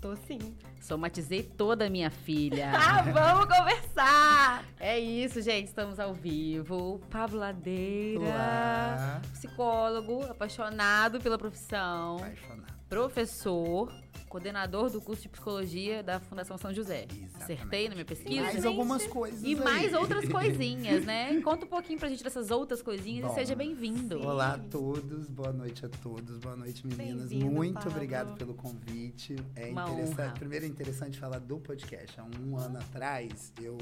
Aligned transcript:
Tô 0.00 0.16
sim. 0.16 0.38
Somatizei 0.80 1.42
toda 1.42 1.86
a 1.86 1.90
minha 1.90 2.10
filha. 2.10 2.70
ah, 2.74 3.02
vamos 3.02 3.44
conversar! 3.54 4.64
É 4.78 4.98
isso, 4.98 5.42
gente. 5.42 5.66
Estamos 5.66 6.00
ao 6.00 6.14
vivo. 6.14 7.00
Pablo 7.10 7.38
Ladeira, 7.38 8.20
Olá. 8.20 9.20
psicólogo, 9.32 10.24
apaixonado 10.24 11.20
pela 11.20 11.36
profissão, 11.36 12.16
Apaixonado. 12.16 12.72
professor, 12.88 13.92
coordenador 14.30 14.88
do 14.88 15.00
curso 15.00 15.22
de 15.22 15.28
psicologia 15.28 16.02
da 16.04 16.20
Fundação 16.20 16.56
São 16.56 16.72
José. 16.72 17.02
Exatamente. 17.10 17.36
Acertei 17.42 17.88
na 17.88 17.94
minha 17.96 18.02
E 18.02 18.04
pesquisa? 18.06 18.42
mais 18.42 18.64
algumas 18.64 19.06
coisas 19.08 19.42
E 19.42 19.46
aí. 19.48 19.54
mais 19.56 19.92
outras 19.92 20.26
coisinhas, 20.30 21.04
né? 21.04 21.40
Conta 21.42 21.64
um 21.66 21.68
pouquinho 21.68 21.98
pra 21.98 22.08
gente 22.08 22.22
dessas 22.22 22.50
outras 22.52 22.80
coisinhas 22.80 23.26
Bom, 23.26 23.32
e 23.32 23.34
seja 23.34 23.56
bem-vindo. 23.56 24.20
Olá 24.26 24.54
a 24.54 24.58
todos, 24.58 25.28
boa 25.28 25.52
noite 25.52 25.84
a 25.84 25.88
todos, 25.88 26.38
boa 26.38 26.54
noite 26.56 26.86
meninas. 26.86 27.30
Muito 27.32 27.74
Pablo. 27.74 27.90
obrigado 27.90 28.36
pelo 28.38 28.54
convite. 28.54 29.34
É 29.56 29.66
Uma 29.70 29.90
interessante, 29.90 30.20
honra. 30.20 30.34
primeiro 30.38 30.64
é 30.64 30.68
interessante 30.68 31.18
falar 31.18 31.40
do 31.40 31.58
podcast. 31.58 32.20
Há 32.20 32.24
um 32.40 32.56
ano 32.56 32.78
atrás 32.78 33.52
eu 33.60 33.76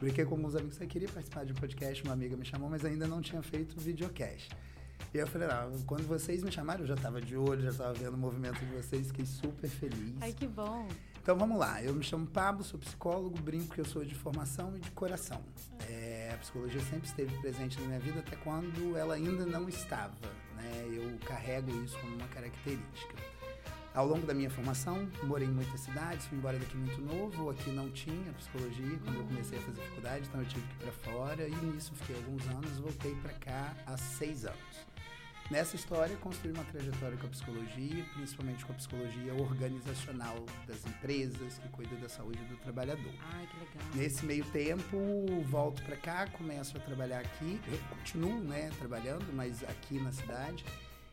brinquei 0.00 0.24
com 0.24 0.34
alguns 0.34 0.56
amigos 0.56 0.76
que 0.76 0.82
eu 0.84 0.88
queria 0.88 1.08
participar 1.08 1.44
de 1.44 1.52
um 1.52 1.54
podcast, 1.54 2.02
uma 2.02 2.12
amiga 2.14 2.36
me 2.36 2.44
chamou, 2.44 2.68
mas 2.68 2.84
ainda 2.84 3.06
não 3.06 3.22
tinha 3.22 3.40
feito 3.42 3.78
videocast. 3.78 4.50
E 5.14 5.18
eu 5.18 5.26
falei, 5.26 5.48
ah, 5.48 5.70
quando 5.86 6.06
vocês 6.06 6.42
me 6.42 6.50
chamaram, 6.50 6.80
eu 6.80 6.86
já 6.86 6.94
estava 6.94 7.20
de 7.20 7.36
olho, 7.36 7.62
já 7.62 7.70
estava 7.70 7.92
vendo 7.92 8.14
o 8.14 8.18
movimento 8.18 8.58
de 8.58 8.74
vocês, 8.74 9.08
fiquei 9.08 9.26
super 9.26 9.68
feliz. 9.68 10.16
Ai, 10.20 10.32
que 10.32 10.46
bom. 10.46 10.88
Então 11.22 11.36
vamos 11.36 11.56
lá, 11.56 11.80
eu 11.80 11.94
me 11.94 12.02
chamo 12.02 12.26
Pablo, 12.26 12.64
sou 12.64 12.80
psicólogo, 12.80 13.40
brinco 13.40 13.72
que 13.72 13.80
eu 13.80 13.84
sou 13.84 14.04
de 14.04 14.14
formação 14.14 14.76
e 14.76 14.80
de 14.80 14.90
coração. 14.90 15.40
É, 15.88 16.32
a 16.34 16.38
psicologia 16.38 16.80
sempre 16.80 17.06
esteve 17.06 17.32
presente 17.38 17.80
na 17.80 17.86
minha 17.86 18.00
vida 18.00 18.18
até 18.18 18.34
quando 18.36 18.96
ela 18.96 19.14
ainda 19.14 19.46
não 19.46 19.68
estava, 19.68 20.16
né? 20.56 20.84
Eu 20.90 21.16
carrego 21.24 21.70
isso 21.84 21.96
como 22.00 22.16
uma 22.16 22.26
característica. 22.26 23.14
Ao 23.94 24.06
longo 24.06 24.26
da 24.26 24.32
minha 24.32 24.50
formação, 24.50 25.08
morei 25.22 25.46
em 25.46 25.50
muitas 25.52 25.80
cidades, 25.80 26.26
fui 26.26 26.38
embora 26.38 26.58
daqui 26.58 26.76
muito 26.76 27.00
novo, 27.02 27.50
aqui 27.50 27.70
não 27.70 27.90
tinha 27.90 28.32
psicologia 28.32 28.98
quando 29.04 29.18
eu 29.18 29.24
comecei 29.24 29.58
a 29.58 29.62
fazer 29.62 29.80
faculdade, 29.82 30.26
então 30.26 30.40
eu 30.40 30.46
tive 30.48 30.66
que 30.66 30.74
ir 30.74 30.78
para 30.78 31.12
fora 31.12 31.46
e 31.46 31.54
nisso 31.66 31.92
fiquei 31.96 32.16
alguns 32.16 32.44
anos, 32.48 32.78
voltei 32.78 33.14
para 33.16 33.34
cá 33.34 33.76
há 33.86 33.96
seis 33.98 34.46
anos. 34.46 34.91
Nessa 35.52 35.76
história, 35.76 36.16
construí 36.16 36.50
uma 36.50 36.64
trajetória 36.64 37.14
com 37.18 37.26
a 37.26 37.28
psicologia, 37.28 38.06
principalmente 38.14 38.64
com 38.64 38.72
a 38.72 38.74
psicologia 38.74 39.34
organizacional 39.34 40.46
das 40.66 40.86
empresas, 40.86 41.58
que 41.58 41.68
cuida 41.68 41.94
da 41.96 42.08
saúde 42.08 42.42
do 42.44 42.56
trabalhador. 42.56 43.12
Ai, 43.34 43.46
que 43.46 43.58
legal. 43.58 43.94
Nesse 43.94 44.24
meio 44.24 44.46
tempo, 44.46 44.96
volto 45.44 45.82
para 45.82 45.96
cá, 45.98 46.26
começo 46.28 46.74
a 46.78 46.80
trabalhar 46.80 47.18
aqui, 47.18 47.60
eu 47.70 47.78
continuo, 47.90 48.40
né, 48.40 48.70
trabalhando, 48.78 49.30
mas 49.34 49.62
aqui 49.64 49.98
na 49.98 50.10
cidade. 50.10 50.64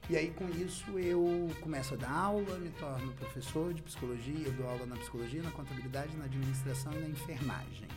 E 0.10 0.16
aí, 0.16 0.32
com 0.32 0.48
isso, 0.52 0.98
eu 0.98 1.52
começo 1.60 1.96
a 1.96 1.98
dar 1.98 2.10
aula, 2.10 2.58
me 2.60 2.70
torno 2.70 3.12
professor 3.16 3.74
de 3.74 3.82
psicologia, 3.82 4.48
eu 4.48 4.54
dou 4.54 4.70
aula 4.70 4.86
na 4.86 4.96
psicologia, 4.96 5.44
na 5.44 5.52
contabilidade, 5.52 6.16
na 6.16 6.24
administração 6.24 6.94
e 6.94 7.00
na 7.00 7.10
enfermagem. 7.10 7.90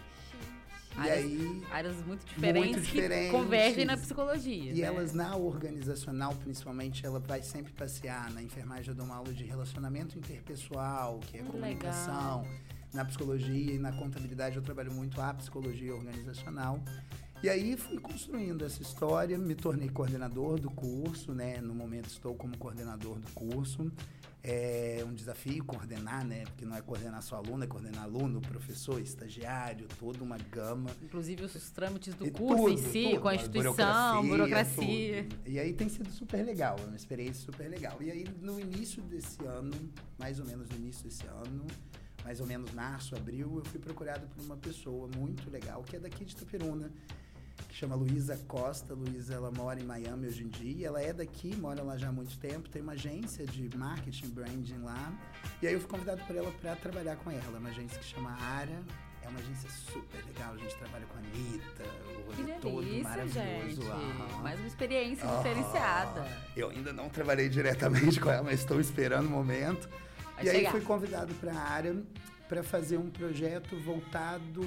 E 0.97 1.01
Áreas- 1.01 1.19
aí, 1.25 1.63
Áreas 1.71 1.97
muito 2.07 2.25
diferentes, 2.27 2.71
Muito 2.73 2.87
que 2.87 2.93
diferentes. 2.93 3.31
convergem 3.31 3.85
na 3.85 3.97
psicologia. 3.97 4.73
E 4.73 4.75
né? 4.75 4.81
elas 4.83 5.13
na 5.13 5.37
organizacional, 5.37 6.35
principalmente, 6.35 7.05
ela 7.07 7.19
vai 7.19 7.43
sempre 7.43 7.73
passear. 7.73 8.31
Na 8.33 8.43
enfermagem 8.43 8.89
eu 8.89 8.95
dou 8.95 9.07
uma 9.07 9.17
aula 9.17 9.33
de 9.33 9.45
relacionamento 9.45 10.19
interpessoal, 10.19 11.19
que 11.21 11.39
é 11.39 11.43
Hum, 11.43 11.47
comunicação. 11.47 12.47
Na 12.93 13.05
psicologia 13.07 13.73
e 13.75 13.79
na 13.79 13.91
contabilidade 13.93 14.57
eu 14.57 14.63
trabalho 14.63 14.93
muito 14.93 15.19
a 15.21 15.33
psicologia 15.33 15.95
organizacional. 15.95 16.79
E 17.43 17.49
aí 17.49 17.75
fui 17.77 17.99
construindo 17.99 18.65
essa 18.65 18.83
história, 18.83 19.37
me 19.39 19.55
tornei 19.55 19.89
coordenador 19.89 20.61
do 20.61 20.71
curso, 20.71 21.33
né? 21.33 21.59
No 21.61 21.75
momento 21.75 22.07
estou 22.09 22.35
como 22.35 22.57
coordenador 22.59 23.19
do 23.19 23.31
curso. 23.33 23.91
É 24.45 25.05
um 25.07 25.15
desafio 25.15 25.65
coordenar, 25.65 26.27
né? 26.27 26.43
Porque 26.47 26.65
não 26.65 26.77
é 26.77 26.83
coordenar 26.83 27.23
só 27.23 27.37
aluno, 27.37 27.63
é 27.63 27.67
coordenar 27.69 28.03
aluno, 28.03 28.41
professor, 28.41 29.01
estagiário, 29.01 29.87
toda 30.01 30.23
uma 30.25 30.37
gama. 30.37 30.91
Inclusive 31.01 31.45
os 31.45 31.71
trâmites 31.71 32.13
do 32.15 32.27
E 32.27 32.31
curso 32.33 32.69
em 32.69 32.75
tudo, 32.75 32.91
si, 32.91 33.05
tudo, 33.11 33.21
com 33.21 33.29
a 33.29 33.35
instituição, 33.37 34.27
burocracia. 34.27 35.25
tudo. 35.29 35.49
E 35.49 35.61
aí 35.61 35.73
tem 35.73 35.89
sido 35.89 36.11
super 36.11 36.45
legal, 36.45 36.77
é 36.81 36.87
uma 36.87 36.97
experiência 36.97 37.45
super 37.45 37.69
legal. 37.69 37.97
E 38.03 38.11
aí 38.11 38.25
no 38.41 38.59
início 38.59 39.01
desse 39.05 39.45
ano, 39.45 39.73
mais 40.19 40.41
ou 40.41 40.45
menos 40.47 40.69
no 40.71 40.77
início 40.77 41.05
desse 41.05 41.25
ano, 41.27 41.65
mais 42.25 42.41
ou 42.41 42.47
menos 42.47 42.73
março, 42.73 43.15
abril, 43.15 43.59
eu 43.59 43.65
fui 43.65 43.79
procurado 43.79 44.27
por 44.27 44.45
uma 44.45 44.57
pessoa 44.57 45.09
muito 45.17 45.49
legal, 45.51 45.85
que 45.85 45.95
é 45.95 46.01
daqui 46.01 46.25
de 46.25 46.33
Itaperuna, 46.33 46.91
chama 47.75 47.95
Luísa 47.95 48.37
Costa. 48.47 48.95
Luísa, 48.95 49.35
ela 49.35 49.51
mora 49.51 49.81
em 49.81 49.85
Miami 49.85 50.27
hoje 50.27 50.45
em 50.45 50.49
dia. 50.49 50.89
Ela 50.89 51.03
é 51.03 51.13
daqui, 51.13 51.57
mora 51.57 51.83
lá 51.83 51.97
já 51.97 52.09
há 52.09 52.13
muito 52.13 52.39
tempo, 52.39 52.69
tem 52.69 52.83
uma 52.83 52.93
agência 52.93 53.47
de 53.47 53.77
marketing 53.77 54.29
branding 54.29 54.79
lá. 54.83 55.13
E 55.61 55.67
aí 55.67 55.75
eu 55.75 55.81
fui 55.81 55.89
convidado 55.89 56.23
por 56.25 56.37
ela 56.37 56.53
para 56.61 56.77
trabalhar 56.77 57.17
com 57.17 57.31
ela, 57.31 57.59
uma 57.59 57.71
agência 57.71 57.99
que 57.99 58.05
chama 58.05 58.31
Ara. 58.31 58.83
É 59.25 59.29
uma 59.29 59.39
agência 59.39 59.71
super 59.71 60.25
legal, 60.25 60.53
a 60.55 60.57
gente 60.59 60.77
trabalha 60.77 61.07
com 61.07 61.17
a 61.17 61.21
Anitta, 61.21 61.85
o 62.19 62.33
rolê 62.33 62.53
todo 62.55 63.03
maravilhoso. 63.05 63.83
gente. 63.83 64.43
Mais 64.43 64.59
uma 64.59 64.67
experiência 64.67 65.29
diferenciada. 65.37 66.27
Eu 66.57 66.71
ainda 66.71 66.93
não 66.93 67.09
trabalhei 67.09 67.49
diretamente 67.49 68.21
com 68.21 68.29
ela, 68.29 68.43
mas 68.43 68.61
estou 68.61 68.81
esperando 68.81 69.27
o 69.27 69.31
momento. 69.31 69.89
Vai 70.35 70.45
e 70.45 70.51
aí 70.51 70.57
chegar. 70.57 70.73
fui 70.73 70.81
convidado 70.81 71.33
para 71.35 71.53
a 71.53 71.61
área 71.61 71.95
para 72.49 72.63
fazer 72.63 72.99
um 72.99 73.09
projeto 73.11 73.77
voltado 73.81 74.63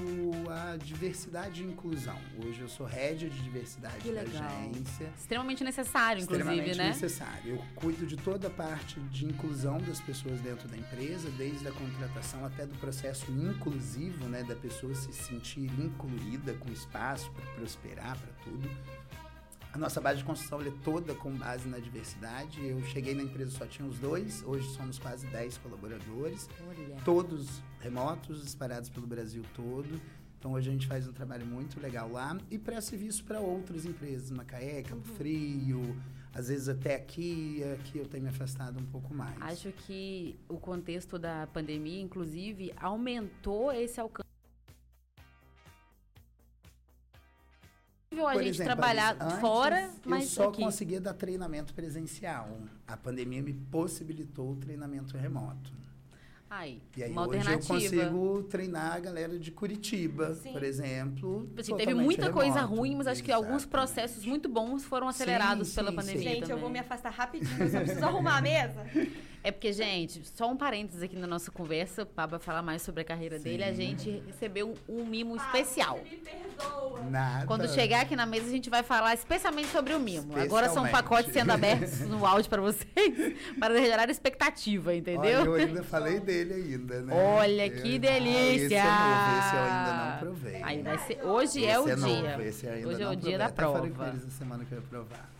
à 0.50 0.76
diversidade 0.76 1.62
e 1.62 1.66
inclusão. 1.66 2.18
Hoje 2.44 2.60
eu 2.60 2.68
sou 2.68 2.86
head 2.86 3.28
de 3.28 3.42
diversidade 3.42 3.98
Que 3.98 4.12
da 4.12 4.22
legal. 4.22 4.42
agência. 4.44 5.12
Extremamente 5.16 5.62
necessário, 5.62 6.22
inclusive, 6.22 6.48
extremamente 6.48 6.78
né? 6.78 6.88
necessário. 6.88 7.54
Eu 7.56 7.64
cuido 7.76 8.06
de 8.06 8.16
toda 8.16 8.48
a 8.48 8.50
parte 8.50 8.98
de 9.00 9.24
inclusão 9.26 9.78
das 9.78 10.00
pessoas 10.00 10.40
dentro 10.40 10.68
da 10.68 10.76
empresa, 10.76 11.30
desde 11.32 11.66
a 11.68 11.72
contratação 11.72 12.44
até 12.44 12.66
do 12.66 12.74
processo 12.76 13.30
inclusivo, 13.30 14.24
né, 14.26 14.42
da 14.42 14.56
pessoa 14.56 14.94
se 14.94 15.12
sentir 15.12 15.70
incluída 15.80 16.54
com 16.54 16.70
espaço 16.72 17.30
para 17.32 17.44
prosperar, 17.52 18.18
para 18.18 18.32
tudo. 18.44 18.68
A 19.76 19.78
nossa 19.78 20.00
base 20.00 20.20
de 20.20 20.24
construção 20.24 20.62
é 20.62 20.72
toda 20.82 21.14
com 21.14 21.30
base 21.30 21.68
na 21.68 21.78
diversidade. 21.78 22.66
Eu 22.66 22.82
cheguei 22.84 23.14
na 23.14 23.22
empresa 23.22 23.50
só 23.50 23.66
tinha 23.66 23.86
os 23.86 23.98
dois, 23.98 24.42
hoje 24.42 24.66
somos 24.70 24.98
quase 24.98 25.26
10 25.26 25.58
colaboradores 25.58 26.48
Olha. 26.66 26.96
todos 27.04 27.60
remotos, 27.80 28.42
espalhados 28.42 28.88
pelo 28.88 29.06
Brasil 29.06 29.42
todo. 29.54 30.00
Então 30.38 30.52
hoje 30.52 30.70
a 30.70 30.72
gente 30.72 30.86
faz 30.86 31.06
um 31.06 31.12
trabalho 31.12 31.44
muito 31.44 31.78
legal 31.78 32.10
lá 32.10 32.38
e 32.50 32.56
presta 32.56 32.92
serviço 32.92 33.22
para 33.24 33.38
outras 33.38 33.84
empresas, 33.84 34.30
Macaé, 34.30 34.82
Cabo 34.82 35.04
Frio, 35.04 35.94
às 36.32 36.48
vezes 36.48 36.70
até 36.70 36.94
aqui, 36.94 37.62
aqui 37.74 37.98
eu 37.98 38.06
tenho 38.06 38.22
me 38.22 38.30
afastado 38.30 38.80
um 38.80 38.86
pouco 38.86 39.12
mais. 39.12 39.36
Acho 39.42 39.70
que 39.72 40.38
o 40.48 40.56
contexto 40.56 41.18
da 41.18 41.46
pandemia, 41.48 42.00
inclusive, 42.00 42.72
aumentou 42.78 43.70
esse 43.70 44.00
alcance. 44.00 44.26
A 48.24 48.32
Por 48.32 48.42
gente 48.42 48.54
exemplo, 48.54 48.64
trabalhar 48.74 49.16
antes, 49.20 49.38
fora, 49.40 49.90
mas 50.04 50.24
eu 50.24 50.28
só 50.30 50.48
aqui. 50.48 50.62
conseguia 50.62 51.00
dar 51.00 51.14
treinamento 51.14 51.74
presencial. 51.74 52.48
A 52.86 52.96
pandemia 52.96 53.42
me 53.42 53.52
possibilitou 53.52 54.52
o 54.52 54.56
treinamento 54.56 55.16
remoto. 55.16 55.74
Aí, 56.48 56.80
E 56.96 57.02
aí 57.02 57.10
uma 57.10 57.26
hoje 57.28 57.50
eu 57.50 57.58
consigo 57.58 58.42
treinar 58.44 58.92
a 58.94 59.00
galera 59.00 59.36
de 59.36 59.50
Curitiba, 59.50 60.32
Sim. 60.34 60.52
por 60.52 60.62
exemplo. 60.62 61.44
Tipo 61.48 61.60
assim, 61.60 61.76
teve 61.76 61.92
muita 61.94 62.32
coisa 62.32 62.60
remoto. 62.60 62.74
ruim, 62.76 62.94
mas 62.94 63.08
acho 63.08 63.22
que 63.22 63.32
alguns 63.32 63.62
Exatamente. 63.64 63.68
processos 63.70 64.24
muito 64.24 64.48
bons 64.48 64.84
foram 64.84 65.08
acelerados 65.08 65.68
Sim, 65.68 65.74
pela 65.74 65.90
sim, 65.90 65.96
pandemia. 65.96 66.22
Gente, 66.22 66.42
eu 66.42 66.46
também. 66.48 66.60
vou 66.62 66.70
me 66.70 66.78
afastar 66.78 67.10
rapidinho, 67.10 67.58
eu 67.60 67.68
só 67.68 67.80
preciso 67.80 68.04
arrumar 68.04 68.38
a 68.38 68.40
mesa. 68.42 68.80
É 69.46 69.52
porque, 69.52 69.72
gente, 69.72 70.22
só 70.34 70.50
um 70.50 70.56
parênteses 70.56 71.00
aqui 71.04 71.14
na 71.14 71.26
nossa 71.28 71.52
conversa, 71.52 72.02
o 72.02 72.06
Pablo 72.06 72.36
vai 72.36 72.40
falar 72.44 72.62
mais 72.62 72.82
sobre 72.82 73.02
a 73.02 73.04
carreira 73.04 73.38
dele. 73.38 73.62
A 73.62 73.68
Sim. 73.68 73.74
gente 73.96 74.22
recebeu 74.26 74.74
um, 74.88 75.04
mimo 75.06 75.36
especial. 75.36 76.00
Me 76.02 76.16
perdoa. 76.16 77.00
Nada. 77.08 77.46
Quando 77.46 77.68
chegar 77.68 78.00
aqui 78.00 78.16
na 78.16 78.26
mesa, 78.26 78.46
a 78.46 78.50
gente 78.50 78.68
vai 78.68 78.82
falar 78.82 79.14
especialmente 79.14 79.68
sobre 79.68 79.94
o 79.94 80.00
mimo. 80.00 80.36
Agora 80.36 80.68
são 80.68 80.88
pacotes 80.88 81.32
sendo 81.32 81.52
abertos 81.52 82.00
no 82.10 82.26
áudio 82.26 82.50
para 82.50 82.60
vocês, 82.60 83.36
para 83.60 83.78
gerar 83.80 84.10
expectativa, 84.10 84.92
entendeu? 84.92 85.42
Olha, 85.42 85.46
eu 85.48 85.54
ainda 85.68 85.82
falei 85.84 86.18
dele 86.18 86.52
ainda, 86.54 87.02
né? 87.02 87.14
Olha, 87.14 87.66
Eu- 87.68 87.82
que 87.82 87.94
Ah, 87.94 87.98
delícia! 88.00 88.64
esse 88.66 88.74
é 88.74 88.82
novo, 88.82 89.38
esse 89.38 89.54
eu 89.54 89.62
ainda 89.62 89.92
não 90.10 90.18
provei. 90.18 90.62
Aí 90.64 90.82
vai 90.82 90.98
ser, 90.98 91.24
hoje 91.24 91.64
é 91.64 91.70
Esse 91.70 91.78
o 91.78 91.84
dia. 91.84 91.96
novo, 92.32 92.42
esse 92.42 92.66
eu 92.66 92.72
ainda 92.72 92.88
hoje 92.88 93.02
é 93.02 93.08
o 93.08 93.14
dia 93.14 93.38
da 93.38 93.46
Até 93.46 93.62
falei 93.62 93.90
com 93.90 93.94
prova. 93.96 94.10
eles 94.10 94.22
essa 94.24 94.30
semana 94.38 94.64
que 94.64 94.72
eu 94.72 94.78
ia 94.78 94.84
provar. 94.90 95.35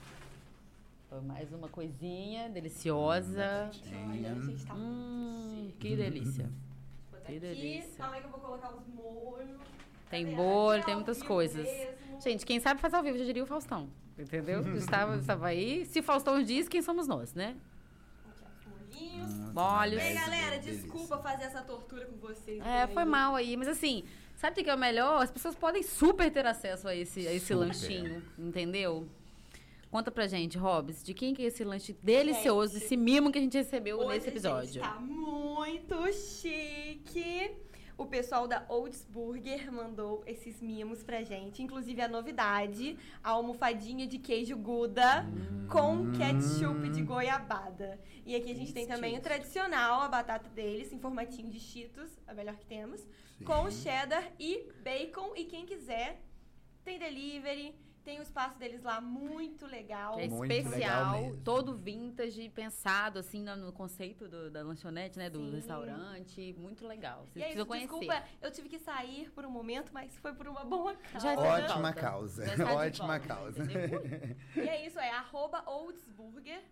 Foi 1.17 1.25
Mais 1.25 1.51
uma 1.51 1.67
coisinha 1.69 2.51
deliciosa. 2.51 3.71
Olha, 4.11 4.33
a 4.33 4.35
gente 4.35 4.67
tá 4.67 4.75
Hum, 4.75 5.73
que 5.81 5.97
delícia. 5.97 6.51
Vou 7.11 7.19
que 7.21 7.27
aqui. 7.33 7.41
delícia. 7.41 7.97
Calma 7.97 8.17
aí 8.17 8.21
que 8.21 8.27
eu 8.27 8.31
vou 8.33 8.41
colocar 8.41 8.75
os 8.75 8.87
molhos. 8.89 9.59
Tem 10.11 10.27
aqui 10.27 10.85
tem 10.85 10.93
ao 10.93 11.01
muitas 11.01 11.23
coisas. 11.23 11.65
mesmo. 11.65 12.21
Gente, 12.21 12.45
quem 12.45 12.61
sabe 12.61 12.83
faz 12.83 12.93
ao 12.93 13.03
vivo, 13.03 13.17
já 13.17 13.25
diria 13.25 13.43
o 13.43 13.47
Faustão. 13.47 13.89
Entendeu? 14.19 14.61
Estava, 14.77 15.17
estava 15.17 15.47
aí. 15.47 15.87
Se 15.87 16.01
o 16.01 16.03
Faustão 16.03 16.43
diz, 16.43 16.69
quem 16.69 16.83
somos 16.83 17.07
nós, 17.07 17.33
né? 17.33 17.57
Aqui, 18.29 19.19
ó, 19.19 19.25
os 19.25 19.33
molhinhos. 19.33 19.55
Molhos. 19.55 19.95
Bem, 19.97 20.09
Delícia, 20.13 20.31
galera, 20.31 20.59
desculpa 20.59 21.17
fazer 21.17 21.45
essa 21.45 21.63
tortura 21.63 22.05
com 22.05 22.19
vocês. 22.19 22.63
É, 22.63 22.87
foi 22.89 23.05
aí. 23.05 23.09
mal 23.09 23.35
aí. 23.35 23.57
Mas 23.57 23.69
assim, 23.69 24.05
sabe 24.35 24.61
o 24.61 24.65
que 24.65 24.69
é 24.69 24.75
o 24.75 24.79
melhor? 24.79 25.23
As 25.23 25.31
pessoas 25.31 25.55
podem 25.55 25.83
super 25.83 26.31
ter 26.31 26.47
acesso 26.47 26.87
a 26.87 26.95
esse, 26.95 27.27
a 27.27 27.33
esse 27.33 27.47
Super. 27.47 27.67
lanchinho, 27.69 28.23
entendeu? 28.39 29.09
Conta 29.91 30.11
pra 30.11 30.27
gente, 30.27 30.59
Hobbs, 30.59 31.03
de 31.03 31.15
quem 31.15 31.33
que 31.33 31.43
é 31.43 31.47
esse 31.47 31.65
lanche 31.65 31.93
delicioso, 32.03 32.75
Gente, 32.75 32.85
esse 32.85 32.97
mimo 32.97 33.31
que 33.33 33.39
a 33.39 33.41
gente 33.41 33.57
recebeu 33.57 33.99
Hoje 33.99 34.09
nesse 34.09 34.19
a 34.19 34.21
gente 34.21 34.31
episódio? 34.33 34.83
tá 34.83 35.01
muito 35.01 36.13
chique. 36.13 37.53
O 37.99 38.05
pessoal 38.05 38.47
da 38.47 38.67
Oldsburger 38.69 39.73
mandou 39.73 40.23
esses 40.27 40.61
mimos 40.61 41.03
pra 41.03 41.23
gente. 41.23 41.63
Inclusive 41.63 42.03
a 42.03 42.09
novidade, 42.09 42.99
a 43.25 43.31
almofadinha 43.31 44.07
de 44.07 44.19
queijo 44.19 44.55
Gouda 44.55 45.25
com 45.71 46.13
ketchup 46.13 46.91
de 46.91 47.03
goiabada. 47.03 47.99
E 48.27 48.37
aqui 48.37 48.51
a 48.51 48.55
gente 48.55 48.75
tem 48.75 48.87
também 48.87 49.17
o 49.17 49.21
tradicional, 49.23 50.03
a 50.03 50.09
batata 50.09 50.51
deles, 50.51 50.93
em 50.93 50.99
formatinho 50.99 51.49
de 51.49 51.59
cheetos, 51.59 52.11
a 52.27 52.35
melhor 52.35 52.57
que 52.57 52.67
temos. 52.67 53.01
Com 53.47 53.71
cheddar 53.71 54.31
e 54.39 54.69
bacon. 54.85 55.33
E 55.35 55.45
quem 55.45 55.65
quiser, 55.65 56.21
tem 56.85 56.99
delivery, 56.99 57.75
tem 58.07 58.21
o 58.21 58.23
espaço 58.23 58.57
deles 58.57 58.85
lá 58.85 59.01
muito 59.01 59.67
legal. 59.67 60.15
Que 60.15 60.23
é 60.23 60.29
Muito 60.29 60.49
legal 60.49 60.63
especial, 60.73 61.21
mesmo. 61.23 61.41
todo 61.43 61.75
vintage, 61.77 62.49
pensado 62.51 63.19
assim 63.19 63.43
no, 63.43 63.57
no 63.57 63.73
conceito 63.73 64.29
do- 64.29 64.49
da 64.49 64.63
lanchonete, 64.63 65.19
né? 65.19 65.29
Do 65.29 65.41
Sim. 65.41 65.51
restaurante. 65.57 66.55
Muito 66.57 66.87
legal. 66.87 67.27
Vocês 67.27 67.45
E 67.45 67.49
é 67.49 67.53
isso, 67.53 67.67
conhecer. 67.67 67.89
desculpa, 67.89 68.23
eu 68.41 68.51
tive 68.53 68.69
que 68.69 68.79
sair 68.79 69.29
por 69.33 69.45
um 69.45 69.51
momento, 69.51 69.91
mas 69.93 70.17
foi 70.19 70.33
por 70.33 70.47
uma 70.47 70.65
boa 70.65 70.95
causa. 70.95 71.29
Ótima 71.33 71.83
volta. 71.91 72.01
causa. 72.01 72.43
Ótima 72.53 73.19
volta, 73.19 73.21
causa. 73.27 73.63
entendeu? 73.65 74.01
E 74.55 74.61
é 74.69 74.87
isso, 74.87 75.01
é 75.01 75.11
arroba 75.11 75.65
Oldsburger. 75.69 76.63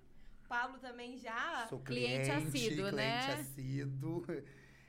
Pablo 0.48 0.78
também 0.78 1.16
já. 1.18 1.66
Sou 1.68 1.80
Cliente 1.80 2.30
cliente, 2.30 2.30
assíduo, 2.48 2.76
cliente 2.90 2.94
né? 2.94 3.32
assíduo. 3.40 4.24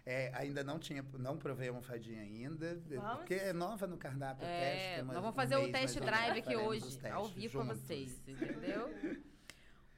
É, 0.05 0.31
ainda 0.35 0.63
não 0.63 0.77
tinha, 0.77 1.03
não 1.17 1.35
provei 1.35 1.67
a 1.67 1.71
almofadinha 1.71 2.21
ainda, 2.21 2.79
Vamos? 2.87 3.17
porque 3.17 3.33
é 3.33 3.51
nova 3.51 3.87
no 3.87 3.97
cardápio 3.97 4.45
É, 4.45 4.59
teste. 4.59 5.01
nós 5.01 5.15
vamos 5.15 5.31
um 5.31 5.33
fazer 5.33 5.55
o 5.55 5.71
test 5.71 5.99
drive 5.99 6.39
aqui 6.39 6.55
hoje, 6.55 6.99
ao 7.09 7.25
vivo 7.25 7.59
com 7.59 7.65
vocês, 7.65 8.21
entendeu? 8.27 8.87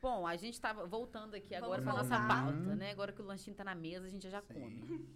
Bom, 0.01 0.25
a 0.25 0.37
gente 0.37 0.61
tava 0.61 0.85
voltando 0.85 1.35
aqui 1.35 1.53
agora 1.53 1.81
para 1.81 1.91
nossa 1.91 2.17
pauta, 2.25 2.75
né? 2.75 2.91
Agora 2.91 3.11
que 3.11 3.21
o 3.21 3.25
lanchinho 3.25 3.55
tá 3.55 3.63
na 3.63 3.75
mesa, 3.75 4.05
a 4.05 4.09
gente 4.09 4.29
já 4.29 4.41
Sim. 4.41 4.53
come. 4.53 5.09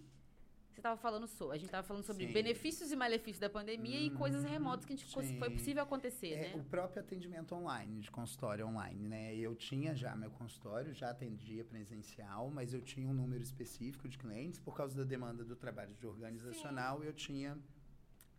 Você 0.72 0.80
tava 0.80 0.96
falando 0.96 1.26
sobre, 1.26 1.56
a 1.56 1.58
gente 1.58 1.70
tava 1.70 1.86
falando 1.86 2.02
sobre 2.02 2.26
Sim. 2.26 2.32
benefícios 2.32 2.90
e 2.90 2.96
malefícios 2.96 3.38
da 3.38 3.50
pandemia 3.50 4.00
e 4.00 4.08
Uhum, 4.08 4.16
coisas 4.16 4.42
remotas 4.42 4.86
que 4.86 4.94
a 4.94 4.96
gente 4.96 5.06
sim. 5.06 5.38
foi 5.38 5.50
possível 5.50 5.82
acontecer, 5.82 6.32
É, 6.32 6.54
o 6.54 6.58
né? 6.58 6.64
próprio 6.70 7.02
atendimento 7.02 7.54
online, 7.54 8.00
de 8.00 8.10
consultório 8.10 8.66
online, 8.66 9.06
né? 9.06 9.36
Eu 9.36 9.54
tinha 9.54 9.94
já 9.94 10.16
meu 10.16 10.30
consultório, 10.30 10.94
já 10.94 11.10
atendia 11.10 11.62
presencial, 11.62 12.50
mas 12.50 12.72
eu 12.72 12.80
tinha 12.80 13.06
um 13.06 13.12
número 13.12 13.42
específico 13.42 14.08
de 14.08 14.16
clientes 14.16 14.58
por 14.58 14.74
causa 14.74 14.96
da 14.96 15.04
demanda 15.04 15.44
do 15.44 15.54
trabalho 15.54 15.94
de 15.94 16.06
organizacional, 16.06 17.04
eu 17.04 17.12
tinha 17.12 17.58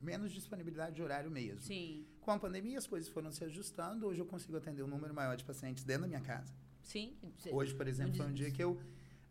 menos 0.02 0.32
disponibilidade 0.32 0.96
de 0.96 1.04
horário 1.04 1.30
mesmo. 1.30 1.62
Sim, 1.62 2.06
Com 2.20 2.32
a 2.32 2.40
pandemia 2.40 2.78
as 2.80 2.88
coisas 2.88 3.08
foram 3.10 3.32
se 3.32 3.44
ajustando, 3.46 4.08
hoje 4.08 4.20
eu 4.20 4.26
consigo 4.26 4.58
atender 4.58 4.82
um 4.84 4.88
número 4.88 5.14
maior 5.14 5.38
de 5.38 5.44
pacientes 5.46 5.84
dentro 5.84 6.02
da 6.02 6.08
minha 6.08 6.22
casa. 6.22 6.52
sim. 6.82 7.16
Hoje, 7.52 7.74
por 7.76 7.88
exemplo, 7.88 8.16
foi 8.16 8.26
um 8.26 8.34
dia 8.34 8.52
que 8.52 8.62
eu 8.62 8.78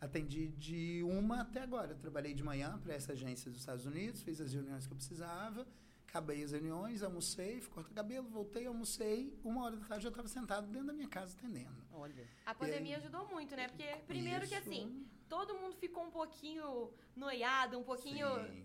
atendi 0.02 0.49
de 0.49 1.02
uma 1.04 1.43
até 1.43 1.60
agora. 1.60 1.93
Eu 1.93 1.96
trabalhei 1.96 2.34
de 2.34 2.43
manhã 2.43 2.76
para 2.82 2.93
essa 2.93 3.12
agência 3.12 3.49
dos 3.50 3.60
Estados 3.60 3.87
Unidos, 3.87 4.20
fiz 4.22 4.40
as 4.40 4.52
reuniões 4.52 4.84
que 4.84 4.93
eu 4.93 4.96
precisava, 4.96 5.64
acabei 6.08 6.43
as 6.43 6.50
reuniões, 6.50 7.04
almocei, 7.04 7.60
fui 7.60 7.72
cortar 7.72 7.94
cabelo, 7.94 8.28
voltei, 8.28 8.66
almocei. 8.66 9.32
Uma 9.44 9.64
hora 9.64 9.76
da 9.76 9.87
tarde 9.87 10.06
eu 10.06 10.10
estava 10.10 10.26
sentado 10.26 10.66
dentro 10.66 10.88
da 10.88 10.93
minha 10.93 11.08
casa 11.08 11.37
atendendo. 11.38 11.76
Olha. 11.93 12.26
A 12.44 12.52
pandemia 12.52 12.96
ajudou 12.96 13.28
muito, 13.28 13.54
né? 13.54 13.69
Porque, 13.69 13.87
primeiro 14.06 14.40
que 14.40 14.54
Isso. 14.56 14.69
assim, 14.69 15.06
todo 15.28 15.54
mundo 15.54 15.76
ficou 15.76 16.05
um 16.05 16.10
pouquinho 16.10 16.90
noiado, 17.14 17.78
um 17.78 17.84
pouquinho 17.84 18.26
Sim. 18.44 18.64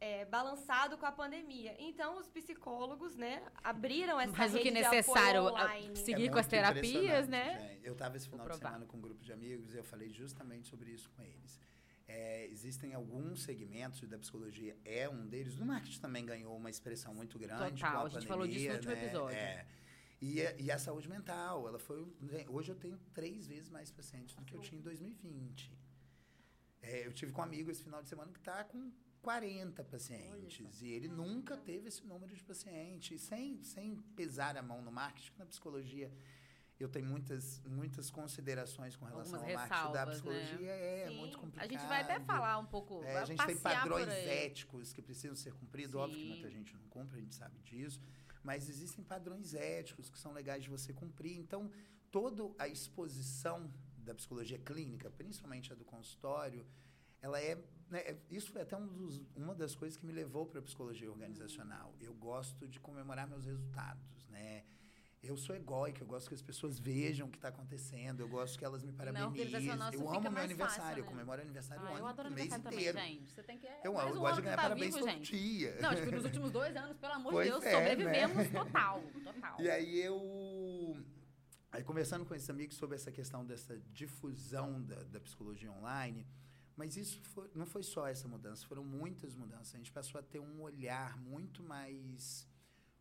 É, 0.00 0.24
balançado 0.24 0.96
com 0.96 1.04
a 1.06 1.12
pandemia. 1.12 1.76
Então, 1.78 2.18
os 2.18 2.26
psicólogos, 2.28 3.16
né, 3.16 3.42
abriram 3.62 4.18
essa 4.18 4.32
do 4.32 4.36
rede 4.38 4.58
que 4.58 4.70
de 4.70 4.78
apoio 4.84 4.96
necessário, 4.96 5.96
seguir 5.96 6.26
É 6.28 6.30
com 6.30 6.38
as 6.38 6.46
terapias, 6.46 7.28
né? 7.28 7.58
gente. 7.74 7.86
Eu 7.86 7.92
estava 7.92 8.16
esse 8.16 8.28
final 8.28 8.48
de 8.48 8.56
semana 8.56 8.86
com 8.86 8.96
um 8.96 9.00
grupo 9.00 9.22
de 9.22 9.32
amigos 9.32 9.74
e 9.74 9.78
eu 9.78 9.84
falei 9.84 10.08
justamente 10.10 10.68
sobre 10.68 10.90
isso 10.90 11.10
com 11.10 11.22
eles. 11.22 11.60
É, 12.08 12.46
existem 12.46 12.92
alguns 12.94 13.42
segmentos 13.42 14.00
da 14.08 14.18
psicologia, 14.18 14.76
é 14.84 15.08
um 15.08 15.28
deles. 15.28 15.58
O 15.60 15.64
marketing 15.66 16.00
também 16.00 16.24
ganhou 16.26 16.56
uma 16.56 16.68
expressão 16.70 17.14
muito 17.14 17.38
grande. 17.38 17.74
Total, 17.80 17.92
com 17.92 17.98
a, 17.98 18.06
a 18.06 18.08
gente 18.08 18.26
falou 18.26 18.46
disso 18.48 18.58
no 18.64 18.68
pandemia, 18.70 18.90
último 18.90 18.92
episódio. 18.92 19.36
É. 19.38 19.66
E, 20.20 20.44
a- 20.46 20.56
e 20.58 20.70
a 20.72 20.78
saúde 20.78 21.08
mental, 21.08 21.68
ela 21.68 21.78
foi. 21.78 22.04
Hoje 22.48 22.72
eu 22.72 22.74
tenho 22.74 22.98
três 23.14 23.46
vezes 23.46 23.68
mais 23.70 23.90
pacientes 23.92 24.34
do 24.34 24.44
que 24.44 24.54
eu 24.54 24.60
tinha 24.60 24.78
em 24.78 24.82
2020. 24.82 25.72
É, 26.82 27.06
eu 27.06 27.12
tive 27.12 27.30
com 27.32 27.40
um 27.42 27.44
amigo 27.44 27.70
esse 27.70 27.84
final 27.84 28.02
de 28.02 28.08
semana 28.08 28.32
que 28.32 28.38
está 28.38 28.64
com 28.64 28.90
40 29.22 29.84
pacientes. 29.84 30.82
E 30.82 30.88
ele 30.88 31.08
nunca 31.08 31.56
teve 31.56 31.88
esse 31.88 32.04
número 32.06 32.34
de 32.34 32.42
pacientes. 32.42 33.20
Sem, 33.22 33.62
sem 33.62 33.96
pesar 34.16 34.56
a 34.56 34.62
mão 34.62 34.82
no 34.82 34.90
marketing, 34.90 35.32
na 35.38 35.46
psicologia 35.46 36.10
eu 36.80 36.88
tenho 36.88 37.06
muitas, 37.06 37.60
muitas 37.66 38.10
considerações 38.10 38.96
com 38.96 39.04
relação 39.04 39.38
Algumas 39.38 39.54
ao 39.54 39.68
marketing 39.68 39.92
da 39.92 40.06
né? 40.06 40.12
psicologia. 40.12 40.70
É, 40.70 41.08
Sim. 41.08 41.16
muito 41.18 41.38
complicado. 41.38 41.68
A 41.68 41.72
gente 41.72 41.86
vai 41.86 42.00
até 42.00 42.18
falar 42.20 42.58
um 42.58 42.64
pouco, 42.64 43.02
É, 43.04 43.18
a 43.18 43.24
gente 43.26 43.44
tem 43.44 43.56
padrões 43.56 44.08
éticos 44.08 44.92
que 44.92 45.02
precisam 45.02 45.36
ser 45.36 45.52
cumpridos. 45.52 45.94
Óbvio 45.94 46.16
que 46.16 46.22
Sim. 46.22 46.28
muita 46.30 46.50
gente 46.50 46.74
não 46.74 46.82
cumpre, 46.88 47.18
a 47.18 47.20
gente 47.20 47.34
sabe 47.34 47.58
disso. 47.60 48.00
Mas 48.42 48.70
existem 48.70 49.04
padrões 49.04 49.52
éticos 49.52 50.08
que 50.08 50.18
são 50.18 50.32
legais 50.32 50.62
de 50.62 50.70
você 50.70 50.94
cumprir. 50.94 51.36
Então, 51.36 51.70
toda 52.10 52.50
a 52.58 52.66
exposição 52.66 53.70
da 53.98 54.14
psicologia 54.14 54.58
clínica, 54.58 55.10
principalmente 55.10 55.70
a 55.70 55.76
do 55.76 55.84
consultório, 55.84 56.66
ela 57.20 57.38
é, 57.38 57.62
né, 57.90 58.00
é- 58.00 58.16
isso 58.30 58.50
foi 58.52 58.62
até 58.62 58.76
um 58.76 58.86
dos- 58.86 59.20
uma 59.36 59.54
das 59.54 59.74
coisas 59.74 59.96
que 59.98 60.06
me 60.06 60.12
levou 60.12 60.46
para 60.46 60.60
a 60.60 60.62
psicologia 60.62 61.10
organizacional. 61.10 61.94
Eu 62.00 62.14
gosto 62.14 62.66
de 62.68 62.78
comemorar 62.80 63.26
meus 63.28 63.44
resultados, 63.44 64.26
né? 64.28 64.64
Eu 65.22 65.36
sou 65.36 65.54
egóico, 65.54 66.00
eu 66.02 66.06
gosto 66.06 66.28
que 66.28 66.34
as 66.34 66.40
pessoas 66.40 66.78
vejam 66.78 67.26
o 67.26 67.30
que 67.30 67.36
está 67.36 67.48
acontecendo, 67.48 68.20
eu 68.20 68.28
gosto 68.28 68.58
que 68.58 68.64
elas 68.64 68.82
me 68.82 68.90
parabenizem. 68.90 69.66
Eu 69.92 70.08
amo 70.10 70.30
meu 70.30 70.42
aniversário, 70.42 70.82
fácil, 70.82 70.98
eu 71.00 71.04
né? 71.04 71.10
comemoro 71.10 71.42
aniversário 71.42 71.82
Ah, 71.82 71.86
o 71.86 71.92
eu 71.92 71.96
ano, 71.96 72.06
adoro 72.06 72.28
o 72.30 72.32
mês 72.32 72.50
aniversário 72.50 72.78
inteiro. 72.78 72.98
também, 72.98 73.18
gente. 73.18 73.32
Você 73.34 73.42
tem 73.42 73.58
que. 73.58 73.66
É 73.66 73.80
Eu, 73.84 73.92
eu 73.98 74.14
gosto 74.18 74.36
de 74.36 74.42
ganhar 74.42 74.56
tá 74.56 74.62
parabéns 74.62 74.94
vivo, 74.94 74.98
todo 75.06 75.10
gente. 75.14 75.30
dia. 75.36 75.76
Não, 75.82 75.94
tipo, 75.94 76.10
nos 76.10 76.24
últimos 76.24 76.50
dois 76.50 76.74
anos, 76.74 76.96
pelo 76.96 77.12
amor 77.12 77.42
de 77.42 77.50
Deus, 77.50 77.64
é, 77.64 77.70
sobrevivemos 77.70 78.48
total. 78.50 79.02
Total. 79.22 79.60
E 79.60 79.70
aí 79.70 80.00
eu. 80.00 80.96
Aí 81.70 81.84
conversando 81.84 82.24
com 82.24 82.34
esses 82.34 82.48
amigos 82.48 82.76
sobre 82.76 82.96
essa 82.96 83.12
questão 83.12 83.44
dessa 83.44 83.78
difusão 83.92 84.82
da, 84.82 85.02
da 85.04 85.20
psicologia 85.20 85.70
online, 85.70 86.26
mas 86.76 86.96
isso 86.96 87.20
foi- 87.22 87.50
não 87.54 87.66
foi 87.66 87.82
só 87.82 88.06
essa 88.06 88.26
mudança, 88.28 88.66
foram 88.66 88.84
muitas 88.84 89.34
mudanças. 89.34 89.74
A 89.74 89.78
gente 89.78 89.92
passou 89.92 90.18
a 90.18 90.22
ter 90.22 90.38
um 90.40 90.62
olhar 90.62 91.16
muito 91.18 91.62
mais 91.62 92.46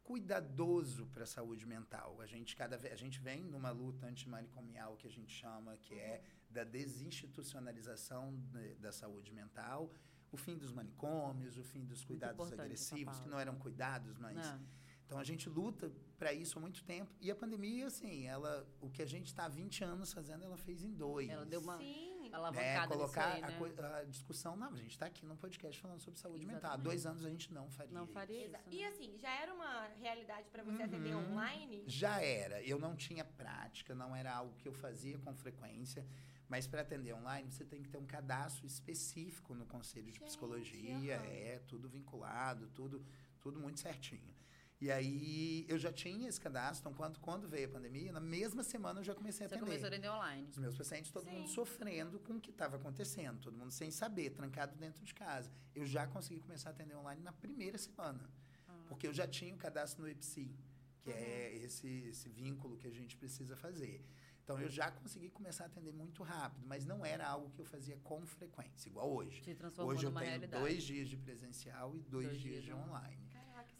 cuidadoso 0.03 1.05
para 1.07 1.23
a 1.23 1.27
saúde 1.27 1.65
mental. 1.67 2.19
A 2.19 2.25
gente 2.25 2.55
cada 2.55 2.77
vez, 2.77 2.93
a 2.93 2.97
gente 2.97 3.19
vem 3.19 3.43
numa 3.43 3.69
luta 3.69 4.07
antimanicomial 4.07 4.97
que 4.97 5.07
a 5.07 5.11
gente 5.11 5.31
chama 5.31 5.77
que 5.77 5.93
é 5.93 6.23
da 6.49 6.63
desinstitucionalização 6.63 8.31
né, 8.51 8.75
da 8.79 8.91
saúde 8.91 9.31
mental, 9.31 9.91
o 10.31 10.37
fim 10.37 10.57
dos 10.57 10.71
manicômios, 10.71 11.57
o 11.57 11.63
fim 11.63 11.85
dos 11.85 12.03
cuidados 12.03 12.51
agressivos 12.53 13.19
que 13.19 13.29
não 13.29 13.39
eram 13.39 13.55
cuidados, 13.55 14.17
mas 14.17 14.35
Não. 14.35 14.59
então 15.05 15.19
a 15.19 15.23
gente 15.23 15.47
luta 15.49 15.91
para 16.17 16.33
isso 16.33 16.57
há 16.57 16.61
muito 16.61 16.83
tempo. 16.83 17.11
E 17.21 17.29
a 17.31 17.35
pandemia, 17.35 17.87
assim, 17.87 18.25
ela, 18.25 18.67
o 18.81 18.89
que 18.89 19.01
a 19.01 19.05
gente 19.05 19.27
está 19.27 19.45
há 19.45 19.47
20 19.47 19.83
anos 19.83 20.11
fazendo, 20.11 20.43
ela 20.43 20.57
fez 20.57 20.83
em 20.83 20.91
dois. 20.91 21.29
Ela 21.29 21.45
deu 21.45 21.61
uma 21.61 21.77
Sim. 21.77 22.08
Alavancada 22.31 22.69
É, 22.69 22.79
nisso 22.79 22.89
colocar 22.99 23.33
aí, 23.33 23.43
a 23.43 23.47
né? 23.47 23.57
coi- 23.57 23.73
a, 23.79 24.03
discussão. 24.03 24.55
Não, 24.55 24.73
a 24.73 24.75
gente 24.77 24.91
está 24.91 25.05
aqui 25.05 25.25
num 25.25 25.35
podcast 25.35 25.79
falando 25.81 25.99
sobre 25.99 26.19
saúde 26.19 26.45
mental. 26.45 26.55
Há 26.71 26.75
Exatamente. 26.75 26.83
dois 26.85 27.05
anos 27.05 27.25
a 27.25 27.29
gente 27.29 27.53
não 27.53 27.69
faria. 27.69 27.93
Não 27.93 28.03
isso. 28.03 28.13
faria 28.13 28.37
isso. 28.37 28.45
Exa- 28.47 28.57
né? 28.57 28.63
E 28.71 28.85
assim, 28.85 29.17
já 29.17 29.31
era 29.41 29.53
uma 29.53 29.87
realidade 29.99 30.49
para 30.49 30.63
você 30.63 30.83
atender 30.83 31.15
Uhum. 31.15 31.31
online? 31.31 31.83
Já 31.87 32.21
era. 32.21 32.61
Eu 32.63 32.77
não 32.79 32.95
tinha 32.95 33.23
prática, 33.25 33.93
não 33.95 34.15
era 34.15 34.33
algo 34.33 34.53
que 34.57 34.67
eu 34.67 34.73
fazia 34.73 35.17
com 35.19 35.33
frequência. 35.35 36.05
Mas 36.47 36.65
para 36.65 36.81
atender 36.81 37.13
online, 37.13 37.51
você 37.51 37.63
tem 37.63 37.83
que 37.83 37.89
ter 37.89 37.97
um 37.99 38.05
cadastro 38.07 38.65
específico 38.65 39.53
no 39.53 39.67
Conselho 39.67 40.07
de 40.07 40.13
Gente, 40.13 40.23
Psicologia. 40.25 41.17
aham. 41.17 41.25
É, 41.27 41.61
tudo 41.67 41.87
vinculado, 41.87 42.67
tudo, 42.69 43.05
tudo 43.39 43.59
muito 43.59 43.79
certinho. 43.79 44.33
E 44.81 44.89
aí, 44.89 45.65
eu 45.67 45.77
já 45.77 45.91
tinha 45.91 46.29
esse 46.29 46.39
cadastro. 46.39 46.79
Então, 46.89 46.93
quando, 46.93 47.19
quando 47.19 47.49
veio 47.49 47.67
a 47.67 47.71
pandemia, 47.71 48.13
na 48.13 48.21
mesma 48.21 48.63
semana 48.63 49.01
eu 49.01 49.03
já 49.03 49.13
comecei 49.13 49.45
a 49.45 49.49
Você 49.49 49.55
atender. 49.55 49.67
começou 49.69 49.85
a 49.85 49.89
atender 49.89 50.09
online. 50.09 50.47
Os 50.49 50.57
meus 50.57 50.75
pacientes, 50.77 51.11
todo 51.11 51.25
Sim. 51.25 51.31
mundo 51.31 51.49
sofrendo 51.49 52.17
com 52.19 52.33
o 52.33 52.39
que 52.39 52.49
estava 52.49 52.77
acontecendo, 52.77 53.41
todo 53.41 53.57
mundo 53.57 53.71
sem 53.71 53.91
saber, 53.91 54.29
trancado 54.29 54.77
dentro 54.77 55.03
de 55.03 55.13
casa. 55.13 55.51
Eu 55.75 55.85
já 55.85 56.07
consegui 56.07 56.39
começar 56.39 56.69
a 56.69 56.71
atender 56.71 56.95
online 56.95 57.21
na 57.21 57.33
primeira 57.33 57.77
semana, 57.77 58.29
Ah. 58.69 58.85
porque 58.87 59.05
eu 59.05 59.13
já 59.13 59.27
tinha 59.27 59.53
o 59.53 59.57
cadastro 59.57 60.01
no 60.01 60.07
EPSI, 60.09 60.55
que 61.01 61.11
é 61.11 61.55
esse, 61.57 61.87
esse 62.07 62.29
vínculo 62.29 62.77
que 62.77 62.87
a 62.87 62.91
gente 62.91 63.17
precisa 63.17 63.57
fazer. 63.57 64.05
Então, 64.45 64.59
eu 64.59 64.69
já 64.69 64.89
consegui 64.89 65.29
começar 65.29 65.65
a 65.65 65.67
atender 65.67 65.91
muito 65.91 66.23
rápido, 66.23 66.65
mas 66.65 66.83
não 66.85 67.05
era 67.05 67.27
algo 67.27 67.51
que 67.51 67.59
eu 67.59 67.65
fazia 67.65 67.97
com 67.97 68.25
frequência, 68.25 68.89
igual 68.89 69.11
hoje. 69.13 69.41
Hoje 69.77 70.05
eu 70.05 70.09
numa 70.09 70.21
tenho 70.21 70.31
realidade. 70.31 70.63
dois 70.63 70.83
dias 70.83 71.07
de 71.07 71.17
presencial 71.17 71.95
e 71.95 71.99
dois, 72.01 72.27
Dois 72.27 72.39
dias, 72.41 72.63
dias 72.63 72.63
de 72.63 72.73
online. 72.73 73.28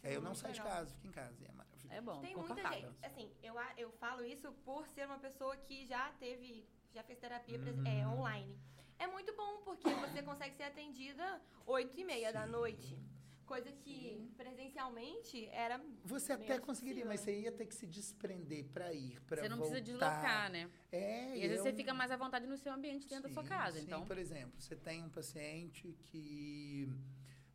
É, 0.02 0.16
eu 0.16 0.20
não 0.20 0.30
muito 0.30 0.38
saio 0.40 0.54
de 0.54 0.62
casa, 0.62 0.90
fico 0.94 1.06
em 1.08 1.12
casa, 1.12 1.44
é 1.44 1.52
maravilhoso. 1.52 1.92
É 1.92 2.00
bom, 2.00 2.20
Tem 2.20 2.36
muita 2.36 2.62
gente, 2.72 2.96
assim, 3.02 3.32
eu, 3.42 3.58
a- 3.58 3.74
eu 3.76 3.90
falo 3.92 4.24
isso 4.24 4.52
por 4.64 4.86
ser 4.88 5.06
uma 5.06 5.18
pessoa 5.18 5.56
que 5.56 5.84
já 5.86 6.10
teve, 6.12 6.66
já 6.94 7.02
fez 7.02 7.18
terapia 7.18 7.58
pres- 7.58 7.76
Uhum. 7.76 7.86
é, 7.86 8.06
online. 8.08 8.58
É 8.98 9.06
muito 9.06 9.34
bom, 9.34 9.62
porque 9.64 9.88
você 9.94 10.22
consegue 10.22 10.54
ser 10.56 10.64
atendida 10.64 11.40
8 11.66 11.98
e 11.98 12.04
meia 12.04 12.32
da 12.32 12.44
Sim. 12.44 12.50
noite. 12.52 12.98
Coisa 13.46 13.72
que 13.72 14.30
presencialmente 14.36 15.46
era. 15.48 15.80
Você 16.04 16.32
até 16.34 16.56
conseguiria, 16.60 17.04
mas 17.04 17.20
né? 17.20 17.24
você 17.32 17.40
ia 17.40 17.50
ter 17.50 17.66
que 17.66 17.74
se 17.74 17.84
desprender 17.86 18.64
para 18.68 18.92
ir, 18.92 19.20
para 19.22 19.42
Você 19.42 19.48
não 19.48 19.56
voltar. 19.56 19.70
precisa 19.72 19.80
deslocar, 19.92 20.50
né? 20.52 20.70
É, 20.92 21.36
E 21.36 21.42
às 21.42 21.48
vezes 21.50 21.58
é 21.66 21.70
você 21.70 21.72
fica 21.72 21.92
mais 21.92 22.12
à 22.12 22.16
vontade 22.16 22.46
no 22.46 22.56
seu 22.56 22.72
ambiente 22.72 23.08
dentro 23.08 23.24
da 23.24 23.34
sua 23.34 23.42
Sim, 23.42 23.48
casa. 23.48 23.78
sim. 23.78 23.84
Então, 23.86 24.04
Por 24.06 24.16
exemplo, 24.18 24.60
você 24.60 24.76
tem 24.76 25.02
um 25.02 25.10
paciente 25.10 25.92
que 26.04 26.88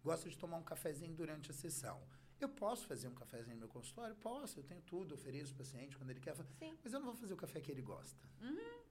gosta 0.04 0.30
de 0.30 0.38
tomar 0.38 0.58
um 0.58 0.64
cafezinho 0.64 1.14
durante 1.14 1.50
a 1.52 1.54
sessão. 1.54 2.02
Eu 2.40 2.50
posso 2.50 2.86
fazer 2.86 3.08
um 3.08 3.14
cafezinho 3.14 3.56
no 3.56 3.60
meu 3.62 3.70
consultório? 3.70 4.16
Posso, 4.16 4.60
eu 4.60 4.64
tenho 4.64 4.82
tudo, 4.82 5.16
ofereço 5.16 5.52
ao 5.54 5.58
paciente 5.58 5.98
quando 5.98 6.10
ele 6.10 6.20
quer. 6.20 6.36
Sim. 6.60 6.78
Mas 6.84 6.94
eu 6.94 7.00
não 7.00 7.08
vou 7.08 7.16
fazer 7.16 7.34
o 7.34 7.38
café 7.38 7.62
que 7.62 7.72
ele 7.72 7.82
gosta. 7.82 8.28
Uhum. 8.42 8.84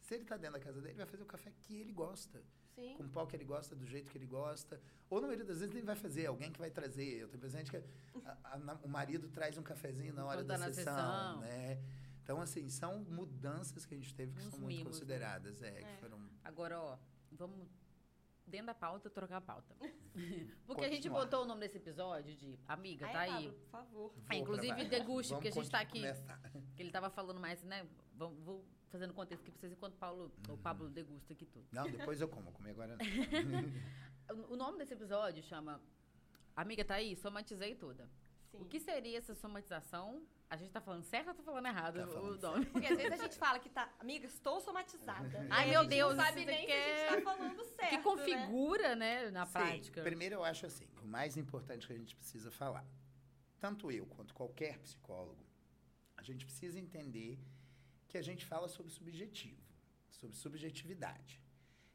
Se 0.00 0.14
ele 0.14 0.24
está 0.24 0.36
dentro 0.36 0.58
da 0.58 0.64
casa 0.64 0.80
dele, 0.80 0.94
vai 0.94 1.06
fazer 1.06 1.22
o 1.22 1.26
café 1.26 1.50
que 1.62 1.74
ele 1.76 1.92
gosta. 1.92 2.42
Sim. 2.74 2.94
Com 2.96 3.04
o 3.04 3.08
pau 3.08 3.26
que 3.26 3.34
ele 3.36 3.44
gosta, 3.44 3.74
do 3.74 3.86
jeito 3.86 4.10
que 4.10 4.18
ele 4.18 4.26
gosta. 4.26 4.80
Ou, 5.08 5.20
na 5.20 5.26
maioria 5.26 5.44
das 5.46 5.60
vezes, 5.60 5.74
ele 5.74 5.84
vai 5.84 5.96
fazer, 5.96 6.26
alguém 6.26 6.52
que 6.52 6.58
vai 6.58 6.70
trazer. 6.70 7.18
Eu 7.20 7.28
tenho 7.28 7.40
paciente 7.40 7.70
que 7.70 7.76
a- 7.76 8.38
a- 8.44 8.58
na- 8.58 8.74
o 8.82 8.88
marido 8.88 9.28
traz 9.28 9.56
um 9.58 9.62
cafezinho 9.62 10.12
na 10.14 10.24
hora 10.24 10.38
Quando 10.40 10.46
da 10.48 10.54
tá 10.54 10.66
na 10.66 10.72
sessão, 10.72 10.94
sessão. 10.94 11.40
né? 11.40 11.82
Então, 12.22 12.40
assim, 12.40 12.68
são 12.68 12.98
mudanças 13.04 13.84
que 13.86 13.94
a 13.94 13.96
gente 13.96 14.14
teve 14.14 14.32
que 14.34 14.46
Uns 14.46 14.50
são 14.50 14.60
muito 14.60 14.68
mimos, 14.68 14.84
né? 14.84 14.90
consideradas. 14.92 15.62
É, 15.62 15.80
É. 15.80 15.82
que 15.82 16.00
foram 16.00 16.20
agora, 16.44 16.78
ó, 16.80 16.98
vamos 17.32 17.66
dentro 18.50 18.66
da 18.66 18.74
pauta 18.74 19.08
trocar 19.08 19.38
a 19.38 19.40
pauta. 19.40 19.74
Porque 20.66 20.84
a 20.84 20.88
gente 20.88 21.08
Continuar. 21.08 21.24
botou 21.24 21.42
o 21.44 21.46
nome 21.46 21.60
desse 21.60 21.78
episódio 21.78 22.34
de 22.34 22.58
Amiga, 22.66 23.06
Ai, 23.06 23.12
tá 23.12 23.20
aí. 23.20 23.30
Pablo, 23.30 23.52
por 23.52 23.70
favor. 23.70 24.12
É, 24.28 24.36
inclusive, 24.36 24.84
deguste, 24.84 25.32
porque 25.32 25.48
a 25.48 25.52
gente 25.52 25.70
tá 25.70 25.80
aqui. 25.80 26.00
começar. 26.00 26.40
Que 26.76 26.82
ele 26.82 26.90
tava 26.90 27.08
falando 27.08 27.40
mais, 27.40 27.62
né? 27.62 27.86
Vou, 28.14 28.34
vou 28.34 28.64
fazendo 28.88 29.14
contexto 29.14 29.42
aqui 29.42 29.52
pra 29.52 29.60
vocês 29.60 29.72
enquanto 29.72 29.96
Paulo, 29.96 30.32
o 30.48 30.58
Pablo 30.58 30.88
degusta 30.90 31.32
aqui 31.32 31.46
tudo. 31.46 31.66
Não, 31.72 31.84
depois 31.88 32.20
eu 32.20 32.28
como, 32.28 32.52
comer 32.52 32.70
agora 32.70 32.96
não. 32.96 34.44
O 34.48 34.52
o 34.54 34.56
nome 34.56 34.78
desse 34.78 34.94
episódio 34.94 35.42
chama 35.42 35.80
Amiga, 36.56 36.84
tá 36.84 36.94
aí? 36.96 37.16
Somatizei 37.16 37.74
toda. 37.74 38.08
Sim. 38.50 38.58
O 38.60 38.64
que 38.64 38.80
seria 38.80 39.18
essa 39.18 39.34
somatização? 39.34 40.22
A 40.50 40.56
gente 40.56 40.72
tá 40.72 40.80
falando 40.80 41.04
certo 41.04 41.28
ou 41.28 41.34
tá 41.34 41.42
falando 41.44 41.66
errado 41.66 42.00
Tá 42.00 42.06
falando 42.08 42.36
o 42.36 42.42
nome? 42.42 42.66
Porque 42.66 42.86
às 42.88 42.96
vezes 42.96 43.12
a 43.20 43.22
gente 43.22 43.38
fala 43.38 43.60
que 43.60 43.68
tá. 43.68 43.88
Amiga, 44.00 44.26
estou 44.26 44.60
somatizada. 44.60 45.46
Ai, 45.48 45.70
meu 45.70 45.82
gente 45.82 45.90
Deus, 45.90 46.16
Não 46.16 46.24
sabe 46.24 46.44
nem 46.44 46.56
aqui 46.56 46.66
se 46.66 46.72
a 46.72 46.88
gente 46.88 47.00
é- 47.00 47.16
tá 47.16 47.22
falando 47.22 47.64
certo. 47.76 47.88
que 47.88 47.96
né? 47.96 48.02
configura, 48.02 48.96
né, 48.96 49.30
na 49.30 49.46
Sim, 49.46 49.52
prática. 49.52 50.02
Primeiro, 50.02 50.34
eu 50.34 50.44
acho 50.44 50.66
assim, 50.66 50.86
que 50.88 51.00
o 51.04 51.06
mais 51.06 51.36
importante 51.36 51.86
que 51.86 51.92
a 51.92 51.96
gente 51.96 52.16
precisa 52.16 52.50
falar, 52.50 52.84
tanto 53.60 53.92
eu 53.92 54.06
quanto 54.06 54.34
qualquer 54.34 54.78
psicólogo, 54.80 55.46
a 56.16 56.22
gente 56.24 56.44
precisa 56.44 56.80
entender 56.80 57.38
que 58.08 58.18
a 58.18 58.22
gente 58.22 58.44
fala 58.44 58.66
sobre 58.66 58.90
subjetivo, 58.90 59.62
sobre 60.10 60.36
subjetividade. 60.36 61.40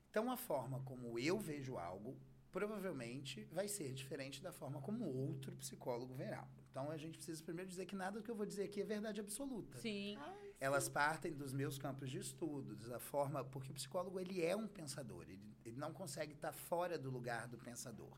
Então, 0.10 0.32
a 0.32 0.38
forma 0.38 0.80
como 0.84 1.20
eu 1.20 1.38
vejo 1.38 1.78
algo 1.78 2.18
provavelmente 2.54 3.44
vai 3.52 3.68
ser 3.68 3.94
diferente 3.94 4.42
da 4.42 4.54
forma 4.54 4.80
como 4.82 5.04
outro 5.06 5.54
psicólogo 5.58 6.14
verá. 6.16 6.48
Então, 6.76 6.92
a 6.92 6.98
gente 6.98 7.16
precisa 7.16 7.42
primeiro 7.42 7.70
dizer 7.70 7.86
que 7.86 7.96
nada 7.96 8.20
do 8.20 8.24
que 8.24 8.30
eu 8.30 8.36
vou 8.36 8.46
dizer 8.46 8.64
aqui 8.64 8.82
é 8.82 8.84
verdade 8.84 9.22
absoluta. 9.22 9.80
Sim. 9.80 10.18
Elas 10.60 10.90
partem 10.90 11.34
dos 11.34 11.54
meus 11.54 11.78
campos 11.78 12.12
de 12.12 12.18
estudos, 12.18 12.90
da 12.90 13.00
forma. 13.00 13.46
Porque 13.46 13.72
o 13.72 13.74
psicólogo 13.74 14.20
ele 14.20 14.44
é 14.44 14.58
um 14.58 14.68
pensador, 14.68 15.24
ele, 15.24 15.56
ele 15.64 15.78
não 15.78 15.94
consegue 15.94 16.34
estar 16.34 16.52
fora 16.52 16.98
do 17.00 17.10
lugar 17.10 17.48
do 17.48 17.58
pensador. 17.58 18.12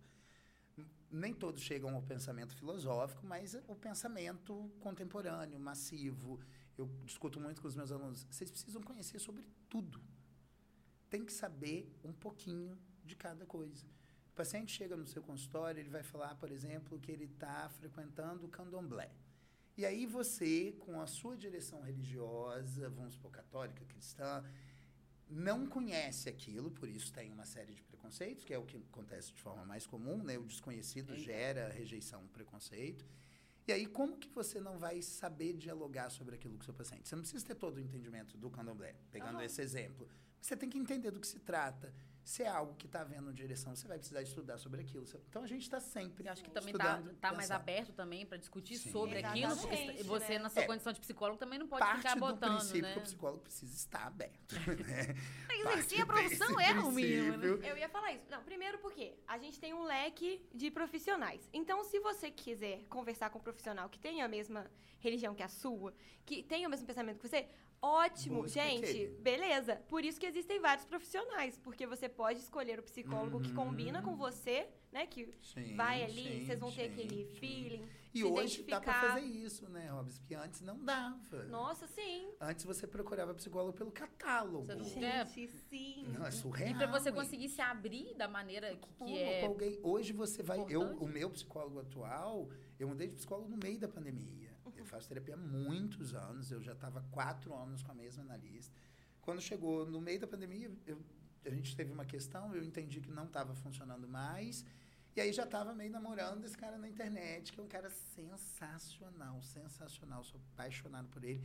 Nem 1.11 1.35
todos 1.35 1.61
chegam 1.61 1.93
ao 1.93 2.01
pensamento 2.01 2.55
filosófico, 2.55 3.23
mas 3.27 3.53
o 3.67 3.75
pensamento 3.75 4.71
contemporâneo, 4.79 5.59
massivo. 5.59 6.39
Eu 6.75 6.87
discuto 7.05 7.39
muito 7.39 7.61
com 7.61 7.67
os 7.67 7.75
meus 7.75 7.91
alunos. 7.91 8.23
Vocês 8.23 8.49
precisam 8.49 8.81
conhecer 8.81 9.19
sobre 9.19 9.45
tudo. 9.69 10.01
Tem 11.11 11.23
que 11.23 11.31
saber 11.31 11.95
um 12.03 12.11
pouquinho 12.11 12.75
de 13.05 13.15
cada 13.15 13.45
coisa. 13.45 13.85
O 14.38 14.44
paciente 14.46 14.72
chega 14.72 14.96
no 14.96 15.08
seu 15.08 15.24
consultório, 15.24 15.79
ele 15.79 15.89
vai 15.89 16.03
falar, 16.03 16.36
por 16.36 16.51
exemplo, 16.51 17.00
que 17.00 17.12
ele 17.12 17.25
está 17.25 17.67
frequentando 17.70 18.46
o 18.46 18.48
candomblé. 18.48 19.10
E 19.75 19.84
aí 19.84 20.06
você, 20.06 20.75
com 20.77 21.01
a 21.01 21.08
sua 21.08 21.36
direção 21.36 21.82
religiosa, 21.82 22.88
vamos 22.88 23.15
supor, 23.15 23.32
católica, 23.32 23.84
cristã, 23.86 24.46
não 25.27 25.65
conhece 25.65 26.29
aquilo, 26.29 26.70
por 26.70 26.88
isso 26.88 27.12
tem 27.12 27.34
uma 27.34 27.46
série 27.46 27.74
de 27.74 27.82
preconceitos, 27.82 28.44
que 28.44 28.53
é 28.53 28.60
o 28.60 28.63
que 28.63 28.77
acontece 28.77 29.34
de 29.34 29.41
forma 29.41 29.65
mais 29.65 29.88
comum, 29.88 30.22
né? 30.22 30.38
O 30.38 30.46
desconhecido 30.46 31.13
Eita. 31.13 31.24
gera 31.24 31.70
rejeição, 31.70 32.27
preconceito. 32.27 33.08
E 33.67 33.72
aí, 33.72 33.88
como 33.88 34.17
que 34.17 34.29
você 34.29 34.62
não 34.62 34.77
vai 34.77 35.01
saber 35.01 35.53
dialogar 35.53 36.12
sobre 36.12 36.36
aquilo 36.36 36.53
com 36.58 36.62
o 36.62 36.65
seu 36.65 36.75
paciente? 36.75 37.10
Você 37.10 37.15
não 37.15 37.24
precisa 37.24 37.44
ter 37.44 37.56
todo 37.56 37.77
o 37.77 37.79
entendimento 37.79 38.38
do 38.38 38.51
candomblé, 38.51 38.96
pegando 39.12 39.41
esse 39.41 39.63
exemplo. 39.63 40.08
Você 40.39 40.56
tem 40.56 40.70
que 40.70 40.77
entender 40.77 41.10
do 41.10 41.20
que 41.20 41.25
se 41.25 41.39
trata. 41.39 41.91
Se 42.27 42.43
é 42.43 42.48
algo 42.50 42.75
que 42.75 42.88
está 42.88 43.00
havendo 43.00 43.31
direção, 43.31 43.74
você 43.74 43.88
vai 43.88 43.98
precisar 43.98 44.22
estudar 44.22 44.57
sobre 44.57 44.81
aquilo. 44.81 45.05
Então, 45.29 45.43
a 45.43 45.48
gente 45.48 45.62
está 45.62 45.79
sempre 45.79 46.27
Eu 46.27 46.34
acho 46.34 46.43
que 46.43 46.51
também 46.51 46.74
tá, 46.74 46.96
estudando, 46.96 47.15
tá 47.15 47.31
mais 47.31 47.50
aberto 47.50 47.93
também 47.93 48.25
para 48.25 48.38
discutir 48.38 48.75
Sim. 48.75 48.91
sobre 48.91 49.19
aquilo, 49.24 49.55
porque 49.55 49.74
Exatamente, 49.74 50.03
você, 50.03 50.34
né? 50.34 50.39
na 50.39 50.50
sua 50.50 50.63
É. 50.63 50.67
condição 50.67 50.91
de 50.91 51.00
psicólogo, 51.00 51.39
também 51.39 51.57
não 51.57 51.69
pode 51.69 51.79
parte 51.79 52.00
ficar 52.00 52.15
do 52.15 52.19
botando, 52.19 52.57
princípio 52.57 52.81
né? 52.81 52.91
que 52.91 53.00
o 53.00 53.01
psicólogo 53.01 53.39
precisa 53.43 53.74
estar 53.74 54.07
aberto. 54.07 54.55
Né? 55.57 55.72
Exercer 55.72 56.01
a 56.01 56.05
Parte 56.05 56.36
profissão 56.38 56.60
é 56.60 56.74
o 56.81 56.91
mínimo, 56.91 57.38
né? 57.38 57.48
Eu 57.69 57.77
ia 57.77 57.88
falar 57.89 58.12
isso. 58.12 58.25
Não, 58.29 58.43
primeiro 58.43 58.77
porque 58.79 59.15
a 59.25 59.38
gente 59.38 59.57
tem 59.60 59.74
um 59.74 59.84
leque 59.84 60.46
de 60.53 60.69
profissionais. 60.69 61.50
Então, 61.53 61.84
se 61.86 61.98
você 62.00 62.29
quiser 62.29 62.84
conversar 62.89 63.29
com 63.29 63.39
um 63.39 63.41
profissional 63.41 63.89
que 63.89 63.98
tem 63.98 64.22
a 64.22 64.27
mesma 64.27 64.69
religião 65.00 65.34
que 65.34 65.43
a 65.43 65.48
sua, 65.48 65.93
que 66.25 66.43
tem 66.43 66.65
o 66.65 66.69
mesmo 66.69 66.86
pensamento 66.86 67.19
que 67.19 67.27
você, 67.27 67.48
ótimo, 67.81 68.43
Busca 68.43 68.62
gente, 68.63 68.84
aquele. 68.84 69.07
beleza. 69.19 69.75
Por 69.88 70.03
isso 70.03 70.19
que 70.19 70.25
existem 70.25 70.60
vários 70.60 70.86
profissionais, 70.86 71.57
porque 71.57 71.86
você 71.88 72.07
pode 72.10 72.39
escolher 72.39 72.79
o 72.79 72.84
psicólogo 72.84 73.39
que 73.41 73.50
Uhum. 73.50 73.55
combina 73.55 74.01
com 74.01 74.15
você, 74.15 74.67
né? 74.91 75.05
Que 75.05 75.34
Sim, 75.41 75.75
vai 75.75 76.03
ali, 76.03 76.24
sim, 76.39 76.46
vocês 76.46 76.60
vão 76.60 76.72
ter 76.72 76.88
sim, 76.88 76.93
aquele 76.93 77.25
sim. 77.25 77.36
feeling. 77.36 77.88
E 78.13 78.24
hoje 78.24 78.63
dá 78.63 78.81
para 78.81 78.91
identificar. 78.93 79.13
fazer 79.13 79.25
isso, 79.27 79.69
né, 79.69 79.89
Robson? 79.91 80.17
Porque 80.22 80.34
antes 80.34 80.62
não 80.62 80.84
dava. 80.84 81.43
Nossa, 81.43 81.86
sim. 81.86 82.31
Antes 82.41 82.65
você 82.65 82.88
procurava 82.88 83.31
psicólogo 83.36 83.74
pelo 83.77 83.91
catálogo. 83.91 84.65
Você 84.65 84.75
não 84.75 84.84
Gente, 84.86 85.43
É. 85.43 85.48
sim. 85.69 86.07
Não, 86.17 86.25
é 86.25 86.31
surreal. 86.31 86.72
E 86.72 86.74
para 86.74 86.88
você 86.88 87.10
hein? 87.10 87.15
conseguir 87.15 87.50
se 87.50 87.62
abrir 87.62 88.15
da 88.15 88.27
maneira 88.27 88.72
que, 88.75 88.88
que 88.88 88.93
Como? 88.98 89.15
é. 89.15 89.46
Alguém- 89.46 89.79
Hoje 89.84 90.13
você 90.13 90.41
vai. 90.41 90.65
Eu, 90.67 90.81
o 90.98 91.07
meu 91.07 91.29
psicólogo 91.29 91.79
atual, 91.79 92.50
eu 92.79 92.88
mudei 92.88 93.07
de 93.07 93.15
psicólogo 93.15 93.50
no 93.50 93.57
meio 93.57 93.79
da 93.79 93.88
pandemia. 93.88 94.48
Eu 94.75 94.86
faço 94.86 95.07
terapia 95.07 95.34
há 95.34 95.38
muitos 95.38 96.13
anos, 96.13 96.51
eu 96.51 96.62
já 96.62 96.74
estava 96.74 97.01
quatro 97.12 97.53
anos 97.55 97.81
com 97.81 97.91
a 97.91 97.96
mesma 97.96 98.22
analista. 98.24 98.74
Quando 99.22 99.41
chegou 99.41 99.86
no 99.86 100.00
meio 100.00 100.19
da 100.19 100.27
pandemia, 100.27 100.72
eu- 100.86 101.01
a 101.46 101.50
gente 101.50 101.75
teve 101.75 101.91
uma 101.91 102.05
questão, 102.05 102.53
eu 102.53 102.63
entendi 102.63 103.01
que 103.01 103.10
não 103.10 103.25
estava 103.25 103.55
funcionando 103.55 104.07
mais. 104.07 104.63
E 105.15 105.22
aí 105.22 105.34
já 105.34 105.43
estava 105.46 105.74
meio 105.74 105.89
namorando 105.91 106.46
esse 106.46 106.55
cara 106.55 106.77
na 106.77 106.88
internet, 106.88 107.51
que 107.51 107.60
é 107.60 107.63
um 107.63 107.67
cara 107.67 107.89
sensacional, 107.89 109.41
sensacional. 109.41 110.24
Sou 110.24 110.39
apaixonado 110.53 111.07
por 111.07 111.24
ele. 111.24 111.41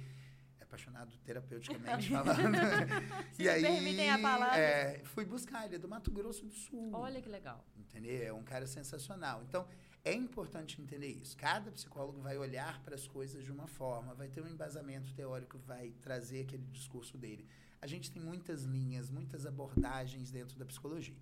É 0.61 0.65
apaixonado 0.65 1.17
terapeuticamente 1.25 2.11
falando. 2.11 2.57
Se 3.33 3.43
me 3.43 3.62
permitem 3.62 4.11
a 4.11 4.19
palavra. 4.19 4.59
é, 4.59 5.03
fui 5.05 5.25
buscar, 5.25 5.65
ele 5.67 5.77
é 5.77 5.79
do 5.79 5.89
Mato 5.89 6.11
Grosso 6.11 6.45
do 6.45 6.53
Sul. 6.53 6.91
Olha 6.93 7.21
que 7.23 7.29
legal. 7.29 7.65
Entendeu? 7.77 8.23
É 8.27 8.33
um 8.33 8.43
cara 8.45 8.67
sensacional. 8.67 9.43
Então, 9.45 9.67
é 10.05 10.13
importante 10.13 10.81
entender 10.81 11.09
isso. 11.09 11.37
Cada 11.37 11.71
psicólogo 11.71 12.21
vai 12.21 12.37
olhar 12.37 12.83
para 12.83 12.95
as 12.95 13.07
coisas 13.07 13.45
de 13.45 13.53
uma 13.53 13.69
forma, 13.69 14.15
vai 14.15 14.29
ter 14.29 14.43
um 14.43 14.49
embasamento 14.49 15.13
teórico, 15.15 15.59
vai 15.59 15.93
trazer 16.01 16.43
aquele 16.43 16.67
discurso 16.67 17.17
dele. 17.17 17.47
A 17.81 17.87
gente 17.87 18.11
tem 18.11 18.23
muitas 18.23 18.63
linhas, 18.63 19.11
muitas 19.11 19.47
abordagens 19.47 20.31
dentro 20.31 20.59
da 20.59 20.65
psicologia. 20.65 21.17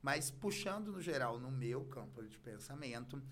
Mas, 0.00 0.30
puxando 0.30 0.92
no 0.92 1.00
geral, 1.00 1.38
no 1.38 1.50
meu 1.50 1.84
campo 1.86 2.22
de 2.22 2.38
pensamento, 2.38 3.22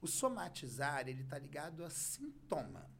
o 0.00 0.06
somatizar, 0.06 1.08
ele 1.08 1.22
está 1.22 1.38
ligado 1.38 1.84
a 1.84 1.90
sintoma. 1.90 2.90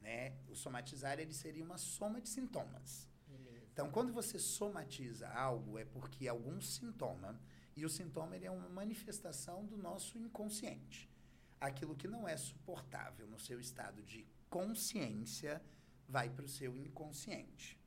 Né? 0.00 0.36
O 0.48 0.54
somatizar, 0.54 1.18
ele 1.18 1.34
seria 1.34 1.64
uma 1.64 1.78
soma 1.78 2.20
de 2.20 2.28
sintomas. 2.28 3.08
Beleza. 3.26 3.66
Então, 3.72 3.90
quando 3.90 4.12
você 4.12 4.38
somatiza 4.38 5.28
algo, 5.28 5.78
é 5.78 5.84
porque 5.84 6.26
algum 6.26 6.60
sintoma, 6.60 7.38
e 7.78 7.84
o 7.84 7.88
sintoma 7.88 8.34
é 8.36 8.50
uma 8.50 8.68
manifestação 8.68 9.64
do 9.64 9.76
nosso 9.76 10.18
inconsciente. 10.18 11.08
Aquilo 11.60 11.94
que 11.94 12.08
não 12.08 12.28
é 12.28 12.36
suportável 12.36 13.26
no 13.28 13.38
seu 13.38 13.60
estado 13.60 14.02
de 14.02 14.26
consciência 14.50 15.62
vai 16.08 16.28
para 16.28 16.44
o 16.44 16.48
seu 16.48 16.76
inconsciente. 16.76 17.78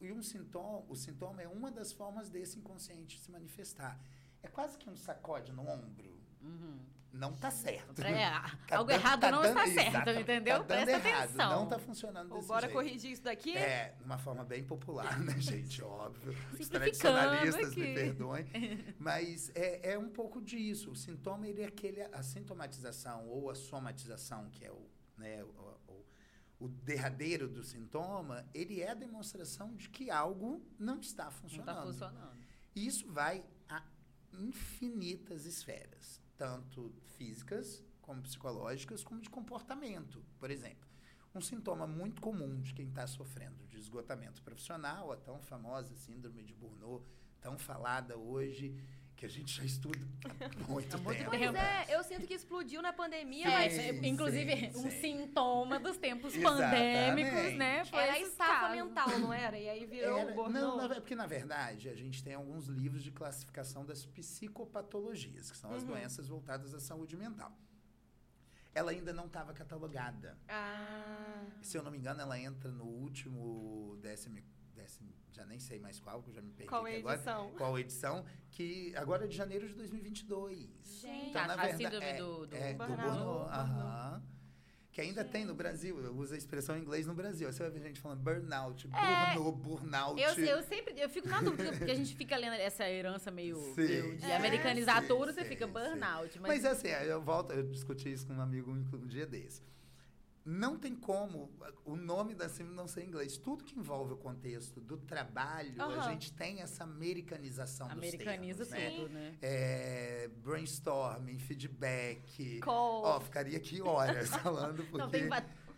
E 0.00 0.12
um 0.12 0.22
sintoma, 0.22 0.84
o 0.88 0.94
sintoma 0.94 1.42
é 1.42 1.48
uma 1.48 1.72
das 1.72 1.92
formas 1.92 2.30
desse 2.30 2.58
inconsciente 2.58 3.18
se 3.18 3.32
manifestar. 3.32 4.00
É 4.42 4.48
quase 4.48 4.78
que 4.78 4.88
um 4.88 4.96
sacode 4.96 5.52
no 5.52 5.68
ombro. 5.68 6.20
Uhum. 6.40 6.78
Não 7.12 7.30
está 7.32 7.50
certo. 7.50 8.00
É, 8.02 8.30
Tá 8.66 8.78
algo 8.78 8.90
dando- 8.90 9.00
errado 9.00 9.20
tá 9.20 9.30
não 9.30 9.42
dando- 9.42 9.58
está 9.58 9.82
certo, 9.82 10.10
entendeu? 10.10 10.64
Tá 10.64 10.76
dando 10.76 10.86
Presta 10.86 11.08
errado, 11.08 11.24
atenção. 11.24 11.50
não 11.50 11.64
está 11.64 11.78
funcionando 11.78 12.30
Ou 12.30 12.36
desse 12.38 12.48
bora 12.48 12.60
jeito. 12.62 12.72
corrigir 12.72 13.10
isso 13.12 13.22
daqui? 13.22 13.54
É, 13.56 13.94
de 13.98 14.04
uma 14.04 14.16
forma 14.18 14.42
bem 14.44 14.64
popular, 14.64 15.20
né, 15.20 15.34
gente? 15.40 15.82
Óbvio. 15.82 16.34
Os 16.58 16.68
tradicionalistas 16.68 17.74
me 17.76 17.82
aqui. 17.82 17.94
perdoem. 17.94 18.46
Mas 18.98 19.50
é, 19.54 19.92
é 19.92 19.98
um 19.98 20.08
pouco 20.08 20.40
disso. 20.40 20.90
O 20.92 20.96
sintoma, 20.96 21.46
ele 21.46 21.60
é 21.62 21.66
aquele... 21.66 22.00
A 22.02 22.22
sintomatização 22.22 23.28
ou 23.28 23.50
a 23.50 23.54
somatização, 23.54 24.48
que 24.48 24.64
é 24.64 24.70
o, 24.72 24.88
né, 25.18 25.44
o, 25.44 25.48
o, 25.88 26.06
o 26.60 26.68
derradeiro 26.68 27.46
do 27.46 27.62
sintoma, 27.62 28.46
ele 28.54 28.80
é 28.80 28.90
a 28.90 28.94
demonstração 28.94 29.74
de 29.74 29.90
que 29.90 30.10
algo 30.10 30.64
não 30.78 30.98
está 30.98 31.24
Não 31.26 31.32
funcionando. 31.32 31.66
tá 31.76 31.82
funcionando. 31.82 32.42
E 32.74 32.86
isso 32.86 33.06
vai 33.12 33.44
a 33.68 33.82
infinitas 34.32 35.44
esferas. 35.44 36.21
Tanto 36.36 36.92
físicas, 37.16 37.84
como 38.00 38.22
psicológicas, 38.22 39.04
como 39.04 39.20
de 39.20 39.30
comportamento. 39.30 40.24
Por 40.38 40.50
exemplo, 40.50 40.88
um 41.34 41.40
sintoma 41.40 41.86
muito 41.86 42.20
comum 42.20 42.60
de 42.60 42.74
quem 42.74 42.88
está 42.88 43.06
sofrendo 43.06 43.64
de 43.66 43.78
esgotamento 43.78 44.42
profissional, 44.42 45.12
a 45.12 45.16
tão 45.16 45.40
famosa 45.40 45.94
síndrome 45.94 46.42
de 46.42 46.52
Burnout, 46.52 47.06
tão 47.40 47.58
falada 47.58 48.16
hoje, 48.16 48.76
que 49.22 49.26
a 49.26 49.28
gente 49.28 49.54
já 49.56 49.62
estuda 49.64 50.04
há 50.24 50.68
muito, 50.68 50.96
Há 50.96 50.98
muito 50.98 51.16
tempo. 51.18 51.30
Pois 51.30 51.40
tempo. 51.40 51.56
é, 51.56 51.86
eu 51.94 52.02
sinto 52.02 52.26
que 52.26 52.34
explodiu 52.34 52.82
na 52.82 52.92
pandemia, 52.92 53.44
Sim. 53.46 53.52
mas 53.52 54.02
inclusive, 54.02 54.72
sim, 54.72 54.78
um 54.80 54.90
sintoma 54.90 55.78
dos 55.78 55.96
tempos 55.96 56.32
pandêmicos, 56.42 57.56
né? 57.56 57.84
Foi 57.84 58.00
era 58.00 58.18
estafa 58.18 58.70
mental, 58.70 59.08
não 59.20 59.32
era? 59.32 59.56
E 59.56 59.68
aí 59.68 59.86
virou 59.86 60.18
Era- 60.18 60.32
o 60.32 60.34
burnout. 60.34 60.52
não, 60.76 60.88
na- 60.88 60.96
é 60.96 61.00
porque 61.00 61.14
na 61.14 61.26
verdade 61.26 61.88
a 61.88 61.94
gente 61.94 62.20
tem 62.24 62.34
alguns 62.34 62.66
livros 62.66 63.00
de 63.04 63.12
classificação 63.12 63.86
das 63.86 64.04
psicopatologias, 64.04 65.52
que 65.52 65.56
são 65.56 65.72
as 65.72 65.82
Uhum. 65.82 65.90
doenças 65.90 66.26
voltadas 66.26 66.74
à 66.74 66.80
saúde 66.80 67.16
mental. 67.16 67.56
Ela 68.74 68.90
ainda 68.90 69.12
não 69.12 69.26
estava 69.26 69.52
catalogada. 69.52 70.36
Ah. 70.48 71.44
Se 71.60 71.78
eu 71.78 71.82
não 71.84 71.92
me 71.92 71.98
engano, 71.98 72.20
ela 72.22 72.40
entra 72.40 72.72
no 72.72 72.86
último 72.86 73.96
décimo, 74.02 74.40
décimo 74.74 75.12
já 75.32 75.44
nem 75.46 75.58
sei 75.58 75.78
mais 75.78 75.98
qual, 75.98 76.22
que 76.22 76.30
eu 76.30 76.34
já 76.34 76.42
me 76.42 76.50
perdi 76.52 76.68
Qual 76.68 76.86
é 76.86 76.96
agora. 76.98 77.14
edição? 77.16 77.50
Qual 77.56 77.78
edição? 77.78 78.24
Que 78.50 78.94
agora 78.96 79.24
é 79.24 79.28
de 79.28 79.36
janeiro 79.36 79.66
de 79.66 79.74
2022. 79.74 80.68
Gente. 81.00 81.28
Então, 81.30 81.46
na 81.46 81.54
a 81.54 81.56
verdade, 81.56 81.76
síndrome 81.82 82.06
é, 82.06 82.16
do- 82.16 82.46
do 82.46 82.56
é, 82.56 82.72
do 82.72 82.78
burnout. 82.78 83.00
burnout, 83.02 83.24
Burnout. 83.24 83.58
aham. 83.58 84.22
Que 84.90 85.00
ainda 85.00 85.24
tem 85.24 85.46
no 85.46 85.54
Brasil, 85.54 85.98
eu 86.04 86.14
uso 86.14 86.34
a 86.34 86.36
expressão 86.36 86.76
em 86.76 86.82
inglês 86.82 87.06
no 87.06 87.14
Brasil. 87.14 87.50
Você 87.50 87.62
vai 87.62 87.70
ver 87.72 87.80
gente 87.80 87.98
falando 87.98 88.20
burnout, 88.20 88.86
É, 88.92 89.34
burnout, 89.34 89.58
burnout. 89.62 90.20
Eu, 90.20 90.34
eu 90.44 90.62
sempre, 90.64 91.00
eu 91.00 91.08
fico 91.08 91.26
na 91.28 91.40
dúvida, 91.40 91.72
porque 91.72 91.90
a 91.90 91.94
gente 91.94 92.14
fica 92.14 92.36
lendo 92.36 92.52
essa 92.56 92.86
herança 92.86 93.30
meio, 93.30 93.56
Sim. 93.74 93.86
meio 93.88 94.16
de 94.18 94.24
É, 94.26 94.36
americanizar 94.36 95.00
sim, 95.00 95.08
tudo, 95.08 95.32
você 95.32 95.44
sim, 95.44 95.48
fica 95.48 95.66
sim. 95.66 95.72
burnout. 95.72 96.38
Mas, 96.40 96.62
Mas, 96.62 96.64
assim, 96.66 96.88
eu 96.88 97.22
volto, 97.22 97.54
eu 97.54 97.62
discuti 97.62 98.12
isso 98.12 98.26
com 98.26 98.34
um 98.34 98.40
amigo 98.42 98.70
um 98.70 98.84
um 98.96 99.06
dia 99.06 99.24
desse. 99.26 99.62
Não 100.44 100.76
tem 100.76 100.94
como 100.96 101.50
o 101.84 101.94
nome 101.94 102.34
da 102.34 102.48
síndrome 102.48 102.76
não 102.76 102.88
ser 102.88 103.02
em 103.02 103.06
inglês. 103.06 103.36
Tudo 103.36 103.62
que 103.64 103.78
envolve 103.78 104.14
o 104.14 104.16
contexto 104.16 104.80
do 104.80 104.96
trabalho, 104.96 105.80
a 105.80 105.84
Aham. 105.84 106.02
gente 106.10 106.32
tem 106.32 106.60
essa 106.60 106.82
americanização 106.82 107.88
americaniza 107.88 108.64
dos 108.64 108.68
termos, 108.72 108.92
né? 108.92 109.02
tudo, 109.02 109.12
né? 109.14 109.34
É, 109.40 110.30
brainstorming, 110.42 111.38
feedback. 111.38 112.58
Call. 112.60 113.04
Ó, 113.04 113.20
ficaria 113.20 113.56
aqui 113.56 113.80
horas 113.80 114.30
falando, 114.42 114.82
porque... 114.84 114.98
Não, 114.98 115.08
tem, 115.08 115.28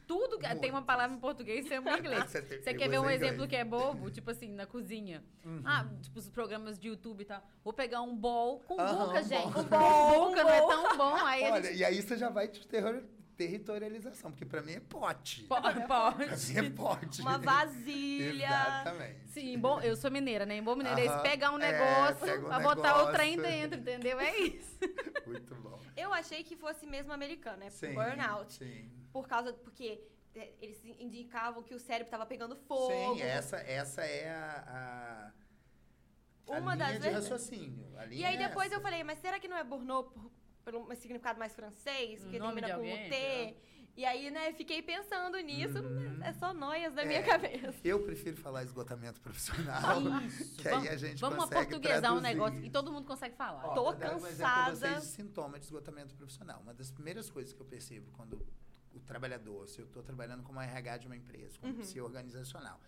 tudo 0.06 0.38
que 0.38 0.54
tem 0.56 0.70
uma 0.70 0.82
palavra 0.82 1.16
em 1.16 1.20
português 1.20 1.70
e 1.70 1.78
uma 1.78 1.96
em 1.96 2.00
inglês. 2.00 2.24
Você 2.30 2.40
Você 2.40 2.74
quer 2.74 2.88
ver 2.88 2.98
um 2.98 3.08
exemplo 3.10 3.46
que 3.46 3.56
é 3.56 3.64
bobo? 3.64 4.10
Tipo 4.10 4.30
assim, 4.30 4.48
na 4.48 4.66
cozinha. 4.66 5.22
Uhum. 5.44 5.62
Ah, 5.64 5.86
tipo 6.00 6.18
os 6.18 6.28
programas 6.28 6.78
de 6.78 6.88
YouTube 6.88 7.22
e 7.22 7.24
tal. 7.24 7.42
Vou 7.62 7.72
pegar 7.72 8.02
um 8.02 8.16
bowl 8.16 8.60
com 8.60 8.74
um 8.74 9.22
gente. 9.22 9.52
bowl. 9.52 9.62
Um 9.62 9.64
bowl, 9.64 10.28
buca 10.30 10.42
não 10.44 10.50
é 10.50 10.60
tão 10.60 10.96
bom. 10.96 11.14
Aí 11.16 11.44
a 11.44 11.52
Olha, 11.52 11.62
gente... 11.64 11.78
e 11.78 11.84
aí 11.84 12.02
você 12.02 12.16
já 12.16 12.28
vai 12.28 12.48
de 12.48 12.66
terror- 12.66 13.02
territorialização, 13.36 14.30
porque 14.30 14.44
pra 14.44 14.62
mim 14.62 14.72
é 14.72 14.80
pote. 14.80 15.42
Po- 15.44 15.60
Pra 15.60 15.72
mim 15.74 15.82
é 16.66 16.70
pote. 16.70 17.20
Uma 17.20 17.38
vasilha. 17.38 18.46
Exatamente. 18.46 19.28
Sim, 19.28 19.58
bom, 19.58 19.80
eu 19.80 19.96
sou 19.96 20.10
mineira, 20.10 20.46
né? 20.46 20.56
Em 20.56 20.62
bom 20.62 20.74
mineiro 20.76 20.98
é 21.00 21.06
isso, 21.06 21.18
pegar 21.22 21.50
um 21.50 21.58
é, 21.60 21.72
negócio 21.72 22.26
pega 22.26 22.44
um 22.44 22.48
pra 22.48 22.60
botar 22.60 23.02
o 23.04 23.12
trem 23.12 23.36
negócio. 23.36 23.52
dentro, 23.60 23.80
entendeu? 23.80 24.20
É 24.20 24.36
isso. 24.38 24.78
Muito 25.26 25.54
bom. 25.56 25.80
Eu 25.96 26.12
achei 26.12 26.42
que 26.44 26.56
fosse 26.56 26.86
mesmo 26.86 27.12
americano, 27.12 27.58
né? 27.58 27.70
Sim, 27.70 27.94
Burnout. 27.94 28.52
Sim. 28.52 28.90
Por 29.12 29.26
causa. 29.28 29.52
Porque 29.52 30.00
é, 30.34 30.52
eles 30.60 30.80
indicavam 30.98 31.62
que 31.62 31.74
o 31.74 31.78
cérebro 31.78 32.10
tava 32.10 32.26
pegando 32.26 32.56
fogo. 32.56 33.14
Sim, 33.16 33.22
essa, 33.22 33.56
essa 33.58 34.02
é 34.02 34.28
a, 34.30 35.32
a, 36.48 36.52
a 36.54 36.58
Uma 36.58 36.74
linha 36.74 36.86
das 36.86 36.94
de 36.96 37.00
vezes- 37.00 37.14
raciocínio. 37.30 37.86
A 37.96 38.06
E 38.06 38.24
aí 38.24 38.34
é 38.36 38.48
depois 38.48 38.66
essa. 38.66 38.76
eu 38.76 38.80
falei, 38.80 39.02
mas 39.04 39.18
será 39.20 39.38
que 39.38 39.46
não 39.48 39.56
é 39.56 39.64
burnout 39.64 40.10
por, 40.12 40.30
por 40.64 40.74
um 40.74 40.94
significado 40.94 41.38
mais 41.38 41.54
francês? 41.54 42.22
Porque 42.22 42.38
Nome 42.38 42.60
termina 42.60 42.66
de 42.66 42.72
com 42.72 42.78
alguém, 42.78 43.06
o 43.06 43.10
T. 43.10 43.56
E 43.96 44.04
aí, 44.04 44.28
né, 44.28 44.52
fiquei 44.54 44.82
pensando 44.82 45.38
nisso, 45.38 45.78
Uhum. 45.78 46.20
é 46.24 46.32
só 46.32 46.52
noias 46.52 46.92
da 46.94 47.02
É. 47.02 47.04
minha 47.04 47.22
cabeça. 47.22 47.78
Eu 47.84 48.02
prefiro 48.02 48.36
falar 48.36 48.64
esgotamento 48.64 49.20
profissional. 49.20 50.00
Isso. 50.22 50.56
Que 50.60 50.66
aí 50.68 50.74
vamos 50.74 50.88
a 50.90 50.96
gente 50.96 51.20
vamos 51.20 51.38
consegue 51.44 51.60
portuguesar 51.70 51.98
um 51.98 52.00
traduzir. 52.20 52.22
negócio 52.22 52.64
e 52.64 52.70
todo 52.70 52.92
mundo 52.92 53.06
consegue 53.06 53.36
falar. 53.36 53.64
Ó, 53.66 53.74
Tô 53.74 53.90
um 53.92 53.96
pra 53.96 54.10
cansada. 54.10 54.74
vocês 54.74 55.00
de 55.02 55.06
sintoma 55.08 55.58
de 55.60 55.66
esgotamento 55.66 56.12
profissional. 56.16 56.60
Uma 56.60 56.74
das 56.74 56.90
primeiras 56.90 57.30
coisas 57.30 57.52
que 57.52 57.60
eu 57.60 57.66
percebo 57.66 58.10
quando 58.12 58.44
o 58.92 58.98
trabalhador, 58.98 59.68
se 59.68 59.78
eu 59.80 59.84
estou 59.86 60.02
trabalhando 60.02 60.42
como 60.42 60.60
RH 60.60 60.96
de 60.98 61.06
uma 61.06 61.16
empresa, 61.16 61.56
como 61.60 61.72
Uhum. 61.74 61.80
psi 61.80 62.00
organizacional, 62.00 62.80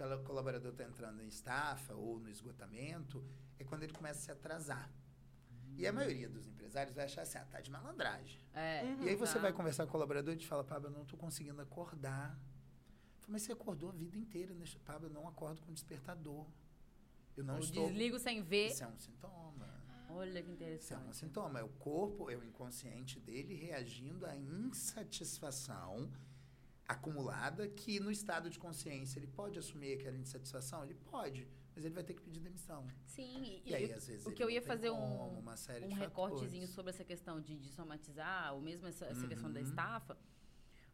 o 0.00 0.22
colaborador 0.24 0.70
está 0.72 0.84
entrando 0.84 1.20
em 1.22 1.26
estafa 1.28 1.94
ou 1.94 2.20
no 2.20 2.28
esgotamento, 2.30 3.24
é 3.58 3.64
quando 3.64 3.82
ele 3.82 3.92
começa 3.92 4.18
a 4.20 4.22
se 4.22 4.30
atrasar. 4.30 4.88
E 5.76 5.86
a 5.86 5.92
maioria 5.92 6.28
dos 6.28 6.46
empresários 6.46 6.94
vai 6.94 7.04
achar 7.04 7.22
assim, 7.22 7.38
ah, 7.38 7.44
tá 7.46 7.60
de 7.60 7.70
malandragem. 7.70 8.40
É. 8.54 8.82
Uhum. 8.84 9.04
E 9.04 9.08
aí 9.10 9.16
você 9.16 9.34
Tá. 9.34 9.40
vai 9.40 9.52
conversar 9.52 9.84
com 9.84 9.88
o 9.90 9.92
colaborador 9.92 10.34
e 10.34 10.36
te 10.36 10.46
fala, 10.46 10.62
Pablo, 10.64 10.88
eu 10.88 10.92
não 10.92 11.02
estou 11.02 11.18
conseguindo 11.18 11.60
acordar. 11.60 12.38
Falo, 13.18 13.32
mas 13.32 13.42
você 13.42 13.52
acordou 13.52 13.88
a 13.90 13.92
vida 13.92 14.16
inteira, 14.16 14.52
né? 14.54 14.64
Pablo, 14.84 15.08
eu 15.08 15.12
não 15.12 15.26
acordo 15.28 15.62
com 15.62 15.72
despertador. 15.72 16.46
Eu 17.36 17.44
não 17.44 17.54
Eu 17.54 17.60
estou... 17.60 17.86
desligo 17.88 18.18
sem 18.18 18.42
ver. 18.42 18.68
Isso 18.68 18.84
é 18.84 18.86
um 18.86 18.98
sintoma. 18.98 19.68
Olha 20.10 20.42
que 20.42 20.50
Isso 20.50 20.50
é 20.50 20.54
interessante. 20.54 21.08
um 21.08 21.12
sintoma. 21.12 21.58
É 21.60 21.62
o 21.62 21.68
corpo, 21.70 22.28
é 22.30 22.36
o 22.36 22.44
inconsciente 22.44 23.18
dele 23.18 23.54
reagindo 23.54 24.26
à 24.26 24.36
insatisfação 24.36 26.10
acumulada 26.86 27.66
que 27.68 27.98
no 27.98 28.10
estado 28.10 28.50
de 28.50 28.58
consciência 28.58 29.18
ele 29.18 29.26
pode 29.28 29.58
assumir 29.58 29.94
aquela 29.98 30.16
insatisfação? 30.18 30.84
Ele 30.84 30.94
pode, 30.94 31.48
mas 31.74 31.84
ele 31.84 31.94
vai 31.94 32.04
ter 32.04 32.14
que 32.14 32.22
pedir 32.22 32.40
demissão. 32.40 32.86
Sim, 33.06 33.60
e, 33.64 33.70
E 33.70 33.74
aí, 33.74 33.92
às 33.92 34.06
vezes, 34.06 34.26
o 34.26 34.32
que 34.32 34.42
eu 34.42 34.50
ia 34.50 34.62
fazer 34.62 34.90
um, 34.90 34.96
como, 34.96 35.40
uma 35.40 35.56
série 35.56 35.84
um 35.84 35.88
de 35.88 35.94
recortezinho 35.94 36.66
sobre 36.68 36.90
essa 36.90 37.04
questão 37.04 37.40
de, 37.40 37.56
de 37.58 37.68
somatizar, 37.70 38.54
ou 38.54 38.60
mesmo 38.60 38.86
essa, 38.86 39.06
essa 39.06 39.26
questão 39.26 39.50
da 39.50 39.60
Uhum. 39.60 39.66
estafa. 39.66 40.16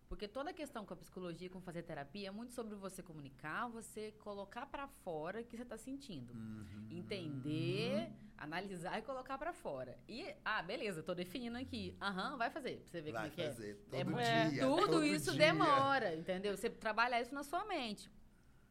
Porque 0.09 0.27
toda 0.27 0.49
a 0.51 0.55
questão 0.55 0.87
com 0.87 0.95
a 0.95 0.97
psicologia, 0.97 1.51
com 1.51 1.61
fazer 1.61 1.83
terapia, 1.83 2.29
é 2.29 2.31
muito 2.31 2.53
sobre 2.55 2.75
você 2.75 3.03
comunicar, 3.03 3.69
você 3.69 4.12
colocar 4.12 4.64
pra 4.64 4.88
fora 4.88 5.43
o 5.43 5.45
que 5.45 5.55
você 5.55 5.67
tá 5.67 5.77
sentindo. 5.77 6.33
Uhum. 6.33 6.87
Entender, 6.91 8.11
analisar 8.38 8.99
e 8.99 9.03
colocar 9.03 9.37
pra 9.37 9.53
fora. 9.53 9.99
E, 10.09 10.35
ah, 10.45 10.62
beleza, 10.62 11.03
tô 11.03 11.14
definindo 11.14 11.59
aqui. 11.59 11.95
Aham, 12.01 12.38
vai 12.38 12.49
fazer, 12.51 12.79
pra 12.79 12.91
você 12.91 13.01
ver 13.03 13.12
Vai 13.12 13.29
como 13.31 13.41
é 13.43 13.45
que 13.45 13.55
fazer 13.55 13.71
é. 13.71 13.75
todo 14.05 14.21
É 14.21 14.51
dia. 14.51 14.62
Tudo 14.67 14.87
todo 14.87 15.05
isso 15.05 15.31
dia. 15.33 15.38
demora, 15.53 16.14
entendeu? 16.17 16.57
Você 16.57 16.71
trabalhar 16.71 17.21
isso 17.21 17.35
na 17.35 17.43
sua 17.43 17.67
mente. 17.67 18.11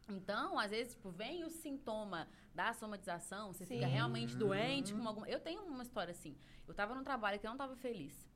Então, 0.08 0.58
às 0.58 0.70
vezes, 0.70 0.94
tipo, 0.94 1.10
vem 1.10 1.44
o 1.44 1.50
sintoma 1.50 2.28
da 2.54 2.72
somatização, 2.72 3.52
você 3.52 3.66
fica 3.66 3.86
Sim. 3.86 3.92
realmente 3.92 4.34
doente 4.36 4.92
Uhum. 4.94 5.00
com 5.02 5.08
alguma. 5.08 5.28
Eu 5.28 5.40
tenho 5.40 5.62
uma 5.62 5.82
história 5.82 6.12
assim. 6.12 6.36
Eu 6.66 6.74
tava 6.74 6.94
num 6.94 7.04
trabalho 7.04 7.38
que 7.38 7.46
eu 7.46 7.50
não 7.50 7.58
tava 7.58 7.76
feliz. 7.76 8.26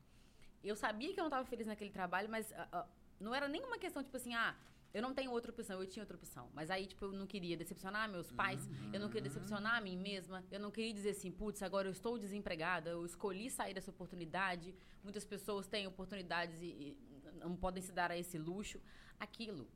Eu 0.63 0.75
sabia 0.75 1.13
que 1.13 1.19
eu 1.19 1.23
não 1.23 1.31
tava 1.31 1.45
feliz 1.45 1.65
naquele 1.67 1.89
trabalho, 1.91 2.29
mas 2.29 2.51
ah, 2.53 2.67
ah, 2.71 2.87
não 3.19 3.33
era 3.33 3.47
nenhuma 3.47 3.77
questão, 3.77 4.03
tipo 4.03 4.15
assim, 4.15 4.33
ah, 4.33 4.55
eu 4.93 5.01
não 5.01 5.13
tenho 5.13 5.31
outra 5.31 5.51
opção, 5.51 5.81
eu 5.81 5.87
tinha 5.87 6.03
outra 6.03 6.15
opção. 6.15 6.49
Mas 6.53 6.69
aí, 6.69 6.85
tipo, 6.85 7.03
eu 7.05 7.11
não 7.11 7.25
queria 7.25 7.57
decepcionar 7.57 8.07
meus 8.07 8.31
pais, 8.31 8.69
eu 8.93 8.99
não 8.99 9.07
queria 9.07 9.23
decepcionar 9.23 9.75
a 9.77 9.81
mim 9.81 9.97
mesma, 9.97 10.43
eu 10.51 10.59
não 10.59 10.69
queria 10.71 10.93
dizer 10.93 11.09
assim, 11.09 11.31
putz, 11.31 11.63
agora 11.63 11.87
eu 11.87 11.91
estou 11.91 12.17
desempregada, 12.19 12.91
eu 12.91 13.03
escolhi 13.05 13.49
sair 13.49 13.73
dessa 13.73 13.89
oportunidade. 13.89 14.73
Muitas 15.03 15.25
pessoas 15.25 15.67
têm 15.67 15.87
oportunidades 15.87 16.61
e, 16.61 16.65
e 16.65 16.97
não 17.39 17.55
podem 17.55 17.81
se 17.81 17.91
dar 17.91 18.11
a 18.11 18.17
esse 18.17 18.37
luxo. 18.37 18.79
Aquilo. 19.19 19.67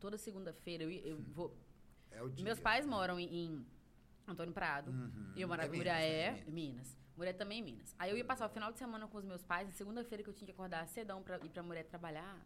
Toda 0.00 0.16
segunda-feira 0.18 0.82
eu, 0.84 0.90
ia- 0.90 1.06
eu 1.06 1.18
vou. 1.20 1.54
É 2.10 2.22
o 2.22 2.28
dia. 2.28 2.44
Meus 2.44 2.58
pais 2.58 2.84
moram 2.86 3.20
em, 3.20 3.26
em 3.46 3.66
Antônio 4.26 4.52
Prado. 4.52 4.90
Uhum. 4.90 5.32
E 5.36 5.40
eu 5.42 5.46
morava 5.48 5.68
É 5.74 5.76
em 5.76 5.78
Minas, 5.78 5.94
né? 5.94 6.30
Minas. 6.32 6.48
Minas. 6.48 6.96
Muriaé 7.16 7.32
também 7.34 7.58
em 7.58 7.62
Minas. 7.62 7.94
Aí 7.98 8.10
eu 8.10 8.16
ia 8.16 8.24
passar 8.24 8.46
o 8.46 8.48
final 8.48 8.72
de 8.72 8.78
semana 8.78 9.06
com 9.06 9.18
os 9.18 9.24
meus 9.24 9.42
pais, 9.44 9.66
na 9.68 9.74
segunda-feira 9.74 10.24
que 10.24 10.30
eu 10.30 10.34
tinha 10.34 10.46
que 10.46 10.52
acordar 10.52 10.86
cedão 10.88 11.22
pra 11.22 11.36
ir 11.36 11.50
pra 11.50 11.62
Muriaé 11.62 11.84
trabalhar. 11.84 12.38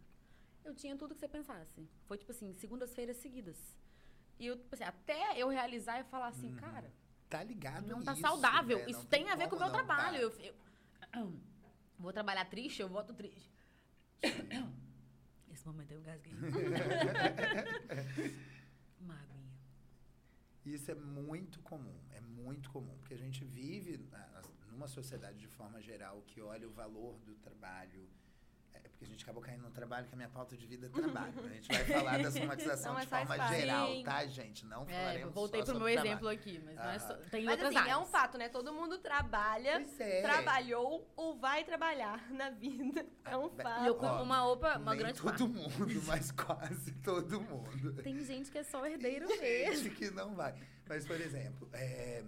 Eu 0.65 0.75
tinha 0.75 0.95
tudo 0.97 1.13
que 1.15 1.21
você 1.21 1.27
pensasse. 1.29 1.87
Foi 2.07 2.17
tipo 2.17 2.31
assim, 2.31 2.53
segundas-feiras 2.55 3.15
seguidas. 3.17 3.57
E 4.37 4.45
eu, 4.47 4.57
tipo 4.57 4.75
assim, 4.75 4.83
até 4.83 5.39
eu 5.41 5.47
realizar 5.47 5.99
e 6.01 6.03
falar 6.03 6.27
assim, 6.27 6.49
Uhum. 6.49 6.55
cara, 6.57 6.91
Tá 7.29 7.41
ligado 7.43 7.87
não 7.87 8.01
tá 8.03 8.11
nisso, 8.11 8.21
saudável. 8.27 8.77
né? 8.79 8.85
Isso 8.89 8.99
Não 8.99 9.05
tem 9.07 9.29
a 9.29 9.35
ver 9.35 9.47
com 9.47 9.55
o 9.55 9.59
meu 9.59 9.67
não 9.69 9.75
tá. 9.75 9.83
trabalho. 9.83 10.17
Eu, 10.17 10.31
eu- 10.39 10.53
vou 11.97 12.11
trabalhar 12.11 12.45
triste, 12.45 12.81
eu 12.81 12.89
volto 12.89 13.13
triste. 13.13 13.49
Esse 15.55 15.65
momento 15.65 15.91
eu 15.91 15.99
engasguei. 15.99 16.33
Uma 18.99 19.15
aguinha. 19.15 19.53
Isso 20.65 20.91
é 20.91 20.95
muito 20.95 21.59
comum, 21.61 21.97
é 22.11 22.19
muito 22.19 22.69
comum, 22.69 22.97
porque 22.99 23.13
a 23.13 23.17
gente 23.17 23.45
vive 23.45 23.97
na- 24.11 24.41
numa 24.69 24.87
sociedade 24.87 25.39
de 25.39 25.47
forma 25.47 25.81
geral 25.81 26.21
que 26.27 26.41
olha 26.41 26.67
o 26.67 26.71
valor 26.71 27.17
do 27.21 27.35
trabalho. 27.35 28.05
É 28.83 28.87
porque 28.89 29.05
a 29.05 29.07
gente 29.07 29.23
acabou 29.23 29.41
caindo 29.41 29.61
no 29.63 29.71
trabalho, 29.71 30.07
que 30.07 30.13
a 30.13 30.17
minha 30.17 30.29
pauta 30.29 30.55
de 30.55 30.65
vida 30.65 30.87
é 30.87 30.89
trabalho. 30.89 31.33
A 31.45 31.53
gente 31.53 31.67
vai 31.67 31.83
falar 31.85 32.17
da 32.21 32.31
somatização 32.31 32.93
Não, 32.93 33.01
de 33.01 33.07
faz 33.07 33.27
forma 33.27 33.47
geral, 33.53 33.87
Sim. 33.87 34.03
tá, 34.03 34.25
gente? 34.27 34.65
Não 34.65 34.83
É, 34.83 34.85
falaremos 34.85 35.21
eu 35.27 35.31
voltei 35.31 35.59
só 35.61 35.65
pro 35.73 35.79
meu 35.81 35.87
trabalho. 35.93 36.07
exemplo 36.09 36.27
aqui, 36.29 36.61
mas 36.63 36.75
não 36.75 36.83
é 36.89 36.99
só, 36.99 37.13
Aham. 37.13 37.21
tem 37.31 37.43
Mas 37.45 37.51
outras 37.53 37.75
assim, 37.75 37.89
é 37.89 37.93
um 37.95 37.99
áreas. 37.99 38.09
fato, 38.11 38.37
né? 38.37 38.49
Todo 38.49 38.73
mundo 38.73 38.97
trabalha, 38.99 39.85
é. 39.99 40.21
trabalhou 40.21 41.11
ou 41.15 41.35
vai 41.37 41.63
trabalhar 41.63 42.29
na 42.31 42.49
vida. 42.49 43.05
É 43.25 43.35
um 43.37 43.45
Ah, 43.47 43.63
fato. 43.63 43.83
E 43.83 43.87
eu 43.87 43.95
uma 43.95 44.47
opa, 44.47 44.77
uma 44.77 44.91
Nem 44.91 44.99
grande 44.99 45.21
todo 45.21 45.29
parte. 45.29 45.43
mundo, 45.43 46.01
mas 46.05 46.31
quase 46.31 46.91
todo 47.03 47.41
mundo. 47.41 47.93
Tem 48.01 48.19
gente 48.23 48.51
que 48.51 48.57
é 48.59 48.63
só 48.63 48.85
herdeiro 48.87 49.27
Tem 49.27 49.39
mesmo. 49.41 49.83
gente 49.83 49.95
que 49.95 50.09
não 50.11 50.35
vai. 50.35 50.53
Mas, 50.87 51.05
por 51.05 51.19
exemplo, 51.19 51.67
é, 51.73 52.23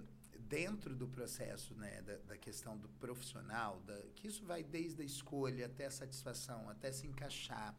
dentro 0.47 0.95
do 0.95 1.07
processo 1.07 1.75
né, 1.75 2.01
da, 2.01 2.17
da 2.17 2.37
questão 2.37 2.77
do 2.77 2.89
profissional, 2.89 3.79
da, 3.81 3.95
que 4.15 4.27
isso 4.27 4.43
vai 4.45 4.63
desde 4.63 5.01
a 5.01 5.05
escolha 5.05 5.65
até 5.65 5.85
a 5.85 5.91
satisfação, 5.91 6.69
até 6.69 6.91
se 6.91 7.05
encaixar, 7.05 7.75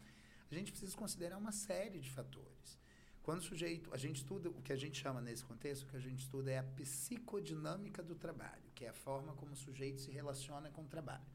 a 0.50 0.54
gente 0.54 0.70
precisa 0.72 0.96
considerar 0.96 1.36
uma 1.38 1.52
série 1.52 1.98
de 1.98 2.10
fatores. 2.10 2.78
Quando 3.22 3.40
o 3.40 3.42
sujeito, 3.42 3.92
a 3.92 3.98
gente 3.98 4.16
estuda, 4.16 4.48
o 4.48 4.62
que 4.62 4.72
a 4.72 4.76
gente 4.76 4.98
chama 4.98 5.20
nesse 5.20 5.44
contexto, 5.44 5.82
o 5.82 5.86
que 5.86 5.96
a 5.96 6.00
gente 6.00 6.20
estuda 6.20 6.50
é 6.50 6.58
a 6.58 6.62
psicodinâmica 6.62 8.02
do 8.02 8.14
trabalho, 8.14 8.70
que 8.74 8.84
é 8.86 8.88
a 8.88 8.94
forma 8.94 9.34
como 9.34 9.52
o 9.52 9.56
sujeito 9.56 10.00
se 10.00 10.10
relaciona 10.10 10.70
com 10.70 10.82
o 10.82 10.88
trabalho. 10.88 11.26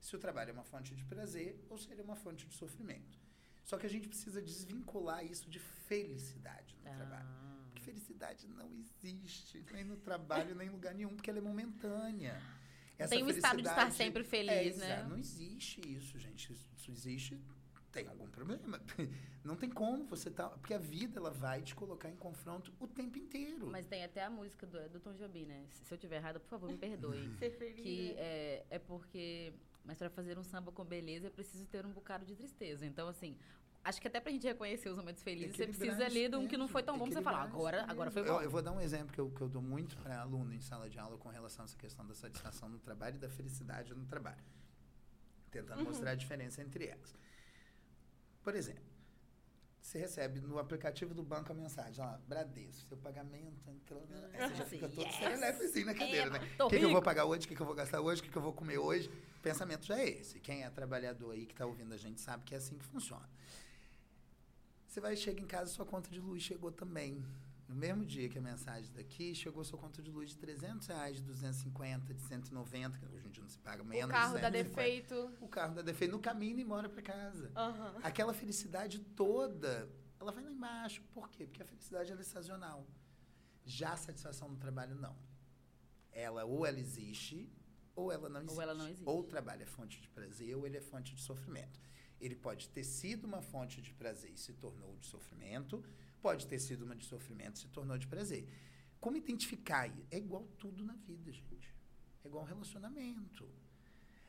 Se 0.00 0.16
o 0.16 0.18
trabalho 0.18 0.50
é 0.50 0.52
uma 0.52 0.64
fonte 0.64 0.94
de 0.94 1.04
prazer 1.04 1.62
ou 1.68 1.76
se 1.76 1.90
ele 1.90 2.00
é 2.00 2.04
uma 2.04 2.16
fonte 2.16 2.46
de 2.46 2.54
sofrimento. 2.54 3.20
Só 3.64 3.76
que 3.78 3.86
a 3.86 3.90
gente 3.90 4.08
precisa 4.08 4.40
desvincular 4.40 5.24
isso 5.24 5.48
de 5.48 5.58
felicidade 5.58 6.74
no 6.82 6.90
Ah. 6.90 6.94
trabalho. 6.96 7.41
Felicidade 7.82 8.48
não 8.48 8.70
existe, 8.72 9.64
nem 9.72 9.84
no 9.84 9.96
trabalho, 9.96 10.54
nem 10.54 10.68
em 10.68 10.70
lugar 10.70 10.94
nenhum, 10.94 11.14
porque 11.14 11.28
ela 11.28 11.38
é 11.38 11.42
momentânea. 11.42 12.40
Essa 12.98 13.14
Tem 13.16 13.24
o 13.24 13.30
estado 13.30 13.60
de 13.60 13.68
estar 13.68 13.90
sempre 13.90 14.22
feliz, 14.22 14.80
é, 14.80 14.88
né? 14.88 15.06
Não 15.08 15.18
existe 15.18 15.80
isso, 15.80 16.18
gente. 16.18 16.52
Isso, 16.52 16.90
existe, 16.90 17.40
tem 17.90 18.06
algum 18.06 18.26
problema. 18.28 18.80
Não 19.44 19.56
tem 19.56 19.68
como 19.68 20.04
você 20.04 20.30
tá. 20.30 20.48
Porque 20.48 20.72
a 20.72 20.78
vida 20.78 21.18
ela 21.18 21.30
vai 21.30 21.62
te 21.62 21.74
colocar 21.74 22.08
em 22.08 22.16
confronto 22.16 22.72
o 22.78 22.86
tempo 22.86 23.18
inteiro. 23.18 23.66
Mas 23.66 23.86
tem 23.86 24.04
até 24.04 24.24
a 24.24 24.30
música 24.30 24.66
do, 24.66 24.88
do 24.88 25.00
Tom 25.00 25.14
Jobim, 25.14 25.44
né? 25.44 25.66
Se 25.70 25.84
se 25.84 25.94
eu 25.94 25.98
tiver 25.98 26.16
errado, 26.16 26.38
por 26.40 26.48
favor, 26.48 26.70
me 26.70 26.78
perdoe. 26.78 27.28
Ser 27.38 27.50
feliz. 27.50 27.82
que 27.82 28.14
né? 28.14 28.20
é, 28.20 28.66
é 28.70 28.78
porque... 28.78 29.52
Mas 29.84 29.98
para 29.98 30.08
fazer 30.08 30.38
um 30.38 30.44
samba 30.44 30.70
com 30.70 30.84
beleza, 30.84 31.26
é 31.26 31.30
preciso 31.30 31.66
ter 31.66 31.84
um 31.84 31.90
bocado 31.90 32.24
de 32.24 32.36
tristeza. 32.36 32.86
Então, 32.86 33.08
assim... 33.08 33.36
Acho 33.84 34.00
que 34.00 34.06
até 34.06 34.20
pra 34.20 34.30
gente 34.30 34.46
reconhecer 34.46 34.88
os 34.88 34.96
momentos 34.96 35.22
felizes, 35.22 35.56
você 35.56 35.66
precisa 35.66 36.04
ali 36.06 36.28
de 36.28 36.36
um 36.36 36.46
que 36.46 36.56
não 36.56 36.68
foi 36.68 36.82
tão 36.84 36.96
bom 36.96 37.06
pra 37.06 37.14
você 37.14 37.22
falar. 37.22 37.42
Agora, 37.42 37.84
agora 37.88 38.10
foi 38.12 38.22
bom. 38.22 38.28
Eu, 38.28 38.42
eu 38.42 38.50
vou 38.50 38.62
dar 38.62 38.70
um 38.70 38.80
exemplo 38.80 39.12
que 39.12 39.20
eu, 39.20 39.28
que 39.30 39.40
eu 39.40 39.48
dou 39.48 39.60
muito 39.60 39.96
para 39.98 40.20
aluno 40.20 40.52
em 40.54 40.60
sala 40.60 40.88
de 40.88 40.98
aula 41.00 41.18
com 41.18 41.28
relação 41.28 41.64
a 41.64 41.66
essa 41.66 41.76
questão 41.76 42.06
da 42.06 42.14
satisfação 42.14 42.68
no 42.68 42.78
trabalho 42.78 43.16
e 43.16 43.18
da 43.18 43.28
felicidade 43.28 43.92
no 43.92 44.06
trabalho. 44.06 44.42
Tentando 45.50 45.80
Uhum. 45.80 45.84
mostrar 45.86 46.12
a 46.12 46.14
diferença 46.14 46.62
entre 46.62 46.86
elas. 46.86 47.12
Por 48.42 48.54
exemplo, 48.54 48.84
você 49.80 49.98
recebe 49.98 50.40
no 50.40 50.58
aplicativo 50.60 51.12
do 51.12 51.22
banco 51.24 51.50
a 51.50 51.54
mensagem, 51.54 52.04
ó, 52.04 52.16
Bradesco, 52.28 52.86
seu 52.88 52.96
pagamento 52.96 53.68
entrou. 53.68 54.06
na- 54.08 54.26
Aí 54.44 54.48
você 54.48 54.54
já 54.54 54.64
fica 54.64 54.88
todo 54.88 55.04
Yes! 55.06 55.42
assim 55.42 55.84
na 55.84 55.92
cadeira, 55.92 56.30
né? 56.30 56.38
O 56.60 56.68
que, 56.68 56.78
que 56.78 56.84
eu 56.84 56.90
vou 56.92 57.02
pagar 57.02 57.24
hoje? 57.24 57.46
O 57.46 57.48
que, 57.48 57.56
que 57.56 57.60
eu 57.62 57.66
vou 57.66 57.74
gastar 57.74 58.00
hoje? 58.00 58.20
O 58.20 58.24
que, 58.24 58.30
que 58.30 58.38
eu 58.38 58.42
vou 58.42 58.52
comer 58.52 58.78
hoje? 58.78 59.08
O 59.08 59.40
pensamento 59.42 59.84
já 59.84 59.98
é 59.98 60.08
esse. 60.08 60.38
Quem 60.38 60.62
é 60.62 60.70
trabalhador 60.70 61.32
aí 61.32 61.44
que 61.46 61.52
está 61.52 61.66
ouvindo 61.66 61.92
a 61.92 61.96
gente 61.96 62.20
sabe 62.20 62.44
que 62.44 62.54
é 62.54 62.58
assim 62.58 62.78
que 62.78 62.84
funciona. 62.84 63.28
Você 64.92 65.00
vai, 65.00 65.16
chega 65.16 65.40
em 65.40 65.46
casa, 65.46 65.70
sua 65.70 65.86
conta 65.86 66.10
de 66.10 66.20
luz 66.20 66.42
chegou 66.42 66.70
também. 66.70 67.24
No 67.66 67.74
mesmo 67.74 68.04
dia 68.04 68.28
que 68.28 68.36
a 68.36 68.42
mensagem 68.42 68.92
daqui, 68.92 69.34
chegou 69.34 69.64
sua 69.64 69.78
conta 69.78 70.02
de 70.02 70.10
luz 70.10 70.28
de 70.28 70.36
300 70.36 70.86
reais, 70.86 71.16
de 71.16 71.22
250, 71.22 72.12
de 72.12 72.20
190, 72.20 72.98
que 72.98 73.06
hoje 73.06 73.26
em 73.26 73.30
dia 73.30 73.42
não 73.42 73.48
se 73.48 73.58
paga 73.58 73.82
menos. 73.82 74.04
o 74.04 74.08
carro 74.12 74.38
dá 74.38 74.50
250. 74.50 74.52
defeito. 74.52 75.34
O 75.40 75.48
carro 75.48 75.74
dá 75.76 75.80
defeito 75.80 76.10
no 76.12 76.20
caminho 76.20 76.60
e 76.60 76.64
mora 76.64 76.90
para 76.90 77.00
casa. 77.00 77.50
Aham. 77.56 78.00
Aquela 78.02 78.34
felicidade 78.34 78.98
toda, 78.98 79.88
ela 80.20 80.30
vai 80.30 80.44
lá 80.44 80.50
embaixo. 80.50 81.00
Por 81.14 81.30
quê? 81.30 81.46
Porque 81.46 81.62
a 81.62 81.64
felicidade 81.64 82.12
é 82.12 82.22
sazonal. 82.22 82.86
Já 83.64 83.94
a 83.94 83.96
satisfação 83.96 84.50
no 84.50 84.58
trabalho, 84.58 84.94
não. 84.94 85.16
Ela 86.12 86.44
ou 86.44 86.66
ela 86.66 86.78
existe, 86.78 87.50
ou 87.96 88.12
ela 88.12 88.28
não 88.28 88.42
existe. 88.42 88.60
ela 88.60 88.74
não 88.74 88.88
existe. 88.88 89.08
Ou 89.08 89.20
o 89.20 89.24
trabalho 89.24 89.62
é 89.62 89.66
fonte 89.66 90.02
de 90.02 90.08
prazer, 90.10 90.54
ou 90.54 90.66
ele 90.66 90.76
é 90.76 90.82
fonte 90.82 91.14
de 91.14 91.22
sofrimento. 91.22 91.80
Ele 92.22 92.36
pode 92.36 92.68
ter 92.68 92.84
sido 92.84 93.24
uma 93.24 93.42
fonte 93.42 93.82
de 93.82 93.92
prazer 93.92 94.30
e 94.32 94.38
se 94.38 94.52
tornou 94.52 94.96
de 94.96 95.06
sofrimento, 95.06 95.84
pode 96.20 96.46
ter 96.46 96.60
sido 96.60 96.84
uma 96.84 96.94
de 96.94 97.04
sofrimento 97.04 97.56
e 97.56 97.58
se 97.58 97.68
tornou 97.68 97.98
de 97.98 98.06
prazer. 98.06 98.48
Como 99.00 99.16
identificar? 99.16 99.92
É 100.10 100.16
igual 100.16 100.44
tudo 100.56 100.84
na 100.84 100.94
vida, 100.94 101.32
gente. 101.32 101.74
É 102.22 102.28
igual 102.28 102.44
relacionamento. 102.44 103.48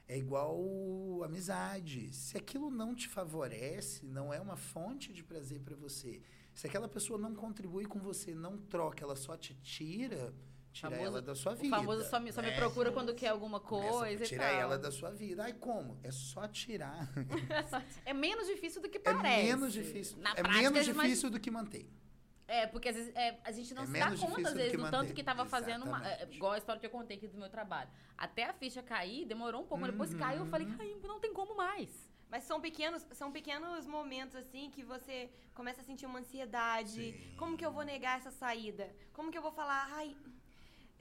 É 0.08 0.17
igual 0.17 1.23
amizade. 1.23 2.12
Se 2.12 2.36
aquilo 2.36 2.71
não 2.71 2.95
te 2.95 3.08
favorece, 3.08 4.06
não 4.08 4.34
é 4.34 4.41
uma 4.41 4.58
fonte 4.58 5.13
de 5.13 5.23
prazer 5.23 5.62
para 5.62 5.75
você. 5.75 6.19
Se 6.53 6.65
aquela 6.65 6.89
pessoa 6.89 7.19
não 7.19 7.36
contribui 7.36 7.86
com 7.86 7.99
você, 7.99 8.34
não 8.34 8.58
troca, 8.58 9.03
ela 9.03 9.15
só 9.15 9.38
te 9.38 9.53
tira, 9.56 10.34
tira 10.73 10.89
Famoso- 10.89 11.07
ela 11.07 11.21
da 11.21 11.36
sua 11.36 11.53
O 11.53 11.55
vida. 11.55 11.75
famoso 11.77 12.03
só 12.09 12.19
me, 12.19 12.33
só 12.33 12.41
me 12.41 12.49
né? 12.49 12.55
procura 12.55 12.91
quando 12.91 13.13
quer 13.13 13.27
alguma 13.29 13.59
coisa 13.59 14.23
e 14.23 14.27
tirar 14.27 14.49
tal. 14.49 14.59
ela 14.59 14.77
da 14.77 14.91
sua 14.91 15.12
vida. 15.12 15.43
Ai, 15.43 15.53
como? 15.53 15.99
É 16.03 16.12
só 16.12 16.47
tirar. 16.47 17.07
É 18.05 18.13
menos 18.13 18.47
difícil 18.47 18.81
do 18.81 18.89
que 18.89 18.97
É 18.97 19.01
parece. 19.01 19.43
menos 19.47 19.71
difícil. 19.73 20.17
Na 20.17 20.31
é 20.31 20.36
prática, 20.41 20.62
menos 20.71 20.86
difícil 20.86 21.29
do 21.29 21.39
que 21.39 21.49
manter. 21.51 21.88
É, 22.45 22.67
porque 22.67 22.89
às 22.89 22.95
vezes 22.95 23.15
é, 23.15 23.39
a 23.43 23.51
gente 23.51 23.73
não 23.73 23.83
É 23.83 23.86
se 23.86 23.93
dá 23.93 24.05
conta, 24.12 24.47
às 24.49 24.53
do 24.53 24.57
vezes, 24.57 24.71
que 24.71 24.77
do 24.77 24.91
tanto 24.91 25.13
que 25.13 25.23
tava 25.23 25.45
fazendo 25.45 25.86
uma. 25.86 26.05
É, 26.05 26.27
igual 26.31 26.51
a 26.51 26.57
história 26.57 26.79
que 26.79 26.86
eu 26.86 26.89
contei 26.91 27.15
aqui 27.17 27.27
do 27.27 27.38
meu 27.38 27.49
trabalho. 27.49 27.89
Até 28.17 28.43
a 28.43 28.53
ficha 28.53 28.83
cair, 28.83 29.25
demorou 29.25 29.62
um 29.62 29.65
pouco, 29.65 29.81
mas 29.81 29.91
depois 29.91 30.12
Uhum. 30.12 30.19
caiu, 30.19 30.39
eu 30.39 30.45
falei, 30.47 30.67
ai, 30.79 30.95
não 31.03 31.19
tem 31.19 31.33
como 31.33 31.55
mais. 31.55 31.89
Mas 32.29 32.43
são 32.43 32.59
pequenos, 32.59 33.05
são 33.13 33.31
pequenos 33.31 33.86
momentos 33.86 34.36
assim 34.36 34.69
que 34.71 34.83
você 34.83 35.29
começa 35.53 35.81
a 35.81 35.83
sentir 35.83 36.05
uma 36.05 36.19
ansiedade. 36.19 36.91
Sim. 37.13 37.36
Como 37.38 37.55
que 37.55 37.65
eu 37.65 37.71
vou 37.71 37.83
negar 37.83 38.17
essa 38.17 38.31
saída? 38.31 38.89
Como 39.13 39.31
que 39.31 39.38
eu 39.38 39.41
vou 39.41 39.51
falar, 39.51 39.88
ai, 39.93 40.15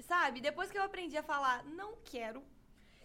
sabe? 0.03 0.41
Depois 0.41 0.71
que 0.71 0.79
eu 0.79 0.83
aprendi 0.83 1.17
a 1.17 1.23
falar, 1.23 1.65
não 1.65 1.97
quero. 2.05 2.43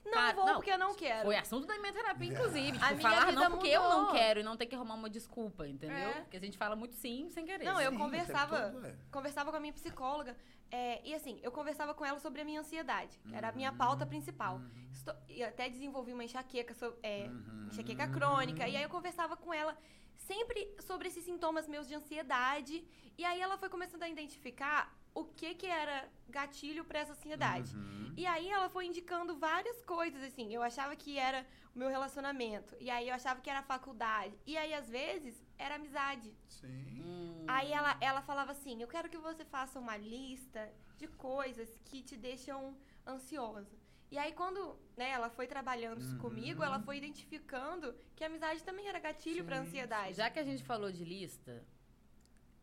Não 0.06 0.14
Cara, 0.14 0.36
vou 0.36 0.46
não, 0.46 0.54
porque 0.56 0.72
eu 0.72 0.78
não 0.78 0.96
quero. 0.96 1.26
Foi 1.26 1.36
assunto 1.36 1.68
da 1.68 1.78
minha 1.80 1.92
terapia, 1.92 2.30
inclusive. 2.32 2.72
Tipo, 2.80 2.86
A 2.86 2.90
minha 2.92 3.02
falar 3.02 3.26
vida 3.26 3.42
não 3.42 3.52
porque 3.52 3.68
eu 3.68 3.82
não 3.84 4.00
mudou. 4.02 4.14
quero 4.14 4.40
e 4.40 4.44
não 4.44 4.56
ter 4.56 4.66
que 4.66 4.74
arrumar 4.76 4.94
uma 4.96 5.10
desculpa, 5.10 5.68
entendeu? 5.68 5.98
É. 5.98 6.22
Porque 6.22 6.38
a 6.38 6.40
gente 6.40 6.58
fala 6.58 6.78
muito 6.78 6.96
sim 6.96 7.30
sem 7.30 7.46
querer. 7.46 7.66
Não, 7.66 7.82
eu 7.82 7.92
Sim, 7.92 7.98
conversava, 7.98 8.70
todo 8.72 8.86
é. 8.88 8.96
conversava 9.12 9.52
com 9.52 9.58
a 9.58 9.60
minha 9.60 9.74
psicóloga. 9.74 10.38
é, 10.72 11.02
e 11.06 11.14
assim, 11.14 11.40
eu 11.44 11.52
conversava 11.52 11.94
com 11.94 12.06
ela 12.06 12.20
sobre 12.20 12.40
a 12.42 12.46
minha 12.46 12.60
ansiedade, 12.62 13.20
que 13.28 13.36
era 13.36 13.50
a 13.50 13.52
minha 13.52 13.72
pauta 13.74 14.06
principal. 14.06 14.62
Estou- 14.94 15.16
e 15.28 15.44
até 15.44 15.68
desenvolvi 15.70 16.14
uma 16.14 16.24
enxaqueca, 16.24 16.74
so- 16.74 16.96
é, 17.04 17.26
Uhum. 17.28 17.68
enxaqueca 17.70 18.08
crônica. 18.08 18.66
E 18.68 18.78
aí 18.78 18.84
eu 18.84 18.90
conversava 18.90 19.36
com 19.36 19.54
ela 19.54 19.78
sempre 20.16 20.74
sobre 20.80 21.08
esses 21.10 21.24
sintomas 21.26 21.68
meus 21.68 21.86
de 21.88 21.96
ansiedade. 21.96 22.82
E 23.18 23.26
aí 23.26 23.42
ela 23.42 23.58
foi 23.58 23.68
começando 23.70 24.04
a 24.04 24.10
identificar 24.10 24.94
o 25.20 25.24
que 25.40 25.50
que 25.56 25.66
era 25.84 25.98
gatilho 26.38 26.84
para 26.86 27.00
essa 27.00 27.14
ansiedade. 27.14 27.76
Uhum. 27.76 28.14
E 28.16 28.26
aí 28.34 28.48
ela 28.50 28.70
foi 28.70 28.86
indicando 28.86 29.32
várias 29.50 29.80
coisas, 29.84 30.22
assim. 30.24 30.48
Eu 30.54 30.62
achava 30.70 30.96
que 30.96 31.18
era 31.30 31.46
o 31.74 31.80
meu 31.80 31.90
relacionamento. 31.96 32.76
E 32.80 32.90
aí 32.90 33.08
eu 33.10 33.16
achava 33.16 33.42
que 33.42 33.50
era 33.50 33.60
a 33.60 33.70
faculdade. 33.76 34.36
E 34.46 34.58
aí, 34.58 34.74
às 34.74 34.90
vezes, 34.90 35.36
era 35.58 35.76
amizade. 35.76 36.30
Sim. 36.48 37.02
Hum, 37.04 37.46
Aí 37.48 37.72
ela, 37.72 37.98
ela 38.02 38.22
falava 38.22 38.52
assim: 38.52 38.82
Eu 38.82 38.88
quero 38.88 39.10
que 39.10 39.18
você 39.18 39.44
faça 39.46 39.80
uma 39.80 39.96
lista 39.98 40.62
de 40.98 41.08
coisas 41.08 41.70
que 41.86 42.02
te 42.04 42.16
deixam 42.18 42.76
ansiosa. 43.06 43.76
E 44.12 44.18
aí, 44.18 44.32
quando 44.34 44.60
né, 44.96 45.10
ela 45.10 45.30
foi 45.30 45.48
trabalhando 45.48 46.02
isso 46.02 46.14
Uhum. 46.14 46.20
comigo, 46.26 46.64
ela 46.64 46.80
foi 46.80 46.98
identificando 46.98 47.94
que 48.16 48.24
a 48.24 48.28
amizade 48.28 48.64
também 48.64 48.88
era 48.88 49.00
gatilho 49.00 49.44
para 49.46 49.60
ansiedade. 49.60 50.14
Já 50.16 50.30
que 50.30 50.40
a 50.40 50.44
gente 50.44 50.64
falou 50.64 50.92
de 50.92 51.04
lista, 51.04 51.66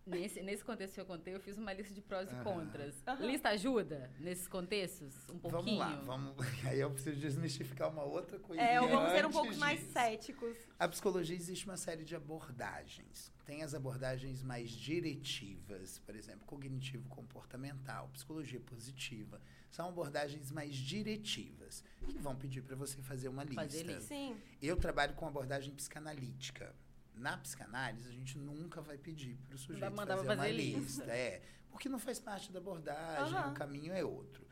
nesse, 0.06 0.42
nesse 0.42 0.64
contexto 0.64 0.94
que 0.94 1.00
eu 1.00 1.06
contei, 1.06 1.34
eu 1.34 1.40
fiz 1.40 1.56
uma 1.56 1.72
lista 1.72 1.94
de 1.94 2.00
prós 2.00 2.30
e 2.30 2.34
contras. 2.42 2.94
Aham. 3.06 3.26
Lista 3.26 3.50
ajuda 3.50 4.10
nesses 4.18 4.46
contextos? 4.46 5.14
Um 5.28 5.38
pouquinho? 5.38 5.78
Vamos 5.78 5.78
lá, 5.78 5.96
vamos. 6.04 6.36
Aí 6.64 6.80
eu 6.80 6.90
preciso 6.90 7.16
desmistificar 7.16 7.90
uma 7.90 8.02
outra 8.02 8.38
coisa. 8.38 8.62
É, 8.62 8.80
vamos 8.80 9.10
ser 9.12 9.26
um 9.26 9.30
pouco 9.30 9.56
mais 9.56 9.80
disso. 9.80 9.92
céticos. 9.92 10.56
A 10.78 10.88
psicologia 10.88 11.36
existe 11.36 11.64
uma 11.64 11.76
série 11.76 12.04
de 12.04 12.14
abordagens. 12.14 13.32
Tem 13.44 13.62
as 13.62 13.74
abordagens 13.74 14.42
mais 14.42 14.70
diretivas, 14.70 15.98
por 15.98 16.16
exemplo, 16.16 16.46
cognitivo-comportamental, 16.46 18.08
psicologia 18.08 18.60
positiva. 18.60 19.40
São 19.70 19.88
abordagens 19.88 20.50
mais 20.50 20.74
diretivas, 20.74 21.84
que 22.06 22.18
vão 22.18 22.36
pedir 22.36 22.62
para 22.62 22.76
você 22.76 23.02
fazer 23.02 23.28
uma 23.28 23.44
lista. 23.44 23.62
Fazer. 23.62 24.00
Sim. 24.00 24.36
Eu 24.62 24.76
trabalho 24.76 25.14
com 25.14 25.26
abordagem 25.26 25.74
psicanalítica. 25.74 26.74
Na 27.14 27.36
psicanálise, 27.38 28.08
a 28.08 28.12
gente 28.12 28.38
nunca 28.38 28.80
vai 28.80 28.98
pedir 28.98 29.36
para 29.46 29.54
o 29.54 29.58
sujeito 29.58 29.94
fazer, 29.94 30.06
pra 30.06 30.20
uma 30.22 30.36
fazer 30.36 30.52
lista. 30.52 30.80
lista. 30.80 31.12
É, 31.12 31.42
porque 31.70 31.88
não 31.88 31.98
faz 31.98 32.18
parte 32.18 32.50
da 32.52 32.58
abordagem, 32.58 33.34
Aham. 33.36 33.50
o 33.50 33.54
caminho 33.54 33.92
é 33.92 34.04
outro. 34.04 34.44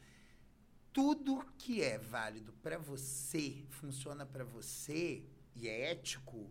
Tudo 0.93 1.45
que 1.59 1.83
é 1.83 1.99
válido 1.99 2.53
para 2.63 2.79
você, 2.79 3.65
funciona 3.71 4.27
para 4.27 4.45
você 4.45 5.25
e 5.55 5.69
é 5.69 5.91
ético, 5.93 6.51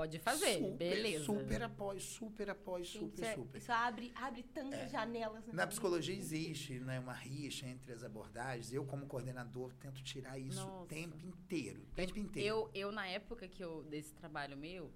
Pode 0.00 0.18
fazer, 0.18 0.54
super, 0.58 0.76
beleza. 0.78 1.24
Super 1.26 1.62
apoio, 1.62 2.00
super 2.00 2.48
apoio, 2.48 2.84
Gente, 2.84 2.98
super, 3.00 3.14
isso, 3.14 3.24
é- 3.26 3.34
super. 3.34 3.58
isso 3.58 3.72
abre, 3.72 4.12
abre 4.14 4.42
tantas 4.44 4.90
janelas. 4.90 5.40
Na 5.46 5.52
cabeça. 5.52 5.66
psicologia 5.66 6.14
existe 6.14 6.78
né, 6.80 6.98
uma 6.98 7.12
rixa 7.12 7.66
entre 7.66 7.92
as 7.92 8.02
abordagens. 8.02 8.72
Eu, 8.72 8.86
como 8.86 9.04
coordenador, 9.06 9.74
tento 9.74 10.02
tirar 10.02 10.38
isso 10.38 10.66
o 10.66 10.86
tempo 10.86 11.18
inteiro. 11.26 11.82
O 11.82 11.94
tempo 11.94 12.18
inteiro. 12.18 12.48
Eu, 12.48 12.70
eu, 12.72 12.90
na 12.92 13.06
época 13.08 13.46
que 13.46 13.62
eu, 13.62 13.82
desse 13.84 14.14
trabalho 14.14 14.56
meu, 14.56 14.90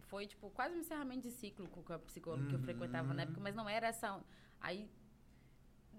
foi, 0.00 0.26
tipo, 0.26 0.50
quase 0.50 0.76
um 0.76 0.80
encerramento 0.80 1.22
de 1.22 1.30
ciclo 1.30 1.66
com 1.68 1.90
a 1.92 1.98
psicóloga 1.98 2.46
que 2.46 2.54
eu 2.54 2.58
Uhum. 2.58 2.64
frequentava 2.64 3.14
na 3.14 3.22
época, 3.22 3.40
mas 3.40 3.54
não 3.54 3.66
era 3.66 3.86
essa... 3.86 4.22
Aí, 4.60 4.86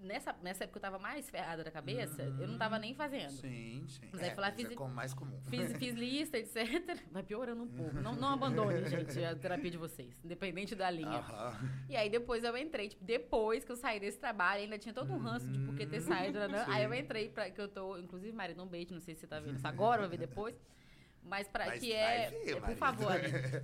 nessa, 0.02 0.32
nessa 0.42 0.64
época 0.64 0.78
eu 0.78 0.82
tava 0.82 0.98
mais 0.98 1.28
ferrada 1.30 1.62
da 1.64 1.70
cabeça, 1.70 2.22
eu 2.38 2.48
não 2.48 2.58
tava 2.58 2.78
nem 2.78 2.94
fazendo. 2.94 3.30
Sim, 3.30 3.84
sim. 3.88 4.08
Mas 4.12 4.22
aí 4.22 4.30
é, 4.30 4.34
lá, 4.34 4.48
mas 4.48 4.54
fiz- 4.54 4.70
é 4.70 4.74
como 4.74 4.94
mais 4.94 5.14
comum. 5.14 5.40
Fiz, 5.48 5.72
fiz 5.78 5.94
lista, 5.94 6.38
etc. 6.38 6.98
Vai 7.10 7.22
piorando 7.22 7.62
um 7.62 7.68
pouco. 7.68 8.00
Não, 8.00 8.14
não 8.14 8.28
abandone, 8.28 8.84
gente, 8.88 9.22
a 9.24 9.34
terapia 9.34 9.70
de 9.70 9.76
vocês, 9.76 10.14
independente 10.24 10.74
da 10.74 10.90
linha. 10.90 11.18
Aham. 11.18 11.54
E 11.88 11.96
aí 11.96 12.08
depois 12.10 12.44
eu 12.44 12.56
entrei, 12.56 12.88
tipo, 12.88 13.04
depois 13.04 13.64
que 13.64 13.72
eu 13.72 13.76
saí 13.76 13.98
desse 14.00 14.18
trabalho, 14.18 14.62
ainda 14.62 14.78
tinha 14.78 14.94
todo 14.94 15.12
um 15.12 15.18
ranço 15.18 15.48
de 15.50 15.58
por 15.60 15.74
que 15.74 15.86
ter 15.86 16.00
saído, 16.00 16.38
né? 16.48 16.64
Sim. 16.64 16.70
Aí 16.72 16.84
eu 16.84 16.94
entrei 16.94 17.28
pra 17.28 17.50
que 17.50 17.60
eu 17.60 17.68
tô, 17.68 17.96
inclusive, 17.98 18.32
Marina, 18.32 18.62
um 18.62 18.66
beijo, 18.66 18.92
não 18.94 19.00
sei 19.00 19.14
se 19.14 19.22
você 19.22 19.26
tá 19.26 19.40
vendo 19.40 19.56
isso 19.56 19.66
agora, 19.68 20.00
vai 20.02 20.10
ver 20.10 20.18
depois. 20.18 20.54
Mas 21.22 21.46
para 21.46 21.72
que 21.78 21.92
é, 21.92 22.30
ver, 22.30 22.56
é, 22.56 22.60
por 22.60 22.76
favor, 22.76 23.12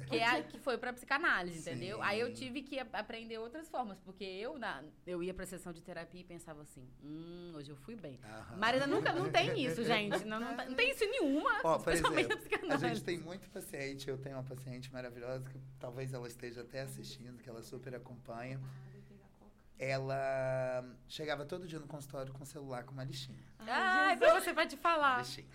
que 0.08 0.16
é 0.18 0.42
que 0.42 0.58
foi 0.58 0.76
pra 0.76 0.92
psicanálise, 0.92 1.58
entendeu? 1.60 1.96
Sim. 1.96 2.02
Aí 2.04 2.20
eu 2.20 2.32
tive 2.34 2.62
que 2.62 2.78
aprender 2.78 3.38
outras 3.38 3.68
formas, 3.68 3.98
porque 4.00 4.24
eu 4.24 4.58
na, 4.58 4.82
eu 5.06 5.22
ia 5.22 5.32
pra 5.32 5.46
sessão 5.46 5.72
de 5.72 5.80
terapia 5.80 6.20
e 6.20 6.24
pensava 6.24 6.62
assim, 6.62 6.86
hum, 7.02 7.52
hoje 7.54 7.70
eu 7.70 7.76
fui 7.76 7.96
bem. 7.96 8.20
Aham. 8.22 8.56
Marina 8.56 8.86
nunca 8.86 9.12
não 9.12 9.30
tem 9.30 9.64
isso, 9.64 9.82
gente, 9.84 10.24
não, 10.24 10.38
não, 10.40 10.54
tá- 10.56 10.66
não 10.66 10.74
tem 10.74 10.90
isso 10.90 11.04
nenhuma, 11.06 11.60
Ó, 11.64 11.76
especialmente 11.76 12.20
exemplo, 12.26 12.28
na 12.28 12.34
a 12.34 12.38
psicanálise. 12.38 12.88
gente 12.88 13.04
tem 13.04 13.18
muito 13.18 13.48
paciente, 13.48 14.08
eu 14.10 14.18
tenho 14.18 14.36
uma 14.36 14.44
paciente 14.44 14.92
maravilhosa 14.92 15.48
que 15.48 15.58
talvez 15.78 16.12
ela 16.12 16.26
esteja 16.28 16.60
até 16.60 16.82
assistindo, 16.82 17.42
que 17.42 17.48
ela 17.48 17.62
super 17.62 17.94
acompanha. 17.94 18.60
Ela 19.78 20.84
chegava 21.08 21.44
todo 21.44 21.66
dia 21.66 21.78
no 21.80 21.86
consultório 21.86 22.32
com 22.32 22.42
o 22.44 22.46
celular 22.46 22.84
com 22.84 22.92
uma 22.92 23.04
listinha. 23.04 23.42
Ai, 23.58 24.16
pra 24.16 24.40
você 24.40 24.52
vai 24.52 24.66
te 24.66 24.76
Uma 24.76 24.82
falar. 24.82 25.18
listinha. 25.18 25.46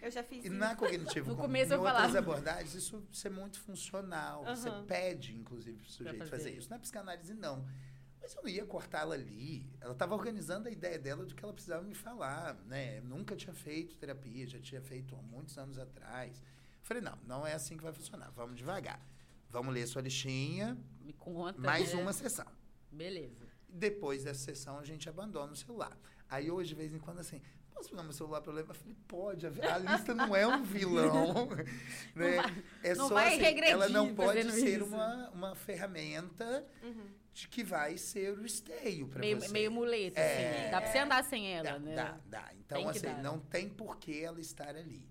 Eu 0.00 0.10
já 0.10 0.22
fiz 0.22 0.44
E 0.44 0.48
isso. 0.48 0.56
na 0.56 0.74
cognitivo, 0.74 1.28
No 1.30 1.36
com- 1.36 1.42
começo 1.42 1.72
em 1.72 1.76
eu 1.76 1.80
outras 1.80 1.96
falava. 1.98 2.18
abordagens, 2.18 2.74
isso, 2.74 3.06
isso 3.12 3.26
é 3.26 3.30
muito 3.30 3.60
funcional. 3.60 4.44
Você 4.46 4.68
Aham. 4.68 4.84
pede, 4.86 5.36
inclusive, 5.36 5.76
para 5.76 5.86
o 5.86 5.90
sujeito 5.90 6.18
fazer. 6.18 6.30
fazer. 6.30 6.50
isso. 6.56 6.70
Na 6.70 6.78
psicanálise, 6.78 7.34
não. 7.34 7.66
Mas 8.20 8.34
eu 8.34 8.42
não 8.42 8.48
ia 8.48 8.64
cortá-la 8.64 9.14
ali. 9.14 9.70
Ela 9.80 9.92
estava 9.92 10.14
organizando 10.14 10.68
a 10.68 10.70
ideia 10.70 10.98
dela 10.98 11.24
do 11.26 11.34
que 11.34 11.44
ela 11.44 11.52
precisava 11.52 11.82
me 11.82 11.94
falar. 11.94 12.54
Né? 12.64 13.00
Nunca 13.02 13.36
tinha 13.36 13.52
feito 13.54 13.94
terapia, 13.96 14.46
já 14.46 14.58
tinha 14.58 14.80
feito 14.80 15.14
há 15.14 15.20
muitos 15.20 15.56
anos 15.58 15.78
atrás. 15.78 16.42
Falei, 16.82 17.02
não, 17.02 17.18
não 17.26 17.46
é 17.46 17.52
assim 17.52 17.76
que 17.76 17.82
vai 17.82 17.92
funcionar. 17.92 18.30
Vamos 18.30 18.56
devagar. 18.56 19.00
Vamos 19.50 19.72
ler 19.74 19.86
sua 19.86 20.00
listinha, 20.02 20.76
Me 21.00 21.12
conta. 21.12 21.60
mais 21.60 21.92
né? 21.92 22.00
uma 22.00 22.12
sessão. 22.14 22.46
Beleza. 22.90 23.45
Depois 23.76 24.24
dessa 24.24 24.40
sessão, 24.40 24.78
a 24.78 24.84
gente 24.84 25.08
abandona 25.08 25.52
o 25.52 25.56
celular. 25.56 25.96
Aí 26.28 26.50
hoje, 26.50 26.70
de 26.70 26.74
vez 26.74 26.92
em 26.94 26.98
quando, 26.98 27.20
assim, 27.20 27.40
posso 27.72 27.90
pegar 27.90 28.02
meu 28.02 28.12
celular 28.12 28.40
para 28.40 28.52
levar? 28.52 28.70
Eu 28.74 28.78
falei, 28.78 28.96
pode, 29.06 29.46
a, 29.46 29.78
lista 29.78 30.14
não 30.14 30.34
é 30.34 30.46
um 30.46 30.62
vilão. 30.64 31.48
né? 32.16 32.36
vai- 32.36 32.64
é 32.82 32.94
não 32.94 33.08
só 33.08 33.14
vai 33.14 33.34
assim, 33.40 33.60
ela 33.64 33.88
não 33.88 34.14
pode 34.14 34.50
ser 34.50 34.76
isso. 34.78 34.86
uma, 34.86 35.30
uma 35.30 35.54
ferramenta 35.54 36.66
Uhum. 36.82 37.06
de 37.34 37.48
que 37.48 37.62
vai 37.62 37.98
ser 37.98 38.32
o 38.38 38.46
esteio 38.46 39.08
para 39.08 39.20
você. 39.22 39.48
meio 39.48 39.70
muleta, 39.70 40.18
É. 40.20 40.60
assim. 40.62 40.70
Dá 40.70 40.80
pra 40.80 40.90
você 40.90 40.98
andar 40.98 41.24
sem 41.24 41.52
ela, 41.54 41.72
dá, 41.72 41.78
né? 41.78 41.94
dá, 41.94 42.18
dá. 42.26 42.50
Então, 42.58 42.78
Tem 42.78 42.88
assim, 42.88 43.22
não 43.22 43.38
tem 43.38 43.68
por 43.68 43.96
que 43.98 44.20
ela 44.22 44.40
estar 44.40 44.74
ali. 44.74 45.06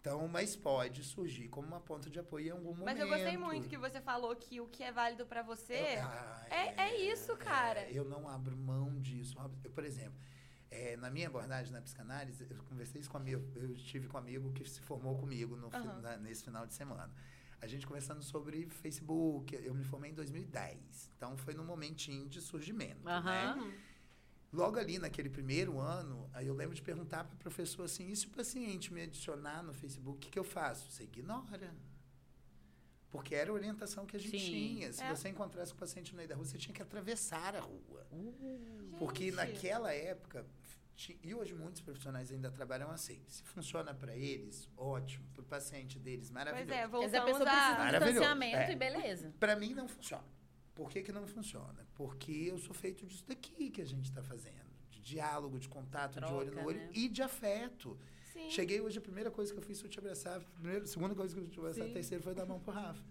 Então, 0.00 0.26
mas 0.28 0.56
pode 0.56 1.04
surgir 1.04 1.48
como 1.48 1.68
uma 1.68 1.80
ponta 1.80 2.08
de 2.08 2.18
apoio 2.18 2.46
em 2.48 2.50
algum 2.50 2.70
momento. 2.70 2.84
Mas 2.86 2.98
eu 3.00 3.06
gostei 3.08 3.36
muito 3.36 3.68
que 3.68 3.76
você 3.76 4.00
falou 4.00 4.34
que 4.34 4.58
o 4.60 4.66
que 4.66 4.82
é 4.82 4.90
válido 4.90 5.26
pra 5.26 5.42
você. 5.42 5.74
Eu- 5.74 6.02
ah, 6.04 6.46
É- 6.50 6.82
é 6.84 7.12
isso, 7.12 7.36
cara. 7.36 7.88
eu 7.90 8.04
não 8.04 8.26
abro 8.28 8.56
mão 8.56 8.98
disso. 9.00 9.36
Eu, 9.62 9.70
por 9.70 9.84
exemplo, 9.84 10.18
é, 10.70 10.96
na 10.96 11.10
minha 11.10 11.26
abordagem 11.28 11.70
na 11.72 11.82
psicanálise, 11.82 12.46
eu 12.48 12.62
conversei 12.64 13.00
isso 13.02 13.10
com 13.10 13.18
um 13.18 13.20
amigo. 13.20 13.46
Eu 13.54 13.72
estive 13.74 14.08
com 14.08 14.16
um 14.16 14.20
amigo 14.20 14.50
que 14.52 14.64
se 14.66 14.80
formou 14.80 15.18
comigo 15.18 15.54
no 15.54 15.66
Aham. 15.68 16.00
na- 16.00 16.16
nesse 16.16 16.44
final 16.44 16.66
de 16.66 16.72
semana. 16.72 17.12
A 17.60 17.66
gente 17.66 17.86
conversando 17.86 18.22
sobre 18.22 18.66
Facebook. 18.70 19.54
Eu 19.54 19.74
me 19.74 19.84
formei 19.84 20.12
em 20.12 20.14
2010. 20.14 21.10
Então 21.14 21.36
foi 21.36 21.52
num 21.52 21.64
momentinho 21.64 22.26
de 22.26 22.40
surgimento. 22.40 23.04
Né? 23.04 23.74
Logo 24.52 24.78
ali 24.78 24.98
naquele 24.98 25.30
primeiro 25.30 25.78
ano, 25.78 26.28
aí 26.32 26.46
eu 26.48 26.54
lembro 26.54 26.74
de 26.74 26.82
perguntar 26.82 27.22
para 27.24 27.34
a 27.34 27.38
professora 27.38 27.84
assim: 27.84 28.08
e 28.10 28.16
se 28.16 28.26
o 28.26 28.30
paciente 28.30 28.92
me 28.92 29.02
adicionar 29.02 29.62
no 29.62 29.72
Facebook, 29.72 30.16
o 30.16 30.20
que, 30.20 30.30
que 30.30 30.38
eu 30.38 30.44
faço? 30.44 30.90
Você 30.90 31.04
ignora. 31.04 31.72
Porque 33.10 33.34
era 33.34 33.50
a 33.50 33.54
orientação 33.54 34.06
que 34.06 34.16
a 34.16 34.20
gente 34.20 34.38
Sim. 34.38 34.50
tinha. 34.50 34.92
Se 34.92 35.02
É. 35.02 35.14
você 35.14 35.28
encontrasse 35.28 35.72
com 35.72 35.76
o 35.76 35.80
paciente 35.80 36.12
no 36.12 36.16
meio 36.16 36.28
da 36.28 36.34
rua, 36.36 36.44
você 36.44 36.58
tinha 36.58 36.74
que 36.74 36.82
atravessar 36.82 37.56
a 37.56 37.60
rua. 37.60 38.06
Uh, 38.12 38.94
Porque 38.98 39.24
Gente. 39.26 39.34
naquela 39.36 39.92
época, 39.92 40.46
e 41.22 41.34
hoje 41.34 41.52
muitos 41.54 41.80
profissionais 41.80 42.30
ainda 42.30 42.50
trabalham 42.52 42.90
assim. 42.90 43.20
Se 43.26 43.42
funciona 43.42 43.92
para 43.94 44.16
eles, 44.16 44.68
ótimo. 44.76 45.26
Para 45.32 45.42
o 45.42 45.44
paciente 45.44 45.98
deles, 45.98 46.30
Pois 46.30 46.32
maravilhoso. 46.32 46.72
é, 46.72 46.76
Quer 46.76 47.06
dizer, 47.06 47.16
a 47.18 47.24
voltamos 47.24 47.38
pessoa 47.38 47.50
a... 47.50 47.90
distanciamento 47.98 48.56
É. 48.56 48.72
e 48.72 48.76
beleza. 48.76 49.34
Para 49.40 49.56
mim 49.56 49.74
não 49.74 49.88
funciona. 49.88 50.24
Por 50.80 50.88
que, 50.90 51.02
que 51.02 51.12
não 51.12 51.26
funciona? 51.26 51.86
Porque 51.94 52.32
eu 52.32 52.56
sou 52.58 52.74
feito 52.74 53.04
disso 53.04 53.22
daqui 53.28 53.68
que 53.68 53.82
a 53.82 53.84
gente 53.84 54.06
está 54.06 54.22
fazendo. 54.22 54.70
De 54.90 54.98
diálogo, 55.02 55.58
de 55.58 55.68
contato, 55.68 56.12
de 56.14 56.20
Troca, 56.20 56.34
olho 56.34 56.52
no 56.54 56.64
olho 56.66 56.78
né? 56.78 56.90
e 56.94 57.06
de 57.06 57.20
afeto. 57.22 57.98
Sim. 58.32 58.48
Cheguei 58.50 58.80
hoje, 58.80 58.96
a 58.96 59.02
primeira 59.02 59.30
coisa 59.30 59.52
que 59.52 59.58
eu 59.58 59.62
fiz 59.62 59.78
foi 59.78 59.90
te 59.90 59.98
abraçar. 59.98 60.40
Primeira, 60.40 60.86
segunda 60.86 61.14
coisa 61.14 61.34
que 61.34 61.40
eu 61.42 61.46
te 61.48 61.58
abraçar, 61.58 61.84
Sim. 61.84 61.90
a 61.90 61.92
terceira 61.92 62.24
foi 62.24 62.32
dar 62.34 62.44
a 62.44 62.46
mão 62.46 62.58
pro 62.60 62.72
Rafa. 62.72 63.04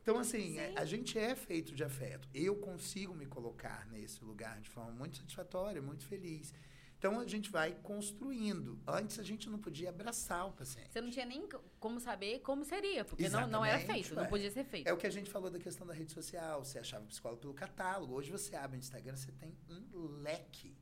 Então, 0.00 0.18
assim, 0.18 0.56
é- 0.58 0.72
a 0.74 0.86
gente 0.86 1.18
é 1.18 1.34
feito 1.36 1.74
de 1.74 1.84
afeto. 1.84 2.26
Eu 2.32 2.56
consigo 2.56 3.12
me 3.14 3.26
colocar 3.26 3.86
nesse 3.88 4.24
lugar 4.24 4.58
de 4.62 4.70
forma 4.70 4.92
muito 4.92 5.18
satisfatória, 5.18 5.82
muito 5.82 6.06
feliz. 6.06 6.54
Então, 6.98 7.20
a 7.20 7.26
gente 7.26 7.50
vai 7.50 7.72
construindo. 7.82 8.80
Antes, 8.86 9.18
a 9.18 9.22
gente 9.22 9.48
não 9.50 9.58
podia 9.58 9.90
abraçar 9.90 10.46
o 10.48 10.52
paciente. 10.52 10.90
Você 10.92 11.00
não 11.00 11.10
tinha 11.10 11.26
nem 11.26 11.46
co- 11.48 11.62
como 11.78 12.00
saber 12.00 12.40
como 12.40 12.64
seria, 12.64 13.04
porque 13.04 13.28
não, 13.28 13.46
não 13.46 13.64
era 13.64 13.78
feito, 13.80 14.14
não 14.14 14.26
podia 14.26 14.50
ser 14.50 14.64
feito. 14.64 14.86
É 14.88 14.92
o 14.92 14.96
que 14.96 15.06
a 15.06 15.10
gente 15.10 15.30
falou 15.30 15.50
da 15.50 15.58
questão 15.58 15.86
da 15.86 15.92
rede 15.92 16.12
social. 16.12 16.64
Você 16.64 16.78
achava 16.78 17.04
psicólogo 17.06 17.40
pelo 17.42 17.54
catálogo. 17.54 18.14
Hoje 18.14 18.30
você 18.30 18.56
abre 18.56 18.78
o 18.78 18.80
Instagram, 18.80 19.14
você 19.14 19.30
tem 19.32 19.54
um 19.68 20.06
leque 20.22 20.74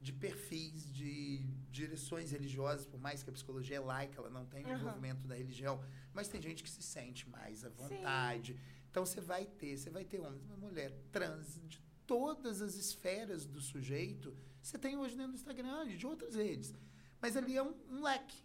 de 0.00 0.12
perfis, 0.12 0.92
de 0.94 1.38
direções 1.72 2.30
religiosas, 2.30 2.86
por 2.86 3.00
mais 3.00 3.24
que 3.24 3.30
a 3.30 3.32
psicologia 3.32 3.78
é 3.78 3.80
laica, 3.80 4.20
ela 4.20 4.30
não 4.30 4.46
tem 4.46 4.64
o 4.64 4.68
Aham. 4.68 4.78
envolvimento 4.78 5.26
da 5.26 5.34
religião, 5.34 5.82
mas 6.14 6.28
tem 6.28 6.40
gente 6.40 6.62
que 6.62 6.70
se 6.70 6.80
sente 6.82 7.28
mais 7.28 7.64
à 7.64 7.68
vontade. 7.68 8.56
Então 8.88 9.04
você 9.04 9.20
vai 9.20 9.44
ter, 9.44 9.76
você 9.76 9.90
vai 9.90 10.04
ter 10.04 10.20
homem, 10.20 10.40
mulher, 10.56 10.92
trans, 11.10 11.60
de 11.66 11.80
todas 12.06 12.62
as 12.62 12.76
esferas 12.76 13.44
do 13.44 13.60
sujeito, 13.60 14.36
você 14.68 14.78
tem 14.78 14.96
hoje 14.96 15.16
dentro 15.16 15.32
do 15.32 15.36
Instagram 15.36 15.86
de 15.88 16.06
outras 16.06 16.34
redes. 16.34 16.74
Mas 17.20 17.36
ali 17.36 17.56
é 17.56 17.62
um, 17.62 17.74
um 17.90 18.02
leque. 18.02 18.36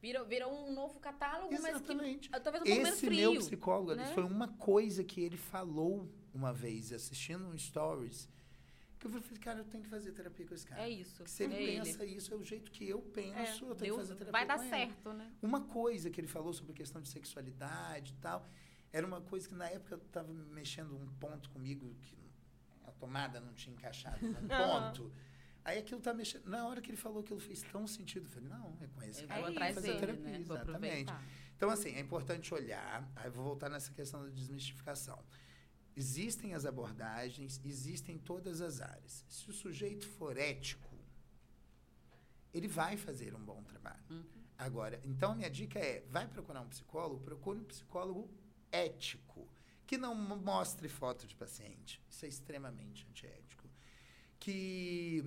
Virou, 0.00 0.24
virou 0.26 0.68
um 0.68 0.72
novo 0.74 0.98
catálogo, 0.98 1.52
mas 1.52 1.64
Exatamente. 1.76 2.28
que 2.28 2.40
talvez 2.40 2.62
um 2.62 2.66
pouco 2.66 2.82
Esse 2.88 3.06
frio. 3.06 3.30
meu 3.32 3.40
psicólogo, 3.40 3.94
né? 3.94 4.12
foi 4.14 4.24
uma 4.24 4.48
coisa 4.48 5.04
que 5.04 5.20
ele 5.20 5.36
falou 5.36 6.08
uma 6.34 6.52
vez, 6.52 6.92
assistindo 6.92 7.46
um 7.46 7.56
stories, 7.56 8.28
que 8.98 9.06
eu 9.06 9.10
falei, 9.10 9.38
cara, 9.38 9.58
eu 9.60 9.64
tenho 9.64 9.82
que 9.84 9.88
fazer 9.88 10.10
terapia 10.12 10.46
com 10.46 10.54
esse 10.54 10.66
cara. 10.66 10.82
É 10.82 10.88
isso. 10.90 11.22
Que 11.22 11.30
se 11.30 11.44
ele 11.44 11.54
é 11.54 11.62
ele. 11.62 11.76
pensa 11.82 12.04
isso, 12.04 12.34
é 12.34 12.36
o 12.36 12.42
jeito 12.44 12.70
que 12.72 12.88
eu 12.88 13.00
penso, 13.00 13.64
É, 13.64 13.70
eu 13.70 13.74
tenho 13.74 13.76
Deu- 13.76 13.94
que 13.94 14.00
fazer 14.00 14.14
terapia 14.16 14.32
vai 14.32 14.46
dar 14.46 14.56
com 14.56 14.62
ele. 14.62 14.70
certo, 14.70 15.12
né? 15.12 15.32
Uma 15.40 15.60
coisa 15.62 16.10
que 16.10 16.20
ele 16.20 16.28
falou 16.28 16.52
sobre 16.52 16.72
a 16.72 16.74
questão 16.76 17.00
de 17.00 17.08
sexualidade 17.08 18.12
e 18.12 18.16
tal, 18.20 18.48
era 18.92 19.06
uma 19.06 19.20
coisa 19.20 19.48
que 19.48 19.54
na 19.54 19.68
época 19.68 19.94
eu 19.94 19.98
estava 19.98 20.32
mexendo 20.32 20.96
um 20.96 21.06
ponto 21.20 21.48
comigo 21.50 21.94
que 22.02 22.16
a 22.86 22.90
tomada 22.92 23.40
não 23.40 23.52
tinha 23.54 23.74
encaixado 23.74 24.18
num 24.26 24.32
Aham. 24.50 24.92
ponto. 24.92 25.12
Aí 25.64 25.78
aquilo 25.78 26.00
tá 26.00 26.12
mexendo. 26.12 26.46
Na 26.46 26.66
hora 26.66 26.80
que 26.80 26.90
ele 26.90 26.96
falou 26.96 27.20
aquilo 27.20 27.38
fez 27.38 27.62
tão 27.62 27.86
sentido, 27.86 28.26
eu 28.26 28.30
falei, 28.30 28.48
não, 28.48 28.76
Eu 28.80 28.88
vou 28.88 28.98
que 28.98 29.04
É 29.20 29.22
atrás 29.24 29.42
vou 29.42 29.50
isso. 29.50 29.74
fazer 29.74 29.80
dele, 29.88 29.98
terapia. 30.00 30.24
né? 30.24 30.38
Exatamente. 30.40 31.12
Então, 31.56 31.70
assim, 31.70 31.90
é 31.90 32.00
importante 32.00 32.52
olhar. 32.52 33.08
Aí 33.14 33.30
vou 33.30 33.44
voltar 33.44 33.68
nessa 33.68 33.92
questão 33.92 34.24
da 34.24 34.30
desmistificação. 34.30 35.22
Existem 35.94 36.54
as 36.54 36.64
abordagens, 36.64 37.60
existem 37.64 38.18
todas 38.18 38.60
as 38.60 38.80
áreas. 38.80 39.24
Se 39.28 39.48
o 39.50 39.52
sujeito 39.52 40.08
for 40.08 40.36
ético, 40.36 40.90
ele 42.52 42.66
vai 42.66 42.96
fazer 42.96 43.34
um 43.34 43.44
bom 43.44 43.62
trabalho. 43.62 44.02
Uhum. 44.10 44.24
Agora, 44.58 45.00
então 45.04 45.32
a 45.32 45.34
minha 45.34 45.50
dica 45.50 45.78
é: 45.78 46.00
vai 46.08 46.26
procurar 46.26 46.60
um 46.60 46.68
psicólogo, 46.68 47.22
procure 47.22 47.58
um 47.60 47.64
psicólogo 47.64 48.30
ético, 48.70 49.48
que 49.86 49.96
não 49.98 50.14
mo- 50.14 50.36
mostre 50.36 50.88
foto 50.88 51.26
de 51.26 51.34
paciente. 51.36 52.00
Isso 52.10 52.24
é 52.24 52.28
extremamente 52.28 53.06
antiético. 53.08 53.68
Que 54.38 55.22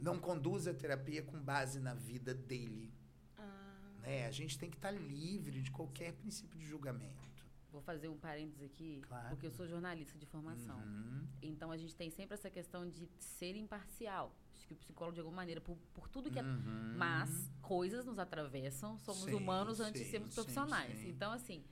não 0.00 0.18
conduza 0.18 0.70
a 0.70 0.74
terapia 0.74 1.22
com 1.22 1.38
base 1.38 1.78
na 1.80 1.94
vida 1.94 2.34
dele. 2.34 2.92
Ah, 3.36 3.76
Né? 4.02 4.26
A 4.26 4.30
gente 4.30 4.58
tem 4.58 4.70
que 4.70 4.76
estar 4.76 4.90
livre 4.90 5.60
de 5.62 5.70
qualquer 5.70 6.12
princípio 6.14 6.58
de 6.58 6.66
julgamento. 6.66 7.30
Vou 7.70 7.80
fazer 7.82 8.08
um 8.08 8.16
parênteses 8.18 8.62
aqui, 8.62 9.00
Claro. 9.06 9.28
porque 9.28 9.46
eu 9.46 9.50
sou 9.52 9.64
jornalista 9.68 10.18
de 10.18 10.26
formação. 10.26 10.76
Uhum. 10.80 11.24
Então 11.40 11.70
a 11.70 11.76
gente 11.76 11.94
tem 11.94 12.10
sempre 12.10 12.34
essa 12.34 12.50
questão 12.50 12.88
de 12.88 13.08
ser 13.18 13.54
imparcial. 13.54 14.34
Acho 14.56 14.66
que 14.66 14.72
o 14.72 14.76
psicólogo, 14.76 15.14
de 15.14 15.20
alguma 15.20 15.36
maneira, 15.36 15.60
por, 15.60 15.76
por 15.94 16.08
tudo 16.08 16.30
que 16.30 16.38
é. 16.38 16.42
Uhum. 16.42 16.94
Mas 16.96 17.48
coisas 17.62 18.04
nos 18.04 18.18
atravessam, 18.18 18.98
somos 18.98 19.22
Sim, 19.24 19.34
humanos 19.34 19.78
antes 19.80 20.00
de 20.00 20.04
sim, 20.06 20.10
sermos 20.10 20.30
sim, 20.30 20.34
profissionais. 20.34 20.98
sim. 20.98 21.10
Então, 21.10 21.30
assim, 21.30 21.62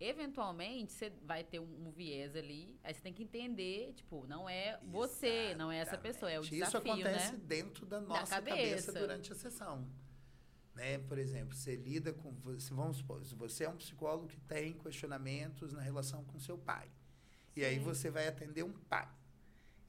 eventualmente 0.00 0.92
você 0.92 1.10
vai 1.24 1.42
ter 1.44 1.58
um, 1.58 1.88
um 1.88 1.90
viés 1.90 2.34
ali, 2.36 2.74
aí 2.84 2.94
você 2.94 3.00
tem 3.00 3.12
que 3.12 3.22
entender, 3.22 3.92
tipo, 3.94 4.26
não 4.26 4.48
é 4.48 4.78
você, 4.84 5.54
não 5.56 5.70
é 5.72 5.78
essa 5.78 5.98
pessoa, 5.98 6.30
é 6.30 6.38
o 6.38 6.42
Exatamente. 6.42 6.58
desafio, 6.66 6.92
Isso 6.98 7.08
acontece 7.08 7.32
né? 7.32 7.40
dentro 7.46 7.86
da 7.86 8.00
nossa 8.00 8.36
cabeça. 8.36 8.58
cabeça. 8.58 8.92
durante 8.92 9.32
a 9.32 9.34
sessão. 9.36 9.88
Né? 10.74 10.98
Por 10.98 11.18
exemplo, 11.18 11.56
você 11.56 11.74
lida 11.74 12.12
com. 12.12 12.30
você- 12.36 12.72
Vamos 12.72 12.98
supor, 12.98 13.24
se 13.24 13.34
você 13.34 13.64
é 13.64 13.68
um 13.68 13.76
psicólogo 13.76 14.28
que 14.28 14.38
tem 14.42 14.72
questionamentos 14.74 15.72
na 15.72 15.80
relação 15.80 16.22
com 16.24 16.38
seu 16.38 16.56
pai. 16.56 16.88
E 17.56 17.64
aí 17.64 17.74
Sim. 17.76 17.82
você 17.82 18.10
vai 18.10 18.28
atender 18.28 18.62
um 18.62 18.72
pai. 18.72 19.08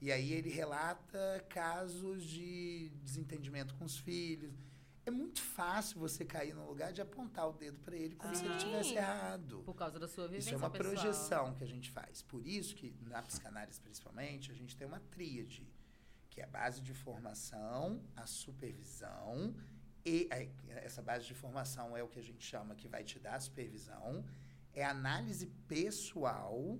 E 0.00 0.10
aí 0.10 0.32
ele 0.32 0.48
relata 0.50 1.44
casos 1.48 2.24
de 2.24 2.88
desentendimento 3.04 3.74
com 3.76 3.84
os 3.84 3.98
filhos. 3.98 4.52
É 5.10 5.12
muito 5.12 5.42
fácil 5.42 5.98
você 5.98 6.24
cair 6.24 6.54
no 6.54 6.66
lugar 6.66 6.92
de 6.92 7.02
apontar 7.02 7.48
o 7.48 7.52
dedo 7.52 7.78
para 7.80 7.96
ele 7.96 8.14
como 8.14 8.34
se 8.34 8.44
ele 8.44 8.58
Sim. 8.58 8.66
tivesse 8.66 8.94
errado. 8.94 9.62
Por 9.64 9.74
causa 9.74 9.98
da 9.98 10.06
sua 10.06 10.26
vivência 10.26 10.50
Isso 10.50 10.54
é 10.54 10.58
uma 10.58 10.70
pessoal. 10.70 10.94
projeção 10.94 11.54
que 11.54 11.64
a 11.64 11.66
gente 11.66 11.90
faz. 11.90 12.22
Por 12.22 12.46
isso 12.46 12.74
que 12.74 12.94
na 13.02 13.22
psicanálise, 13.22 13.80
principalmente, 13.80 14.50
a 14.50 14.54
gente 14.54 14.76
tem 14.76 14.86
uma 14.86 15.00
tríade, 15.00 15.68
que 16.30 16.40
é 16.40 16.44
a 16.44 16.46
base 16.46 16.80
de 16.80 16.94
formação, 16.94 18.02
a 18.16 18.26
supervisão 18.26 19.54
e 20.04 20.28
aí, 20.30 20.50
essa 20.68 21.02
base 21.02 21.26
de 21.26 21.34
formação 21.34 21.96
é 21.96 22.02
o 22.02 22.08
que 22.08 22.18
a 22.18 22.22
gente 22.22 22.44
chama 22.44 22.74
que 22.74 22.88
vai 22.88 23.04
te 23.04 23.18
dar 23.18 23.34
a 23.34 23.40
supervisão, 23.40 24.24
é 24.72 24.84
a 24.84 24.90
análise 24.90 25.46
pessoal 25.68 26.78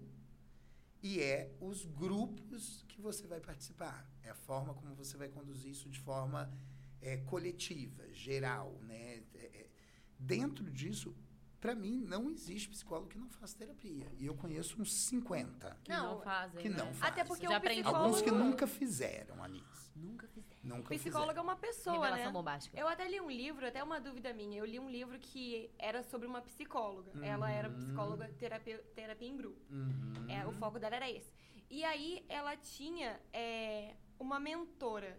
e 1.02 1.20
é 1.20 1.54
os 1.60 1.84
grupos 1.84 2.84
que 2.88 3.00
você 3.00 3.26
vai 3.26 3.40
participar. 3.40 4.08
É 4.22 4.30
a 4.30 4.34
forma 4.34 4.72
como 4.74 4.94
você 4.94 5.16
vai 5.16 5.28
conduzir 5.28 5.70
isso 5.70 5.88
de 5.90 6.00
forma 6.00 6.50
é, 7.02 7.16
coletiva, 7.18 8.04
geral, 8.12 8.72
né? 8.82 9.22
É, 9.34 9.38
é, 9.38 9.66
dentro 10.18 10.70
disso, 10.70 11.14
para 11.60 11.74
mim, 11.74 12.00
não 12.06 12.30
existe 12.30 12.68
psicólogo 12.68 13.08
que 13.08 13.18
não 13.18 13.28
faça 13.28 13.56
terapia. 13.58 14.06
E 14.18 14.26
eu 14.26 14.34
conheço 14.34 14.80
uns 14.80 14.92
50 14.94 15.78
Que 15.84 15.90
não, 15.92 16.14
Não, 16.16 16.20
fazem, 16.22 16.62
que 16.62 16.68
né? 16.70 16.76
não 16.76 16.86
fazem. 16.94 17.08
Até 17.08 17.24
porque 17.24 17.46
Já 17.46 17.58
o 17.58 17.60
psicólogo... 17.60 18.04
Alguns 18.04 18.22
que 18.22 18.30
nunca 18.30 18.66
fizeram, 18.66 19.42
Anis. 19.42 19.92
Nunca 19.94 20.26
fizeram. 20.28 20.50
Nunca 20.62 20.94
Psicólogo 20.94 21.30
é 21.30 21.34
fizeram. 21.34 21.42
uma 21.42 21.56
pessoa, 21.56 21.96
Revelação 21.96 22.26
né? 22.26 22.32
bombástica. 22.32 22.78
Eu 22.78 22.88
até 22.88 23.08
li 23.08 23.20
um 23.20 23.30
livro, 23.30 23.66
até 23.66 23.82
uma 23.82 24.00
dúvida 24.00 24.32
minha. 24.32 24.58
Eu 24.58 24.64
li 24.64 24.78
um 24.78 24.88
livro 24.90 25.18
que 25.18 25.70
era 25.78 26.02
sobre 26.02 26.26
uma 26.26 26.40
psicóloga. 26.42 27.10
Ela 27.22 27.50
era 27.50 27.68
Uhum. 27.68 27.74
psicóloga 27.76 28.28
terapia, 28.38 28.78
terapia 28.94 29.28
em 29.28 29.36
grupo. 29.36 29.60
Uhum. 29.70 30.26
É, 30.30 30.46
o 30.46 30.52
foco 30.52 30.78
dela 30.78 30.96
era 30.96 31.10
esse. 31.10 31.30
E 31.68 31.84
aí 31.84 32.24
ela 32.28 32.56
tinha 32.56 33.20
é, 33.32 33.94
uma 34.18 34.38
mentora. 34.40 35.18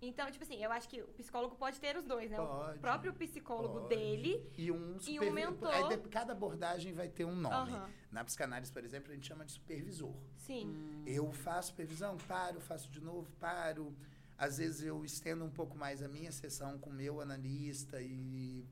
Então, 0.00 0.30
tipo 0.30 0.44
assim, 0.44 0.62
eu 0.62 0.70
acho 0.70 0.88
que 0.88 1.02
o 1.02 1.08
psicólogo 1.08 1.56
pode 1.56 1.80
ter 1.80 1.96
os 1.96 2.04
dois, 2.04 2.30
né? 2.30 2.36
Pode, 2.36 2.78
o 2.78 2.80
próprio 2.80 3.12
psicólogo 3.14 3.80
pode. 3.80 3.88
dele. 3.88 4.48
E 4.56 4.70
um, 4.70 4.96
E 5.06 5.18
um 5.18 5.32
mentor. 5.32 5.74
Aí 5.74 5.96
cada 6.08 6.32
abordagem 6.32 6.92
vai 6.92 7.08
ter 7.08 7.24
um 7.24 7.34
nome. 7.34 7.72
Aham. 7.72 7.90
Na 8.12 8.24
psicanálise, 8.24 8.72
por 8.72 8.84
exemplo, 8.84 9.10
a 9.10 9.14
gente 9.14 9.26
chama 9.26 9.44
de 9.44 9.52
supervisor. 9.52 10.14
Sim. 10.36 10.66
Hum. 10.68 11.02
Eu 11.06 11.32
faço 11.32 11.68
supervisão, 11.68 12.16
paro, 12.28 12.60
faço 12.60 12.88
de 12.90 13.00
novo, 13.00 13.28
paro. 13.40 13.92
Às 14.36 14.58
vezes 14.58 14.82
eu 14.82 15.04
estendo 15.04 15.44
um 15.44 15.50
pouco 15.50 15.76
mais 15.76 16.00
a 16.00 16.06
minha 16.08 16.30
sessão 16.30 16.78
com 16.78 16.90
o 16.90 16.92
meu 16.92 17.20
analista 17.20 18.00
e 18.00 18.64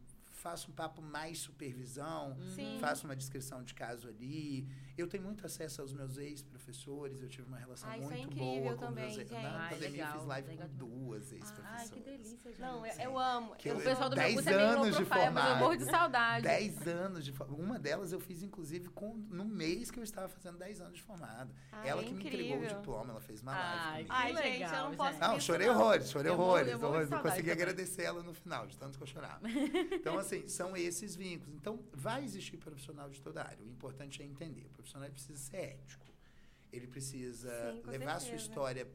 faço 0.47 0.71
um 0.71 0.75
papo 0.75 1.03
mais 1.03 1.39
supervisão, 1.39 2.37
Sim. 2.55 2.79
faço 2.79 3.05
uma 3.05 3.17
descrição 3.17 3.65
de 3.65 3.75
caso 3.75 4.07
ali. 4.07 4.69
Eu 4.97 5.07
tenho 5.07 5.23
muito 5.25 5.45
acesso 5.45 5.83
aos 5.83 5.93
meus 5.93 6.17
ex-professores, 6.17 7.21
eu 7.23 7.29
tive 7.29 7.47
uma 7.49 7.59
relação 7.59 7.89
Ah, 7.91 7.97
é 7.97 8.01
muito 8.01 8.19
incrível 8.23 8.63
boa 8.63 8.75
com 8.77 8.87
também, 8.87 9.05
meus 9.07 9.19
ex. 9.19 9.29
gente. 9.29 9.43
Na 9.43 9.59
Ai, 9.65 9.71
pandemia 9.75 9.89
eu 9.89 9.93
legal, 10.07 10.19
fiz 10.19 10.27
live 10.27 10.49
legal 10.49 10.69
com 10.69 10.75
duas 10.77 11.33
ex-professoras. 11.33 11.81
Ai, 11.81 11.89
que 11.89 12.01
delícia, 12.01 12.51
gente. 12.51 12.61
Não, 12.61 12.87
eu, 12.87 12.93
eu 13.01 13.19
amo. 13.19 13.57
Que 13.57 13.69
eu 13.69 13.75
eu- 13.75 13.81
O 13.81 13.85
pessoal 13.85 14.09
do 14.11 14.17
meu 14.17 14.25
Dez 14.25 14.35
curso 14.35 14.49
é 14.49 14.53
meio 14.57 14.67
de 14.67 14.77
profile, 14.77 15.09
mas 15.09 15.11
eu 15.11 15.33
formado. 15.33 15.59
morro 15.59 15.77
de 15.77 15.85
saudade. 15.91 16.43
10 16.45 16.89
anos 16.89 17.25
de 17.25 17.33
formação. 17.33 17.65
Uma 17.65 17.79
delas 17.79 18.13
eu 18.13 18.21
fiz, 18.21 18.43
inclusive, 18.43 18.89
com, 18.89 19.15
no 19.15 19.45
mês 19.45 19.91
que 19.91 19.99
eu 19.99 20.05
estava 20.05 20.29
fazendo 20.29 20.59
10 20.59 20.81
anos 20.81 20.97
de 20.97 21.03
formado. 21.03 21.53
Ah, 21.73 21.87
ela 21.87 22.01
é 22.01 22.05
que 22.05 22.15
me 22.15 22.25
entregou 22.25 22.41
o 22.41 22.57
incrível. 22.57 22.77
diploma, 22.79 23.11
ela 23.11 23.21
fez 23.21 23.43
uma 23.43 23.53
Ai, 23.53 23.91
live 24.05 24.09
que 24.09 24.17
comigo. 24.17 24.39
Ai, 24.39 24.43
gente, 24.59 24.73
eu 24.75 24.83
não 24.85 24.95
posso. 24.97 25.19
Não, 25.19 25.41
chorei 25.41 25.69
horrores, 25.69 26.11
chorei 26.11 26.31
Eu 26.33 26.35
horrores. 26.41 26.73
eu 26.73 26.83
horrores. 26.83 27.09
Consegui 27.11 27.51
agradecer 27.51 28.03
ela 28.03 28.23
no 28.23 28.33
final, 28.33 28.67
de 28.67 28.77
tanto 28.79 28.97
que 28.97 29.03
eu 29.03 29.07
chorava. 29.07 29.41
Então, 30.07 30.19
assim, 30.19 30.47
são 30.49 30.77
esses 30.77 31.15
vínculos. 31.17 31.55
Então, 31.55 31.81
vai 31.93 32.25
existir 32.25 32.57
profissional 32.57 33.11
de 33.11 33.21
toda 33.21 33.43
área. 33.43 33.59
O 33.65 33.69
importante 33.69 34.23
é 34.23 34.25
entender. 34.25 34.65
O 34.67 34.73
profissional 34.87 35.11
precisa 35.11 35.39
ser 35.39 35.57
ético. 35.57 36.07
Ele 36.73 36.87
precisa 36.87 37.73
Sim, 37.73 37.91
levar 37.91 38.13
a 38.13 38.21
sua 38.21 38.31
certeza. 38.31 38.49
história 38.49 38.89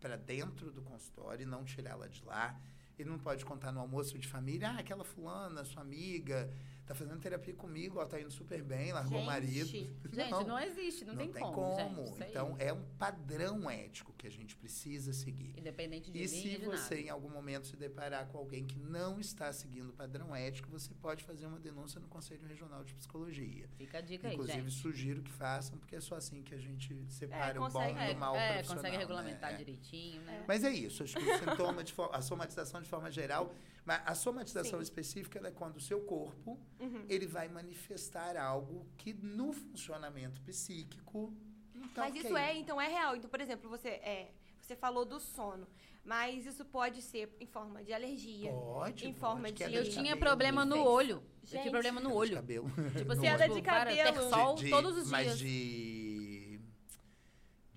para 0.00 0.16
dentro 0.16 0.70
do 0.70 0.80
consultório 0.82 1.42
e 1.42 1.46
não 1.46 1.64
tirá-la 1.64 2.06
de 2.06 2.24
lá. 2.24 2.58
Ele 2.98 3.10
não 3.10 3.18
pode 3.18 3.44
contar 3.44 3.72
no 3.72 3.80
almoço 3.80 4.18
de 4.18 4.26
família, 4.26 4.70
ah, 4.70 4.78
aquela 4.78 5.04
fulana, 5.04 5.64
sua 5.64 5.82
amiga, 5.82 6.52
tá 6.88 6.94
fazendo 6.94 7.20
terapia 7.20 7.52
comigo, 7.52 7.98
ela 7.98 8.08
tá 8.08 8.18
indo 8.18 8.30
super 8.30 8.62
bem, 8.62 8.92
largou 8.92 9.20
o 9.20 9.26
marido. 9.26 9.66
Gente, 9.66 9.90
Gente, 10.10 10.44
não, 10.46 10.58
existe, 10.58 11.04
não, 11.04 11.14
tem, 11.14 11.30
como, 11.30 12.06
gente. 12.16 12.30
Então, 12.30 12.56
é 12.58 12.72
um 12.72 12.82
padrão 12.98 13.70
ético 13.70 14.14
que 14.16 14.26
a 14.26 14.30
gente 14.30 14.56
precisa 14.56 15.12
seguir. 15.12 15.54
Independente 15.58 16.10
de 16.10 16.18
E 16.22 16.26
se 16.26 16.56
você, 16.56 16.94
nada. 16.94 17.06
em 17.06 17.10
algum 17.10 17.28
momento, 17.28 17.66
se 17.66 17.76
deparar 17.76 18.26
com 18.28 18.38
alguém 18.38 18.64
que 18.64 18.78
não 18.78 19.20
está 19.20 19.52
seguindo 19.52 19.90
o 19.90 19.92
padrão 19.92 20.34
ético, 20.34 20.70
você 20.70 20.94
pode 20.94 21.24
fazer 21.24 21.44
uma 21.44 21.58
denúncia 21.60 22.00
no 22.00 22.08
Conselho 22.08 22.46
Regional 22.48 22.82
de 22.82 22.94
Psicologia. 22.94 23.68
Fica 23.76 23.98
a 23.98 24.00
dica 24.00 24.26
aí, 24.28 24.34
Inclusive, 24.34 24.70
gente. 24.70 24.80
sugiro 24.80 25.22
que 25.22 25.30
façam, 25.30 25.76
porque 25.76 25.94
é 25.96 26.00
só 26.00 26.14
assim 26.14 26.42
que 26.42 26.54
a 26.54 26.58
gente 26.58 27.04
separa 27.10 27.60
o 27.60 27.64
bom 27.64 27.70
consegue- 27.70 27.98
É, 27.98 28.14
do 28.14 28.18
mal 28.20 28.34
é, 28.34 28.52
profissional. 28.54 28.82
consegue 28.82 28.96
regulamentar 28.96 29.50
né? 29.50 29.54
É. 29.54 29.58
direitinho, 29.58 30.22
né? 30.22 30.44
Mas 30.48 30.64
é 30.64 30.70
isso, 30.70 31.02
acho 31.02 31.14
que 31.16 31.22
o 31.22 31.38
sintoma 31.38 31.84
de 31.84 31.94
a 32.12 32.22
somatização 32.22 32.80
de 32.80 32.88
forma 32.88 33.10
geral, 33.10 33.54
mas 33.88 34.02
a 34.04 34.14
somatização 34.14 34.78
Sim. 34.78 34.82
específica 34.88 35.38
ela 35.38 35.48
é 35.48 35.50
quando 35.50 35.76
o 35.76 35.80
seu 35.80 36.00
corpo 36.14 36.58
Uhum. 36.78 37.04
ele 37.08 37.26
vai 37.26 37.48
manifestar 37.48 38.36
algo 38.36 38.86
que 38.98 39.12
no 39.14 39.52
funcionamento 39.52 40.40
psíquico 40.42 41.32
não 41.74 41.88
tá 41.88 42.02
Mas 42.02 42.10
ok. 42.10 42.22
isso 42.22 42.36
é, 42.36 42.56
então 42.62 42.78
é 42.80 42.88
real. 42.88 43.16
Então, 43.16 43.30
por 43.30 43.40
exemplo, 43.40 43.68
você 43.70 43.88
é, 43.88 44.30
você 44.60 44.76
falou 44.76 45.04
do 45.06 45.18
sono, 45.18 45.66
mas 46.04 46.44
isso 46.44 46.64
pode 46.64 47.00
ser 47.00 47.34
em 47.40 47.46
forma 47.46 47.82
de 47.82 47.92
alergia. 47.92 48.50
Pode, 48.52 49.04
em 49.06 49.08
pode, 49.12 49.20
forma 49.20 49.48
de- 49.48 49.54
queda 49.54 49.72
Eu 49.74 49.84
de 49.84 49.90
tinha 49.90 50.12
cabelo, 50.14 50.20
problema 50.26 50.64
no 50.66 50.78
olho. 50.84 51.16
Eu 51.42 51.48
Gente. 51.52 51.60
tinha 51.62 51.70
problema 51.70 52.00
no 52.00 52.08
queda 52.10 52.14
de 52.14 52.20
olho. 52.28 52.34
cabelo. 52.36 52.70
Tipo 52.98 53.12
assim, 53.12 53.22
Queda 53.22 53.44
tipo, 53.44 53.54
de 53.56 53.62
cara, 53.62 53.90
ter 53.90 54.04
cabelo. 54.04 54.28
sol 54.30 54.54
De- 54.56 54.64
de- 54.64 54.70
todos 54.70 54.96
os 54.98 55.10
mas 55.10 55.24
dias. 55.26 55.38
de 55.38 55.97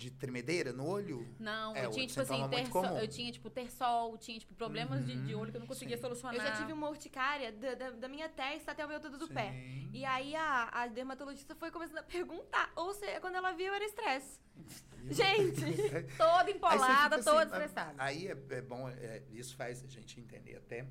de 0.02 0.12
tremedeira 0.12 0.74
no 0.74 0.86
olho? 0.88 1.28
Não, 1.40 1.76
É, 1.76 1.86
eu 1.86 1.92
tinha, 1.92 2.08
tipo 2.08 2.22
assim, 2.22 2.34
sintoma 2.34 2.50
ter 2.50 2.68
sol, 2.72 2.98
eu 2.98 3.08
tinha, 3.08 3.32
tipo, 3.32 3.50
ter 3.50 3.72
sol, 3.72 4.18
tinha, 4.18 4.40
tipo, 4.40 4.54
problemas 4.56 5.06
de, 5.06 5.16
de 5.16 5.36
Uhum, 5.36 5.42
olho 5.42 5.52
que 5.52 5.58
eu 5.58 5.62
não 5.62 5.68
conseguia 5.68 5.96
sim. 5.96 6.02
solucionar. 6.02 6.36
Eu 6.36 6.42
já 6.42 6.52
tive 6.54 6.74
uma 6.74 6.90
urticária 6.90 7.52
da, 7.52 7.76
da, 7.76 7.90
da 7.92 8.08
minha 8.08 8.28
testa 8.28 8.72
até 8.72 8.84
o 8.86 8.90
meu 8.90 9.00
dedo 9.00 9.18
do 9.18 9.28
pé. 9.28 9.52
Sim. 9.52 9.90
E 9.94 10.04
aí 10.04 10.36
a, 10.36 10.70
a 10.72 10.88
dermatologista 10.88 11.54
foi 11.56 11.70
começando 11.70 12.00
a 12.00 12.04
perguntar. 12.04 12.72
Ou 12.76 12.94
seja, 12.94 13.20
quando 13.20 13.36
ela 13.36 13.52
viu, 13.52 13.74
era 13.74 13.86
estresse. 13.86 14.40
Gente! 15.10 15.62
toda 16.18 16.44
você 16.46 16.52
empolada, 16.52 17.18
fica 17.18 17.32
toda 17.32 17.44
assim, 17.44 17.52
estressada. 17.52 17.96
Aí 17.98 18.28
é, 18.28 18.38
é 18.50 18.62
bom, 18.62 18.90
é, 18.90 19.24
isso 19.32 19.56
faz 19.56 19.84
a 19.84 19.88
gente 19.88 20.20
entender 20.20 20.56
até 20.58 20.86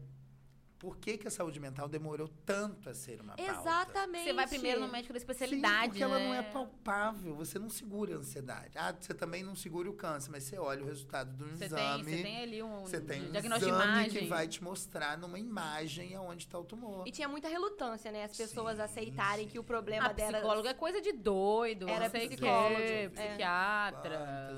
por 0.80 0.96
que, 0.96 1.18
que 1.18 1.28
a 1.28 1.30
saúde 1.30 1.60
mental 1.60 1.86
demorou 1.90 2.26
tanto 2.46 2.88
a 2.88 2.94
ser 2.94 3.20
uma 3.20 3.36
pauta. 3.36 3.52
Exatamente. 3.52 4.24
Você 4.24 4.32
vai 4.32 4.46
primeiro 4.48 4.80
no 4.80 4.88
médico 4.88 5.12
da 5.12 5.18
Sim, 5.20 5.24
especialidade, 5.26 5.88
porque 5.90 6.02
ela 6.02 6.18
né? 6.18 6.26
não 6.26 6.34
é 6.34 6.42
palpável, 6.42 7.34
você 7.34 7.58
não 7.58 7.68
segura 7.68 8.14
a 8.14 8.18
ansiedade. 8.18 8.78
Ah, 8.78 8.94
você 8.98 9.12
também 9.12 9.42
não 9.42 9.54
segura 9.54 9.90
o 9.90 9.92
câncer, 9.92 10.30
mas 10.30 10.44
você 10.44 10.58
olha 10.58 10.82
o 10.82 10.86
resultado 10.86 11.36
do 11.36 11.44
Você 11.50 11.68
tem, 11.68 11.78
exame. 11.78 12.04
você 12.04 12.22
tem 12.22 12.42
ali 12.42 12.62
um 12.62 12.80
você 12.80 12.98
tem 12.98 13.28
um 13.28 13.30
diagnóstico 13.30 13.70
de 13.70 13.76
exame 13.76 13.92
imagem. 13.92 14.22
que 14.22 14.26
vai 14.28 14.48
te 14.48 14.64
mostrar 14.64 15.18
numa 15.18 15.38
imagem 15.38 16.14
aonde 16.14 16.46
está 16.46 16.58
o 16.58 16.64
tumor. 16.64 17.06
E 17.06 17.10
tinha 17.12 17.28
muita 17.28 17.46
relutância, 17.48 18.10
né? 18.10 18.24
As 18.24 18.34
pessoas 18.34 18.76
Sim, 18.76 18.82
aceitarem 18.82 19.44
sim. 19.44 19.50
que 19.52 19.58
o 19.58 19.62
problema 19.64 20.06
Ah, 20.06 20.12
dela... 20.14 20.38
psicólogo 20.38 20.66
é 20.66 20.72
coisa 20.72 21.02
de 21.02 21.12
doido. 21.12 21.86
Era 21.90 22.08
psicólogo, 22.08 22.80
é. 22.80 23.08
psiquiatra. 23.10 24.50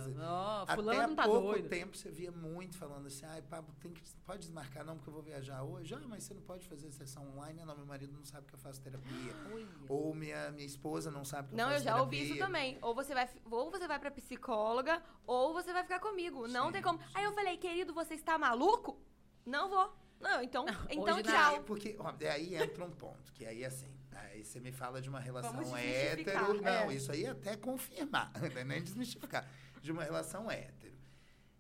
Até 0.63 0.75
fulano 0.77 1.01
há 1.01 1.07
não 1.09 1.17
tá 1.17 1.25
pouco 1.25 1.49
doido. 1.49 1.69
tempo 1.69 1.97
você 1.97 2.11
via 2.11 2.31
muito 2.31 2.77
falando 2.77 3.09
assim, 3.09 3.27
ai, 3.27 3.43
Pablo, 3.43 3.75
tem 3.81 3.93
que, 3.93 4.01
pode 4.25 4.39
desmarcar 4.41 4.85
não, 4.85 4.95
porque 4.97 5.11
eu 5.11 5.15
vou 5.15 5.23
viajar 5.23 5.63
hoje. 5.65 5.93
Ah, 5.95 6.12
mas 6.13 6.25
você 6.25 6.35
não 6.35 6.43
pode 6.43 6.69
fazer 6.69 6.93
sessão 6.93 7.27
online. 7.31 7.65
Não, 7.65 7.75
meu 7.75 7.87
marido 7.87 8.13
não 8.13 8.25
sabe 8.25 8.47
que 8.47 8.55
eu 8.55 8.59
faço 8.59 8.83
terapia. 8.83 9.35
Ui. 9.55 9.67
Ou 9.89 10.15
minha, 10.15 10.51
minha 10.51 10.67
esposa 10.67 11.11
não 11.11 11.25
sabe 11.25 11.49
que 11.49 11.55
eu 11.55 11.57
Não, 11.57 11.69
eu 11.69 11.73
faço 11.73 11.85
já 11.85 12.01
ouvi 12.01 12.17
terapia. 12.19 12.35
isso 12.35 12.45
também. 12.45 12.79
Ou 12.83 12.95
você 12.95 13.15
vai, 13.15 13.29
ou 13.51 13.71
você 13.71 13.89
vai 13.89 13.99
pra 13.99 14.11
psicóloga, 14.11 15.03
ou 15.27 15.55
você 15.55 15.73
vai 15.73 15.83
ficar 15.83 16.01
comigo. 16.01 16.47
Não 16.47 16.67
Sim, 16.67 16.73
tem 16.73 16.83
como. 16.83 17.01
Aí 17.15 17.25
eu 17.25 17.33
falei, 17.33 17.57
querido, 17.57 17.95
você 17.95 18.13
está 18.13 18.37
maluco? 18.37 19.01
Não 19.47 19.71
vou. 19.71 19.97
Não, 20.21 20.43
então, 20.43 20.67
então 20.91 21.17
hoje 21.17 21.25
não. 21.25 21.33
tchau. 21.33 21.55
Aí, 21.55 21.61
porque, 21.63 21.97
ó, 21.99 22.13
aí 22.31 22.55
entra 22.55 22.85
um 22.85 22.91
ponto, 22.91 23.33
que 23.33 23.45
aí 23.45 23.65
assim, 23.65 23.93
aí 24.13 24.45
você 24.45 24.61
me 24.61 24.71
fala 24.71 25.01
de 25.01 25.09
uma 25.09 25.19
relação 25.19 25.77
hétero. 25.77 26.63
Não, 26.63 26.91
é. 26.91 26.95
isso 26.95 27.11
aí 27.11 27.25
é 27.25 27.31
até 27.31 27.57
confirmar, 27.57 28.31
não 28.39 28.47
é 28.47 28.65
nem 28.65 28.83
desmistificar. 28.83 29.49
De 29.81 29.91
uma 29.91 30.05
relação 30.05 30.49
hétero. 30.49 30.82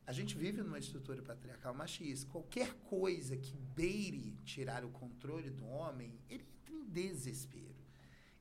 A 0.07 0.12
gente 0.12 0.37
vive 0.37 0.62
numa 0.62 0.79
estrutura 0.79 1.23
patriarcal 1.23 1.75
machista. 1.75 2.31
Qualquer 2.31 2.75
coisa 2.75 3.37
que 3.37 3.57
beire 3.57 4.37
tirar 4.45 4.85
o 4.85 4.91
controle 4.91 5.51
do 5.51 5.65
homem, 5.67 6.19
ele 6.29 6.45
entra 6.45 6.75
em 6.75 6.85
desespero. 6.85 7.77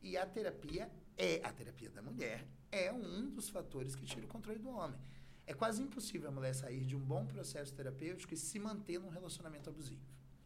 E 0.02 0.18
a 0.18 0.26
terapia 0.26 0.92
é, 1.22 1.40
a 1.44 1.54
terapia 1.54 1.90
da 1.90 2.02
mulher, 2.02 2.48
é 2.72 2.92
um 2.92 3.30
dos 3.30 3.48
fatores 3.48 3.96
que 3.96 4.06
tira 4.06 4.26
o 4.26 4.28
controle 4.28 4.58
do 4.58 4.70
homem. 4.70 5.00
É 5.46 5.54
quase 5.54 5.82
impossível 5.82 6.30
a 6.30 6.32
mulher 6.32 6.54
sair 6.56 6.84
de 6.84 6.96
um 6.96 7.00
bom 7.00 7.26
processo 7.28 7.74
terapêutico 7.74 8.34
e 8.34 8.38
se 8.38 8.58
manter 8.58 9.00
num 9.00 9.10
relacionamento 9.10 9.70
abusivo. 9.70 10.02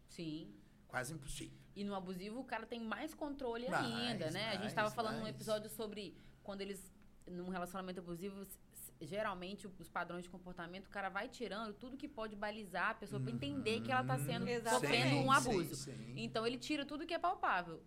Sim. 0.10 0.54
Quase 0.88 1.14
impossível. 1.14 1.58
E 1.76 1.84
no 1.84 1.96
abusivo 1.96 2.40
o 2.40 2.44
cara 2.44 2.66
tem 2.66 2.82
mais 2.82 3.14
controle 3.14 3.70
Mais, 3.70 3.86
ainda, 3.86 4.32
né? 4.32 4.50
a 4.50 4.52
gente 4.54 4.62
mais, 4.62 4.74
tava 4.74 4.92
falando 4.92 5.16
num 5.16 5.24
mais. 5.24 5.36
episódio 5.36 5.70
sobre 5.70 6.18
quando 6.44 6.62
eles, 6.62 6.92
num 7.26 7.50
relacionamento 7.50 8.00
abusivo, 8.00 8.46
geralmente 9.02 9.68
os 9.68 9.90
padrões 9.90 10.24
de 10.24 10.30
comportamento, 10.30 10.88
o 10.88 10.90
cara 10.90 11.10
vai 11.10 11.28
tirando 11.28 11.74
tudo 11.74 11.98
que 11.98 12.08
pode 12.08 12.36
balizar 12.36 12.92
a 12.92 12.94
pessoa 12.94 13.22
pra 13.22 13.32
entender 13.32 13.82
que 13.82 13.92
ela 13.92 14.04
tá 14.04 14.18
sendo 14.18 14.48
Exatamente. 14.48 14.82
sofrendo 15.02 15.16
um 15.26 15.32
abuso. 15.32 15.76
sim, 15.76 15.94
sim. 15.96 16.14
Então 16.18 16.46
ele 16.48 16.58
tira 16.58 16.86
tudo 16.86 17.06
que 17.06 17.14
é 17.14 17.20
palpável. 17.20 17.82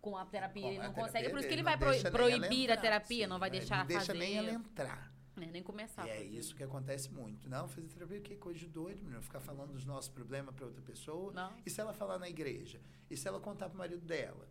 Com 0.00 0.16
a 0.16 0.24
terapia 0.24 0.62
Com 0.62 0.68
ele 0.68 0.78
a 0.78 0.82
não 0.84 0.92
terapia, 0.92 1.04
consegue, 1.04 1.30
por 1.30 1.38
isso 1.40 1.48
que 1.48 1.54
ele 1.54 1.62
vai 1.62 1.76
pro- 1.76 2.10
proibir 2.12 2.70
a 2.70 2.74
entrar, 2.74 2.80
terapia, 2.80 3.24
sim, 3.24 3.30
não 3.30 3.38
vai 3.38 3.50
deixar 3.50 3.78
Não 3.78 3.86
deixa 3.86 4.06
fazer. 4.06 4.18
nem 4.18 4.36
ela 4.36 4.50
entrar. 4.52 5.12
É, 5.40 5.46
nem 5.46 5.62
começar. 5.62 6.06
E 6.06 6.10
a 6.10 6.14
é 6.16 6.22
isso 6.22 6.54
que 6.54 6.62
acontece 6.62 7.10
muito. 7.12 7.48
Não, 7.48 7.68
fazer 7.68 7.86
terapia 7.88 8.20
que 8.20 8.32
é 8.34 8.36
coisa 8.36 8.58
de 8.58 8.66
doido, 8.68 9.02
menino. 9.02 9.22
Ficar 9.22 9.40
falando 9.40 9.72
dos 9.72 9.84
nossos 9.84 10.08
problemas 10.10 10.54
para 10.54 10.66
outra 10.66 10.82
pessoa. 10.82 11.32
Não. 11.32 11.52
E 11.64 11.70
se 11.70 11.80
ela 11.80 11.92
falar 11.92 12.18
na 12.18 12.28
igreja? 12.28 12.80
E 13.10 13.16
se 13.16 13.26
ela 13.26 13.40
contar 13.40 13.68
pro 13.68 13.78
marido 13.78 14.04
dela? 14.04 14.48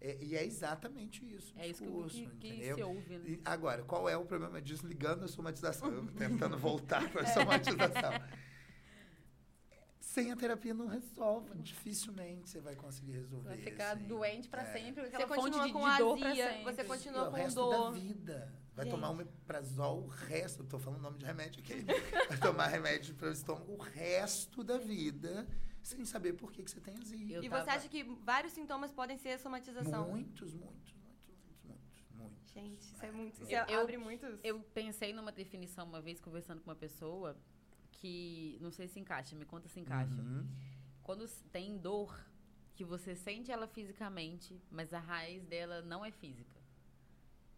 É, 0.00 0.16
e 0.22 0.34
é 0.34 0.44
exatamente 0.44 1.22
isso. 1.34 1.54
o 1.54 1.60
É 1.60 1.66
isso 1.68 1.80
que, 1.80 1.86
discurso, 1.86 2.30
que, 2.40 2.50
que 2.58 2.74
se 2.74 2.82
ouve, 2.82 3.18
né? 3.18 3.24
E 3.28 3.40
agora, 3.44 3.82
qual 3.82 4.08
é 4.08 4.16
o 4.16 4.24
problema 4.24 4.60
disso 4.60 4.86
ligando 4.86 5.24
a 5.24 5.28
somatização? 5.28 5.92
Eu 5.92 6.06
tentando 6.12 6.56
voltar 6.56 7.06
para 7.10 7.22
a 7.22 7.26
somatização. 7.32 8.12
Sem 10.00 10.32
a 10.32 10.36
terapia 10.36 10.74
não 10.74 10.86
resolve. 10.88 11.50
Dificilmente 11.58 12.48
você 12.48 12.60
vai 12.60 12.74
conseguir 12.74 13.12
resolver. 13.12 13.48
Vai 13.48 13.58
ficar 13.58 13.92
assim. 13.92 14.06
doente 14.06 14.48
pra 14.48 14.62
É. 14.62 14.72
sempre, 14.72 15.04
com 15.10 15.16
Você 15.18 15.26
continua 15.26 15.66
de, 15.66 15.72
com 15.72 15.90
de 15.90 15.98
dor 15.98 16.18
pra 16.18 16.30
azia, 16.30 16.48
sempre. 16.48 16.64
você 16.64 16.80
E 16.80 16.84
continua 16.84 17.22
o 17.28 17.30
com 17.30 17.36
resto 17.36 17.54
dor. 17.54 17.70
da 17.84 17.90
vida. 17.90 18.52
Vai 18.74 18.84
Gente. 18.84 18.94
tomar 18.94 19.08
um 19.10 19.12
omeprazol 19.12 20.04
o 20.04 20.06
resto. 20.06 20.62
Eu 20.62 20.66
tô 20.66 20.78
falando 20.78 21.00
nome 21.02 21.18
de 21.18 21.24
remédio 21.26 21.60
aqui. 21.62 21.74
Vai 22.28 22.38
tomar 22.38 22.66
remédio 22.68 23.14
para 23.14 23.28
o 23.28 23.32
estômago 23.32 23.72
o 23.72 23.76
resto 23.78 24.62
da 24.62 24.78
vida, 24.78 25.46
sem 25.82 26.04
saber 26.04 26.34
por 26.34 26.52
que, 26.52 26.62
que 26.62 26.70
você 26.70 26.80
tem 26.80 26.96
azia. 26.96 27.36
Eu 27.36 27.42
e 27.42 27.48
tava- 27.50 27.64
você 27.64 27.70
acha 27.70 27.88
que 27.88 28.02
vários 28.04 28.52
sintomas 28.52 28.92
podem 28.92 29.18
ser 29.18 29.38
somatização? 29.38 30.08
Muitos, 30.10 30.54
muitos, 30.54 30.94
muitos, 30.94 31.34
muitos, 31.36 31.64
muitos, 31.64 32.10
muitos. 32.14 32.52
Gente, 32.52 32.80
isso 32.80 33.04
é 33.04 33.10
muito. 33.10 33.42
Isso 33.42 33.50
Eu- 33.50 33.66
eu- 33.66 33.80
abre 33.80 33.96
muitos. 33.98 34.38
Eu 34.42 34.60
pensei 34.72 35.12
numa 35.12 35.32
definição 35.32 35.84
uma 35.86 36.00
vez 36.00 36.20
conversando 36.20 36.60
com 36.60 36.70
uma 36.70 36.76
pessoa 36.76 37.36
que 37.92 38.56
não 38.62 38.70
sei 38.70 38.86
se 38.88 38.98
encaixa, 39.00 39.34
me 39.36 39.44
conta 39.44 39.68
se 39.68 39.78
encaixa. 39.80 40.14
Uhum. 40.14 40.46
Quando 41.02 41.26
tem 41.52 41.76
dor 41.76 42.18
que 42.74 42.84
você 42.84 43.14
sente 43.14 43.50
ela 43.50 43.66
fisicamente, 43.66 44.58
mas 44.70 44.94
a 44.94 44.98
raiz 45.00 45.44
dela 45.44 45.82
não 45.82 46.02
é 46.04 46.10
física. 46.10 46.59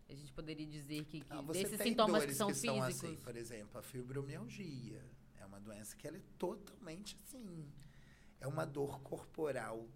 A 0.08 0.14
gente 0.14 0.32
poderia 0.32 0.66
dizer 0.66 1.04
que, 1.04 1.20
que 1.20 1.26
Ah, 1.30 1.40
desses 1.42 1.80
sintomas 1.80 2.24
que 2.26 2.34
são 2.34 2.52
são 2.54 2.74
físicos. 2.84 3.04
assim, 3.10 3.16
por 3.16 3.36
exemplo, 3.36 3.78
a 3.78 3.82
fibromialgia. 3.82 5.02
É 5.40 5.46
uma 5.46 5.58
doença 5.60 5.96
que 5.96 6.06
ela 6.06 6.16
é 6.18 6.22
totalmente 6.38 7.16
assim. 7.22 7.70
É 8.40 8.46
uma 8.46 8.64
dor 8.66 9.00
corporal 9.00 9.88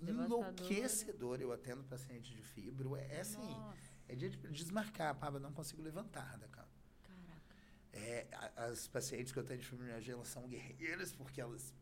enlouquecedora. 0.00 1.42
Eu 1.42 1.52
atendo 1.52 1.82
paciente 1.84 2.34
de 2.34 2.42
fibro. 2.42 2.96
É, 2.96 3.16
é 3.16 3.20
assim, 3.20 3.56
é 4.08 4.14
de 4.14 4.30
desmarcar, 4.30 5.14
Pablo, 5.16 5.40
não 5.40 5.52
consigo 5.52 5.82
levantar 5.82 6.36
da 6.38 6.48
cama. 6.48 6.68
caraca. 7.04 7.56
É, 7.92 8.26
a- 8.32 8.64
as 8.66 8.86
pacientes 8.88 9.32
que 9.32 9.38
eu 9.38 9.44
tenho 9.44 9.60
de 9.60 9.66
fibromialgia, 9.66 10.14
elas 10.14 10.28
são 10.28 10.46
guerreiras 10.48 11.12
porque 11.12 11.40
elas 11.40 11.72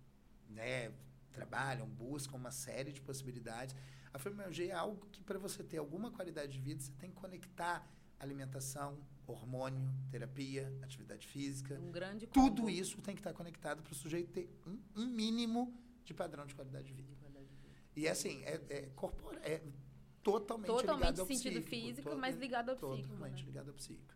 né, 0.48 0.92
trabalham, 1.32 1.86
buscam 1.88 2.36
uma 2.36 2.50
série 2.52 2.92
de 2.92 3.00
possibilidades. 3.00 3.74
A 4.16 4.18
fibromialgia 4.18 4.72
é 4.72 4.74
algo 4.74 5.06
que, 5.12 5.22
para 5.22 5.38
você 5.38 5.62
ter 5.62 5.76
alguma 5.76 6.10
qualidade 6.10 6.50
de 6.54 6.58
vida, 6.58 6.80
você 6.80 6.90
tem 6.92 7.10
que 7.10 7.16
conectar 7.16 7.86
alimentação, 8.18 8.98
hormônio, 9.26 9.92
terapia, 10.10 10.72
atividade 10.82 11.26
física. 11.26 11.78
Um 11.78 11.92
grande 11.92 12.26
Tudo 12.26 12.62
combo. 12.62 12.70
isso 12.70 12.96
tem 13.02 13.14
que 13.14 13.20
estar 13.20 13.34
conectado 13.34 13.82
para 13.82 13.92
o 13.92 13.94
sujeito 13.94 14.32
ter 14.32 14.48
um, 14.66 14.78
um 14.96 15.06
mínimo 15.06 15.78
de 16.02 16.14
padrão 16.14 16.46
de 16.46 16.54
qualidade 16.54 16.86
de 16.86 16.94
vida. 16.94 17.14
E 17.94 18.08
assim, 18.08 18.42
é, 18.44 18.58
é, 18.70 18.82
corpora- 18.94 19.38
é 19.40 19.62
totalmente, 20.22 20.66
Totalmente 20.68 21.04
ligado 21.10 21.20
ao 21.20 21.26
sentido 21.26 21.60
psíquico, 21.62 21.68
físico, 21.68 22.16
mas 22.16 22.36
ligado 22.36 22.70
ao 22.70 22.76
psíquico. 22.76 23.08
Totalmente 23.08 23.40
né? 23.40 23.46
ligado 23.48 23.68
ao 23.68 23.74
psíquico. 23.74 24.14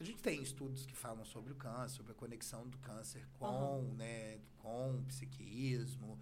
A 0.00 0.04
gente 0.04 0.22
tem 0.22 0.42
estudos 0.42 0.86
que 0.86 0.96
falam 0.96 1.26
sobre 1.26 1.52
o 1.52 1.56
câncer, 1.56 1.96
sobre 1.96 2.12
a 2.12 2.14
conexão 2.14 2.66
do 2.66 2.78
câncer 2.78 3.26
com, 3.34 3.44
Aham. 3.44 3.82
né, 3.96 4.40
com 4.56 4.96
o 4.96 5.02
psiquismo. 5.04 6.18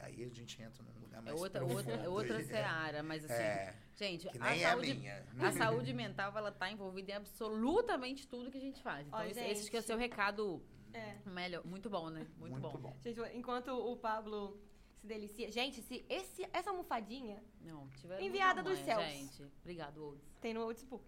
Aí 0.00 0.24
a 0.24 0.28
gente 0.28 0.62
entra 0.62 0.82
num 0.84 1.00
lugar 1.00 1.18
É 1.18 1.24
mais 1.24 1.40
outra, 1.40 1.60
profundo. 1.60 1.76
outra, 1.90 1.94
é 2.04 2.08
outra 2.08 2.36
aí, 2.38 2.44
seara, 2.44 3.02
mas 3.02 3.24
assim, 3.24 3.34
É, 3.34 3.74
gente, 3.96 4.28
que 4.28 4.38
a 4.38 4.50
nem 4.50 4.62
é 4.62 4.66
a 4.66 4.70
saúde, 4.70 4.94
minha. 4.94 5.24
a 5.40 5.52
saúde 5.52 5.92
mental, 5.92 6.32
ela 6.36 6.52
tá 6.52 6.70
envolvida 6.70 7.12
em 7.12 7.14
absolutamente 7.16 8.26
tudo 8.28 8.50
que 8.50 8.58
a 8.58 8.60
gente 8.60 8.80
faz. 8.82 9.06
Então, 9.06 9.18
Ó, 9.18 9.22
esse, 9.24 9.40
esse 9.40 9.60
acho 9.62 9.70
que 9.70 9.76
é 9.76 9.80
o 9.80 9.82
gente. 9.82 9.86
seu 9.88 9.98
recado 9.98 10.62
É. 10.92 11.16
melhor. 11.26 11.64
Muito 11.66 11.90
bom, 11.90 12.08
né? 12.10 12.26
Muito, 12.38 12.60
bom. 12.78 12.96
Gente, 13.02 13.20
enquanto 13.36 13.68
o 13.72 13.96
Pablo 13.96 14.56
se 14.96 15.06
delicia. 15.06 15.50
Gente, 15.50 15.82
se 15.82 16.04
esse, 16.08 16.48
essa 16.52 16.70
almofadinha 16.70 17.42
Não, 17.60 17.88
tiveram 17.90 18.22
Enviada 18.24 18.62
dos 18.62 18.78
céus. 18.80 19.02
Gente, 19.04 19.42
obrigado, 19.62 20.02
Olds. 20.04 20.24
tem 20.40 20.54
no 20.54 20.62
Outsbook. 20.62 21.04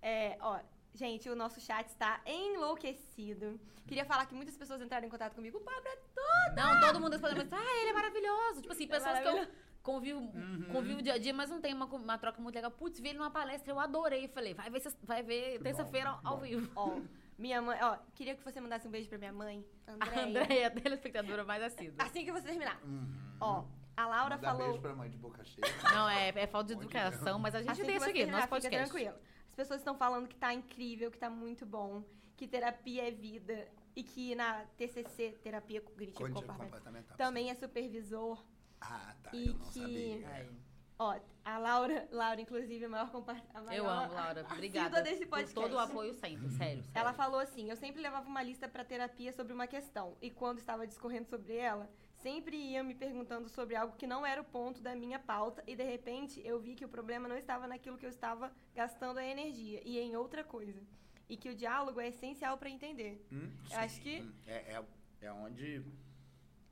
É, 0.00 0.36
ó, 0.40 0.60
gente, 0.96 1.28
o 1.28 1.36
nosso 1.36 1.60
chat 1.60 1.86
está 1.88 2.20
enlouquecido. 2.26 3.60
Queria 3.86 4.04
falar 4.04 4.26
que 4.26 4.34
muitas 4.34 4.56
pessoas 4.56 4.80
entraram 4.82 5.06
em 5.06 5.10
contato 5.10 5.34
comigo. 5.34 5.58
O 5.58 5.60
Pablo 5.60 5.82
é 5.88 6.54
Não, 6.56 6.80
todo 6.80 7.00
mundo 7.00 7.12
respondendo, 7.12 7.38
mas, 7.48 7.52
ah, 7.52 7.80
ele 7.80 7.90
é 7.90 7.92
maravilhoso. 7.92 8.60
Tipo 8.62 8.72
assim, 8.72 8.84
É 8.84 8.88
pessoas 8.88 9.18
que 9.20 9.28
eu 9.28 9.46
convivo, 9.82 10.18
Uhum. 10.18 10.68
convivo 10.72 11.00
dia 11.02 11.14
a 11.14 11.18
dia, 11.18 11.32
mas 11.32 11.48
não 11.48 11.60
tem 11.60 11.72
uma, 11.72 11.86
uma 11.86 12.18
troca 12.18 12.40
muito 12.42 12.54
legal. 12.56 12.70
Putz, 12.72 12.98
vi 12.98 13.10
ele 13.10 13.18
numa 13.18 13.30
palestra, 13.30 13.72
eu 13.72 13.78
adorei. 13.78 14.26
Falei, 14.28 14.54
vai 14.54 14.68
ver, 14.70 14.82
vai 15.04 15.22
ver 15.22 15.60
terça-feira 15.60 16.18
ao, 16.24 16.36
bom, 16.38 16.42
vivo. 16.42 16.68
Ó, 16.74 16.98
minha 17.38 17.62
mãe, 17.62 17.78
ó, 17.80 17.96
queria 18.14 18.34
que 18.34 18.42
você 18.42 18.60
mandasse 18.60 18.88
um 18.88 18.90
beijo 18.90 19.08
pra 19.08 19.18
minha 19.18 19.32
mãe, 19.32 19.64
A 19.86 19.92
Andréia. 19.92 20.26
Andréia, 20.26 20.66
a 20.66 20.70
telespectadora 20.70 21.44
mais 21.44 21.62
assídua. 21.62 22.04
Assim 22.04 22.24
que 22.24 22.32
você 22.32 22.48
terminar. 22.48 22.80
Uhum. 22.82 23.06
Ó, 23.40 23.64
a 23.96 24.06
Laura 24.06 24.34
Mandar 24.36 24.48
falou. 24.50 24.66
beijo 24.66 24.80
pra 24.80 24.94
mãe 24.96 25.08
de 25.08 25.16
boca 25.18 25.44
cheia. 25.44 25.62
Não, 25.94 26.08
é, 26.08 26.28
é 26.30 26.46
falta 26.48 26.74
de 26.74 26.80
educação, 26.82 27.38
mas 27.38 27.54
a 27.54 27.60
gente 27.60 27.70
Assim 27.70 27.82
que 27.82 27.86
deixa 27.86 28.10
aqui, 28.10 28.26
no 28.26 28.32
nosso 28.32 28.48
terminar, 28.48 28.60
fica 28.60 28.70
podcast. 28.70 28.90
tranquilo. 28.90 29.35
As 29.56 29.64
pessoas 29.64 29.80
estão 29.80 29.96
falando 29.96 30.28
que 30.28 30.36
tá 30.36 30.52
incrível, 30.52 31.10
que 31.10 31.16
tá 31.16 31.30
muito 31.30 31.64
bom, 31.64 32.04
que 32.36 32.46
terapia 32.46 33.08
é 33.08 33.10
vida 33.10 33.66
e 33.96 34.02
que 34.02 34.34
na 34.34 34.66
TCC, 34.76 35.38
terapia 35.42 35.80
Cognitivo 35.80 36.30
comportamental, 36.30 37.16
também 37.16 37.48
é 37.48 37.54
supervisor. 37.54 38.44
Ah, 38.78 39.14
tá. 39.22 39.30
E 39.32 39.46
eu 39.48 39.54
não 39.54 39.60
que- 39.70 39.80
sabia. 39.80 40.28
Aí. 40.28 40.50
Ó, 40.98 41.18
a 41.42 41.56
Laura, 41.58 42.06
Laura 42.12 42.38
inclusive, 42.38 42.84
a 42.84 42.88
maior 42.90 43.10
compartilhadora. 43.10 43.74
Eu 43.74 43.88
amo, 43.88 44.12
Laura. 44.12 44.46
Obrigada 44.52 45.00
desse 45.00 45.24
por 45.24 45.38
podcast. 45.38 45.54
todo 45.54 45.72
o 45.72 45.78
apoio 45.78 46.12
sempre, 46.12 46.50
sério. 46.50 46.82
sério. 46.82 46.84
Ela 46.92 47.14
falou 47.14 47.40
assim: 47.40 47.70
eu 47.70 47.76
sempre 47.76 48.02
levava 48.02 48.28
uma 48.28 48.42
lista 48.42 48.68
pra 48.68 48.84
terapia 48.84 49.32
sobre 49.32 49.54
uma 49.54 49.66
questão. 49.66 50.18
E 50.20 50.30
quando 50.30 50.58
estava 50.58 50.86
discorrendo 50.86 51.28
sobre 51.30 51.54
ela, 51.56 51.88
sempre 52.26 52.56
ia 52.56 52.82
me 52.82 52.92
perguntando 52.94 53.48
sobre 53.48 53.76
algo 53.76 53.96
que 53.96 54.04
não 54.06 54.26
era 54.26 54.40
o 54.40 54.44
ponto 54.44 54.82
da 54.82 54.96
minha 54.96 55.18
pauta. 55.18 55.62
E 55.64 55.76
de 55.76 55.84
repente 55.84 56.42
eu 56.44 56.58
vi 56.58 56.74
que 56.74 56.84
o 56.84 56.88
problema 56.88 57.28
não 57.28 57.36
estava 57.36 57.68
naquilo 57.68 57.96
que 57.96 58.04
eu 58.04 58.10
estava 58.10 58.50
gastando 58.74 59.18
a 59.18 59.24
energia, 59.24 59.80
e 59.84 59.96
em 60.00 60.16
outra 60.16 60.42
coisa. 60.42 60.80
E 61.28 61.36
que 61.36 61.48
o 61.48 61.54
diálogo 61.54 62.00
é 62.00 62.08
essencial 62.08 62.58
pra 62.58 62.68
entender. 62.68 63.24
Hum, 63.30 63.48
Eu 63.70 63.78
acho 63.78 63.94
sim. 63.96 64.00
que- 64.02 64.20
Hum, 64.22 64.32
É, 64.46 64.54
é, 64.74 64.84
é 65.26 65.32
onde. 65.32 65.84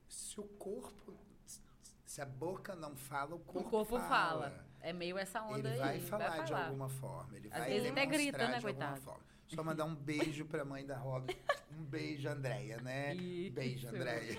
Se 0.09 0.41
o 0.41 0.45
corpo. 0.45 1.15
Se 2.05 2.21
a 2.21 2.27
boca 2.27 2.75
não 2.77 2.95
fala, 2.97 3.35
o 3.37 3.39
corpo, 3.41 3.69
O 3.69 3.71
corpo 3.71 3.99
fala. 3.99 4.65
É 4.81 4.93
meio 4.93 5.17
essa 5.19 5.41
onda 5.43 5.59
Ele 5.59 5.69
aí. 5.69 5.79
vai 5.79 6.01
falar 6.01 6.39
de 6.45 6.49
falar. 6.53 6.67
alguma 6.67 6.89
forma. 6.89 7.37
Ele 7.37 7.49
Às 7.51 7.59
vai 7.59 7.69
vezes 7.71 7.91
até 7.91 8.07
grita, 8.07 8.39
né, 8.39 8.47
de 8.47 8.67
alguma 8.67 8.73
coitado? 8.73 9.01
forma. 9.01 9.25
Só 9.49 9.63
mandar 9.63 9.85
um 9.85 9.95
beijo 9.95 10.45
pra 10.47 10.65
mãe 10.65 10.85
da 10.87 10.97
Roda. 10.97 11.33
Um 11.77 11.83
beijo, 11.85 12.29
Andréia, 12.29 12.79
né? 12.81 13.15
Isso. 13.15 13.53
Beijo, 13.53 13.89
Andréia. 13.89 14.33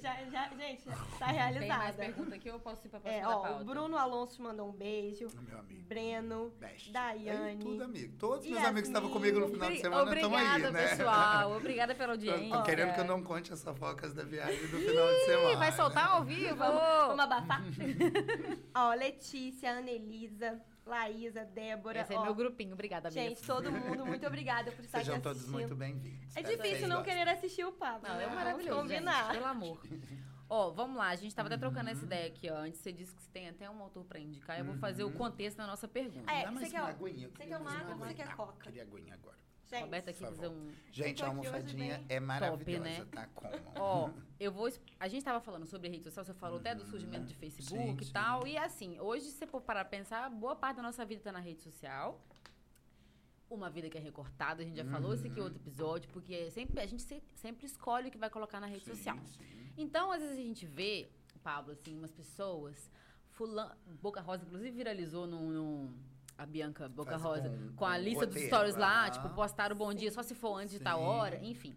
Já, 0.00 0.24
já, 0.30 0.48
gente, 0.56 0.84
tá 0.84 0.94
Tem 0.94 1.18
mais 1.18 1.36
realizada. 1.36 1.92
pergunta 1.94 2.34
aqui 2.34 2.48
ou 2.50 2.56
eu 2.56 2.60
posso 2.60 2.86
ir 2.86 2.90
pra 2.90 2.98
É, 3.04 3.20
próxima 3.20 3.28
da 3.28 3.36
ó, 3.38 3.42
pauta? 3.42 3.62
o 3.62 3.64
Bruno 3.64 3.96
Alonso 3.96 4.42
mandou 4.42 4.68
um 4.68 4.72
beijo. 4.72 5.28
Meu 5.48 5.58
amigo. 5.58 5.82
Breno, 5.88 6.50
Best. 6.58 6.90
Daiane. 6.92 7.38
Aí, 7.50 7.56
tudo 7.58 7.84
amigo. 7.84 8.16
Todos 8.18 8.44
os 8.44 8.50
meus 8.50 8.64
amigos 8.64 8.82
que 8.82 8.88
estavam 8.88 9.10
comigo 9.10 9.38
no 9.40 9.48
final 9.48 9.70
de 9.70 9.80
semana 9.80 10.14
estão 10.14 10.30
Obrigada, 10.30 10.66
aí, 10.66 10.72
né? 10.72 10.88
pessoal. 10.88 11.52
Obrigada 11.56 11.94
pela 11.94 12.12
audiência. 12.12 12.56
tô 12.56 12.62
querendo 12.64 12.94
que 12.94 13.00
eu 13.00 13.04
não 13.04 13.22
conte 13.22 13.52
as 13.52 13.62
fofocas 13.62 14.12
da 14.12 14.24
viagem 14.24 14.60
do 14.60 14.78
final 14.78 15.08
de 15.08 15.24
semana. 15.26 15.52
Ih, 15.52 15.56
vai 15.56 15.72
soltar 15.72 16.08
ao 16.10 16.24
vivo? 16.24 16.56
Vamos, 16.56 16.80
vamos 17.06 17.20
abafar? 17.24 17.62
ó, 18.74 18.94
Letícia, 18.94 19.72
Anelisa, 19.78 20.60
Laísa, 20.86 21.44
Débora. 21.44 22.00
Esse 22.00 22.14
é 22.14 22.18
ó, 22.18 22.24
meu 22.24 22.34
grupinho. 22.34 22.72
Obrigada, 22.72 23.10
Bia. 23.10 23.22
Gente, 23.28 23.42
todo 23.42 23.70
mundo, 23.72 24.04
muito 24.06 24.26
obrigada 24.26 24.72
por 24.72 24.84
estar 24.84 24.98
Sejam 24.98 25.14
aqui 25.14 25.22
todos 25.22 25.38
assistindo. 25.38 25.58
muito 25.60 25.74
bem-vindos. 25.76 26.36
É 26.36 26.42
difícil 26.42 26.88
não 26.88 26.96
gostem. 26.96 27.16
querer 27.16 27.30
assistir 27.30 27.64
o 27.64 27.72
papo. 27.72 28.06
Não, 28.06 28.14
né? 28.16 28.22
é 28.22 28.26
Vamos 28.26 28.34
maravilhoso, 28.44 28.88
gente, 28.88 28.98
combinar. 28.98 29.30
pelo 29.32 29.46
amor. 29.46 29.82
Ó, 30.48 30.70
vamos 30.72 30.96
lá, 30.96 31.08
a 31.10 31.16
gente 31.16 31.32
tava 31.32 31.46
até 31.46 31.56
trocando 31.56 31.90
essa 31.90 32.04
ideia 32.04 32.26
aqui, 32.26 32.50
ó. 32.50 32.56
Antes 32.56 32.80
você 32.80 32.90
disse 32.92 33.14
que 33.14 33.22
você 33.22 33.30
tem 33.30 33.48
até 33.48 33.70
um 33.70 33.80
autor 33.80 34.04
pra 34.04 34.18
indicar. 34.18 34.58
Eu 34.58 34.64
vou 34.64 34.74
fazer 34.78 35.04
o 35.04 35.06
Uhum. 35.06 35.12
contexto 35.12 35.58
da 35.58 35.66
nossa 35.66 35.86
pergunta. 35.86 36.28
É, 36.32 36.44
Dá 36.44 36.50
mais 36.50 36.66
você 36.66 36.72
quer 36.74 36.80
uma 36.82 36.88
o- 36.88 36.90
aguinha? 37.06 37.26
Eu 37.26 37.30
você 37.30 37.46
quer 37.46 37.56
uma 37.56 37.70
água 37.72 37.92
ou 37.92 37.98
você 37.98 38.14
quer 38.14 38.34
coca? 38.34 38.64
Queria 38.64 38.82
aguinha 38.82 39.14
agora. 39.14 39.38
Gente, 39.76 39.84
Roberta 39.84 40.10
aqui 40.10 40.18
fazer 40.20 40.48
um... 40.48 40.72
Gente, 40.90 41.22
a 41.22 41.26
almofadinha 41.28 42.04
é 42.08 42.18
maravilhosa, 42.20 42.84
né? 42.84 43.06
tá? 43.12 43.26
Como? 43.34 43.52
Ó, 43.76 44.10
eu 44.38 44.50
vou. 44.52 44.68
A 44.98 45.06
gente 45.08 45.24
tava 45.24 45.40
falando 45.40 45.66
sobre 45.66 45.88
rede 45.88 46.04
social, 46.04 46.24
você 46.24 46.34
falou 46.34 46.58
até 46.58 46.74
do 46.74 46.84
surgimento 46.84 47.26
de 47.26 47.34
Facebook 47.34 47.82
Sim, 47.82 47.96
e 48.00 48.04
sim. 48.04 48.12
tal. 48.12 48.46
E 48.46 48.56
assim, 48.58 48.98
hoje, 49.00 49.26
se 49.26 49.32
você 49.32 49.46
for 49.46 49.60
parar 49.60 49.84
pra 49.84 49.98
pensar, 49.98 50.28
boa 50.30 50.56
parte 50.56 50.76
da 50.76 50.82
nossa 50.82 51.04
vida 51.04 51.20
tá 51.22 51.32
na 51.32 51.40
rede 51.40 51.62
social. 51.62 52.20
Uma 53.48 53.68
vida 53.68 53.90
que 53.90 53.98
é 53.98 54.00
recortada, 54.00 54.62
a 54.62 54.64
gente 54.64 54.76
já 54.76 54.84
falou 54.84 55.12
isso 55.12 55.26
aqui 55.26 55.40
em 55.40 55.42
outro 55.42 55.58
episódio, 55.58 56.08
porque 56.12 56.32
é 56.34 56.50
sempre, 56.50 56.78
a 56.80 56.86
gente 56.86 57.02
se- 57.02 57.22
sempre 57.34 57.66
escolhe 57.66 58.06
o 58.08 58.10
que 58.10 58.16
vai 58.18 58.30
colocar 58.30 58.60
na 58.60 58.66
rede 58.68 58.84
Sim, 58.84 58.94
social. 58.94 59.18
sim. 59.24 59.72
Então, 59.76 60.12
às 60.12 60.20
vezes 60.22 60.38
a 60.38 60.42
gente 60.42 60.64
vê, 60.66 61.08
Pablo, 61.42 61.72
assim, 61.72 61.96
umas 61.98 62.12
pessoas. 62.12 62.88
Fulan... 63.30 63.76
Boca 64.00 64.20
Rosa, 64.20 64.44
inclusive, 64.44 64.70
viralizou 64.70 65.26
num. 65.26 65.48
num- 65.50 65.94
a 66.40 66.46
Bianca 66.46 66.88
Boca 66.88 67.10
Faz 67.18 67.22
Rosa, 67.22 67.50
com- 67.50 67.72
com, 67.76 67.84
a 67.84 67.98
lista 67.98 68.26
dos 68.26 68.40
stories 68.40 68.74
lá, 68.74 69.02
aham. 69.02 69.10
tipo, 69.10 69.28
postaram 69.34 69.76
o 69.76 69.78
bom 69.78 69.92
dia 69.92 70.10
só 70.10 70.22
se 70.22 70.34
for 70.34 70.56
antes 70.56 70.70
de 70.72 70.80
tal 70.80 70.98
Sim. 70.98 71.04
hora, 71.04 71.36
enfim. 71.44 71.76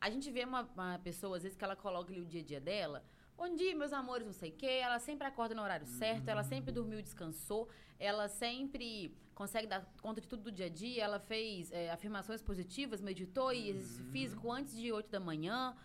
A 0.00 0.10
gente 0.10 0.28
vê 0.32 0.42
uma, 0.44 0.62
uma 0.74 0.98
pessoa, 0.98 1.36
às 1.36 1.44
vezes, 1.44 1.56
que 1.56 1.62
ela 1.62 1.76
coloca 1.76 2.10
ali 2.12 2.20
o 2.20 2.26
dia 2.26 2.40
a 2.40 2.44
dia 2.44 2.60
dela. 2.60 3.04
Bom 3.36 3.54
dia, 3.54 3.74
meus 3.76 3.92
amores, 3.92 4.26
não 4.26 4.32
sei 4.32 4.50
o 4.50 4.52
quê. 4.52 4.66
Ela 4.82 4.98
sempre 4.98 5.26
acorda 5.28 5.54
no 5.54 5.62
horário 5.62 5.86
certo, 5.86 6.26
ela 6.28 6.42
Uhum. 6.42 6.48
sempre 6.48 6.72
dormiu, 6.72 7.00
descansou. 7.00 7.68
Ela 8.00 8.26
sempre 8.28 9.14
consegue 9.34 9.68
dar 9.68 9.86
conta 10.02 10.20
de 10.20 10.26
tudo 10.26 10.42
do 10.44 10.50
dia 10.52 10.66
a 10.66 10.68
dia. 10.68 11.04
Ela 11.04 11.20
fez 11.20 11.70
é, 11.70 11.90
afirmações 11.90 12.42
positivas, 12.42 13.00
meditou 13.00 13.52
e 13.52 13.68
exercício 13.70 14.04
Uhum. 14.06 14.10
físico 14.10 14.50
antes 14.50 14.76
de 14.76 14.90
8 14.92 15.08
da 15.08 15.20
manhã. 15.20 15.76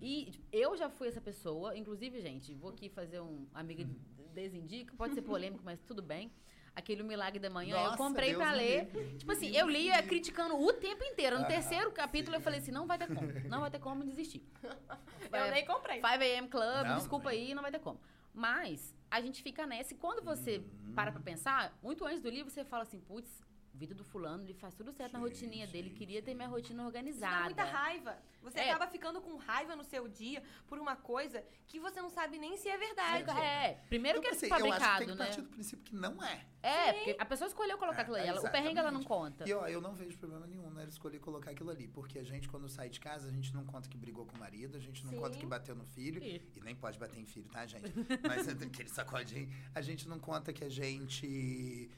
E 0.00 0.30
tipo, 0.30 0.46
eu 0.50 0.76
já 0.76 0.88
fui 0.88 1.08
essa 1.08 1.20
pessoa, 1.20 1.76
inclusive, 1.76 2.20
gente, 2.22 2.54
vou 2.54 2.70
aqui 2.70 2.88
fazer 2.88 3.20
um 3.20 3.46
amiga 3.52 3.82
Uhum. 3.84 4.28
desindica, 4.32 4.94
pode 4.96 5.12
ser 5.14 5.22
polêmico, 5.22 5.62
mas 5.64 5.78
tudo 5.82 6.02
bem. 6.02 6.32
Aquele 6.76 7.02
Milagre 7.02 7.38
da 7.40 7.48
Manhã, 7.48 7.74
eu 7.74 7.84
Nossa, 7.84 7.96
comprei 7.96 8.28
Deus 8.32 8.42
pra 8.42 8.52
ler. 8.52 8.84
livre. 8.92 9.16
Tipo 9.16 9.32
assim, 9.32 9.48
eu 9.56 9.66
lia 9.66 10.02
criticando 10.02 10.60
o 10.62 10.72
tempo 10.74 11.02
inteiro. 11.04 11.38
No 11.38 11.44
Ah, 11.44 11.48
terceiro 11.48 11.90
capítulo 11.90 12.36
eu 12.36 12.40
sim. 12.40 12.44
falei 12.44 12.58
assim, 12.60 12.70
não 12.70 12.86
vai 12.86 12.98
ter 12.98 13.06
como. 13.08 13.26
Não 13.48 13.60
vai 13.60 13.70
ter 13.70 13.78
como 13.78 14.04
desistir. 14.04 14.42
Eu 15.32 15.50
nem 15.50 15.64
comprei. 15.64 15.96
5 15.96 16.06
AM 16.06 16.48
Club, 16.48 16.86
Não, 16.86 16.96
desculpa 16.96 17.30
também. 17.30 17.46
aí, 17.48 17.54
não 17.54 17.62
vai 17.62 17.70
ter 17.72 17.80
como. 17.80 17.98
Mas 18.32 18.94
a 19.10 19.20
gente 19.22 19.42
fica 19.42 19.66
nessa 19.66 19.94
e 19.94 19.96
quando 19.96 20.22
você 20.22 20.58
Uhum. 20.58 20.92
para 20.94 21.10
pra 21.10 21.20
pensar, 21.20 21.76
muito 21.82 22.04
antes 22.04 22.20
do 22.22 22.28
livro 22.30 22.50
você 22.50 22.64
fala 22.64 22.82
assim, 22.82 23.00
putz, 23.00 23.42
vida 23.76 23.94
do 23.94 24.02
fulano, 24.04 24.42
ele 24.44 24.54
faz 24.54 24.74
tudo 24.74 24.92
certo 24.92 25.12
na 25.12 25.18
Sim, 25.20 25.24
rotininha 25.26 25.66
dele, 25.66 25.90
sim, 25.90 25.94
queria 25.96 26.22
ter 26.22 26.34
minha 26.34 26.48
rotina 26.48 26.70
Isso 26.70 26.76
dá 26.82 26.86
organizada. 26.86 27.44
muita 27.44 27.64
raiva. 27.64 28.18
Você 28.42 28.58
É. 28.60 28.70
acaba 28.70 28.86
ficando 28.90 29.20
com 29.20 29.36
raiva 29.36 29.74
no 29.76 29.84
seu 29.84 30.08
dia 30.08 30.42
por 30.66 30.78
uma 30.78 30.96
coisa 30.96 31.44
que 31.66 31.78
você 31.80 32.00
não 32.00 32.08
sabe 32.10 32.38
nem 32.38 32.56
se 32.56 32.68
é 32.68 32.76
verdade. 32.78 33.30
É, 33.38 33.74
primeiro 33.88 34.20
que 34.20 34.28
é 34.28 34.30
Então, 34.34 34.38
assim, 34.38 34.48
eu 34.48 34.54
acho 34.54 34.64
que 34.64 34.70
fabricado, 34.70 34.98
tem 34.98 35.06
que 35.08 35.18
né? 35.18 35.24
partir 35.26 35.42
do 35.42 35.48
princípio 35.48 35.84
que 35.84 35.94
não 35.94 36.22
é. 36.24 36.44
É, 36.62 36.92
porque 36.94 37.16
a 37.20 37.24
pessoa 37.24 37.46
escolheu 37.48 37.78
colocar 37.78 38.02
aquilo 38.02 38.16
ali. 38.16 38.26
ela- 38.28 38.40
O 38.40 38.50
perrengue 38.50 38.78
ela 38.78 38.90
não 38.90 39.02
conta. 39.04 39.48
E 39.48 39.52
ó, 39.52 39.68
eu 39.68 39.80
não 39.80 39.94
vejo 39.94 40.16
problema 40.18 40.46
nenhum 40.46 40.68
nela 40.70 40.88
escolher 40.88 41.20
colocar 41.20 41.50
aquilo 41.52 41.70
ali. 41.70 41.86
Porque 41.86 42.18
a 42.18 42.24
gente, 42.24 42.48
quando 42.48 42.68
sai 42.68 42.88
de 42.88 42.98
casa, 42.98 43.28
a 43.28 43.30
gente 43.30 43.54
não 43.54 43.64
conta 43.64 43.88
que 43.88 43.96
brigou 43.96 44.26
com 44.26 44.36
o 44.36 44.40
marido, 44.40 44.76
a 44.76 44.80
gente 44.80 45.04
não 45.04 45.12
Sim. 45.12 45.20
conta 45.20 45.38
que 45.38 45.46
bateu 45.46 45.74
no 45.76 45.84
filho. 45.84 46.20
E 46.22 46.42
nem 46.62 46.74
pode 46.74 46.98
bater 46.98 47.20
em 47.20 47.26
filho, 47.26 47.48
tá, 47.48 47.64
gente? 47.66 47.92
Mas 48.26 48.48
aquele 48.48 48.88
sacodinho. 48.88 49.48
A 49.74 49.80
gente 49.80 50.08
não 50.08 50.18
conta 50.18 50.52
que 50.52 50.64
a 50.64 50.68
gente 50.68 51.88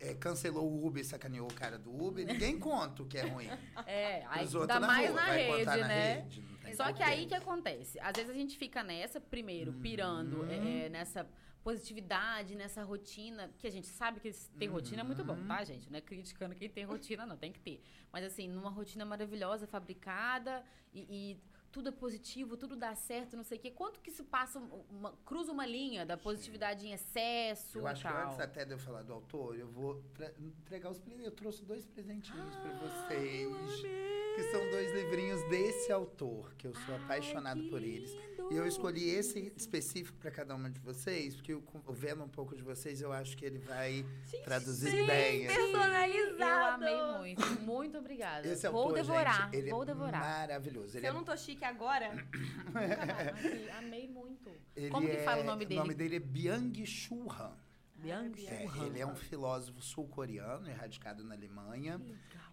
é, 0.00 0.14
cancelou 0.14 0.70
o 0.70 0.86
Uber 0.86 1.04
sacaneou 1.04 1.48
o 1.50 1.54
cara 1.54 1.78
do 1.78 1.90
Uber. 1.92 2.24
Ninguém 2.26 2.58
conta 2.60 3.02
o 3.02 3.06
que 3.06 3.18
é 3.18 3.26
ruim. 3.26 3.48
É, 3.86 4.24
aí 4.28 4.44
Os 4.46 4.54
ainda 4.54 4.78
na 4.80 4.86
mais 4.86 5.10
rua, 5.10 5.20
na 5.20 5.26
vai 5.26 5.38
rede, 5.38 5.58
contar 5.58 5.76
na 5.78 5.88
né? 5.88 6.14
rede, 6.14 6.42
tem 6.62 6.74
Só 6.74 6.92
que 6.92 7.02
aí 7.02 7.26
que 7.26 7.34
acontece? 7.34 7.98
Às 8.00 8.12
vezes 8.16 8.30
a 8.30 8.34
gente 8.34 8.56
fica 8.56 8.82
nessa, 8.82 9.20
primeiro, 9.20 9.72
pirando 9.74 10.42
Uhum. 10.42 10.50
é, 10.50 10.86
é, 10.86 10.88
nessa 10.88 11.26
positividade, 11.62 12.54
nessa 12.54 12.82
rotina, 12.82 13.50
que 13.58 13.66
a 13.66 13.70
gente 13.70 13.88
sabe 13.88 14.20
que 14.20 14.30
ter 14.32 14.66
rotina 14.66 15.00
é 15.00 15.04
muito 15.04 15.24
bom, 15.24 15.34
Uhum. 15.34 15.46
tá, 15.48 15.64
gente? 15.64 15.90
Não 15.90 15.98
é 15.98 16.00
criticando 16.00 16.54
quem 16.54 16.68
tem 16.68 16.84
rotina, 16.84 17.26
não, 17.26 17.36
tem 17.36 17.52
que 17.52 17.60
ter. 17.60 17.82
Mas 18.12 18.24
assim, 18.24 18.48
numa 18.48 18.70
rotina 18.70 19.04
maravilhosa, 19.04 19.66
fabricada 19.66 20.64
e, 20.94 21.00
e 21.32 21.40
tudo 21.70 21.90
é 21.90 21.92
positivo, 21.92 22.56
tudo 22.56 22.74
dá 22.76 22.94
certo, 22.94 23.36
não 23.36 23.44
sei 23.44 23.58
o 23.58 23.60
quê. 23.60 23.70
Quanto 23.70 24.00
que 24.00 24.10
se 24.10 24.22
passa, 24.22 24.58
uma- 24.90 25.12
cruza 25.24 25.52
uma 25.52 25.66
linha 25.66 26.04
da 26.06 26.16
positividade 26.16 26.86
em 26.86 26.92
excesso 26.92 27.78
Eu 27.78 27.86
acho 27.86 28.02
que 28.06 28.12
tal? 28.12 28.26
antes 28.26 28.40
até 28.40 28.64
de 28.64 28.72
eu 28.72 28.78
falar 28.78 29.02
do 29.02 29.12
autor, 29.12 29.56
eu 29.58 29.68
vou 29.68 30.02
entregar 30.38 30.90
os 30.90 30.98
presentes. 30.98 31.26
Eu 31.26 31.32
trouxe 31.32 31.64
dois 31.64 31.84
presentinhos 31.86 32.56
pra 32.56 32.70
Ah, 32.70 33.06
vocês. 33.06 33.42
eu 33.42 33.54
amei. 33.54 34.18
Que 34.38 34.44
são 34.52 34.70
dois 34.70 34.92
livrinhos 34.94 35.42
desse 35.50 35.90
autor, 35.90 36.54
que 36.54 36.68
eu 36.68 36.72
sou 36.72 36.94
Ai, 36.94 37.02
apaixonado 37.02 37.60
que 37.60 37.70
por 37.70 37.82
eles. 37.82 38.12
lindo! 38.12 38.52
E 38.52 38.56
eu 38.56 38.66
escolhi 38.68 39.10
esse 39.10 39.52
específico 39.56 40.16
para 40.18 40.30
cada 40.30 40.54
uma 40.54 40.70
de 40.70 40.78
vocês, 40.78 41.34
porque 41.34 41.52
eu, 41.52 41.62
vendo 41.88 42.22
um 42.22 42.28
pouco 42.28 42.54
de 42.54 42.62
vocês, 42.62 43.00
eu 43.02 43.12
acho 43.12 43.36
que 43.36 43.44
ele 43.44 43.58
vai 43.58 44.06
traduzir 44.44 45.04
bem. 45.06 45.46
assim. 45.48 45.56
Personalizado. 45.56 46.84
Eu 46.84 46.96
amei 46.96 47.18
muito. 47.18 47.60
Muito 47.62 47.98
obrigada. 47.98 48.46
Esse 48.46 48.68
vou 48.68 48.82
autor, 48.82 48.94
devorar, 48.94 49.44
gente, 49.46 49.56
ele 49.56 49.70
vou 49.70 49.82
é 49.82 49.86
devorar. 49.86 50.20
maravilhoso. 50.20 50.90
Se 50.90 50.98
Ele 50.98 51.06
eu 51.08 51.10
é 51.10 51.14
não 51.14 51.24
tô 51.24 51.36
chique 51.36 51.57
agora, 51.64 52.12
Aqui, 52.74 53.70
amei 53.78 54.08
muito. 54.08 54.50
Ele 54.76 54.90
Como 54.90 55.06
que 55.08 55.16
fala 55.18 55.38
o 55.38 55.40
é- 55.40 55.44
nome 55.44 55.64
dele? 55.64 55.80
O 55.80 55.82
nome 55.82 55.94
dele 55.94 56.16
é 56.16 56.20
Byung-Chul 56.20 57.30
Han. 57.32 57.52
Bianchi 57.96 58.46
É, 58.46 58.60
Churran. 58.68 58.86
ele 58.86 59.00
é 59.00 59.06
um 59.06 59.16
filósofo 59.16 59.82
sul-coreano, 59.82 60.68
erradicado 60.70 61.24
na 61.24 61.34
Alemanha. 61.34 62.00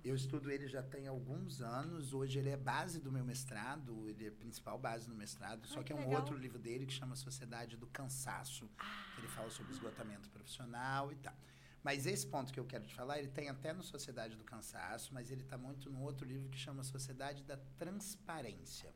Eu 0.03 0.15
estudo 0.15 0.49
ele 0.49 0.67
já 0.67 0.81
tem 0.81 1.05
alguns 1.07 1.61
anos. 1.61 2.13
Hoje 2.13 2.39
ele 2.39 2.49
é 2.49 2.57
base 2.57 2.99
do 2.99 3.11
meu 3.11 3.23
mestrado, 3.23 4.09
ele 4.09 4.25
é 4.25 4.29
a 4.29 4.31
principal 4.31 4.79
base 4.79 5.07
do 5.07 5.13
mestrado. 5.13 5.67
Só 5.67 5.79
Ai, 5.79 5.83
que 5.83 5.93
é 5.93 5.95
que 5.95 6.01
um 6.01 6.05
legal. 6.05 6.21
outro 6.21 6.35
livro 6.35 6.57
dele 6.57 6.87
que 6.87 6.93
chama 6.93 7.15
Sociedade 7.15 7.77
do 7.77 7.85
Cansaço. 7.85 8.67
que 9.13 9.21
ele 9.21 9.27
fala 9.27 9.51
sobre 9.51 9.71
esgotamento 9.71 10.27
profissional 10.31 11.11
e 11.11 11.15
tal. 11.17 11.35
Mas 11.83 12.07
esse 12.07 12.25
ponto 12.25 12.51
que 12.51 12.59
eu 12.59 12.65
quero 12.65 12.83
te 12.87 12.95
falar, 12.95 13.19
ele 13.19 13.27
tem 13.27 13.47
até 13.47 13.71
no 13.71 13.83
Sociedade 13.83 14.35
do 14.35 14.43
Cansaço, 14.43 15.13
mas 15.13 15.29
ele 15.29 15.41
está 15.43 15.55
muito 15.59 15.91
no 15.91 16.01
outro 16.01 16.25
livro 16.25 16.49
que 16.49 16.57
chama 16.57 16.83
Sociedade 16.83 17.43
da 17.43 17.57
Transparência. 17.77 18.94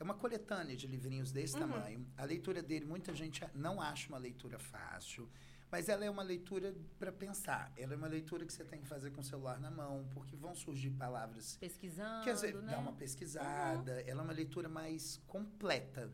É 0.00 0.02
uma 0.02 0.14
coletânea 0.14 0.74
de 0.74 0.86
livrinhos 0.86 1.30
desse 1.30 1.52
Uhum. 1.54 1.60
tamanho. 1.60 2.06
A 2.16 2.24
leitura 2.24 2.62
dele, 2.62 2.86
muita 2.86 3.14
gente 3.14 3.44
não 3.54 3.82
acha 3.82 4.08
uma 4.08 4.16
leitura 4.16 4.58
fácil, 4.58 5.28
mas 5.70 5.90
ela 5.90 6.02
é 6.02 6.08
uma 6.10 6.22
leitura 6.22 6.74
para 6.98 7.12
pensar. 7.12 7.70
Ela 7.76 7.92
é 7.92 7.96
uma 7.98 8.06
leitura 8.08 8.46
que 8.46 8.52
você 8.52 8.64
tem 8.64 8.80
que 8.80 8.88
fazer 8.88 9.10
com 9.10 9.20
o 9.20 9.24
celular 9.24 9.60
na 9.60 9.70
mão, 9.70 10.08
porque 10.14 10.34
vão 10.34 10.54
surgir 10.54 10.88
palavras 10.92 11.58
Pesquisando, 11.58 12.24
que 12.24 12.30
às 12.30 12.40
vezes 12.40 12.62
né? 12.62 12.72
dá 12.72 12.78
uma 12.78 12.94
pesquisada. 12.94 14.00
Ela 14.00 14.22
é 14.22 14.24
uma 14.24 14.32
leitura 14.32 14.70
mais 14.70 15.18
completa. 15.26 16.10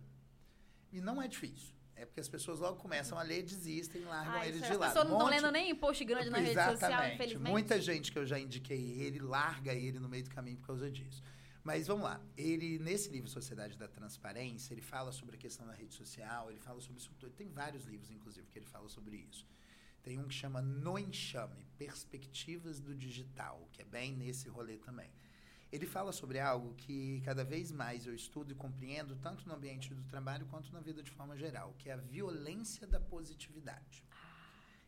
E 0.93 1.01
não 1.01 1.23
é 1.23 1.29
difícil. 1.29 1.73
É 1.95 2.05
porque 2.05 2.21
as 2.21 2.29
pessoas 2.29 2.59
logo 2.59 2.77
começam 2.79 3.17
a 3.17 3.23
ler, 3.23 3.43
desistem, 3.43 4.05
largam 4.05 4.35
Ah, 4.35 4.47
ele 4.47 4.57
isso 4.57 4.65
é- 4.65 4.69
de 4.69 4.73
As 4.75 4.79
lado. 4.81 4.89
pessoas 4.91 5.09
não 5.09 5.15
estão 5.17 5.27
Um 5.29 5.31
Monte- 5.31 5.43
lendo 5.43 5.53
nem 5.53 5.75
post 5.77 6.05
grande 6.05 6.29
na 6.29 6.39
rede 6.39 6.63
social, 6.73 7.07
infelizmente. 7.15 7.51
Muita 7.51 7.81
gente 7.81 8.13
que 8.13 8.19
eu 8.19 8.27
já 8.27 8.39
indiquei 8.39 9.01
ele, 9.01 9.21
larga 9.21 9.73
ele 9.73 9.99
no 10.01 10.09
meio 10.09 10.25
do 10.25 10.31
caminho 10.31 10.59
por 10.59 10.67
causa 10.67 10.91
disso. 10.91 11.23
Mas 11.67 11.89
vamos 11.89 12.05
lá. 12.05 12.21
Ele, 12.37 12.79
nesse 12.79 13.09
livro 13.11 13.29
Sociedade 13.29 13.77
da 13.77 13.89
Transparência, 13.89 14.73
ele 14.73 14.81
fala 14.81 15.11
sobre 15.11 15.35
a 15.35 15.39
questão 15.39 15.67
da 15.67 15.73
rede 15.73 15.95
social, 15.95 16.49
ele 16.49 16.61
fala 16.61 16.81
sobre 16.81 16.99
isso. 17.01 17.11
Tem 17.37 17.49
vários 17.49 17.87
livros, 17.87 18.09
inclusive, 18.09 18.47
que 18.53 18.57
ele 18.61 18.67
fala 18.67 18.89
sobre 18.89 19.17
isso. 19.17 19.45
Tem 20.01 20.17
um 20.17 20.29
que 20.29 20.35
chama 20.35 20.63
No 20.63 20.97
Enxame, 20.97 21.67
Perspectivas 21.77 22.79
do 22.79 22.95
Digital, 22.95 23.69
que 23.73 23.83
é 23.83 23.85
bem 23.85 24.15
nesse 24.15 24.49
rolê 24.49 24.77
também. 24.79 25.11
Ele 25.73 25.87
fala 25.87 26.13
sobre 26.13 26.39
algo 26.39 26.73
que 26.75 27.21
cada 27.25 27.43
vez 27.43 27.73
mais 27.73 28.07
eu 28.07 28.15
estudo 28.15 28.53
e 28.53 28.55
compreendo, 28.55 29.17
tanto 29.17 29.49
no 29.49 29.55
ambiente 29.57 29.93
do 29.93 30.05
trabalho 30.05 30.47
quanto 30.47 30.73
na 30.73 30.79
vida 30.79 31.03
de 31.03 31.11
forma 31.11 31.37
geral, 31.37 31.75
que 31.81 31.91
é 31.91 31.95
a 31.95 31.97
violência 31.97 32.87
da 32.87 33.01
positividade. 33.01 34.05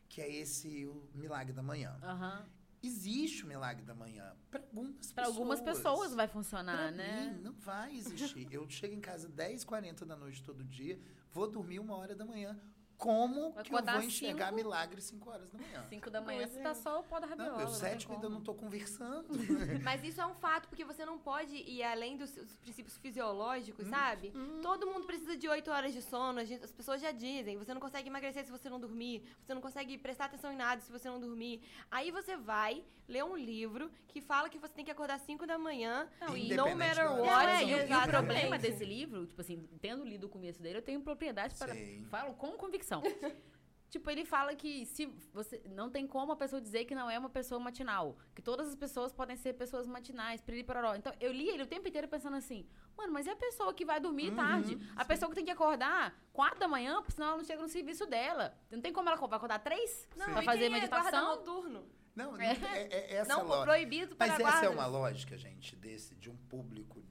Que 0.07 0.21
é 0.21 0.33
esse 0.33 0.85
o 0.85 1.09
milagre 1.13 1.51
da 1.51 1.61
manhã. 1.61 1.99
Aham. 2.01 2.47
Existe 2.81 3.43
o 3.43 3.47
milagre 3.47 3.83
da 3.83 3.93
manhã 3.93 4.33
para 4.49 4.61
algumas 4.61 5.11
Pra 5.11 5.23
pessoas. 5.23 5.27
algumas 5.37 5.61
pessoas 5.61 6.13
vai 6.15 6.27
Pra 6.27 6.33
funcionar, 6.33 6.91
né? 6.91 7.33
mim, 7.35 7.41
não 7.43 7.53
vai 7.53 7.95
existir. 7.97 8.47
Eu 8.51 8.69
chego 8.69 8.93
em 8.95 9.01
casa 9.01 9.27
10, 9.27 9.63
40 9.65 10.05
da 10.05 10.15
noite 10.15 10.41
todo 10.43 10.63
dia, 10.63 10.99
vou 11.31 11.49
dormir 11.49 11.79
uma 11.79 11.95
hora 11.95 12.15
da 12.15 12.23
manhã. 12.25 12.57
Como 12.99 13.51
Vai 13.53 13.63
que 13.63 13.73
eu 13.73 13.81
vou 13.81 14.01
enxergar 14.01 14.47
cinco? 14.47 14.55
milagre 14.57 15.01
5 15.01 15.29
horas 15.29 15.49
da 15.49 15.57
manhã? 15.57 15.83
Cinco 15.87 16.09
da 16.11 16.19
manhã 16.21 16.39
Pois 16.41 16.51
você 16.51 16.59
é. 16.59 16.63
tá 16.63 16.73
só 16.75 16.99
o 16.99 17.03
pó 17.03 17.17
da 17.17 17.27
rabiola. 17.27 17.51
Não, 17.53 17.59
eu 17.61 17.65
não 17.65 17.71
tem 17.71 17.79
sétimo 17.79 18.13
ainda 18.13 18.27
como. 18.27 18.37
não 18.39 18.43
tô 18.43 18.53
conversando. 18.53 19.29
Mas 19.83 20.03
isso 20.03 20.19
é 20.19 20.25
um 20.27 20.33
fato, 20.35 20.67
porque 20.67 20.83
você 20.83 21.05
não 21.05 21.17
pode 21.17 21.55
ir 21.55 21.81
além 21.81 22.17
dos, 22.17 22.29
dos 22.35 22.57
princípios 22.57 22.97
fisiológicos, 22.97 23.87
Hum, 23.87 23.89
sabe? 23.89 24.33
Todo 24.61 24.85
mundo 24.85 25.05
precisa 25.07 25.37
de 25.37 25.47
8 25.47 25.71
horas 25.71 25.93
de 25.93 26.01
sono, 26.01 26.43
gente- 26.43 26.65
as 26.65 26.73
pessoas 26.73 26.99
já 27.01 27.11
dizem. 27.11 27.57
Você 27.57 27.73
não 27.73 27.79
consegue 27.79 28.09
emagrecer 28.09 28.43
se 28.43 28.51
você 28.51 28.69
não 28.69 28.79
dormir, 28.79 29.23
você 29.45 29.53
não 29.53 29.61
consegue 29.61 29.97
prestar 29.97 30.25
atenção 30.25 30.51
em 30.51 30.57
nada 30.57 30.81
se 30.81 30.91
você 30.91 31.07
não 31.09 31.21
dormir. 31.21 31.61
Aí 31.89 32.11
você 32.11 32.35
vai 32.35 32.83
ler 33.07 33.23
um 33.23 33.35
livro 33.35 33.89
que 34.09 34.19
fala 34.21 34.49
que 34.49 34.59
você 34.59 34.73
tem 34.73 34.83
que 34.85 34.91
acordar 34.91 35.19
5 35.19 35.47
da 35.47 35.57
manhã, 35.57 36.07
Não, 36.21 36.35
e 36.37 36.45
Independente 36.51 36.69
no 36.71 36.77
matter 36.77 37.11
what. 37.11 37.25
Não, 37.27 37.39
é, 37.49 37.63
e, 37.63 37.93
o- 37.95 38.07
problema 38.09 38.57
desse 38.59 38.83
livro, 38.85 39.25
tipo 39.25 39.39
assim, 39.41 39.67
tendo 39.81 40.03
lido 40.03 40.25
o 40.25 40.29
começo 40.29 40.61
dele, 40.61 40.79
eu 40.79 40.81
tenho 40.81 40.99
propriedade 41.01 41.55
para. 41.55 41.73
Sim. 41.73 42.05
Falo 42.09 42.33
com 42.33 42.51
convicção. 42.51 42.88
tipo, 43.89 44.09
ele 44.09 44.23
fala 44.25 44.55
que 44.55 44.85
se 44.85 45.05
você. 45.33 45.61
Não 45.65 45.89
tem 45.89 46.05
como 46.07 46.31
a 46.31 46.35
pessoa 46.35 46.61
dizer 46.61 46.85
que 46.85 46.93
não 46.95 47.09
é 47.09 47.17
uma 47.17 47.29
pessoa 47.29 47.59
matinal. 47.59 48.17
Que 48.35 48.41
todas 48.41 48.67
as 48.67 48.75
pessoas 48.75 49.11
podem 49.11 49.35
ser 49.35 49.53
pessoas 49.53 49.87
matinais, 49.87 50.41
piriri 50.41 50.63
pororó. 50.63 50.95
Então, 50.95 51.13
eu 51.19 51.31
li 51.31 51.49
ele 51.49 51.63
o 51.63 51.67
tempo 51.67 51.87
inteiro 51.87 52.07
pensando 52.07 52.35
assim, 52.37 52.65
mano, 52.97 53.11
mas 53.13 53.27
é 53.27 53.31
a 53.31 53.35
pessoa 53.35 53.73
que 53.73 53.83
vai 53.85 53.99
dormir 53.99 54.29
Uhum, 54.29 54.35
tarde. 54.35 54.77
A 54.95 55.03
pessoa 55.05 55.29
que 55.29 55.35
tem 55.35 55.45
que 55.45 55.51
acordar 55.51 56.15
quatro 56.31 56.59
da 56.59 56.67
manhã, 56.67 56.97
porque 56.97 57.11
senão 57.13 57.27
ela 57.29 57.37
não 57.37 57.43
chega 57.43 57.61
no 57.61 57.69
serviço 57.69 58.05
dela. 58.05 58.55
Não 58.69 58.81
tem 58.81 58.93
como 58.93 59.09
ela 59.09 59.17
vai 59.17 59.37
acordar 59.37 59.59
três 59.59 60.07
Não, 60.15 60.25
pra 60.33 60.41
e 60.41 60.45
fazer 60.45 60.65
é 60.65 60.69
meditação? 60.69 61.35
noturno? 61.37 61.87
Não, 62.15 62.33
não 62.33 62.41
É. 62.41 62.51
é, 62.53 62.87
é- 62.91 63.13
essa 63.15 63.33
Não, 63.33 63.43
lógica. 63.45 63.63
proibido 63.65 64.15
para 64.15 64.27
Mas 64.27 64.39
essa 64.39 64.49
é 64.49 64.51
guardas. 64.51 64.73
uma 64.73 64.85
lógica, 64.87 65.37
gente, 65.37 65.75
desse, 65.75 66.15
de 66.15 66.29
um 66.29 66.35
público 66.35 67.01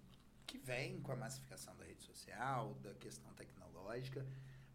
que 0.46 0.58
vem 0.58 1.00
com 1.00 1.12
a 1.12 1.16
massificação 1.16 1.74
da 1.76 1.84
rede 1.84 2.02
social, 2.02 2.74
da 2.82 2.92
questão 2.94 3.32
tecnológica, 3.34 4.26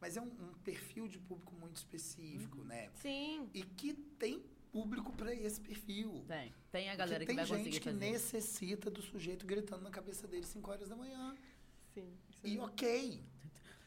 mas 0.03 0.17
é 0.17 0.21
um, 0.21 0.25
um 0.25 0.53
perfil 0.65 1.07
de 1.07 1.17
público 1.17 1.53
muito 1.55 1.77
específico, 1.77 2.57
Uhum. 2.57 2.65
né? 2.65 2.89
Sim. 3.01 3.49
E 3.53 3.63
que 3.63 3.93
tem 3.93 4.43
público 4.69 5.13
para 5.13 5.33
esse 5.33 5.61
perfil. 5.61 6.25
Tem. 6.27 6.53
Tem 6.71 6.89
a 6.89 6.95
galera 6.95 7.21
que 7.23 7.27
tem 7.27 7.35
vai 7.37 7.45
gente 7.45 7.57
conseguir 7.59 7.79
que 7.79 7.89
fazer. 7.91 8.11
necessita 8.11 8.91
do 8.91 9.01
sujeito 9.01 9.45
gritando 9.45 9.81
na 9.83 9.89
cabeça 9.89 10.27
dele 10.27 10.45
5 10.45 10.69
horas 10.71 10.89
da 10.89 10.95
manhã. 10.95 11.35
Sim. 11.93 12.11
E 12.43 12.57
ok. 12.59 13.23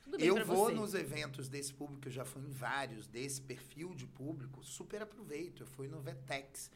Tudo 0.04 0.16
bem 0.16 0.26
Eu 0.28 0.44
vou 0.46 0.66
você. 0.66 0.74
nos 0.74 0.94
eventos 0.94 1.48
desse 1.50 1.74
público, 1.74 2.08
eu 2.08 2.12
já 2.12 2.24
fui 2.24 2.40
em 2.40 2.50
vários 2.50 3.06
desse 3.08 3.42
perfil 3.42 3.94
de 3.94 4.06
público, 4.06 4.62
super 4.64 5.02
aproveito. 5.02 5.64
Eu 5.64 5.66
fui 5.66 5.86
no 5.88 6.00
Vetex 6.00 6.70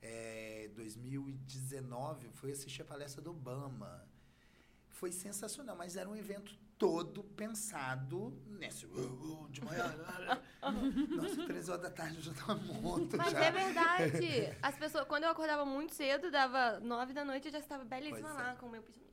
é, 0.00 0.70
2019, 0.74 2.28
fui 2.30 2.50
assistir 2.50 2.82
a 2.82 2.84
palestra 2.84 3.20
do 3.22 3.30
Obama. 3.30 4.04
Foi 4.88 5.12
sensacional, 5.12 5.76
mas 5.76 5.94
era 5.96 6.08
um 6.08 6.16
evento 6.16 6.58
todo 6.82 7.22
pensado 7.22 8.36
nesse. 8.58 8.86
"Uh, 8.86 9.44
uh, 9.44 9.48
De 9.50 9.64
manhã. 9.64 9.84
Nossa, 11.16 11.46
três 11.46 11.68
horas 11.68 11.82
da 11.82 11.90
tarde 11.90 12.16
eu 12.16 12.22
já 12.22 12.32
tava 12.34 12.56
morto. 12.56 13.16
Mas 13.16 13.30
já. 13.32 13.44
é 13.44 13.50
verdade. 13.52 14.56
As 14.60 14.76
pessoas, 14.76 15.06
quando 15.06 15.22
eu 15.24 15.30
acordava 15.30 15.64
muito 15.64 15.94
cedo, 15.94 16.28
dava 16.30 16.80
nove 16.80 17.12
da 17.12 17.24
noite, 17.24 17.46
eu 17.46 17.52
já 17.52 17.58
estava 17.60 17.84
belíssima 17.84 18.20
Pois 18.28 18.34
lá 18.34 18.52
é. 18.52 18.56
com 18.56 18.66
o 18.66 18.70
meu 18.70 18.82
pijaminha 18.82 19.12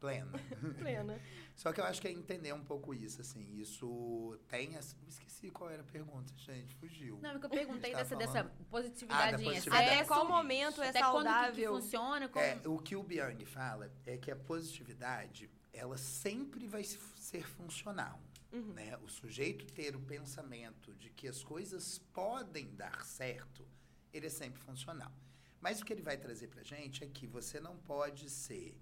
Plena. 0.00 0.30
plena. 0.78 1.20
Só 1.56 1.72
que 1.72 1.80
eu 1.80 1.84
acho 1.84 2.00
que 2.00 2.06
é 2.08 2.12
entender 2.12 2.52
um 2.54 2.62
pouco 2.64 2.94
isso, 2.94 3.20
assim. 3.20 3.44
Isso 3.60 4.38
tem. 4.48 4.74
essa- 4.76 4.96
Esqueci 5.06 5.50
qual 5.50 5.68
era 5.68 5.82
a 5.82 5.84
pergunta, 5.84 6.32
gente. 6.36 6.72
Fugiu. 6.76 7.18
Não, 7.20 7.30
é 7.30 7.38
que 7.38 7.44
eu 7.46 7.50
perguntei 7.50 7.92
dessa, 7.94 8.10
tava 8.16 8.20
dessa 8.20 8.44
falando. 8.44 8.66
positividade 8.70 9.34
Ah, 9.34 9.40
em 9.40 9.44
positividade. 9.44 9.84
Até 9.90 10.04
qual 10.04 10.26
momento 10.28 10.80
é 10.82 10.88
até 10.90 11.00
quando 11.00 11.12
que- 11.16 11.18
que, 11.24 11.30
saudável? 11.34 11.74
funciona, 11.74 12.28
como... 12.28 12.44
É, 12.44 12.60
o 12.64 12.78
que 12.78 12.94
o 12.96 13.02
Byung 13.02 13.44
fala 13.44 13.90
é 14.06 14.16
que 14.16 14.30
a 14.30 14.36
positividade, 14.36 15.50
ela 15.72 15.96
sempre 15.98 16.66
vai 16.66 16.82
se- 16.84 16.98
ser 17.16 17.46
funcional. 17.46 18.20
Uhum. 18.52 18.72
Né? 18.72 18.96
O 18.98 19.08
sujeito 19.08 19.66
ter 19.72 19.94
o 19.94 20.00
pensamento 20.00 20.94
de 20.94 21.10
que 21.10 21.28
as 21.28 21.42
coisas 21.42 21.98
podem 22.12 22.74
dar 22.74 23.04
certo, 23.04 23.66
ele 24.12 24.26
é 24.26 24.30
sempre 24.30 24.60
funcional. 24.62 25.12
Mas 25.60 25.80
o 25.80 25.84
que 25.84 25.92
ele 25.92 26.02
vai 26.02 26.16
trazer 26.16 26.48
pra 26.48 26.62
gente 26.62 27.04
é 27.04 27.06
que 27.06 27.26
você 27.26 27.60
não 27.60 27.76
pode 27.76 28.30
ser 28.30 28.80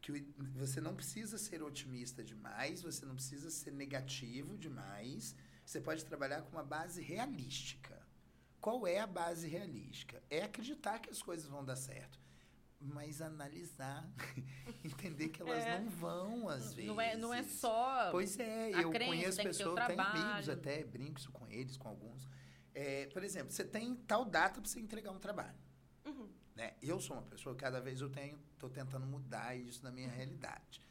que 0.00 0.12
você 0.54 0.82
não 0.82 0.94
precisa 0.94 1.38
ser 1.38 1.62
otimista 1.62 2.22
demais, 2.22 2.82
você 2.82 3.06
não 3.06 3.14
precisa 3.14 3.50
ser 3.50 3.70
negativo 3.72 4.58
demais. 4.58 5.34
Você 5.64 5.80
pode 5.80 6.04
trabalhar 6.04 6.42
com 6.42 6.50
uma 6.52 6.62
base 6.62 7.00
realística. 7.00 8.06
Qual 8.60 8.86
é 8.86 8.98
a 9.00 9.06
base 9.06 9.48
realística? 9.48 10.22
É 10.28 10.42
acreditar 10.42 10.98
que 10.98 11.08
as 11.08 11.22
coisas 11.22 11.46
vão 11.48 11.64
dar 11.64 11.76
certo. 11.76 12.20
Mas 12.84 13.22
analisar, 13.22 14.06
entender 14.84 15.30
que 15.30 15.40
elas 15.40 15.64
É. 15.64 15.80
não 15.80 15.88
vão, 15.88 16.48
às 16.48 16.74
vezes. 16.74 16.86
não, 16.86 17.00
é, 17.00 17.16
não 17.16 17.32
é 17.32 17.42
só... 17.42 18.10
Pois 18.10 18.38
é, 18.38 18.70
eu 18.70 18.90
crença, 18.90 19.10
conheço 19.10 19.38
que 19.38 19.44
pessoas, 19.44 19.86
tenho 19.86 20.00
amigos 20.00 20.48
até, 20.50 20.84
brinco 20.84 21.18
isso 21.18 21.32
com 21.32 21.48
eles, 21.48 21.76
com 21.78 21.88
alguns. 21.88 22.28
É, 22.74 23.06
por 23.06 23.24
exemplo, 23.24 23.52
você 23.52 23.64
tem 23.64 23.94
tal 23.94 24.24
data 24.24 24.60
para 24.60 24.68
você 24.68 24.80
entregar 24.80 25.12
um 25.12 25.18
trabalho. 25.18 25.56
Uhum. 26.04 26.28
Né? 26.54 26.74
Eu 26.82 27.00
sou 27.00 27.16
uma 27.16 27.22
pessoa, 27.22 27.54
cada 27.54 27.80
vez 27.80 28.00
eu 28.00 28.10
tenho, 28.10 28.38
estou 28.52 28.68
tentando 28.68 29.06
mudar 29.06 29.56
isso 29.56 29.82
na 29.82 29.90
minha 29.90 30.08
realidade. 30.08 30.82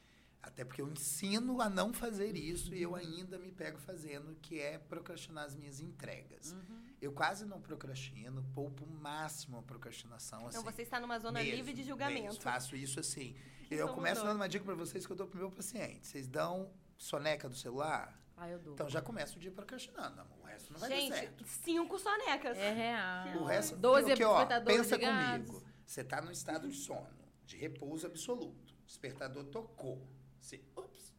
Até 0.41 0.65
porque 0.65 0.81
eu 0.81 0.89
ensino 0.89 1.61
a 1.61 1.69
não 1.69 1.93
fazer 1.93 2.35
isso 2.35 2.73
e 2.75 2.81
eu 2.81 2.95
ainda 2.95 3.37
me 3.37 3.51
pego 3.51 3.77
fazendo, 3.77 4.35
que 4.41 4.59
é 4.59 4.77
procrastinar 4.77 5.45
as 5.45 5.55
minhas 5.55 5.79
entregas. 5.79 6.51
Uhum. 6.51 6.83
Eu 7.03 7.11
quase 7.11 7.45
não 7.45 7.59
procrastino, 7.59 8.41
poupo 8.53 8.85
o 8.85 8.87
máximo 8.87 9.57
a 9.57 9.61
procrastinação. 9.61 10.47
Assim, 10.47 10.57
Então 10.57 10.63
você 10.71 10.83
está 10.83 11.01
numa 11.01 11.19
zona 11.19 11.39
mesmo, 11.39 11.55
livre 11.57 11.71
de 11.73 11.77
mesmo. 11.79 11.89
julgamento. 11.91 12.39
Faço 12.41 12.77
isso 12.77 12.97
assim. 12.97 13.35
Que 13.67 13.75
eu 13.75 13.89
começo 13.93 14.21
nós. 14.21 14.29
dando 14.29 14.37
uma 14.37 14.47
dica 14.47 14.63
para 14.63 14.73
vocês 14.73 15.05
que 15.05 15.11
eu 15.11 15.15
dou 15.17 15.27
pro 15.27 15.37
meu 15.37 15.51
paciente. 15.51 16.07
Vocês 16.07 16.27
dão 16.29 16.71
soneca 16.97 17.49
do 17.49 17.55
celular? 17.57 18.17
Ah, 18.37 18.47
eu 18.47 18.57
dou. 18.57 18.73
Então 18.73 18.89
já 18.89 19.01
começa 19.01 19.35
o 19.35 19.39
dia 19.39 19.51
procrastinando. 19.51 20.25
O 20.39 20.43
resto 20.45 20.71
não 20.71 20.79
vai 20.79 20.89
dar 20.89 20.95
Gente, 20.95 21.13
certo. 21.13 21.45
cinco 21.45 21.99
sonecas. 21.99 22.57
É 22.57 22.71
real. 22.71 23.41
O 23.41 23.43
resto, 23.43 23.75
12 23.75 24.07
porque, 24.07 24.23
ó, 24.23 24.45
pensa 24.63 24.95
ligados. 24.95 25.47
comigo. 25.49 25.67
Você 25.85 26.01
está 26.01 26.21
no 26.21 26.31
estado 26.31 26.69
de 26.69 26.77
sono, 26.77 27.09
de 27.45 27.57
repouso 27.57 28.07
absoluto. 28.07 28.73
O 28.81 28.85
despertador 28.85 29.43
tocou. 29.45 30.07
Você, 30.39 30.63
ups, 30.77 31.13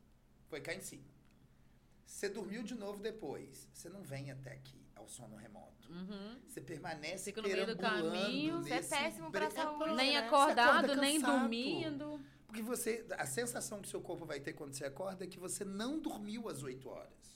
foi 0.49 0.63
cá 0.63 0.73
em 0.75 0.81
cima. 0.81 1.05
Você 2.07 2.29
dormiu 2.29 2.63
de 2.63 2.75
novo 2.75 3.03
depois. 3.03 3.69
Você 3.75 3.91
não 3.91 4.03
vem 4.03 4.31
até 4.31 4.53
aqui, 4.53 4.83
ao 4.97 5.07
sono 5.09 5.37
remoto. 5.37 5.74
Uhum. 5.89 6.39
Você 6.47 6.61
permanece 6.61 7.25
Fica 7.25 7.43
no 7.43 7.49
meio 7.49 7.67
do 7.67 7.77
caminho. 7.77 8.61
Isso 8.61 8.73
é 8.73 8.83
péssimo 8.83 9.31
pra 9.31 9.47
bre- 9.47 9.55
saúde, 9.55 9.79
pronto. 9.85 9.95
Nem 9.97 10.13
né? 10.15 10.19
acordado, 10.27 10.85
acorda 10.85 10.97
nem 10.97 11.21
dormindo. 11.21 12.21
Porque 12.47 12.63
você, 12.63 13.05
a 13.19 13.27
sensação 13.27 13.81
que 13.81 13.89
seu 13.89 14.01
corpo 14.01 14.25
vai 14.25 14.39
ter 14.41 14.53
quando 14.53 14.73
você 14.75 14.85
acorda 14.85 15.25
é 15.25 15.27
que 15.27 15.39
você 15.39 15.65
não 15.65 15.99
dormiu 15.99 16.49
às 16.49 16.63
8 16.63 16.89
horas. 16.89 17.35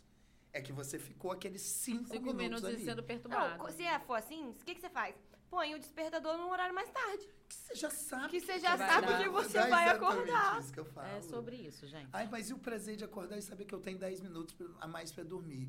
É 0.52 0.60
que 0.62 0.72
você 0.72 0.98
ficou 0.98 1.30
aqueles 1.32 1.60
5 1.62 2.04
Cinco 2.08 2.12
minutos, 2.26 2.36
minutos 2.42 2.64
ali. 2.64 2.84
sendo 2.84 2.98
Não, 3.02 3.04
perturbado. 3.04 3.58
co- 3.58 3.70
se 3.70 3.82
é, 3.82 3.98
for 4.00 4.14
assim, 4.14 4.48
o 4.48 4.54
que, 4.64 4.74
que 4.74 4.80
você 4.80 4.88
faz? 4.88 5.14
Põe 5.50 5.74
o 5.74 5.78
despertador 5.78 6.36
num 6.36 6.50
horário 6.50 6.74
mais 6.74 6.90
tarde. 6.90 7.26
Que 7.48 7.54
você 7.54 7.74
já 7.74 7.90
sabe. 7.90 8.28
Que 8.28 8.40
você 8.40 8.58
já 8.58 8.76
vai 8.76 8.88
sabe 8.88 9.22
que 9.24 9.28
você 9.30 9.58
vai 9.66 9.88
acordar. 9.88 10.60
isso 10.60 10.72
que 10.72 10.80
eu 10.80 10.84
falo. 10.84 11.06
É 11.08 11.22
sobre 11.22 11.56
isso, 11.56 11.86
gente. 11.86 12.08
Ai, 12.12 12.28
mas 12.30 12.50
e 12.50 12.54
o 12.54 12.58
prazer 12.58 12.96
de 12.96 13.04
acordar 13.04 13.38
e 13.38 13.42
saber 13.42 13.64
que 13.64 13.74
eu 13.74 13.80
tenho 13.80 13.98
10 13.98 14.20
minutos 14.20 14.54
a 14.80 14.86
mais 14.86 15.10
pra 15.10 15.24
dormir? 15.24 15.68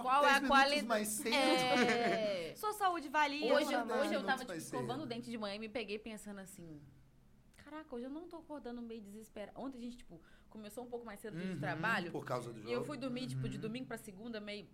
Qual 0.00 0.24
é 0.24 0.32
10 0.32 0.44
a 0.44 0.46
qualidade? 0.46 0.86
mais 0.86 1.08
cedo. 1.08 1.34
É. 1.34 2.54
Sua 2.56 2.72
saúde 2.72 3.08
valia. 3.08 3.52
Hoje, 3.54 3.66
Hoje- 3.76 3.92
hoje 3.92 4.14
eu 4.14 4.22
tava 4.24 4.38
tipo, 4.38 4.48
mais 4.52 4.62
escovando 4.64 5.02
o 5.02 5.06
dente 5.06 5.30
de 5.30 5.36
manhã 5.38 5.56
e 5.56 5.58
me 5.58 5.68
peguei 5.68 5.98
pensando 5.98 6.38
assim. 6.40 6.80
Caraca, 7.56 7.94
hoje 7.94 8.04
eu 8.06 8.10
não 8.10 8.28
tô 8.28 8.36
acordando 8.36 8.80
meio 8.82 9.00
desesperada. 9.00 9.58
Ontem 9.58 9.78
a 9.78 9.80
gente, 9.80 9.96
tipo, 9.98 10.20
começou 10.50 10.84
um 10.84 10.88
pouco 10.88 11.04
mais 11.06 11.20
cedo 11.20 11.36
Uhum, 11.38 11.54
de 11.54 11.60
trabalho. 11.60 12.10
Por 12.10 12.24
causa 12.24 12.52
do 12.52 12.58
jogo. 12.58 12.70
E 12.70 12.72
eu 12.72 12.84
fui 12.84 12.96
dormir, 12.98 13.26
tipo, 13.26 13.48
de 13.48 13.56
Uhum. 13.56 13.62
domingo 13.62 13.86
pra 13.86 13.96
segunda, 13.98 14.40
meio 14.40 14.66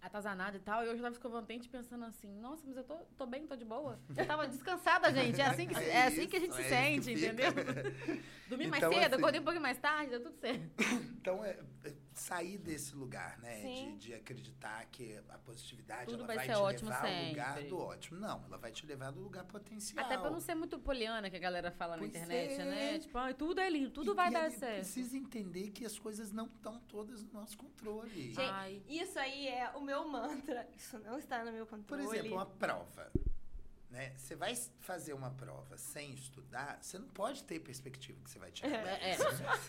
atazanada 0.00 0.56
e 0.56 0.60
tal. 0.60 0.82
E 0.84 0.88
hoje 0.88 0.98
eu 0.98 1.02
tava 1.02 1.12
escovando 1.14 1.44
o 1.44 1.46
dente 1.46 1.68
pensando 1.68 2.04
assim, 2.04 2.28
nossa, 2.40 2.62
mas 2.66 2.76
eu 2.76 2.84
tô, 2.84 2.96
tô 3.16 3.26
bem, 3.26 3.46
tô 3.46 3.56
de 3.56 3.64
boa. 3.64 3.98
Eu 4.16 4.26
tava 4.26 4.46
descansada, 4.46 5.12
gente. 5.12 5.40
É 5.40 5.44
assim 5.46 5.66
que, 5.66 5.74
se- 5.74 5.84
é 5.84 6.06
assim 6.06 6.26
que 6.28 6.36
a 6.36 6.40
gente 6.40 6.50
isso, 6.50 6.62
se 6.62 6.74
é 6.74 6.92
isso 6.92 7.04
sente, 7.04 7.18
entendeu? 7.24 7.50
Dormi 8.48 8.66
mais 8.68 8.82
Então, 8.82 8.92
cedo, 8.92 9.06
assim- 9.06 9.14
acordei 9.16 9.40
um 9.40 9.44
pouquinho 9.44 9.62
mais 9.62 9.78
tarde, 9.78 10.10
deu 10.10 10.22
tudo 10.22 10.36
certo. 10.38 10.62
Então, 11.20 11.44
é, 11.44 11.58
é 11.84 11.92
sair 12.18 12.58
desse 12.58 12.94
lugar, 12.94 13.38
né? 13.38 13.60
De, 13.60 13.96
de 13.98 14.14
acreditar 14.14 14.84
que 14.86 15.16
a 15.28 15.38
positividade 15.38 16.06
Tudo 16.06 16.18
ela 16.24 16.26
vai 16.26 16.36
vai, 16.36 16.46
te 16.46 16.52
ótimo 16.52 16.90
levar 16.90 17.06
ao 17.06 17.24
lugar 17.28 17.54
sempre. 17.54 17.68
do 17.68 17.78
ótimo. 17.78 18.20
Não, 18.20 18.44
ela 18.44 18.58
vai 18.58 18.70
te 18.72 18.86
levar 18.86 19.10
do 19.12 19.20
lugar 19.20 19.44
potencial. 19.44 20.04
Até 20.04 20.18
pra 20.18 20.30
não 20.30 20.40
ser 20.40 20.54
muito 20.54 20.78
poliana 20.78 21.30
que 21.30 21.36
a 21.36 21.40
galera 21.40 21.70
fala 21.70 21.92
na 21.96 21.98
Pois 22.02 22.10
internet, 22.10 22.52
é. 22.60 22.64
né? 22.64 22.98
Tipo, 22.98 23.18
ai, 23.18 23.34
tudo 23.34 23.60
é 23.60 23.70
lindo, 23.70 23.90
tudo 23.90 24.12
E- 24.12 24.14
vai 24.14 24.28
e 24.28 24.32
dar 24.32 24.50
certo. 24.50 24.76
Precisa 24.76 25.16
entender 25.16 25.70
que 25.70 25.84
as 25.84 25.98
coisas 25.98 26.32
não 26.32 26.46
estão 26.46 26.78
todas 26.80 27.22
no 27.24 27.32
nosso 27.32 27.56
controle. 27.56 28.10
Gente, 28.34 28.40
Ai. 28.40 28.82
Isso 28.88 29.18
aí 29.18 29.48
é 29.48 29.70
o 29.74 29.80
meu 29.80 30.06
mantra. 30.08 30.68
Isso 30.76 30.98
não 30.98 31.18
está 31.18 31.44
no 31.44 31.52
meu 31.52 31.66
Por 31.66 31.76
controle. 31.78 32.04
exemplo, 32.04 32.32
uma 32.34 32.46
prova. 32.46 33.10
Né? 33.90 34.12
Você 34.18 34.36
vai 34.36 34.54
fazer 34.80 35.14
uma 35.14 35.30
prova 35.30 35.78
sem 35.78 36.12
estudar, 36.12 36.78
você 36.82 36.98
não 36.98 37.08
pode 37.08 37.42
ter 37.44 37.58
perspectiva 37.58 38.20
que 38.22 38.30
você 38.30 38.38
vai 38.38 38.50
tirar. 38.52 38.68
É, 38.70 39.12
é. 39.12 39.18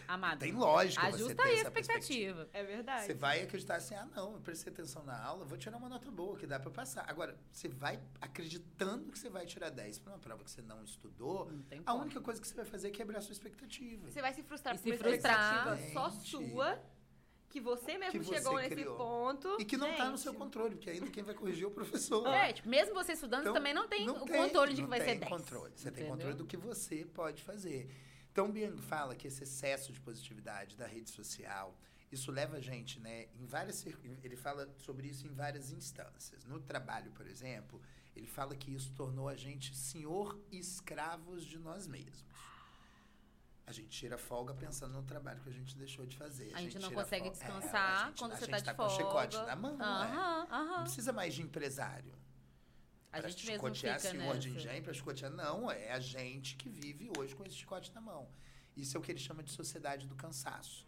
Amado. 0.10 0.40
Tem 0.40 0.52
lógica 0.52 1.02
você 1.10 1.16
Ajusta 1.16 1.36
ter 1.36 1.42
aí 1.44 1.60
a 1.60 1.62
expectativa. 1.62 2.50
É 2.52 2.64
verdade. 2.64 3.06
Você 3.06 3.14
vai 3.14 3.42
acreditar 3.42 3.78
assim, 3.78 3.96
ah, 3.96 4.06
não, 4.14 4.34
eu 4.34 4.42
prestei 4.42 4.74
atenção 4.74 5.04
na 5.06 5.18
aula, 5.24 5.46
vou 5.46 5.58
tirar 5.58 5.78
uma 5.78 5.88
nota 5.88 6.12
boa, 6.12 6.38
que 6.38 6.46
dá 6.46 6.60
pra 6.60 6.70
passar. 6.70 7.06
Agora, 7.08 7.38
você 7.50 7.70
vai 7.70 7.98
acreditando 8.20 9.10
que 9.10 9.18
você 9.18 9.30
vai 9.30 9.46
tirar 9.46 9.70
10 9.70 10.00
pra 10.00 10.12
uma 10.14 10.20
prova 10.20 10.44
que 10.44 10.52
você 10.52 10.62
não 10.62 10.84
estudou, 10.84 11.50
Não 11.50 11.62
tem 11.64 11.82
a 11.86 11.94
única 11.94 12.20
coisa 12.20 12.42
que 12.42 12.48
você 12.48 12.56
vai 12.56 12.66
fazer 12.66 12.90
é 12.90 12.92
quebrar 12.92 13.20
a 13.20 13.22
sua 13.22 13.32
expectativa. 13.34 14.10
Você 14.12 14.22
vai 14.22 14.34
se 14.34 14.44
frustrar 14.44 14.76
E 14.76 14.78
por 14.78 14.84
se 14.84 14.90
uma 14.90 14.98
frustrar. 14.98 15.76
expectativa 15.78 15.94
só 15.94 16.10
sua, 16.10 16.84
que 17.50 17.60
você 17.60 17.98
mesmo 17.98 18.12
Que 18.12 18.20
você 18.26 18.36
chegou 18.36 18.56
nesse 18.58 18.76
criou. 18.76 18.96
ponto. 18.96 19.58
E 19.60 19.66
que 19.66 19.76
não 19.76 19.94
tá 19.96 20.10
no 20.10 20.18
seu 20.18 20.34
controle, 20.34 20.76
porque 20.76 20.90
ainda 20.90 21.10
quem 21.10 21.24
vai 21.24 21.34
corrigir 21.34 21.64
é 21.64 21.68
o 21.68 21.72
professor. 21.72 22.28
É, 22.28 22.54
tipo, 22.54 22.70
mesmo 22.70 22.94
você 22.94 23.14
estudando, 23.14 23.42
Então, 23.42 23.54
você 23.54 23.60
também 23.60 23.74
não 23.74 23.88
tem 23.88 24.06
não 24.06 24.24
o 24.24 24.26
tem, 24.26 24.38
controle 24.42 24.74
de 24.74 24.82
que 24.84 24.88
vai 24.88 25.00
ser 25.00 25.06
tem 25.08 25.20
10. 25.20 25.32
controle. 25.32 25.74
Você 25.76 25.84
tem 25.92 25.92
entendeu? 26.04 26.10
controle 26.12 26.36
do 26.36 26.46
que 26.46 26.58
você 26.58 27.06
pode 27.14 27.42
fazer. 27.44 27.90
Então, 28.32 28.52
Biang 28.52 28.80
fala 28.82 29.16
que 29.16 29.28
esse 29.28 29.44
excesso 29.44 29.92
de 29.92 30.00
positividade 30.00 30.78
da 30.78 30.86
rede 30.86 31.10
social, 31.10 31.76
isso 32.12 32.32
leva 32.32 32.58
a 32.58 32.62
gente, 32.62 33.00
né, 33.00 33.28
em 33.40 33.46
várias 33.46 33.86
ele 34.24 34.36
fala 34.36 34.70
sobre 34.78 35.08
isso 35.08 35.26
em 35.28 35.32
várias 35.34 35.72
instâncias. 35.72 36.46
No 36.46 36.60
trabalho, 36.60 37.12
por 37.12 37.28
exemplo, 37.28 37.82
ele 38.16 38.28
fala 38.28 38.56
que 38.56 38.74
isso 38.74 38.92
tornou 38.94 39.28
a 39.28 39.36
gente 39.36 39.76
senhor 39.76 40.40
e 40.52 40.60
escravos 40.60 41.44
de 41.46 41.58
nós 41.60 41.88
mesmos. 41.88 42.24
A 43.70 43.72
gente 43.72 43.90
tira 43.90 44.18
folga 44.18 44.52
pensando 44.56 44.94
no 44.94 45.04
trabalho 45.04 45.40
que 45.42 45.50
a 45.50 45.54
gente 45.54 45.78
deixou 45.78 46.04
de 46.06 46.18
fazer. 46.18 46.52
A 46.56 46.62
gente 46.62 46.80
não 46.80 46.90
tira 46.90 47.04
consegue 47.04 47.28
é, 47.28 47.32
descansar 47.32 48.02
a 48.04 48.08
gente- 48.08 48.18
quando 48.20 48.32
a 48.32 48.36
você 48.36 48.46
gente 48.46 48.52
tá 48.52 48.58
de 48.58 48.66
tá 48.66 48.74
folga. 48.74 48.92
com 48.92 48.98
chicote 49.00 49.38
na 49.38 49.56
mão, 49.56 49.80
é. 49.80 49.84
Aham, 49.86 50.48
Não 50.78 50.84
precisa 50.84 51.14
mais 51.14 51.36
de 51.36 51.44
empresário 51.44 52.14
A 53.12 53.20
para 53.20 53.30
gente 53.30 53.46
mesmo 53.46 53.68
chicotear 53.68 54.00
fica 54.00 54.12
senhor 54.12 54.38
de 54.40 54.50
nessa. 54.50 54.60
engenho, 54.60 54.84
para 54.84 54.94
chicotear. 54.94 55.32
Não, 55.32 55.70
é 55.70 55.92
a 55.92 56.00
gente 56.00 56.56
que 56.56 56.68
vive 56.68 57.12
hoje 57.16 57.36
com 57.36 57.46
esse 57.46 57.56
chicote 57.58 57.94
na 57.94 58.02
mão. 58.02 58.28
Isso 58.76 58.98
é 58.98 59.00
o 59.00 59.04
que 59.04 59.12
ele 59.12 59.20
chama 59.20 59.44
de 59.44 59.52
sociedade 59.52 60.08
do 60.08 60.16
cansaço. 60.16 60.88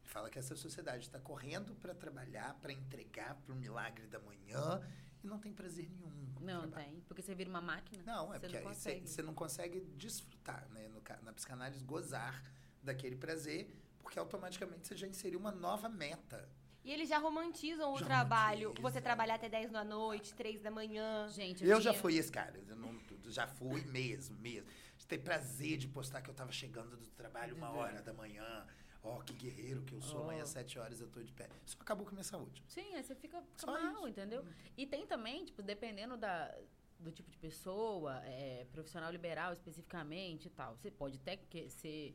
Ele 0.00 0.08
fala 0.08 0.30
que 0.30 0.38
essa 0.38 0.54
sociedade 0.54 1.04
está 1.06 1.18
correndo 1.18 1.74
para 1.74 1.94
trabalhar, 1.94 2.54
para 2.62 2.72
entregar 2.72 3.34
para 3.34 3.52
o 3.52 3.56
milagre 3.56 4.06
da 4.06 4.20
manhã 4.20 4.80
e 5.22 5.26
não 5.26 5.38
tem 5.38 5.52
prazer 5.52 5.88
nenhum. 5.90 6.10
Não 6.40 6.62
trabalho. 6.68 6.86
tem, 6.90 7.00
porque 7.02 7.20
você 7.22 7.34
vira 7.34 7.50
uma 7.50 7.60
máquina. 7.60 8.02
Não, 8.04 8.32
é 8.32 8.38
porque 8.38 8.58
não 8.60 8.70
aí 8.70 9.00
você 9.06 9.22
não 9.22 9.34
consegue 9.34 9.80
desfrutar, 9.96 10.66
né? 10.70 10.88
No 10.88 11.00
na 11.22 11.32
psicanálise, 11.32 11.84
gozar 11.84 12.42
daquele 12.82 13.16
prazer, 13.16 13.68
porque 14.00 14.18
automaticamente 14.18 14.86
você 14.88 14.96
já 14.96 15.06
inseriu 15.06 15.38
uma 15.38 15.50
nova 15.52 15.88
meta. 15.88 16.48
E 16.82 16.90
eles 16.90 17.08
já 17.10 17.18
romantizam 17.18 17.92
o 17.92 17.98
Já 17.98 18.06
trabalho. 18.06 18.68
romantiza. 18.68 18.88
Você 18.90 19.00
trabalhar 19.02 19.34
até 19.34 19.48
10 19.50 19.70
da 19.70 19.84
noite, 19.84 20.32
3 20.34 20.62
da 20.62 20.70
manhã. 20.70 21.28
Gente, 21.28 21.62
Eu 21.62 21.78
já 21.80 21.90
tinha- 21.90 22.00
fui 22.02 22.16
esse 22.16 22.32
cara, 22.32 22.58
eu 22.66 22.74
não- 22.76 22.98
já 23.26 23.46
fui 23.46 23.82
mesmo, 23.84 24.38
mesmo. 24.38 24.68
Ter 25.06 25.18
prazer 25.18 25.76
de 25.76 25.88
postar 25.88 26.22
que 26.22 26.30
eu 26.30 26.34
tava 26.34 26.52
chegando 26.52 26.96
do 26.96 27.06
trabalho 27.10 27.56
uma 27.56 27.68
hora 27.70 28.00
da 28.00 28.12
manhã. 28.14 28.64
Ó, 29.02 29.18
que 29.22 29.32
guerreiro 29.32 29.82
que 29.82 29.94
eu 29.94 30.00
sou, 30.02 30.20
Ó. 30.20 30.24
amanhã 30.24 30.42
às 30.42 30.50
sete 30.50 30.78
horas 30.78 31.00
eu 31.00 31.08
tô 31.08 31.22
de 31.22 31.32
pé. 31.32 31.48
Isso 31.64 31.76
acabou 31.80 32.04
com 32.04 32.10
a 32.10 32.14
minha 32.14 32.24
saúde. 32.24 32.62
Sim, 32.68 32.94
aí 32.94 33.02
você 33.02 33.14
fica, 33.14 33.42
fica 33.56 33.66
mal, 33.72 33.94
isso. 34.00 34.08
entendeu? 34.08 34.44
E 34.76 34.86
tem 34.86 35.06
também, 35.06 35.44
tipo, 35.46 35.62
dependendo 35.62 36.16
da, 36.18 36.54
do 36.98 37.10
tipo 37.10 37.30
de 37.30 37.38
pessoa, 37.38 38.20
é, 38.26 38.66
profissional 38.72 39.10
liberal 39.10 39.52
especificamente 39.54 40.46
e 40.46 40.50
tal. 40.50 40.76
Você 40.76 40.90
pode 40.90 41.16
até 41.16 41.38
que 41.38 41.70
ser, 41.70 42.14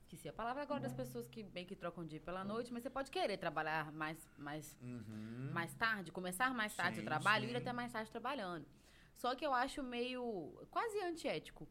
esqueci 0.00 0.28
a 0.28 0.32
palavra 0.32 0.62
agora 0.62 0.80
das 0.80 0.92
pessoas 0.92 1.28
que 1.28 1.42
bem 1.44 1.64
que 1.64 1.76
trocam 1.76 2.04
dia 2.04 2.20
pela 2.20 2.42
noite, 2.42 2.72
mas 2.72 2.82
você 2.82 2.90
pode 2.90 3.12
querer 3.12 3.36
trabalhar 3.36 3.92
mais, 3.92 4.18
mais, 4.36 4.76
Uhum. 4.82 5.50
mais 5.52 5.72
tarde, 5.74 6.10
começar 6.10 6.52
mais 6.52 6.74
tarde 6.74 6.96
Sim, 6.96 7.02
o 7.02 7.04
trabalho 7.04 7.46
e 7.48 7.52
ir 7.52 7.56
até 7.56 7.72
mais 7.72 7.92
tarde 7.92 8.10
trabalhando. 8.10 8.66
Só 9.14 9.36
que 9.36 9.46
eu 9.46 9.54
acho 9.54 9.84
meio 9.84 10.66
quase 10.68 10.98
antiético. 11.00 11.68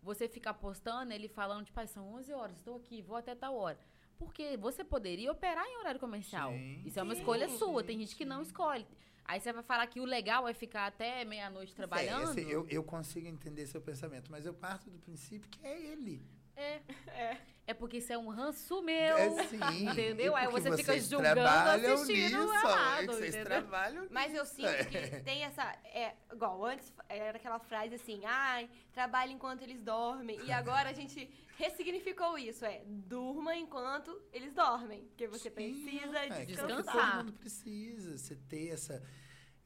Você 0.00 0.28
ficar 0.28 0.54
postando 0.54 1.12
ele 1.12 1.26
falando, 1.28 1.64
tipo, 1.64 1.80
ah, 1.80 1.86
são 1.86 2.12
11 2.14 2.32
horas, 2.32 2.58
estou 2.58 2.76
aqui, 2.76 3.02
vou 3.02 3.16
até 3.16 3.34
tal 3.34 3.56
hora. 3.56 3.78
Porque 4.18 4.56
você 4.56 4.84
poderia 4.84 5.30
operar 5.30 5.64
em 5.66 5.78
horário 5.78 6.00
comercial. 6.00 6.52
Sim. 6.52 6.82
Isso 6.84 6.98
é 6.98 7.02
uma 7.02 7.14
Sim, 7.14 7.20
escolha 7.20 7.48
sua. 7.48 7.80
sim, 7.80 7.86
Tem 7.86 7.98
gente 7.98 8.16
que 8.16 8.24
não 8.24 8.36
sim. 8.42 8.48
escolhe. 8.50 8.86
Aí 9.24 9.40
você 9.40 9.52
vai 9.52 9.62
falar 9.62 9.86
que 9.86 10.00
o 10.00 10.04
legal 10.04 10.46
é 10.46 10.52
ficar 10.52 10.86
até 10.86 11.24
meia-noite 11.24 11.74
trabalhando. 11.74 12.38
É, 12.38 12.42
eu, 12.42 12.66
eu 12.68 12.84
consigo 12.84 13.26
entender 13.26 13.66
seu 13.66 13.80
pensamento, 13.80 14.30
mas 14.30 14.44
eu 14.44 14.52
parto 14.52 14.90
do 14.90 14.98
princípio 14.98 15.48
que 15.48 15.66
é 15.66 15.80
ele. 15.80 16.22
É. 16.56 16.80
É. 17.08 17.54
É 17.66 17.72
porque 17.72 17.96
isso 17.96 18.12
é 18.12 18.18
um 18.18 18.28
ranço 18.28 18.82
meu. 18.82 19.16
É 19.16 19.44
sim. 19.44 19.88
Entendeu? 19.88 20.36
Aí 20.36 20.46
você 20.48 20.70
fica 20.76 20.92
vocês 20.92 21.08
julgando, 21.08 21.40
trabalham 21.40 21.94
assistindo 21.94 22.42
nisso, 22.42 22.52
errado, 22.52 23.02
é 23.02 23.06
vocês 23.06 23.34
trabalham 23.36 24.06
Mas 24.10 24.34
eu 24.34 24.44
sinto 24.44 24.86
que 24.90 25.20
tem 25.20 25.44
essa. 25.44 25.62
É, 25.84 26.12
igual, 26.30 26.62
antes 26.64 26.92
era 27.08 27.38
aquela 27.38 27.58
frase 27.58 27.94
assim, 27.94 28.20
ai, 28.24 28.68
trabalha 28.92 29.32
enquanto 29.32 29.62
eles 29.62 29.80
dormem. 29.80 30.38
E 30.44 30.52
agora 30.52 30.90
a 30.90 30.92
gente 30.92 31.30
ressignificou 31.56 32.36
isso. 32.36 32.66
É, 32.66 32.82
durma 32.84 33.56
enquanto 33.56 34.20
eles 34.30 34.52
dormem. 34.52 35.04
Porque 35.06 35.26
você 35.26 35.48
Sim, 35.48 35.54
precisa 35.54 36.18
é. 36.18 36.44
Descansar. 36.44 37.12
Todo 37.12 37.24
mundo 37.24 37.32
precisa. 37.32 38.18
Você 38.18 38.36
ter 38.36 38.74
essa, 38.74 39.02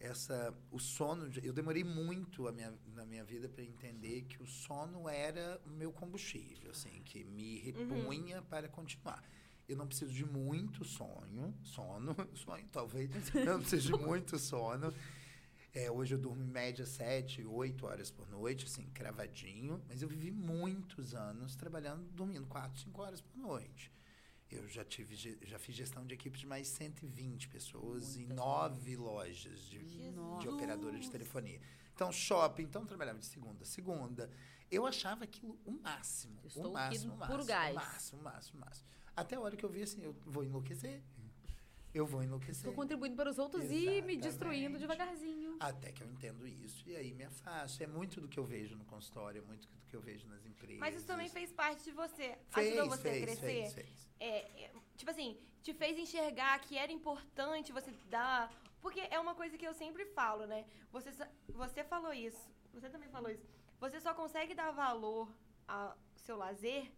essa, 0.01 0.55
o 0.71 0.79
sono. 0.79 1.31
Eu 1.43 1.53
demorei 1.53 1.85
muito 1.85 2.51
minha, 2.53 2.73
na 2.95 3.05
minha 3.05 3.25
vida 3.25 3.49
para 3.49 3.63
entender 3.63 4.23
que 4.23 4.43
o 4.43 4.47
sono 4.47 5.09
era 5.09 5.61
o 5.67 5.71
meu 5.71 5.93
combustível, 5.93 6.71
assim, 6.71 7.03
que 7.05 7.25
me 7.25 7.59
repunha 7.59 8.43
para 8.43 8.69
continuar. 8.69 9.23
Eu 9.69 9.77
não 9.77 9.87
preciso 9.87 10.13
de 10.13 10.25
muito 10.25 10.85
sonho, 10.85 11.55
sono, 11.63 12.17
sonho 12.35 12.67
talvez. 12.73 13.11
Não 13.45 13.61
preciso 13.61 13.97
de 13.97 13.99
muito 14.03 14.39
sono. 14.39 14.93
É, 15.75 15.91
hoje 15.91 16.15
eu 16.15 16.19
durmo 16.19 16.43
em 16.43 16.47
média 16.47 16.87
7, 16.87 17.45
8 17.45 17.87
horas 17.87 18.11
por 18.11 18.29
noite, 18.29 18.65
assim, 18.65 18.85
cravadinho. 18.95 19.83
Mas 19.87 20.01
eu 20.01 20.09
vivi 20.09 20.31
muitos 20.31 21.15
anos 21.15 21.55
trabalhando, 21.55 22.03
dormindo 22.13 22.47
4, 22.47 22.81
5 22.81 23.03
horas 23.03 23.21
por 23.21 23.37
noite. 23.37 23.93
Eu 24.51 24.67
já 24.69 24.85
tive, 24.85 25.15
já 25.43 25.59
fiz 25.59 25.75
gestão 25.77 26.07
de 26.07 26.15
equipe 26.15 26.39
de 26.39 26.47
mais 26.47 26.69
120 26.69 27.49
pessoas 27.49 28.17
em 28.17 28.25
nove 28.27 28.97
lojas 28.97 29.61
de, 29.69 29.79
Jesus. 29.79 30.41
de 30.41 30.49
operadora 30.49 30.99
de 30.99 31.11
telefonia. 31.11 31.61
Então, 31.95 32.11
shopping, 32.11 32.63
então 32.63 32.83
eu 32.83 32.87
trabalhava 32.87 33.19
de 33.19 33.27
segunda 33.27 33.63
a 33.63 33.67
segunda. 33.67 34.31
Eu 34.71 34.87
achava 34.87 35.25
aquilo 35.25 35.59
o 35.65 35.73
máximo. 35.73 36.41
Estou 36.47 36.73
o 36.73 36.77
aqui 36.77 36.95
máximo, 36.97 37.15
o 37.15 37.19
puro 37.19 37.29
máximo, 37.29 37.47
gás. 37.47 37.73
O 37.73 37.77
máximo, 37.77 38.21
o 38.21 38.25
máximo, 38.25 38.59
o 38.59 38.61
máximo. 38.65 38.89
Até 39.17 39.37
a 39.37 39.41
hora 39.41 39.57
que 39.57 39.65
eu 39.65 39.69
vi 39.69 39.83
assim, 39.83 40.03
eu 40.03 40.15
vou 40.25 40.45
enlouquecer. 40.45 41.03
Eu 41.95 42.07
vou 42.07 42.23
enlouquecer. 42.23 42.57
Estou 42.57 42.73
contribuindo 42.75 43.17
para 43.17 43.31
os 43.31 43.39
outros 43.39 43.65
e 43.65 43.69
me 43.69 43.83
Exatamente. 43.83 44.21
destruindo 44.21 44.79
devagarzinho. 44.79 45.57
Até 45.61 45.91
que 45.91 46.03
eu 46.03 46.09
entendo 46.09 46.47
isso 46.47 46.89
e 46.89 46.97
aí 46.97 47.13
me 47.15 47.25
afasto. 47.25 47.83
É 47.83 47.87
muito 47.87 48.21
do 48.21 48.29
que 48.29 48.39
eu 48.39 48.45
vejo 48.45 48.77
no 48.77 48.85
consultório, 48.85 49.43
é 49.43 49.45
muito 49.45 49.67
do 49.69 49.87
que 49.87 49.97
eu 49.97 50.01
vejo 50.01 50.27
nas 50.29 50.45
empresas. 50.45 50.79
Mas 50.79 50.95
isso 50.95 51.07
também 51.07 51.29
fez 51.29 51.53
parte 51.53 51.85
de 51.85 51.93
você. 51.93 52.37
Fez, 52.51 52.69
Ajudou 52.69 52.89
você 52.89 53.11
fez, 53.11 53.23
a 53.23 53.27
crescer. 53.27 53.47
fez, 53.47 53.73
fez. 53.75 54.09
É, 54.21 54.65
é, 54.65 54.73
tipo 54.97 55.11
assim, 55.11 55.39
te 55.63 55.73
fez 55.73 55.99
enxergar 55.99 56.59
que 56.61 56.77
era 56.77 56.93
importante 56.93 57.73
você 57.73 57.93
dar. 58.09 58.53
Porque 58.81 59.01
é 59.11 59.19
uma 59.19 59.35
coisa 59.35 59.59
que 59.59 59.67
eu 59.67 59.75
sempre 59.75 60.05
falo, 60.07 60.47
né? 60.47 60.65
Você, 60.93 61.11
você 61.49 61.83
falou 61.83 62.13
isso, 62.13 62.49
você 62.73 62.89
também 62.89 63.09
falou 63.09 63.31
isso. 63.31 63.45
Você 63.81 64.01
só 64.01 64.15
consegue 64.15 64.55
dar 64.55 64.71
valor 64.71 65.29
ao 65.67 65.97
seu 66.17 66.37
lazer 66.37 66.91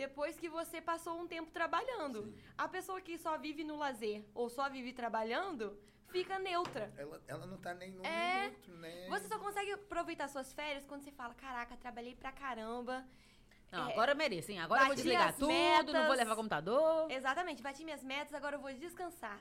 depois 0.00 0.38
que 0.40 0.48
você 0.48 0.80
passou 0.80 1.20
um 1.20 1.26
tempo 1.26 1.50
trabalhando. 1.50 2.22
Sim. 2.22 2.34
A 2.56 2.66
pessoa 2.66 2.98
que 3.02 3.18
só 3.18 3.36
vive 3.36 3.62
no 3.62 3.76
lazer 3.76 4.24
ou 4.34 4.48
só 4.48 4.64
vive 4.70 4.94
trabalhando 4.94 5.78
fica 6.08 6.38
neutra. 6.38 6.90
Ela, 6.96 7.22
ela 7.28 7.46
não 7.46 7.58
tá 7.58 7.74
nem 7.74 7.90
num 7.92 8.02
É, 8.02 8.50
né? 8.68 9.06
Você 9.10 9.28
só 9.28 9.38
consegue 9.38 9.72
aproveitar 9.72 10.26
suas 10.28 10.54
férias 10.54 10.86
quando 10.86 11.02
você 11.02 11.12
fala: 11.12 11.34
caraca, 11.34 11.76
trabalhei 11.76 12.14
pra 12.14 12.32
caramba. 12.32 13.04
Não, 13.70 13.88
É, 13.88 13.92
agora 13.92 14.12
eu 14.12 14.16
mereço, 14.16 14.50
hein? 14.50 14.58
Agora 14.58 14.80
eu 14.82 14.86
vou 14.86 14.96
desligar 14.96 15.34
tudo, 15.34 15.48
não 15.48 15.54
metas. 15.54 16.06
vou 16.06 16.16
levar 16.16 16.34
computador. 16.34 17.10
Exatamente, 17.10 17.62
bati 17.62 17.84
minhas 17.84 18.02
metas, 18.02 18.32
agora 18.32 18.56
eu 18.56 18.60
vou 18.60 18.72
descansar. 18.72 19.38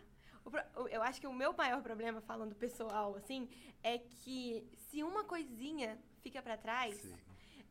Eu 0.90 1.02
acho 1.02 1.22
que 1.22 1.28
o 1.28 1.34
meu 1.34 1.54
maior 1.54 1.82
problema, 1.82 2.20
falando 2.22 2.54
pessoal, 2.54 3.16
assim, 3.16 3.50
é 3.82 3.98
que 3.98 4.68
se 4.90 5.04
uma 5.04 5.24
coisinha 5.24 5.98
fica 6.22 6.42
pra 6.42 6.58
trás, 6.58 6.96
Sim. 6.98 7.16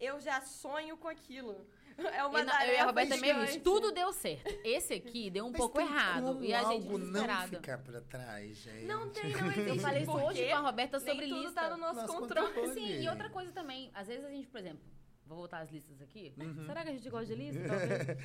eu 0.00 0.18
já 0.20 0.40
sonho 0.40 0.96
com 0.96 1.08
aquilo. 1.08 1.68
É 2.14 2.24
uma 2.24 2.40
E 2.40 2.44
na- 2.44 2.66
eu 2.66 2.74
e 2.74 2.76
a 2.78 2.84
Roberta 2.84 3.14
é 3.14 3.18
meio 3.18 3.44
isso. 3.44 3.60
Tudo 3.60 3.90
deu 3.92 4.12
certo. 4.12 4.48
Esse 4.64 4.94
aqui 4.94 5.30
deu 5.30 5.44
um 5.46 5.50
Mas 5.50 5.58
pouco 5.58 5.78
tem 5.78 5.86
errado. 5.86 6.44
E 6.44 6.54
a 6.54 6.62
gente 6.64 6.84
algo 6.86 6.98
não 6.98 7.48
ficar 7.48 7.78
pra 7.78 8.00
trás, 8.00 8.56
gente. 8.56 8.84
Não 8.86 9.08
tem, 9.10 9.30
não 9.36 9.46
existe. 9.50 9.68
Eu 9.68 9.76
falei 9.80 10.02
isso 10.02 10.12
hoje 10.12 10.48
com 10.48 10.54
a 10.56 10.60
Roberta 10.60 10.98
sobre 11.00 11.14
Nem 11.16 11.28
tudo 11.28 11.42
lista. 11.42 11.60
tá 11.60 11.70
no 11.70 11.76
nosso 11.76 12.00
Nosso 12.00 12.12
controle. 12.18 12.46
controle. 12.54 12.74
Sim, 12.74 13.02
e 13.02 13.08
outra 13.08 13.28
coisa 13.30 13.50
também, 13.52 13.90
às 13.94 14.06
vezes 14.06 14.24
a 14.24 14.30
gente, 14.30 14.46
por 14.46 14.60
exemplo, 14.60 14.80
vou 15.28 15.36
voltar 15.38 15.60
às 15.60 15.70
listas 15.70 16.00
aqui. 16.00 16.32
Uhum. 16.38 16.64
Será 16.66 16.82
que 16.82 16.88
a 16.88 16.92
gente 16.92 17.08
gosta 17.10 17.26
de 17.26 17.34
lista? 17.34 17.60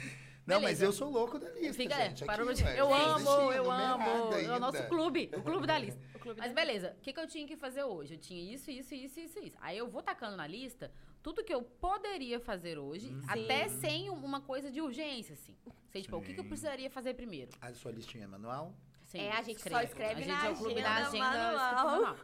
Não, 0.47 0.59
mas 0.61 0.81
eu 0.81 0.91
sou 0.91 1.09
louco 1.09 1.37
da 1.39 1.49
lista, 1.51 1.73
Fica, 1.73 1.95
gente. 1.95 2.23
é, 2.23 2.25
parou 2.27 2.47
aqui, 2.49 2.57
de- 2.57 2.63
velho. 2.63 2.77
Eu 2.79 2.93
amo, 2.93 3.15
existindo, 3.17 3.51
eu 3.53 3.63
numerado 3.63 4.03
amo. 4.03 4.33
É 4.33 4.55
o 4.57 4.59
nosso 4.59 4.83
clube, 4.87 5.29
o 5.35 5.41
clube 5.41 5.67
da 5.67 5.77
lista. 5.77 6.01
Clube 6.23 6.39
Mas 6.39 6.53
da- 6.53 6.55
beleza, 6.61 6.95
o 6.97 7.01
que, 7.01 7.11
que 7.11 7.19
eu 7.19 7.27
tinha 7.27 7.45
que 7.45 7.57
fazer 7.57 7.83
hoje? 7.83 8.13
Eu 8.13 8.17
tinha 8.17 8.53
isso, 8.53 8.71
isso, 8.71 8.95
isso, 8.95 9.19
isso, 9.19 9.39
isso. 9.39 9.57
Aí 9.59 9.77
eu 9.77 9.89
vou 9.89 10.01
tacando 10.01 10.37
na 10.37 10.47
lista 10.47 10.89
tudo 11.21 11.43
que 11.43 11.53
eu 11.53 11.61
poderia 11.61 12.39
fazer 12.39 12.77
hoje, 12.79 13.07
Uhum. 13.09 13.21
até 13.27 13.67
sem 13.67 14.09
uma 14.09 14.39
coisa 14.39 14.71
de 14.71 14.79
urgência, 14.79 15.33
assim. 15.33 15.53
Sei, 15.91 16.01
tipo, 16.01 16.15
o 16.15 16.21
que, 16.21 16.33
que 16.33 16.39
eu 16.39 16.45
precisaria 16.45 16.89
fazer 16.89 17.13
primeiro? 17.13 17.51
A 17.61 17.73
sua 17.73 17.91
listinha 17.91 18.23
é 18.23 18.27
manual? 18.27 18.73
Sim, 19.05 19.19
É, 19.19 19.31
a 19.33 19.41
gente 19.41 19.61
só 19.61 19.81
escreve 19.81 20.13
a 20.13 20.25
gente 20.25 20.27
na 20.27 20.47
é 20.47 20.51
o 20.51 20.55
clube 20.55 20.81
da 20.81 20.95
agenda 20.95 21.29
agenda 21.29 21.83
manual. 21.83 22.15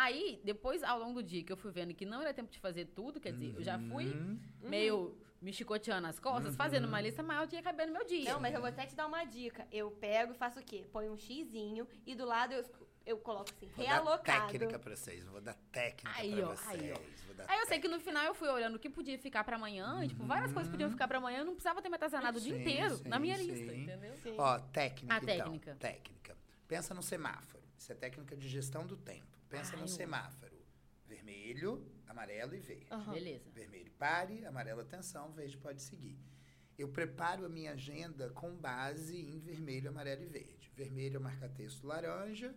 Aí, 0.00 0.40
depois, 0.44 0.84
ao 0.84 0.96
longo 1.00 1.14
do 1.20 1.26
dia, 1.26 1.42
que 1.42 1.50
eu 1.52 1.56
fui 1.56 1.72
vendo 1.72 1.92
que 1.92 2.06
não 2.06 2.20
era 2.22 2.32
tempo 2.32 2.48
de 2.52 2.60
fazer 2.60 2.84
tudo, 2.84 3.18
quer 3.18 3.32
dizer, 3.32 3.52
eu 3.56 3.64
já 3.64 3.76
fui 3.80 4.04
Uhum. 4.06 4.38
meio 4.62 5.18
me 5.42 5.52
chicoteando 5.52 6.06
as 6.06 6.20
costas, 6.20 6.54
fazendo 6.54 6.86
uma 6.86 7.00
lista 7.00 7.20
maior 7.20 7.48
ia 7.52 7.60
caber 7.60 7.86
no 7.88 7.94
meu 7.94 8.04
dia. 8.06 8.32
Não, 8.32 8.38
mas 8.40 8.54
eu 8.54 8.60
vou 8.60 8.68
até 8.68 8.86
te 8.86 8.94
dar 8.94 9.08
uma 9.08 9.24
dica. 9.24 9.66
Eu 9.72 9.90
pego 9.90 10.32
e 10.32 10.36
faço 10.36 10.60
o 10.60 10.62
quê? 10.62 10.86
Põe 10.92 11.08
um 11.10 11.16
xizinho 11.16 11.84
e 12.06 12.14
do 12.14 12.24
lado 12.24 12.54
eu, 12.54 12.64
eu 13.04 13.18
coloco 13.18 13.50
assim, 13.50 13.66
Vou 13.74 13.84
dar 13.84 13.90
realocado. 13.92 14.52
técnica 14.52 14.78
pra 14.78 14.94
vocês. 14.94 15.24
Vou 15.26 15.40
dar 15.40 15.54
técnica 15.72 16.16
Aí, 16.16 16.32
pra 16.36 16.44
ó, 16.48 16.54
vocês. 16.54 16.80
aí, 16.80 16.92
ó. 16.92 17.24
Vou 17.26 17.34
dar 17.34 17.46
Aí 17.50 17.58
eu 17.58 17.66
sei 17.66 17.80
que 17.80 17.88
no 17.88 17.98
final 17.98 18.24
eu 18.24 18.34
fui 18.34 18.48
olhando 18.48 18.76
o 18.76 18.78
que 18.78 18.88
podia 18.88 19.18
ficar 19.18 19.42
pra 19.42 19.56
amanhã, 19.56 20.04
e, 20.04 20.08
tipo, 20.08 20.24
várias 20.24 20.52
coisas 20.52 20.70
podiam 20.70 20.90
ficar 20.92 21.08
pra 21.08 21.18
amanhã, 21.18 21.38
eu 21.40 21.44
não 21.44 21.54
precisava 21.54 21.82
ter 21.82 21.88
me 21.88 21.96
atazanado 21.96 22.38
o 22.38 22.40
dia 22.40 22.56
inteiro 22.56 22.96
sim, 22.98 23.08
na 23.08 23.18
minha 23.18 23.36
sim. 23.36 23.50
lista, 23.50 23.74
entendeu? 23.74 24.14
Sim. 24.22 24.34
Ó, 24.38 24.58
técnica, 24.60 25.12
A 25.14 25.16
então. 25.18 25.26
técnica. 25.26 25.74
Técnica. 25.76 26.36
Pensa 26.68 26.94
no 26.94 27.02
semáforo. 27.02 27.64
Isso 27.76 27.90
é 27.90 27.94
técnica 27.96 28.36
de 28.36 28.48
gestão 28.48 28.86
do 28.86 28.96
tempo. 28.96 29.37
Pensa 29.48 29.74
Ai, 29.74 29.80
no 29.80 29.88
semáforo. 29.88 30.56
Vermelho, 31.06 31.86
amarelo 32.06 32.54
e 32.54 32.60
verde. 32.60 32.86
Aham. 32.90 33.12
Beleza. 33.12 33.50
Vermelho, 33.50 33.90
pare. 33.98 34.44
Amarelo, 34.46 34.80
atenção. 34.80 35.32
Verde, 35.32 35.56
pode 35.56 35.82
seguir. 35.82 36.18
Eu 36.76 36.88
preparo 36.88 37.44
a 37.44 37.48
minha 37.48 37.72
agenda 37.72 38.30
com 38.30 38.54
base 38.54 39.16
em 39.18 39.38
vermelho, 39.40 39.88
amarelo 39.90 40.22
e 40.22 40.26
verde. 40.26 40.70
Vermelho 40.76 41.16
é 41.16 41.18
marca-texto 41.18 41.86
laranja. 41.86 42.54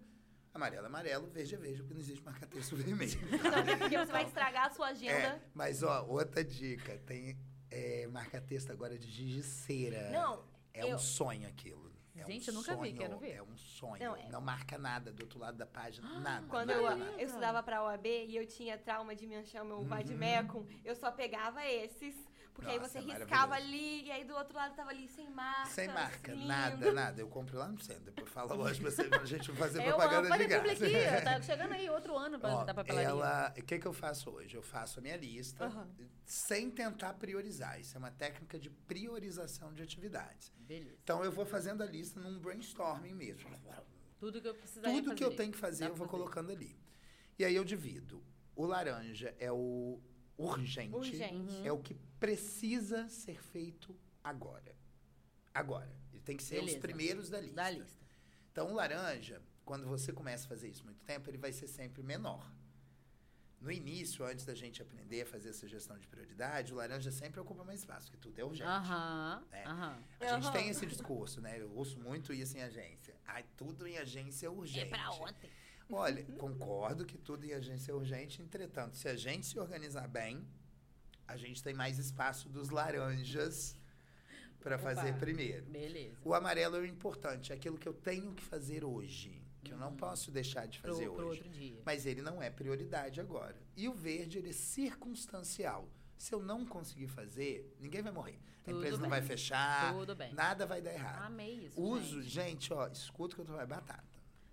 Amarelo, 0.54 0.84
é 0.84 0.88
amarelo. 0.88 1.28
Verde 1.28 1.56
é 1.56 1.58
verde, 1.58 1.80
porque 1.82 1.94
não 1.94 2.02
existe 2.02 2.24
marca-texto 2.24 2.76
vermelho. 2.76 3.20
Não, 3.66 3.78
porque 3.80 3.98
você 3.98 4.12
vai 4.12 4.26
estragar 4.26 4.68
a 4.68 4.70
sua 4.72 4.88
agenda. 4.90 5.14
É, 5.14 5.42
mas, 5.54 5.82
ó, 5.82 6.06
outra 6.06 6.44
dica. 6.44 6.98
Tem 7.00 7.38
é, 7.72 8.06
marca-texto 8.08 8.70
agora 8.70 8.98
de 9.00 9.10
gigiceira. 9.10 10.12
Não, 10.12 10.46
É 10.74 10.84
eu- 10.84 10.96
um 10.96 11.00
sonho 11.00 11.48
aquilo. 11.48 11.91
É 12.22 12.26
Gente, 12.26 12.50
um 12.50 12.54
eu 12.54 12.58
nunca 12.60 12.72
vi, 12.76 12.90
sonho, 12.90 12.98
quero 12.98 13.18
ver. 13.18 13.32
É 13.36 13.42
um 13.44 13.58
sonho. 13.58 14.04
Não, 14.04 14.30
Não, 14.30 14.40
é- 14.40 14.42
marca 14.42 14.78
nada 14.78 15.12
do 15.12 15.24
outro 15.24 15.40
lado 15.40 15.58
da 15.58 15.66
página. 15.66 16.08
nada. 16.20 16.46
Quando 16.48 16.68
nada, 16.70 16.82
eu, 16.82 17.20
eu 17.20 17.26
estudava 17.26 17.62
pra 17.64 17.84
OAB 17.84 18.06
e 18.28 18.36
eu 18.36 18.46
tinha 18.46 18.78
trauma 18.78 19.16
de 19.16 19.26
manchar 19.28 19.64
meu 19.66 19.78
Uhum. 19.78 19.86
vademecum, 19.88 20.66
eu 20.86 20.96
só 20.96 21.12
pegava 21.12 21.66
esses. 21.66 22.16
Porque 22.54 22.70
aí 22.70 22.78
Nossa, 22.80 22.90
você 22.92 22.98
é 23.00 23.02
riscava 23.18 23.56
ali 23.56 24.04
e 24.06 24.12
aí 24.12 24.24
do 24.26 24.36
outro 24.36 24.54
lado 24.56 24.76
tava 24.76 24.90
ali 24.90 25.08
sem 25.08 25.30
marca. 25.30 25.70
Sem 25.70 25.88
marca, 25.88 26.32
lindo. 26.34 26.48
nada, 26.48 26.92
nada. 26.92 27.22
Eu 27.22 27.28
compro 27.28 27.58
lá 27.58 27.68
no 27.68 27.80
centro. 27.82 28.04
Depois 28.04 28.30
fala 28.30 28.56
hoje 28.56 28.82
pra, 28.82 28.92
você, 28.92 29.04
pra 29.06 29.26
gente 29.26 29.52
fazer 29.54 29.80
Eu 29.88 29.88
amo 29.96 29.98
propaganda 29.98 30.28
fazer 30.30 30.44
de 30.44 30.48
graça. 30.50 30.86
aqui, 30.86 31.24
tá 31.24 31.42
chegando 31.42 31.72
aí 31.74 31.90
outro 31.90 32.16
ano 32.18 32.40
pra 32.40 32.54
Ó, 32.58 32.64
dar 32.66 32.74
papelaria. 32.74 33.08
ela, 33.10 33.54
o 33.58 33.62
que, 33.64 33.80
que 33.80 33.86
eu 33.88 33.94
faço 33.94 34.30
hoje? 34.30 34.56
Eu 34.56 34.62
faço 34.62 35.00
a 35.00 35.02
minha 35.02 35.16
lista 35.18 35.66
Aham. 35.66 35.88
sem 36.26 36.70
tentar 36.70 37.14
priorizar. 37.14 37.80
Isso 37.80 37.96
é 37.96 38.00
uma 38.00 38.12
técnica 38.12 38.60
de 38.60 38.70
priorização 38.70 39.74
de 39.74 39.82
atividades. 39.82 40.52
Beleza. 40.58 40.98
Então 41.04 41.24
eu 41.24 41.32
vou 41.32 41.46
fazendo 41.46 41.82
a 41.82 41.86
lista 41.86 42.20
num 42.20 42.38
brainstorming 42.40 43.14
mesmo. 43.14 43.50
Tudo 44.20 44.40
que 44.42 44.48
eu 44.48 44.54
precisaria 44.56 45.02
Tudo 45.02 45.16
que 45.16 45.24
eu 45.24 45.36
tenho 45.36 45.52
que 45.52 45.58
fazer, 45.58 45.86
Dá 45.86 45.90
eu 45.90 45.96
vou 45.96 46.06
fazer. 46.06 46.18
colocando 46.20 46.52
ali. 46.52 46.78
E 47.40 47.46
aí 47.46 47.56
eu 47.56 47.64
divido. 47.64 48.24
O 48.56 48.66
laranja 48.66 49.34
é 49.40 49.52
o 49.52 50.00
urgente, 50.38 50.96
Urgente. 50.96 51.68
é 51.68 51.72
o 51.72 51.80
que 51.80 51.94
precisa 52.20 53.08
ser 53.10 53.42
feito 53.42 53.96
agora. 54.24 54.76
Agora. 55.54 55.92
Ele 56.14 56.22
tem 56.22 56.38
que 56.38 56.44
ser 56.44 56.56
Beleza. 56.56 56.76
os 56.78 56.82
primeiros 56.82 57.30
da 57.30 57.40
lista. 57.40 57.56
Da 57.56 57.70
lista. 57.70 58.06
Então, 58.52 58.72
o 58.72 58.74
laranja, 58.74 59.42
quando 59.66 59.86
você 59.88 60.12
começa 60.14 60.46
a 60.46 60.50
fazer 60.50 60.70
isso 60.70 60.84
muito 60.84 61.04
tempo, 61.04 61.30
ele 61.30 61.38
vai 61.38 61.52
ser 61.52 61.68
sempre 61.68 62.02
menor. 62.04 62.52
No 63.60 63.72
início, 63.72 64.26
antes 64.26 64.44
da 64.44 64.56
gente 64.56 64.82
aprender 64.82 65.22
a 65.22 65.26
fazer 65.26 65.50
essa 65.50 65.68
gestão 65.68 65.98
de 66.00 66.08
prioridade, 66.08 66.74
o 66.74 66.78
laranja 66.78 67.12
sempre 67.12 67.40
ocupa 67.40 67.64
mais 67.64 67.82
espaço, 67.82 68.08
porque 68.08 68.18
tudo 68.18 68.40
é 68.40 68.44
urgente. 68.44 68.68
Aham, 68.68 69.44
É. 69.52 69.64
aham. 69.66 70.04
A 70.20 70.40
gente 70.40 70.52
tem 70.52 70.68
esse 70.70 70.84
discurso, 70.88 71.40
né? 71.40 71.62
Eu 71.62 71.72
ouço 71.76 72.00
muito 72.00 72.34
isso 72.34 72.58
em 72.58 72.62
agência. 72.64 73.16
Ai, 73.26 73.46
tudo 73.56 73.86
em 73.86 73.98
agência 74.00 74.48
é 74.48 74.50
urgente. 74.50 74.80
É 74.80 74.86
pra 74.86 75.12
ontem. 75.12 75.50
Olha, 75.92 76.24
concordo 76.38 77.06
que 77.06 77.18
tudo 77.18 77.46
em 77.46 77.54
agência 77.54 77.92
é 77.92 77.96
urgente, 77.96 78.42
entretanto, 78.42 78.96
se 78.96 79.08
a 79.08 79.16
gente 79.16 79.46
se 79.46 79.60
organizar 79.60 80.08
bem, 80.08 80.46
a 81.28 81.36
gente 81.38 81.62
tem 81.62 81.74
mais 81.74 82.00
espaço 82.00 82.50
dos 82.50 82.70
laranjas 82.70 83.76
para 84.60 84.78
fazer 84.78 85.14
primeiro. 85.18 85.66
Beleza. 85.66 86.18
O 86.24 86.34
amarelo 86.34 86.76
é 86.78 86.80
o 86.80 86.86
importante, 86.86 87.52
é 87.52 87.56
aquilo 87.56 87.78
que 87.78 87.88
eu 87.88 87.94
tenho 87.94 88.34
que 88.34 88.44
fazer 88.44 88.84
hoje, 88.86 89.42
que 89.64 89.72
eu 89.74 89.78
não 89.78 89.96
posso 89.96 90.32
deixar 90.32 90.66
de 90.68 90.78
Uhum. 90.78 90.82
Pro, 90.84 90.94
fazer 90.94 91.10
pro 91.10 91.28
hoje. 91.28 91.42
outro 91.42 91.50
dia. 91.50 91.82
Mas 91.86 92.06
ele 92.06 92.22
não 92.22 92.42
é 92.42 92.50
prioridade 92.50 93.20
agora. 93.20 93.56
E 93.76 93.88
o 93.88 93.94
verde, 93.94 94.38
ele 94.38 94.50
é 94.50 94.54
circunstancial. 94.54 95.90
Se 96.18 96.34
eu 96.36 96.42
não 96.42 96.66
conseguir 96.66 97.08
fazer, 97.08 97.76
ninguém 97.80 98.02
vai 98.04 98.12
morrer. 98.12 98.40
A 98.62 98.66
Tudo 98.66 98.78
empresa 98.78 98.98
não 98.98 99.02
bem. 99.04 99.10
vai 99.10 99.22
fechar, 99.24 99.94
Tudo 99.96 100.16
bem. 100.16 100.32
nada 100.36 100.68
vai 100.68 100.80
dar 100.82 100.94
errado. 100.94 101.26
Amei 101.26 101.66
isso, 101.66 101.82
Uso, 101.82 102.22
gente. 102.22 102.30
gente, 102.32 102.74
ó, 102.74 102.88
escuta 102.88 103.34
que 103.36 103.42
eu 103.42 103.46
tô 103.46 103.54
vai 103.54 103.66
batata. 103.66 104.04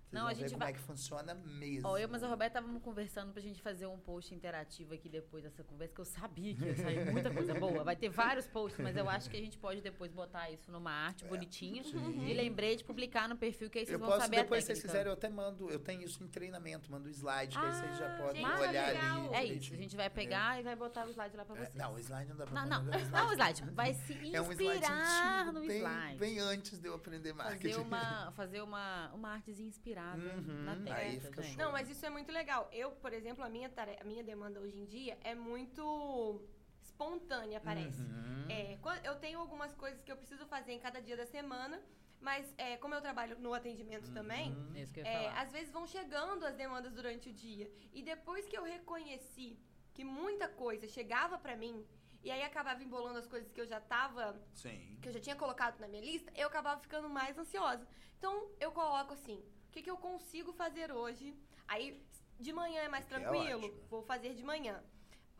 Vocês 0.09 0.21
Não, 0.21 0.25
a 0.25 0.29
ver 0.29 0.35
gente 0.39 0.49
como 0.49 0.59
vai- 0.59 0.69
é 0.71 0.73
que 0.73 0.79
funciona 0.79 1.35
mesmo. 1.35 1.87
Ó, 1.87 1.95
eu 1.97 2.09
mas 2.09 2.23
a 2.23 2.27
Roberta 2.27 2.57
estávamos 2.59 2.81
conversando 2.81 3.31
pra 3.31 3.41
gente 3.41 3.61
fazer 3.61 3.85
um 3.85 3.99
post 3.99 4.33
interativo 4.33 4.93
aqui 4.95 5.07
depois 5.07 5.43
dessa 5.43 5.63
conversa, 5.63 5.93
que 5.93 6.01
eu 6.01 6.05
sabia 6.05 6.55
que 6.55 6.65
ia 6.65 6.75
sair 6.75 7.11
muita 7.11 7.29
coisa 7.31 7.53
boa. 7.59 7.83
Vai 7.83 7.95
ter 7.95 8.09
vários 8.09 8.47
posts, 8.47 8.81
mas 8.83 8.97
eu 8.97 9.07
acho 9.07 9.29
que 9.29 9.37
a 9.37 9.39
gente 9.39 9.55
pode 9.59 9.81
depois 9.81 10.11
botar 10.11 10.49
isso 10.49 10.71
numa 10.71 10.91
arte 10.91 11.23
bonitinha. 11.25 11.83
E 11.83 12.33
lembrei 12.33 12.75
de 12.75 12.83
publicar 12.83 13.29
no 13.29 13.37
perfil, 13.37 13.69
que 13.69 13.77
aí 13.77 13.85
vocês 13.85 13.93
Eu 13.93 13.99
vão 13.99 14.09
posso, 14.09 14.21
saber 14.21 14.37
depois, 14.37 14.59
a 14.59 14.61
se 14.61 14.67
vocês 14.67 14.81
quiserem, 14.81 15.07
eu 15.07 15.13
até 15.13 15.29
mando. 15.29 15.69
Eu 15.69 15.79
tenho 15.79 16.01
isso 16.01 16.23
em 16.23 16.27
treinamento, 16.27 16.91
mando 16.91 17.07
slide, 17.09 17.55
que 17.55 17.63
aí 17.63 17.71
vocês 17.71 17.97
já 17.99 18.11
Ah, 18.15 18.17
podem 18.17 18.43
gente, 18.43 18.59
olhar 18.61 18.87
legal. 18.93 19.25
ali. 19.27 19.35
É 19.35 19.45
isso, 19.45 19.73
a 19.73 19.77
gente 19.77 19.95
vai 19.95 20.09
pegar 20.09 20.59
e 20.59 20.63
vai 20.63 20.75
botar 20.75 21.05
o 21.05 21.09
slide 21.11 21.37
lá 21.37 21.45
pra 21.45 21.55
É, 21.55 21.59
vocês. 21.59 21.75
não, 21.75 21.93
o 21.93 21.99
slide 21.99 22.29
não 22.29 22.35
dá 22.35 22.45
pra 22.47 22.65
Não, 22.65 22.67
não, 22.67 22.83
no 22.83 23.09
não 23.11 23.27
o 23.29 23.33
slide. 23.33 23.63
Vai 23.73 23.93
se 23.93 24.13
É 24.35 24.41
um 24.41 24.51
slide 24.51 24.79
inspirar 24.79 25.41
antigo, 25.41 25.51
no 25.59 25.67
bem, 25.67 25.77
slide. 25.77 26.17
bem 26.17 26.39
antes 26.39 26.79
de 26.79 26.87
eu 26.87 26.95
aprender 26.95 27.31
marketing. 27.33 27.73
fazer 27.73 27.81
uma, 27.81 28.31
fazer 28.33 28.61
uma, 28.63 29.13
uma 29.13 29.29
artezinha 29.33 29.69
inspirada 29.69 29.98
Uhum, 30.15 30.63
na 30.63 30.75
testa, 30.75 30.95
aí 30.95 31.19
fica 31.19 31.41
gente. 31.41 31.55
show. 31.55 31.65
Não, 31.65 31.71
mas 31.71 31.89
isso 31.89 32.05
é 32.05 32.09
muito 32.09 32.31
legal. 32.31 32.69
Eu, 32.71 32.91
por 32.91 33.13
exemplo, 33.13 33.43
a 33.43 33.49
minha, 33.49 33.69
tare... 33.69 33.97
a 33.99 34.03
minha 34.03 34.23
demanda 34.23 34.59
hoje 34.59 34.77
em 34.77 34.85
dia 34.85 35.17
é 35.23 35.35
muito 35.35 36.41
espontânea, 36.81 37.59
parece. 37.59 38.01
Uhum. 38.01 38.45
É, 38.49 38.77
eu 39.03 39.15
tenho 39.15 39.39
algumas 39.39 39.73
coisas 39.73 40.01
que 40.01 40.11
eu 40.11 40.17
preciso 40.17 40.45
fazer 40.45 40.73
em 40.73 40.79
cada 40.79 41.01
dia 41.01 41.15
da 41.15 41.25
semana, 41.25 41.81
mas 42.19 42.53
é, 42.57 42.77
como 42.77 42.93
eu 42.93 43.01
trabalho 43.01 43.37
no 43.39 43.53
atendimento 43.53 44.11
também, 44.11 44.51
Uhum. 44.51 44.75
Ia 44.75 45.07
é, 45.07 45.29
às 45.29 45.51
vezes 45.51 45.71
vão 45.71 45.87
chegando 45.87 46.45
as 46.45 46.55
demandas 46.55 46.93
durante 46.93 47.29
o 47.29 47.33
dia. 47.33 47.71
E 47.93 48.01
depois 48.01 48.47
que 48.47 48.57
eu 48.57 48.63
reconheci 48.63 49.57
que 49.93 50.03
muita 50.03 50.47
coisa 50.47 50.87
chegava 50.87 51.37
pra 51.37 51.55
mim, 51.55 51.85
e 52.21 52.29
aí 52.31 52.43
acabava 52.43 52.83
embolando 52.83 53.17
as 53.17 53.27
coisas 53.27 53.49
que 53.51 53.61
eu 53.61 53.65
já 53.65 53.79
tava 53.79 54.37
Sim. 54.53 54.97
que 55.01 55.07
eu 55.07 55.13
já 55.13 55.19
tinha 55.19 55.35
colocado 55.35 55.79
na 55.79 55.87
minha 55.87 56.01
lista, 56.01 56.31
eu 56.35 56.47
acabava 56.47 56.81
ficando 56.81 57.09
mais 57.09 57.37
ansiosa. 57.37 57.87
Então, 58.17 58.49
eu 58.59 58.71
coloco 58.71 59.13
assim, 59.13 59.41
o 59.69 59.71
que, 59.71 59.83
que 59.83 59.89
eu 59.89 59.97
consigo 59.97 60.51
fazer 60.51 60.91
hoje? 60.91 61.35
Aí, 61.67 62.01
de 62.39 62.51
manhã 62.51 62.81
é 62.81 62.87
mais 62.89 63.05
que 63.05 63.13
é 63.13 63.19
tranquilo? 63.19 63.65
ótimo. 63.65 63.81
vou 63.89 64.01
fazer 64.03 64.33
de 64.33 64.43
manhã. 64.43 64.81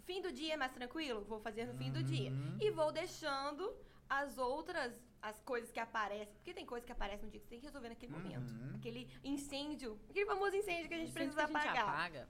Fim 0.05 0.21
do 0.21 0.32
dia 0.32 0.53
é 0.53 0.57
mais 0.57 0.71
tranquilo? 0.71 1.23
Vou 1.25 1.39
fazer 1.39 1.65
no 1.65 1.73
fim 1.75 1.91
do 1.91 2.01
dia. 2.03 2.32
Uhum. 2.32 2.57
E 2.61 2.69
vou 2.71 2.91
deixando 2.91 3.75
as 4.07 4.38
outras, 4.38 4.93
as 5.21 5.39
coisas 5.41 5.71
que 5.71 5.80
aparecem, 5.80 6.34
porque 6.36 6.53
tem 6.53 6.65
coisas 6.65 6.86
que 6.86 6.91
aparecem 6.91 7.25
no 7.25 7.32
dia 7.32 7.39
que 7.39 7.45
você 7.45 7.49
tem 7.51 7.59
que 7.59 7.65
resolver 7.65 7.89
naquele 7.89 8.11
momento. 8.11 8.51
Uhum. 8.51 8.75
Aquele 8.75 9.09
incêndio, 9.23 9.99
aquele 10.09 10.25
famoso 10.25 10.55
incêndio 10.55 10.88
que 10.88 10.93
a 10.93 10.97
gente 10.97 11.11
Sempre 11.11 11.30
precisa 11.34 11.47
que 11.47 11.57
a 11.57 11.59
gente 11.61 11.69
apagar. 11.69 11.95
apaga. 11.95 12.30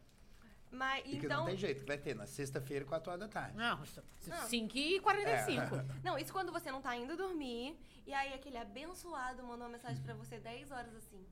Mas, 0.72 1.04
E 1.06 1.18
que 1.18 1.26
então, 1.26 1.40
não 1.40 1.46
tem 1.48 1.58
jeito, 1.58 1.82
que 1.82 1.88
vai 1.88 1.98
ter 1.98 2.16
na 2.16 2.28
sexta-feira, 2.28 2.86
4 2.86 3.12
horas 3.12 3.20
da 3.22 3.28
tarde. 3.28 3.58
Não, 3.58 3.80
Não. 4.28 4.48
5 4.48 4.78
e 4.78 5.00
45. 5.00 5.76
É. 5.76 5.86
Não, 6.04 6.18
isso 6.18 6.32
quando 6.32 6.52
você 6.52 6.72
não 6.72 6.80
tá 6.82 6.96
indo 6.96 7.18
dormir, 7.18 7.76
e 8.06 8.14
aí 8.14 8.34
aquele 8.34 8.58
abençoado 8.58 9.42
mandou 9.42 9.66
uma 9.66 9.70
mensagem 9.70 10.02
pra 10.04 10.14
você 10.14 10.38
10 10.38 10.70
horas 10.72 10.94
assim. 10.96 11.26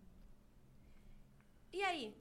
E 1.74 1.84
aí? 1.84 2.16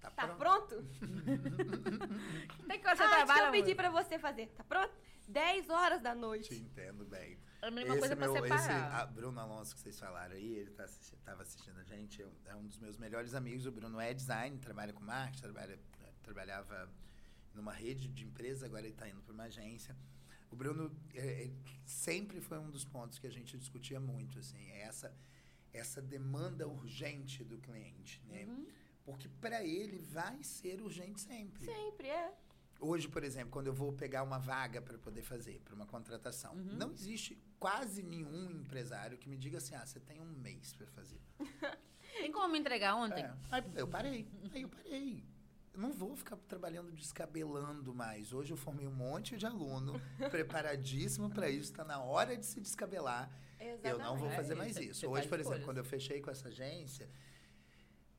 Tá, 0.00 0.10
Tá 0.10 0.28
pronto? 0.28 0.76
pronto? 0.76 0.88
Tem 2.68 2.78
que 2.80 2.84
você 2.96 3.02
ah, 3.02 3.08
trabalha, 3.10 3.46
eu 3.46 3.50
pedi 3.52 3.74
pra 3.74 3.90
você 3.90 4.18
fazer. 4.18 4.46
Tá 4.48 4.62
pronto? 4.64 4.92
10 5.26 5.68
horas 5.68 6.00
da 6.00 6.14
Te 6.14 6.18
noite. 6.20 6.54
entendo 6.54 7.04
bem. 7.04 7.38
É 7.60 7.66
a 7.66 7.70
mesma 7.70 7.98
coisa 7.98 8.16
pra 8.16 8.26
meu, 8.28 8.36
esse, 8.46 8.56
separar. 8.64 9.00
a 9.00 9.06
Bruno 9.06 9.40
Alonso 9.40 9.74
que 9.74 9.80
vocês 9.80 9.98
falaram 9.98 10.34
aí, 10.36 10.54
ele 10.54 10.70
tá 10.70 10.84
assisti- 10.84 11.16
tava 11.24 11.42
assistindo 11.42 11.78
a 11.80 11.82
gente, 11.82 12.22
é 12.22 12.26
um- 12.26 12.32
é 12.46 12.54
um 12.54 12.64
dos 12.66 12.78
meus 12.78 12.96
melhores 12.96 13.34
amigos. 13.34 13.66
O 13.66 13.72
Bruno 13.72 13.98
é 14.00 14.14
design, 14.14 14.56
trabalha 14.58 14.92
com 14.92 15.02
marketing, 15.02 15.42
trabalha, 15.42 15.78
trabalhava 16.22 16.88
numa 17.52 17.72
rede 17.72 18.06
de 18.08 18.24
empresa, 18.24 18.66
agora 18.66 18.82
ele 18.82 18.94
está 18.94 19.08
indo 19.08 19.20
para 19.22 19.34
uma 19.34 19.44
agência. 19.44 19.96
O 20.50 20.56
Bruno 20.56 20.96
é, 21.14 21.44
é, 21.46 21.50
sempre 21.84 22.40
foi 22.40 22.58
um 22.58 22.70
dos 22.70 22.84
pontos 22.84 23.18
que 23.18 23.26
a 23.26 23.30
gente 23.30 23.58
discutia 23.58 23.98
muito, 23.98 24.38
assim, 24.38 24.70
é 24.70 24.82
essa 24.82 25.12
essa 25.78 26.00
demanda 26.02 26.66
urgente 26.68 27.42
do 27.44 27.58
cliente, 27.58 28.22
né? 28.26 28.44
Uhum. 28.44 28.66
Porque 29.04 29.28
para 29.28 29.64
ele 29.64 29.98
vai 29.98 30.42
ser 30.42 30.80
urgente 30.82 31.20
sempre. 31.20 31.64
Sempre, 31.64 32.08
é. 32.08 32.32
Hoje, 32.80 33.08
por 33.08 33.24
exemplo, 33.24 33.50
quando 33.50 33.66
eu 33.66 33.72
vou 33.74 33.92
pegar 33.92 34.22
uma 34.22 34.38
vaga 34.38 34.80
para 34.80 34.96
poder 34.98 35.22
fazer, 35.22 35.60
para 35.64 35.74
uma 35.74 35.86
contratação, 35.86 36.54
Uhum. 36.54 36.76
não 36.76 36.92
existe 36.92 37.36
quase 37.58 38.02
nenhum 38.02 38.50
empresário 38.50 39.18
que 39.18 39.28
me 39.28 39.36
diga 39.36 39.58
assim: 39.58 39.74
ah, 39.74 39.84
você 39.84 39.98
tem 39.98 40.20
um 40.20 40.26
mês 40.38 40.72
para 40.74 40.86
fazer. 40.88 41.20
Tem 42.18 42.32
como 42.32 42.48
me 42.48 42.58
entregar 42.58 42.96
ontem? 42.96 43.22
É. 43.22 43.32
Aí 43.50 43.62
eu 43.76 43.86
parei. 43.86 44.26
Aí 44.52 44.62
eu 44.62 44.68
parei. 44.68 45.22
Eu 45.72 45.80
não 45.80 45.92
vou 45.92 46.16
ficar 46.16 46.36
trabalhando 46.36 46.90
descabelando 46.90 47.94
mais. 47.94 48.32
Hoje 48.32 48.52
eu 48.52 48.56
formei 48.56 48.86
um 48.88 48.92
monte 48.94 49.36
de 49.36 49.46
aluno 49.46 50.00
preparadíssimo 50.30 51.30
para 51.30 51.48
isso. 51.48 51.70
Está 51.70 51.84
na 51.84 52.00
hora 52.02 52.36
de 52.36 52.44
se 52.44 52.60
descabelar. 52.60 53.30
Exatamente. 53.60 53.86
Eu 53.88 53.98
não 53.98 54.16
vou 54.16 54.30
fazer 54.30 54.54
mais 54.54 54.74
você 54.74 54.84
isso. 54.84 55.00
faz 55.02 55.12
Hoje, 55.12 55.28
por 55.28 55.40
exemplo, 55.40 55.64
quando 55.64 55.78
eu 55.78 55.84
fechei 55.84 56.20
com 56.20 56.30
essa 56.30 56.48
agência, 56.48 57.08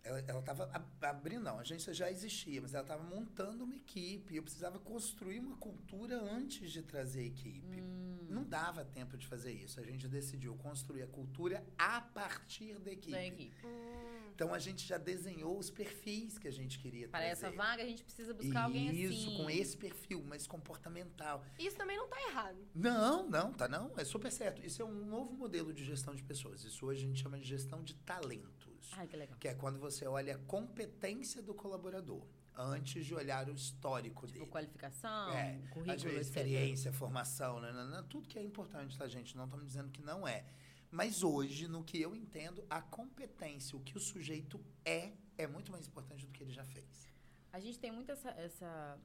ela, 0.04 0.20
ela 0.28 0.42
tava 0.42 0.64
ab- 0.74 1.06
abrindo, 1.06 1.44
não, 1.44 1.58
a 1.58 1.62
agência 1.62 1.94
já 1.94 2.10
existia, 2.10 2.62
mas 2.62 2.74
ela 2.74 2.84
estava 2.84 3.04
montando 3.04 3.64
uma 3.66 3.76
equipe. 3.76 4.36
Eu 4.36 4.44
precisava 4.44 4.80
construir 4.80 5.40
uma 5.40 5.58
cultura 5.58 6.20
antes 6.22 6.72
de 6.72 6.82
trazer 6.82 7.22
a 7.22 7.26
equipe. 7.26 7.82
Hum, 7.82 8.28
Não 8.30 8.44
dava 8.44 8.86
tempo 8.86 9.18
de 9.18 9.28
fazer 9.28 9.52
isso. 9.52 9.80
A 9.80 9.84
gente 9.84 10.08
decidiu 10.08 10.56
construir 10.56 11.04
a 11.04 11.08
cultura 11.08 11.64
a 11.78 12.00
partir 12.02 12.80
da 12.80 12.92
equipe. 12.92 13.12
da 13.12 13.26
equipe. 13.26 13.66
Hum, 13.66 14.19
Então 14.40 14.54
a 14.54 14.60
gente 14.60 14.88
já 14.88 14.98
desenhou 14.98 15.60
os 15.60 15.70
perfis 15.70 16.38
que 16.38 16.48
a 16.48 16.52
gente 16.52 16.80
queria 16.80 17.10
Para 17.10 17.20
trazer. 17.26 17.46
essa 17.48 17.52
vaga, 17.52 17.84
a 17.84 17.86
gente 17.86 18.06
precisa 18.06 18.34
buscar 18.34 18.64
alguém 18.64 18.90
Isso, 18.90 19.14
assim. 19.28 19.36
com 19.38 19.50
esse 19.50 19.76
perfil, 19.76 20.24
mais 20.24 20.48
comportamental. 20.48 21.44
Isso 21.60 21.76
também 21.76 21.98
não 21.98 22.08
tá 22.08 22.16
errado. 22.30 22.58
Não, 22.74 23.28
não, 23.30 23.52
tá 23.52 23.68
não. 23.68 23.92
É 23.98 24.06
super 24.06 24.32
certo. 24.32 24.66
Isso 24.66 24.82
é 24.82 24.86
um 24.86 25.06
novo 25.06 25.34
modelo 25.34 25.74
de 25.74 25.84
gestão 25.84 26.16
de 26.16 26.24
pessoas. 26.24 26.64
Isso 26.64 26.86
hoje 26.86 27.04
a 27.04 27.08
gente 27.10 27.22
chama 27.22 27.38
de 27.38 27.46
gestão 27.46 27.84
de 27.84 27.96
talentos. 27.96 28.90
Ai, 28.94 29.08
que 29.08 29.18
legal. 29.18 29.38
Que 29.38 29.50
é 29.50 29.54
quando 29.54 29.78
você 29.78 30.08
olha 30.08 30.36
a 30.36 30.38
competência 30.38 31.42
do 31.42 31.54
colaborador 31.54 32.26
antes 32.56 33.06
de 33.06 33.14
olhar 33.14 33.50
o 33.50 33.54
histórico 33.54 34.26
Tipo, 34.26 34.40
dele. 34.40 34.52
qualificação, 34.52 35.34
É, 35.34 35.60
currículo, 35.70 35.86
vezes, 35.86 36.06
etc. 36.06 36.22
experiência, 36.22 36.94
formação, 36.94 37.60
nanana, 37.60 38.04
tudo 38.04 38.26
que 38.28 38.40
é 38.40 38.42
importante, 38.44 38.98
tá, 38.98 39.06
gente? 39.06 39.36
Não 39.36 39.44
estamos 39.44 39.66
dizendo 39.66 39.90
que 39.92 40.02
não 40.02 40.26
é. 40.26 40.46
Mas 40.92 41.24
hoje, 41.24 41.68
no 41.68 41.84
que 41.84 42.02
eu 42.02 42.16
entendo, 42.16 42.66
a 42.70 42.82
competência, 42.82 43.78
o 43.78 43.80
que 43.82 43.96
o 43.96 44.00
sujeito 44.00 44.60
é, 44.84 45.12
é 45.38 45.46
muito 45.46 45.72
mais 45.72 45.88
importante 45.88 46.26
do 46.26 46.32
que 46.32 46.44
ele 46.44 46.52
já 46.52 46.66
fez. 46.66 47.08
A 47.54 47.60
gente 47.60 47.80
tem 47.80 47.92
muito 47.92 48.12
essa, 48.12 48.30
essa- 48.32 49.00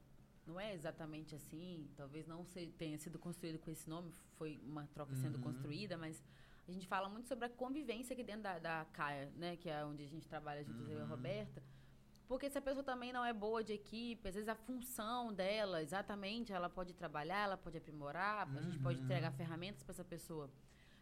Não 0.47 0.59
é 0.59 0.75
exatamente 0.75 1.33
assim, 1.33 1.89
talvez 1.97 2.27
não 2.27 2.45
se- 2.45 2.67
tenha 2.77 2.99
sido 2.99 3.17
construído 3.17 3.57
com 3.57 3.71
esse 3.71 3.89
nome, 3.89 4.13
foi 4.37 4.59
uma 4.63 4.85
troca 4.93 5.15
sendo 5.15 5.37
Uhum. 5.37 5.41
construída, 5.41 5.97
mas 5.97 6.23
a 6.67 6.71
gente 6.71 6.85
fala 6.85 7.09
muito 7.09 7.27
sobre 7.27 7.45
a 7.45 7.49
convivência 7.49 8.13
aqui 8.13 8.21
dentro 8.23 8.43
da, 8.43 8.59
da 8.59 8.85
CAIA, 8.93 9.31
né? 9.37 9.55
Que 9.57 9.69
é 9.71 9.83
onde 9.83 10.03
a 10.03 10.07
gente 10.07 10.27
trabalha 10.27 10.63
juntos, 10.63 10.87
eu 10.87 10.97
e 10.97 11.01
a 11.01 11.03
Uhum. 11.03 11.09
Roberta. 11.09 11.63
Porque 12.27 12.47
se 12.47 12.59
a 12.59 12.61
pessoa 12.61 12.83
também 12.83 13.11
não 13.11 13.25
é 13.25 13.33
boa 13.33 13.63
de 13.63 13.73
equipe, 13.73 14.27
às 14.27 14.35
vezes 14.35 14.47
a 14.47 14.53
função 14.53 15.33
dela, 15.33 15.81
exatamente, 15.81 16.53
ela 16.53 16.69
pode 16.69 16.93
trabalhar, 16.93 17.45
ela 17.45 17.57
pode 17.57 17.77
aprimorar, 17.79 18.47
a 18.55 18.61
gente 18.61 18.77
pode 18.77 18.99
Uhum. 18.99 19.05
entregar 19.05 19.31
ferramentas 19.31 19.81
para 19.81 19.93
essa 19.93 20.03
pessoa 20.03 20.47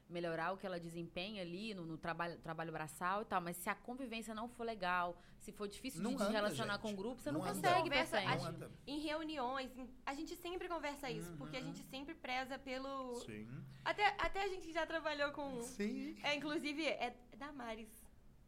melhorar 0.10 0.52
o 0.54 0.58
que 0.58 0.66
ela 0.66 0.80
desempenha 0.80 1.42
ali 1.42 1.74
no, 1.74 1.86
no 1.86 1.98
trabalho, 1.98 2.38
trabalho 2.40 2.72
braçal 2.72 3.22
e 3.22 3.26
tal. 3.26 3.42
Mas 3.42 3.58
se 3.58 3.70
a 3.70 3.76
convivência 3.76 4.34
não 4.36 4.48
for 4.48 4.64
legal, 4.64 5.18
se 5.40 5.52
for 5.52 5.68
difícil 5.68 6.02
Não 6.02 6.12
de, 6.16 6.22
anda, 6.24 6.32
relacionar 6.32 6.74
gente. 6.74 6.82
com 6.82 6.92
o 6.92 6.96
grupo, 6.96 7.22
você 7.22 7.32
não, 7.32 7.40
Não 7.42 7.48
consegue 7.48 7.82
Conversa, 7.82 8.22
Não 8.22 8.46
anda. 8.46 8.72
Em 8.86 9.00
reuniões, 9.00 9.76
em- 9.78 9.90
a 10.06 10.14
gente 10.14 10.36
sempre 10.36 10.68
conversa 10.70 11.10
isso, 11.10 11.32
porque 11.38 11.58
a 11.58 11.60
Uhum. 11.60 11.66
gente 11.68 11.84
sempre 11.90 12.14
preza 12.16 12.58
pelo. 12.60 13.16
Sim. 13.22 13.48
Até, 13.84 14.08
até 14.20 14.44
a 14.44 14.48
gente 14.48 14.72
já 14.72 14.86
trabalhou 14.86 15.32
com. 15.32 15.62
Sim. 15.64 16.16
É, 16.24 16.36
inclusive, 16.36 16.86
é 16.86 17.16
Damares. 17.38 17.90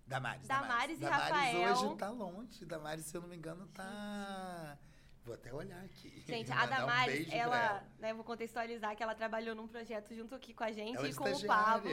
Damares. 0.08 0.48
Damares 0.48 0.98
e 0.98 1.02
Damares 1.02 1.30
Rafael. 1.32 1.72
hoje 1.74 1.96
tá 1.98 2.10
longe. 2.12 2.64
Damares, 2.66 3.06
se 3.06 3.18
eu 3.18 3.22
não 3.22 3.28
me 3.28 3.36
engano, 3.36 3.68
tá. 3.74 4.78
Vou 5.26 5.34
até 5.34 5.54
olhar 5.54 5.84
aqui. 5.84 6.24
Gente, 6.26 6.52
a 6.54 6.66
um 6.66 6.70
Damares, 6.70 7.14
beijo 7.14 7.30
pra 7.30 7.38
ela, 7.38 7.84
né, 8.00 8.14
vou 8.14 8.24
contextualizar 8.24 8.96
que 8.96 9.04
ela 9.04 9.16
trabalhou 9.16 9.56
num 9.56 9.68
projeto 9.68 10.14
junto 10.14 10.36
aqui 10.36 10.54
com 10.54 10.64
a 10.64 10.72
gente 10.72 10.98
Ela 10.98 11.08
é 11.08 11.10
e 11.10 11.16
com 11.16 11.30
o 11.30 11.46
Pablo. 11.46 11.92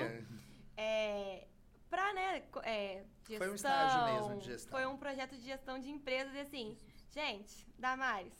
É, 0.77 1.47
pra, 1.89 2.13
né, 2.13 2.43
é, 2.63 3.05
gestão. 3.27 3.39
Foi 3.39 3.51
um 3.51 3.55
estágio 3.55 4.15
mesmo 4.15 4.39
de 4.39 4.47
gestão. 4.47 4.71
Foi 4.71 4.87
um 4.87 4.97
projeto 4.97 5.37
de 5.37 5.43
gestão 5.43 5.79
de 5.79 5.91
empresas 5.91 6.35
e 6.35 6.41
assim, 6.41 6.77
Gente, 7.13 7.69
Damares, 7.79 8.33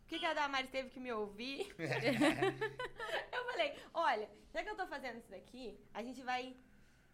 por 0.00 0.08
que, 0.08 0.18
que 0.18 0.24
a 0.24 0.32
Damares 0.32 0.70
teve 0.70 0.88
que 0.88 0.98
me 0.98 1.12
ouvir? 1.12 1.74
eu 1.78 3.44
falei, 3.44 3.74
olha, 3.92 4.30
já 4.50 4.62
que 4.62 4.70
eu 4.70 4.76
tô 4.76 4.86
fazendo 4.86 5.18
isso 5.18 5.28
daqui, 5.28 5.78
a 5.92 6.02
gente 6.02 6.22
vai 6.22 6.56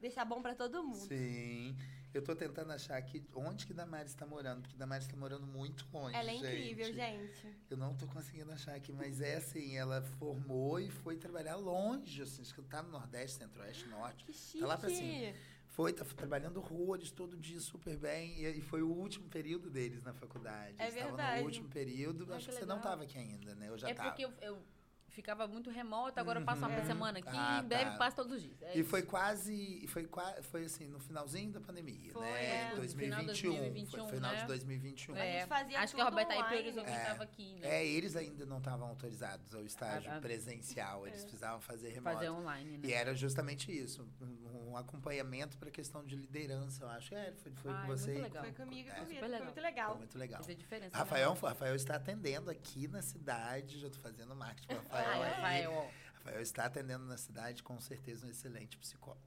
deixar 0.00 0.24
bom 0.24 0.40
pra 0.40 0.54
todo 0.54 0.84
mundo. 0.84 1.08
Sim. 1.08 1.76
Eu 2.12 2.22
tô 2.22 2.34
tentando 2.34 2.72
achar 2.72 2.96
aqui 2.96 3.24
onde 3.34 3.66
que 3.66 3.72
Damares 3.72 4.14
tá 4.14 4.26
morando, 4.26 4.62
porque 4.62 4.76
Damares 4.76 5.06
tá 5.06 5.16
morando 5.16 5.46
muito 5.46 5.86
longe. 5.92 6.16
Ela 6.16 6.30
é 6.30 6.34
incrível, 6.34 6.92
gente. 6.92 7.46
Eu 7.70 7.76
não 7.76 7.94
tô 7.94 8.06
conseguindo 8.08 8.50
achar 8.50 8.74
aqui, 8.74 8.92
mas 8.92 9.20
é 9.20 9.36
assim, 9.36 9.76
ela 9.76 10.02
formou 10.18 10.80
e 10.80 10.90
foi 10.90 11.16
trabalhar 11.16 11.54
longe, 11.54 12.22
assim, 12.22 12.42
acho 12.42 12.52
que 12.52 12.62
tá 12.62 12.82
no 12.82 12.90
Nordeste, 12.90 13.38
Centro-Oeste, 13.38 13.86
Norte. 13.86 14.24
Que 14.24 14.32
chique. 14.32 14.60
Tá 14.60 14.66
lá 14.66 14.76
pra 14.76 14.90
cima. 14.90 15.34
Foi, 15.66 15.92
tá 15.92 16.04
trabalhando 16.04 16.56
horrores 16.56 17.12
todo 17.12 17.36
dia, 17.36 17.60
super 17.60 17.96
bem. 17.96 18.42
E, 18.42 18.58
e 18.58 18.60
foi 18.60 18.82
o 18.82 18.88
último 18.88 19.28
período 19.28 19.70
deles 19.70 20.02
na 20.02 20.12
faculdade. 20.12 20.74
É 20.78 20.84
Eles 20.84 20.94
verdade. 20.94 21.40
no 21.40 21.46
último 21.46 21.68
período. 21.68 22.26
Ai, 22.28 22.36
acho 22.36 22.46
que 22.46 22.52
que, 22.52 22.58
você 22.58 22.66
não 22.66 22.80
tava 22.80 23.04
aqui 23.04 23.16
ainda, 23.16 23.54
né? 23.54 23.68
Eu 23.68 23.78
já 23.78 23.88
é 23.88 23.94
tava. 23.94 24.10
porque 24.10 24.24
eu, 24.24 24.32
eu 24.42 24.60
ficava 25.10 25.46
muito 25.46 25.70
remota, 25.70 26.20
agora 26.20 26.40
eu 26.40 26.44
passo 26.44 26.60
uma 26.64 26.68
Uhum. 26.78 26.86
semana 26.86 27.18
aqui, 27.18 27.28
Ah, 27.32 27.60
em 27.62 27.66
breve 27.68 27.90
tá. 27.92 27.96
passo 27.98 28.16
todos 28.16 28.32
os 28.32 28.42
dias. 28.42 28.62
É 28.62 28.76
E 28.76 28.80
isso. 28.80 28.88
foi 28.90 29.02
quase, 29.02 29.86
foi 29.88 30.04
quase, 30.06 30.42
foi 30.44 30.64
assim, 30.64 30.86
no 30.88 30.98
finalzinho 30.98 31.50
da 31.52 31.60
pandemia, 31.60 32.12
Foi, 32.12 32.24
né? 32.24 32.66
é. 32.66 32.70
No 32.70 32.76
2021. 32.76 32.96
final 32.96 33.20
de 33.20 33.26
2021, 33.26 34.06
foi 34.06 34.14
final 34.16 34.32
né? 34.32 34.40
de 34.40 34.46
2021. 34.46 35.14
A 35.14 35.18
gente 35.24 35.46
fazia 35.46 35.80
Acho 35.80 35.94
que 35.94 36.00
a 36.00 36.04
Roberta 36.04 36.34
online, 36.34 36.72
né? 36.72 37.00
estava 37.02 37.22
aqui, 37.24 37.54
né? 37.60 37.68
É, 37.68 37.86
eles 37.86 38.16
ainda 38.16 38.46
não 38.46 38.58
estavam 38.58 38.88
autorizados 38.88 39.54
ao 39.54 39.64
estágio 39.64 40.10
A- 40.10 40.16
a- 40.16 40.20
presencial, 40.20 41.06
eles 41.06 41.22
precisavam 41.22 41.60
fazer 41.60 41.88
remoto. 41.90 42.14
Fazer 42.16 42.30
online, 42.30 42.78
né? 42.78 42.88
E 42.88 42.92
era 42.92 43.14
justamente 43.14 43.70
isso, 43.76 44.08
um, 44.20 44.70
um 44.70 44.76
acompanhamento 44.76 45.58
para 45.58 45.68
a 45.68 45.72
questão 45.72 46.04
de 46.04 46.16
liderança, 46.16 46.84
eu 46.84 46.88
acho. 46.90 47.14
É, 47.14 47.32
foi, 47.32 47.52
foi 47.52 47.70
Ah, 47.72 47.74
com 47.78 47.82
é 47.92 47.96
você. 47.96 48.10
muito 48.12 48.22
legal. 48.22 48.44
Foi 48.44 48.52
comigo 48.52 48.88
e 48.88 48.90
É. 48.90 48.94
com 48.94 49.00
o 49.02 49.06
Super 49.06 49.14
Vitor, 49.14 49.20
foi 49.20 49.28
legal. 49.28 49.42
muito 49.46 49.54
Foi 49.54 49.62
legal. 49.62 49.96
muito 49.96 50.18
legal. 50.18 50.44
Fez 50.44 50.56
a 50.56 50.60
diferença. 50.60 50.96
Rafael, 50.96 51.34
né? 51.34 51.40
Rafael 51.42 51.74
está 51.74 51.96
atendendo 51.96 52.50
aqui 52.50 52.86
na 52.88 53.02
cidade, 53.02 53.78
já 53.80 53.90
tô 53.90 53.98
fazendo 53.98 54.34
marketing 54.34 54.66
para 54.68 54.76
Ai, 54.76 54.82
Rafael. 55.02 55.22
aí. 55.22 55.30
Rafael, 55.32 55.72
ó. 55.72 55.90
Rafael 56.14 56.40
está 56.42 56.64
atendendo 56.66 57.04
na 57.04 57.16
cidade, 57.16 57.62
com 57.62 57.80
certeza 57.80 58.26
um 58.26 58.30
excelente 58.30 58.76
psicólogo. 58.78 59.22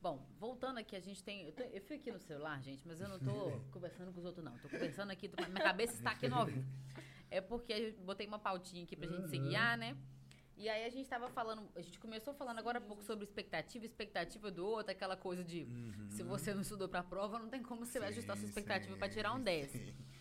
Bom, 0.00 0.26
voltando 0.38 0.78
aqui, 0.78 0.96
a 0.96 1.00
gente 1.00 1.22
tem. 1.22 1.46
Eu, 1.46 1.52
tô- 1.52 1.62
eu 1.62 1.80
fico 1.80 1.94
aqui 1.94 2.10
no 2.10 2.18
celular, 2.18 2.60
gente, 2.62 2.86
mas 2.86 3.00
eu 3.00 3.08
não 3.08 3.18
tô 3.20 3.52
conversando 3.70 4.12
com 4.12 4.18
os 4.18 4.24
outros, 4.24 4.44
não. 4.44 4.56
Tô 4.58 4.68
conversando 4.68 5.10
aqui, 5.12 5.28
tô- 5.28 5.36
minha 5.48 5.62
cabeça 5.62 5.94
está 5.94 6.10
aqui 6.10 6.28
no 6.28 6.36
ao 6.36 6.46
vivo. 6.46 6.64
É 7.30 7.40
porque 7.40 7.72
eu 7.72 7.92
botei 8.04 8.26
uma 8.26 8.38
pautinha 8.38 8.82
aqui 8.82 8.96
pra 8.96 9.06
gente 9.08 9.28
se 9.28 9.38
guiar, 9.38 9.78
né? 9.78 9.96
E 10.56 10.68
aí 10.68 10.84
a 10.84 10.90
gente 10.90 11.08
tava 11.08 11.28
falando, 11.30 11.66
a 11.74 11.80
gente 11.80 11.98
começou 11.98 12.34
falando 12.34 12.58
agora 12.58 12.78
há 12.78 12.80
pouco 12.80 13.02
sobre 13.02 13.24
expectativa, 13.24 13.84
expectativa 13.86 14.50
do 14.50 14.66
outro, 14.66 14.92
aquela 14.92 15.16
coisa 15.16 15.42
de 15.42 15.66
se 16.10 16.22
você 16.22 16.52
não 16.52 16.60
estudou 16.60 16.88
pra 16.88 17.02
prova, 17.02 17.38
não 17.38 17.48
tem 17.48 17.62
como 17.62 17.86
você 17.86 17.98
ajustar 17.98 18.36
sua 18.36 18.42
Sim, 18.42 18.48
expectativa 18.48 18.92
sim, 18.92 18.98
pra 18.98 19.08
tirar 19.08 19.32
um 19.34 19.40
10. 19.40 19.72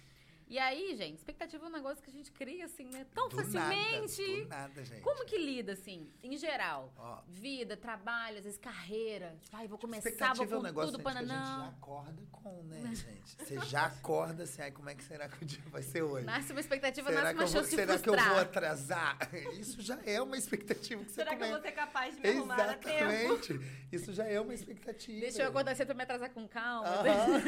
E 0.51 0.59
aí, 0.59 0.93
gente, 0.97 1.15
expectativa 1.15 1.65
é 1.65 1.69
um 1.69 1.71
negócio 1.71 2.03
que 2.03 2.09
a 2.09 2.13
gente 2.13 2.29
cria 2.29 2.65
assim, 2.65 2.83
né? 2.83 3.05
Tão 3.13 3.29
Do 3.29 3.37
facilmente. 3.37 4.21
Nada, 4.21 4.43
do 4.43 4.49
nada, 4.49 4.83
gente. 4.83 4.99
Como 4.99 5.23
que 5.23 5.37
lida, 5.37 5.71
assim, 5.71 6.11
em 6.21 6.37
geral? 6.37 6.91
Ó. 6.97 7.21
Vida, 7.25 7.77
trabalho, 7.77 8.37
às 8.37 8.43
vezes 8.43 8.59
carreira. 8.59 9.33
Tipo, 9.43 9.55
ai, 9.55 9.69
vou 9.69 9.77
começar, 9.77 10.09
vou 10.09 10.11
Expectativa 10.11 10.53
é 10.53 10.57
um 10.57 10.59
com 10.59 10.65
negócio 10.65 10.91
tudo, 10.91 10.97
gente, 11.01 11.13
que 11.13 11.17
a 11.17 11.21
gente 11.21 11.29
já 11.29 11.67
acorda 11.69 12.21
com, 12.33 12.63
né, 12.63 12.81
gente? 12.93 13.37
Você 13.39 13.59
já 13.61 13.85
acorda 13.85 14.43
assim, 14.43 14.61
ai, 14.61 14.71
como 14.71 14.89
é 14.89 14.95
que 14.95 15.05
será 15.05 15.29
que 15.29 15.41
o 15.41 15.47
dia 15.47 15.63
vai 15.67 15.83
ser 15.83 16.01
hoje? 16.01 16.25
Nasce 16.25 16.51
uma 16.51 16.59
expectativa, 16.59 17.09
será 17.09 17.21
nasce 17.21 17.33
uma 17.33 17.43
eu 17.43 17.47
vou, 17.47 17.55
chance 17.55 17.69
de 17.69 17.75
será 17.77 17.85
que 17.97 18.09
eu 18.09 18.13
frustrar. 18.13 18.33
vou 18.33 18.41
atrasar? 18.41 19.17
Isso 19.57 19.81
já 19.81 19.99
é 20.05 20.21
uma 20.21 20.35
expectativa 20.35 21.01
que 21.01 21.11
você 21.11 21.15
Será 21.15 21.33
que 21.33 21.43
eu 21.43 21.47
vou 21.47 21.61
ser 21.61 21.71
capaz 21.71 22.13
de 22.13 22.21
me 22.21 22.29
arrumar 22.29 22.71
a 22.71 22.73
tempo? 22.73 23.09
Exatamente. 23.09 23.81
Isso 23.89 24.11
já 24.11 24.25
é 24.25 24.41
uma 24.41 24.53
expectativa. 24.53 25.21
Deixa 25.21 25.43
eu 25.43 25.47
acordar 25.47 25.75
cedo 25.77 25.87
pra 25.87 25.95
me 25.95 26.03
atrasar 26.03 26.29
com 26.29 26.45
calma. 26.45 26.89
Aham. 26.89 27.41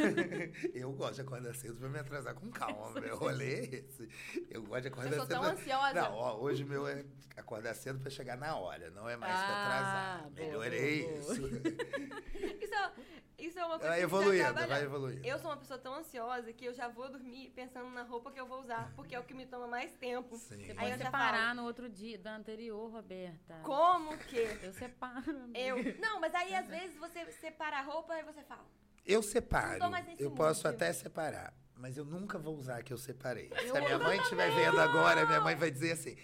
eu 0.73 0.89
gosto 0.93 1.15
de 1.15 1.21
acordar 1.21 1.53
cedo 1.53 1.75
pra 1.75 1.89
me 1.89 1.99
atrasar 1.99 2.33
com 2.33 2.49
calma. 2.49 2.92
Meu 3.01 3.17
rolê 3.17 3.53
é 3.53 3.75
esse. 3.75 4.09
Eu 4.49 4.63
gosto 4.63 4.81
de 4.83 4.87
acordar 4.89 5.11
Eu 5.11 5.15
sou 5.17 5.25
cedo. 5.25 5.39
tão 5.41 5.43
ansiosa. 5.43 5.93
Não, 5.93 6.13
ó, 6.13 6.35
hoje 6.39 6.63
o 6.63 6.67
meu 6.67 6.87
é 6.87 7.03
acordar 7.35 7.73
cedo 7.73 7.99
pra 7.99 8.09
chegar 8.09 8.37
na 8.37 8.55
hora, 8.57 8.89
não 8.91 9.09
é 9.09 9.15
mais 9.17 9.33
pra 9.33 9.47
Ah, 9.47 9.65
atrasar. 9.65 10.21
boa, 10.29 10.31
Melhorei 10.35 11.03
boa, 11.03 11.21
boa. 11.21 11.33
isso. 11.33 11.43
Isso, 12.63 12.73
é- 12.73 12.91
isso 13.37 13.59
é 13.59 13.65
uma 13.65 13.77
coisa 13.77 13.89
Vai 13.89 14.01
que 14.01 14.07
precisa 14.07 14.29
evoluindo, 14.31 14.67
vai 14.67 14.83
evoluindo. 14.83 15.27
Eu 15.27 15.37
sou 15.39 15.49
uma 15.49 15.57
pessoa 15.57 15.77
tão 15.77 15.93
ansiosa 15.95 16.51
que 16.53 16.63
eu 16.65 16.73
já 16.73 16.87
vou 16.87 17.09
dormir 17.09 17.49
pensando 17.55 17.89
na 17.89 18.03
roupa 18.03 18.31
que 18.31 18.39
eu 18.39 18.45
vou 18.47 18.61
usar, 18.61 18.91
porque 18.95 19.13
é 19.15 19.19
o 19.19 19.23
que 19.23 19.33
me 19.33 19.45
toma 19.45 19.67
mais 19.67 19.91
tempo. 19.93 20.37
Sim. 20.37 20.63
Você 20.63 20.73
Aí 20.77 20.91
eu 20.91 20.97
separar 20.97 21.53
no 21.53 21.63
outro 21.63 21.89
dia, 21.89 22.17
da 22.17 22.35
anterior, 22.35 22.89
Roberta. 22.91 23.55
Como 23.63 24.17
que? 24.17 24.37
Eu 24.61 24.73
separo. 24.73 25.29
amiga. 25.29 25.59
Eu. 25.59 25.99
Não, 25.99 26.19
mas 26.21 26.33
aí 26.33 26.55
às 26.55 26.67
vezes 26.67 26.95
você 26.97 27.25
separa 27.33 27.79
a 27.79 27.81
roupa 27.81 28.17
e 28.17 28.23
você 28.23 28.41
fala. 28.43 28.65
Eu 29.05 29.21
separo. 29.21 29.89
Nesse 29.89 30.23
Eu 30.23 30.31
posso 30.31 30.65
até 30.67 30.93
separar. 30.93 31.53
Mas 31.83 31.97
eu 31.97 32.05
nunca 32.05 32.39
vou 32.39 32.55
usar 32.55 32.81
que 32.81 32.93
eu 32.93 32.97
separei. 32.97 33.49
Se 33.49 33.77
a 33.77 33.81
minha 33.81 33.99
mãe 33.99 34.17
estiver 34.17 34.49
vendo 34.55 34.79
agora, 34.79 35.25
minha 35.25 35.41
mãe 35.41 35.53
vai 35.53 35.69
dizer 35.69 35.91
assim: 35.91 36.15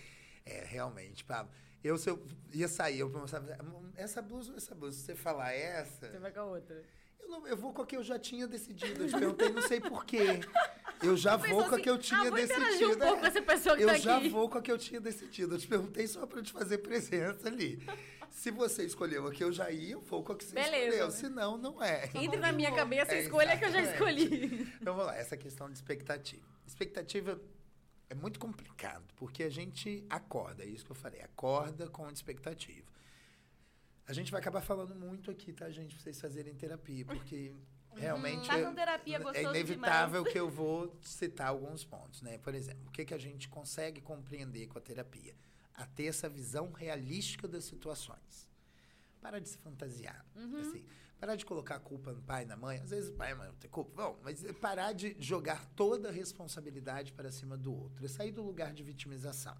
É, 0.45 0.63
realmente, 0.63 1.25
Pablo. 1.25 1.51
Eu, 1.83 1.97
se 1.97 2.09
eu 2.09 2.25
ia 2.53 2.69
sair, 2.69 2.99
eu 2.99 3.09
pensava, 3.09 3.57
essa 3.97 4.21
blusa 4.21 4.51
ou 4.51 4.57
essa 4.57 4.73
blusa? 4.73 4.97
Se 4.97 5.03
você 5.07 5.15
falar 5.15 5.51
essa, 5.51 6.09
Você 6.11 6.17
vai 6.17 6.31
com 6.31 6.39
a 6.39 6.43
outra. 6.45 6.81
Eu, 7.19 7.27
não- 7.29 7.47
eu 7.47 7.57
vou 7.57 7.73
com 7.73 7.81
a 7.81 7.85
que 7.85 7.95
eu 7.95 8.03
já 8.03 8.17
tinha 8.19 8.47
decidido. 8.47 9.03
Eu 9.03 9.07
te 9.07 9.17
perguntei, 9.17 9.49
não 9.49 9.61
sei 9.61 9.79
porquê. 9.81 10.39
Eu 11.01 11.15
já 11.15 11.37
vou 11.37 11.63
com 11.63 11.71
a 11.71 11.73
assim, 11.75 11.81
que 11.83 11.89
eu 11.89 11.97
tinha 11.97 12.21
ah, 12.21 12.29
decidido. 12.29 12.91
um 12.91 12.97
pouco 12.97 13.23
é. 13.25 13.27
essa 13.27 13.41
pessoa 13.41 13.77
que 13.77 13.83
eu 13.83 13.87
tá 13.87 13.97
já 13.97 14.17
aqui. 14.17 14.29
vou 14.29 14.49
com 14.49 14.57
a 14.57 14.61
que 14.61 14.71
eu 14.71 14.77
tinha 14.77 14.99
decidido. 14.99 15.55
Eu 15.55 15.59
te 15.59 15.67
perguntei 15.67 16.07
só 16.07 16.21
eu 16.29 16.43
te 16.43 16.51
fazer 16.51 16.79
presença 16.79 17.47
ali. 17.47 17.81
Se 18.31 18.51
você 18.51 18.83
escolheu 18.85 19.25
a 19.27 19.31
que 19.31 19.43
eu 19.43 19.51
já 19.51 19.71
ia, 19.71 19.93
eu 19.93 20.01
vou 20.01 20.23
com 20.23 20.33
a 20.33 20.35
que 20.35 20.43
você 20.43 20.53
Beleza. 20.53 20.87
escolheu. 20.87 21.11
Se 21.11 21.29
não, 21.29 21.57
não 21.57 21.81
é. 21.81 22.09
Entre 22.13 22.37
na 22.37 22.51
minha 22.51 22.73
cabeça 22.73 23.11
a 23.13 23.15
É, 23.15 23.21
escolha 23.21 23.57
que 23.57 23.65
eu 23.65 23.71
já 23.71 23.81
exatamente. 23.81 24.23
escolhi. 24.25 24.73
Então 24.81 24.93
vamos 24.93 25.07
lá, 25.07 25.17
essa 25.17 25.35
questão 25.37 25.67
de 25.67 25.75
expectativa. 25.75 26.45
Expectativa 26.67 27.39
é 28.09 28.13
muito 28.15 28.39
complicado, 28.39 29.05
porque 29.15 29.43
a 29.43 29.49
gente 29.49 30.03
acorda, 30.09 30.63
é 30.63 30.67
isso 30.67 30.83
que 30.85 30.91
eu 30.91 30.95
falei, 30.95 31.21
acorda 31.21 31.87
com 31.87 32.09
expectativa. 32.09 32.85
A 34.09 34.13
gente 34.13 34.31
vai 34.31 34.41
acabar 34.41 34.59
falando 34.59 34.95
muito 34.95 35.29
aqui, 35.29 35.53
tá, 35.53 35.69
gente, 35.69 35.93
pra 35.93 36.03
vocês 36.03 36.19
fazerem 36.19 36.55
terapia, 36.55 37.05
porque 37.05 37.53
realmente 37.95 38.47
Façam 38.47 38.73
é, 38.75 39.37
é 39.37 39.43
inevitável 39.43 40.23
demais. 40.23 40.33
que 40.33 40.39
eu 40.39 40.49
vou 40.49 40.97
citar 40.99 41.49
alguns 41.49 41.85
pontos, 41.85 42.23
né? 42.23 42.39
Por 42.39 42.55
exemplo, 42.55 42.87
o 42.87 42.91
que, 42.91 43.05
que 43.05 43.13
a 43.13 43.19
gente 43.19 43.47
consegue 43.47 44.01
compreender 44.01 44.65
com 44.65 44.79
a 44.79 44.81
terapia? 44.81 45.35
A 45.75 45.85
ter 45.85 46.05
essa 46.05 46.27
visão 46.27 46.71
realística 46.71 47.47
das 47.47 47.65
situações. 47.65 48.49
Para 49.21 49.39
de 49.39 49.47
se 49.47 49.59
fantasiar, 49.59 50.25
assim. 50.59 50.83
Parar 51.19 51.35
de 51.35 51.45
colocar 51.45 51.75
a 51.75 51.79
culpa 51.79 52.11
no 52.11 52.21
pai 52.23 52.43
e 52.43 52.45
na 52.47 52.57
mãe. 52.57 52.79
Às 52.79 52.89
vezes 52.89 53.11
o 53.11 53.13
pai 53.13 53.29
e 53.29 53.33
a 53.33 53.35
mãe 53.35 53.47
não 53.47 53.55
tem 53.55 53.69
culpa. 53.69 53.91
Bom, 53.93 54.19
mas 54.23 54.43
é 54.43 54.53
parar 54.53 54.93
de 54.93 55.15
jogar 55.19 55.65
toda 55.75 56.09
a 56.09 56.11
responsabilidade 56.11 57.13
para 57.13 57.29
cima 57.29 57.55
do 57.55 57.71
outro. 57.71 58.03
É 58.03 58.07
sair 58.07 58.31
do 58.31 58.41
lugar 58.41 58.73
de 58.73 58.81
vitimização. 58.81 59.55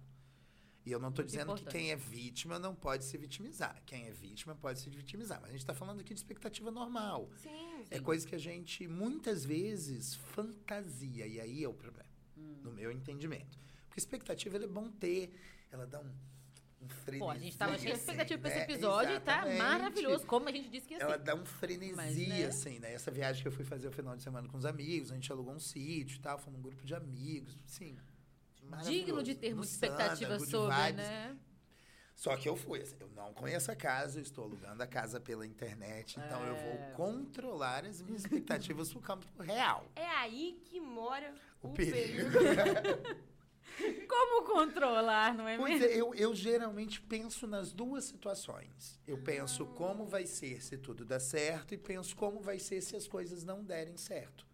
E 0.84 0.90
eu 0.92 0.98
não 0.98 1.10
estou 1.10 1.24
dizendo 1.24 1.46
que 1.54 1.60
importante. 1.60 1.72
quem 1.72 1.90
é 1.90 1.96
vítima 1.96 2.58
não 2.58 2.74
pode 2.74 3.04
se 3.04 3.16
vitimizar. 3.18 3.82
Quem 3.84 4.06
é 4.06 4.12
vítima 4.12 4.54
pode 4.54 4.80
se 4.80 4.88
vitimizar. 4.88 5.38
Mas 5.40 5.50
a 5.50 5.52
gente 5.52 5.60
está 5.60 5.74
falando 5.74 6.00
aqui 6.00 6.14
de 6.14 6.20
expectativa 6.20 6.70
normal. 6.70 7.28
Sim. 7.36 7.84
É 7.90 7.98
coisa 8.00 8.26
que 8.26 8.34
a 8.34 8.38
gente 8.38 8.88
muitas 8.88 9.44
vezes 9.44 10.14
fantasia. 10.14 11.26
E 11.26 11.38
aí 11.40 11.62
é 11.64 11.68
o 11.68 11.74
problema, 11.74 12.08
Hum. 12.36 12.56
no 12.62 12.72
meu 12.72 12.90
entendimento. 12.90 13.58
Porque 13.88 14.00
expectativa 14.00 14.56
é 14.56 14.66
bom 14.66 14.90
ter. 14.90 15.30
Ela 15.70 15.86
dá 15.86 16.00
um, 16.00 16.10
um 16.80 16.88
frenesia. 16.88 17.26
Pô, 17.26 17.30
a 17.30 17.38
gente 17.38 17.58
tava 17.58 17.72
cheio 17.76 17.84
de 17.88 17.92
assim, 17.92 18.00
expectativa 18.00 18.40
pra 18.40 18.48
esse 18.50 18.58
né? 18.58 18.64
episódio 18.64 19.14
e 19.16 19.20
tá 19.20 19.46
maravilhoso, 19.58 20.24
como 20.26 20.48
a 20.48 20.52
gente 20.52 20.70
disse 20.70 20.86
que 20.88 20.94
ia 20.94 21.00
Ela 21.00 21.18
ser. 21.18 21.24
dá 21.24 21.34
um 21.34 21.44
frenesi, 21.44 21.94
Mas, 21.94 22.16
né? 22.16 22.44
assim, 22.46 22.78
né? 22.78 22.94
Essa 22.94 23.10
viagem 23.10 23.42
que 23.42 23.48
eu 23.48 23.52
fui 23.52 23.64
fazer 23.66 23.86
o 23.86 23.92
final 23.92 24.16
de 24.16 24.22
semana 24.22 24.48
com 24.48 24.56
os 24.56 24.64
amigos, 24.64 25.10
a 25.12 25.14
gente 25.14 25.30
alugou 25.30 25.52
um 25.52 25.60
sítio 25.60 26.16
e 26.16 26.20
tal, 26.20 26.38
fomos 26.38 26.58
um 26.58 26.62
grupo 26.62 26.82
de 26.86 26.94
amigos, 26.94 27.54
sim. 27.66 27.98
Digno 28.78 29.22
de 29.22 29.34
ter 29.34 29.50
No 29.50 29.56
muita 29.58 29.70
Sandra, 29.72 29.88
expectativa 30.06 30.38
good 30.38 30.50
sobre, 30.50 30.76
vibes. 30.76 30.96
né? 30.96 31.36
Só 32.14 32.36
que 32.36 32.46
eu 32.48 32.54
fui, 32.54 32.82
assim, 32.82 32.96
eu 33.00 33.08
não 33.16 33.32
conheço 33.32 33.70
a 33.72 33.76
casa, 33.76 34.18
eu 34.18 34.22
estou 34.22 34.44
alugando 34.44 34.82
a 34.82 34.86
casa 34.86 35.18
pela 35.18 35.46
internet, 35.46 36.20
então 36.20 36.44
eu 36.44 36.54
É. 36.54 36.62
vou 36.62 36.94
controlar 36.94 37.86
as 37.86 38.02
minhas 38.02 38.22
expectativas 38.24 38.90
pro 38.92 39.00
campo 39.00 39.26
real. 39.42 39.86
É 39.96 40.04
aí 40.06 40.60
que 40.66 40.78
mora 40.80 41.34
O 41.62 41.68
o, 41.68 41.72
perigo. 41.72 42.30
perigo. 42.30 42.30
Como 44.06 44.44
controlar, 44.44 45.32
não 45.34 45.48
é 45.48 45.56
Pois 45.56 45.80
mesmo? 45.80 45.86
é, 45.86 45.96
eu, 45.98 46.14
eu 46.14 46.34
geralmente 46.34 47.00
penso 47.00 47.46
nas 47.46 47.72
duas 47.72 48.04
situações. 48.04 49.00
Eu 49.06 49.16
penso 49.16 49.64
como 49.68 50.04
vai 50.04 50.26
ser 50.26 50.62
se 50.62 50.76
tudo 50.76 51.04
der 51.06 51.20
certo 51.20 51.72
e 51.72 51.78
penso 51.78 52.14
como 52.14 52.40
vai 52.42 52.58
ser 52.58 52.82
se 52.82 52.94
as 52.96 53.06
coisas 53.08 53.42
não 53.44 53.64
derem 53.64 53.96
certo. 53.96 54.46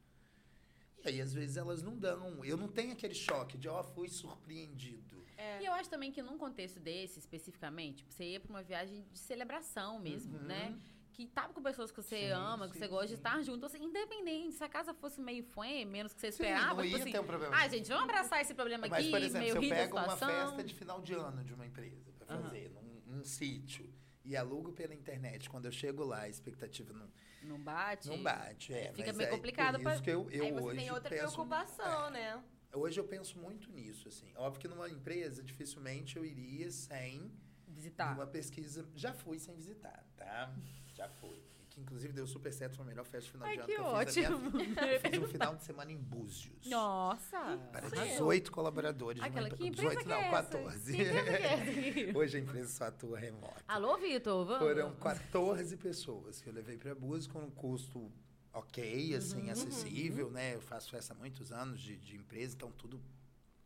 E 1.06 1.08
aí, 1.08 1.20
às 1.20 1.32
vezes, 1.32 1.56
elas 1.56 1.82
não 1.82 1.96
dão. 1.96 2.44
Eu 2.44 2.56
não 2.56 2.66
tenho 2.68 2.92
aquele 2.92 3.14
choque 3.14 3.56
de, 3.56 3.68
ó, 3.68 3.82
fui 3.84 4.08
surpreendido. 4.08 5.24
É. 5.36 5.62
E 5.62 5.64
eu 5.66 5.72
acho 5.72 5.88
também 5.88 6.10
que 6.10 6.20
num 6.20 6.36
contexto 6.36 6.80
desse, 6.80 7.18
especificamente, 7.20 8.04
você 8.08 8.24
ia 8.32 8.40
pra 8.40 8.50
uma 8.50 8.62
viagem 8.62 9.04
de 9.12 9.18
celebração 9.18 10.00
mesmo, 10.00 10.36
Uhum. 10.38 10.44
né? 10.44 10.76
Que 11.12 11.26
tava 11.28 11.52
com 11.54 11.62
pessoas 11.62 11.90
que 11.90 11.96
você 12.02 12.26
Sim, 12.26 12.30
ama, 12.32 12.66
que 12.68 12.74
sim, 12.74 12.80
você 12.80 12.88
gosta 12.88 13.06
de 13.06 13.12
sim. 13.14 13.18
estar 13.20 13.40
junto. 13.42 13.64
Assim, 13.64 13.82
independente, 13.84 14.54
se 14.56 14.64
a 14.64 14.68
casa 14.68 14.92
fosse 14.92 15.20
meio 15.20 15.44
fuê, 15.44 15.84
menos 15.84 16.12
que 16.12 16.20
você 16.20 16.32
Sim, 16.32 16.42
esperava, 16.42 16.74
não 16.74 16.82
tipo 16.82 16.96
ia 16.96 17.02
assim, 17.02 17.12
ter 17.12 17.20
um 17.20 17.24
problema. 17.24 17.56
ah, 17.56 17.68
gente, 17.68 17.88
vamos 17.88 18.04
abraçar 18.04 18.40
esse 18.42 18.52
problema 18.52 18.86
Mas, 18.88 19.00
aqui, 19.00 19.10
por 19.10 19.20
exemplo, 19.22 19.38
meio 19.38 19.52
se 19.52 19.58
eu 19.58 19.76
pego 19.76 19.96
uma 19.96 20.16
festa 20.16 20.64
de 20.64 20.74
final 20.74 21.00
de 21.00 21.14
ano 21.14 21.42
de 21.44 21.54
uma 21.54 21.64
empresa 21.66 22.12
para 22.18 22.34
Aham. 22.34 22.42
fazer 22.42 22.68
num, 22.70 23.00
num 23.16 23.24
sítio 23.24 23.90
e 24.24 24.36
alugo 24.36 24.72
pela 24.72 24.92
internet, 24.94 25.48
quando 25.48 25.66
eu 25.66 25.72
chego 25.72 26.04
lá, 26.04 26.22
a 26.22 26.28
expectativa 26.28 26.92
não, 26.92 27.08
Não 27.46 27.58
bate. 27.58 28.08
não 28.08 28.22
bate. 28.22 28.74
É, 28.74 28.92
Fica 28.92 29.08
mas 29.08 29.16
meio 29.16 29.28
é 29.28 29.30
complicado 29.30 29.78
que 30.02 30.10
eu, 30.10 30.28
eu 30.30 30.44
aí 30.44 30.52
você 30.52 30.62
hoje 30.62 30.78
tem 30.78 30.90
outra 30.90 31.08
preocupação, 31.08 32.10
né? 32.10 32.42
Hoje 32.72 33.00
eu 33.00 33.04
penso 33.04 33.38
muito 33.38 33.70
nisso, 33.70 34.08
assim. 34.08 34.30
Óbvio 34.36 34.60
que 34.60 34.68
numa 34.68 34.88
empresa, 34.88 35.42
dificilmente 35.42 36.16
eu 36.16 36.24
iria 36.24 36.70
sem 36.70 37.32
Visitar. 37.68 38.14
uma 38.14 38.26
pesquisa. 38.26 38.86
Já 38.94 39.14
fui 39.14 39.38
sem 39.38 39.54
visitar, 39.54 40.04
tá? 40.16 40.52
Já 40.94 41.08
fui. 41.08 41.42
Que 41.76 41.82
inclusive 41.82 42.10
deu 42.14 42.26
super 42.26 42.50
certo, 42.54 42.76
foi 42.76 42.86
a 42.86 42.88
melhor 42.88 43.04
festa 43.04 43.26
de 43.26 43.32
final 43.32 43.46
Ai, 43.48 43.54
de 43.54 43.60
ano 43.60 43.66
que 43.68 43.74
que 43.74 43.80
eu 43.82 43.84
fiz 43.84 44.16
ótimo. 44.30 44.50
na 44.50 44.50
minha 44.50 44.64
vida. 44.64 44.86
Eu 44.96 45.00
fiz 45.10 45.18
um 45.22 45.28
final 45.28 45.56
de 45.56 45.62
semana 45.64 45.92
em 45.92 45.98
Búzios. 45.98 46.66
Nossa. 46.66 47.38
Para 47.70 47.86
Arrasou. 47.88 48.06
18 48.06 48.50
colaboradores. 48.50 49.22
Aquela, 49.22 49.50
que 49.50 49.66
empresa 49.66 49.94
18 49.94 49.98
que 50.00 50.08
não, 50.08 50.16
é 50.16 50.20
essa? 50.28 50.42
14. 50.42 50.96
Que 50.96 51.04
que 51.04 51.10
é 51.10 52.06
essa? 52.06 52.16
Hoje 52.18 52.36
a 52.38 52.40
empresa 52.40 52.68
só 52.70 52.84
atua 52.86 53.18
remoto. 53.18 53.62
Alô, 53.68 53.98
Vitor, 53.98 54.46
vamos? 54.46 54.58
Foram 54.66 54.94
14 54.96 55.76
pessoas 55.76 56.40
que 56.40 56.48
eu 56.48 56.54
levei 56.54 56.78
para 56.78 56.94
Búzios 56.94 57.26
com 57.26 57.40
um 57.40 57.50
custo 57.50 58.10
ok, 58.54 59.14
assim, 59.14 59.42
Uhum. 59.44 59.50
acessível, 59.50 60.30
né? 60.30 60.54
Eu 60.54 60.62
faço 60.62 60.90
festa 60.90 61.12
há 61.12 61.16
muitos 61.16 61.52
anos 61.52 61.78
de, 61.78 61.98
de 61.98 62.16
empresa, 62.16 62.54
então 62.56 62.72
tudo 62.72 62.98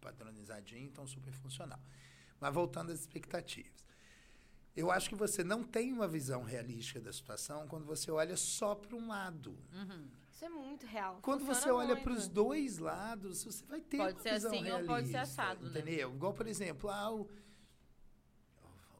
padronizadinho, 0.00 0.84
então 0.86 1.06
super 1.06 1.32
funcional. 1.32 1.78
Mas 2.40 2.52
voltando 2.52 2.90
às 2.90 2.98
expectativas. 2.98 3.70
Eu 4.80 4.90
acho 4.90 5.08
que 5.08 5.14
você 5.14 5.44
não 5.44 5.62
tem 5.62 5.92
uma 5.92 6.08
visão 6.08 6.42
realística 6.42 7.00
da 7.00 7.12
situação 7.12 7.66
quando 7.68 7.84
você 7.84 8.10
olha 8.10 8.36
só 8.36 8.74
para 8.74 8.96
um 8.96 9.08
lado. 9.08 9.56
Uhum. 9.72 10.08
Isso 10.32 10.44
é 10.44 10.48
muito 10.48 10.86
real. 10.86 11.18
Quando 11.20 11.44
Funciona 11.44 11.60
você 11.60 11.70
olha 11.70 11.96
para 11.96 12.12
os 12.12 12.26
dois 12.28 12.78
lados, 12.78 13.44
você 13.44 13.64
vai 13.66 13.80
ter 13.80 13.98
Pode 13.98 14.14
uma 14.14 14.22
ser 14.22 14.32
visão 14.34 14.52
assim 14.54 14.70
ou 14.70 14.84
pode 14.86 15.06
ser 15.08 15.12
realista, 15.12 15.20
assado, 15.42 15.64
né? 15.64 15.70
entendeu? 15.80 16.14
Igual, 16.14 16.32
por 16.32 16.46
exemplo, 16.46 16.88
ah, 16.88 17.10
o, 17.12 17.20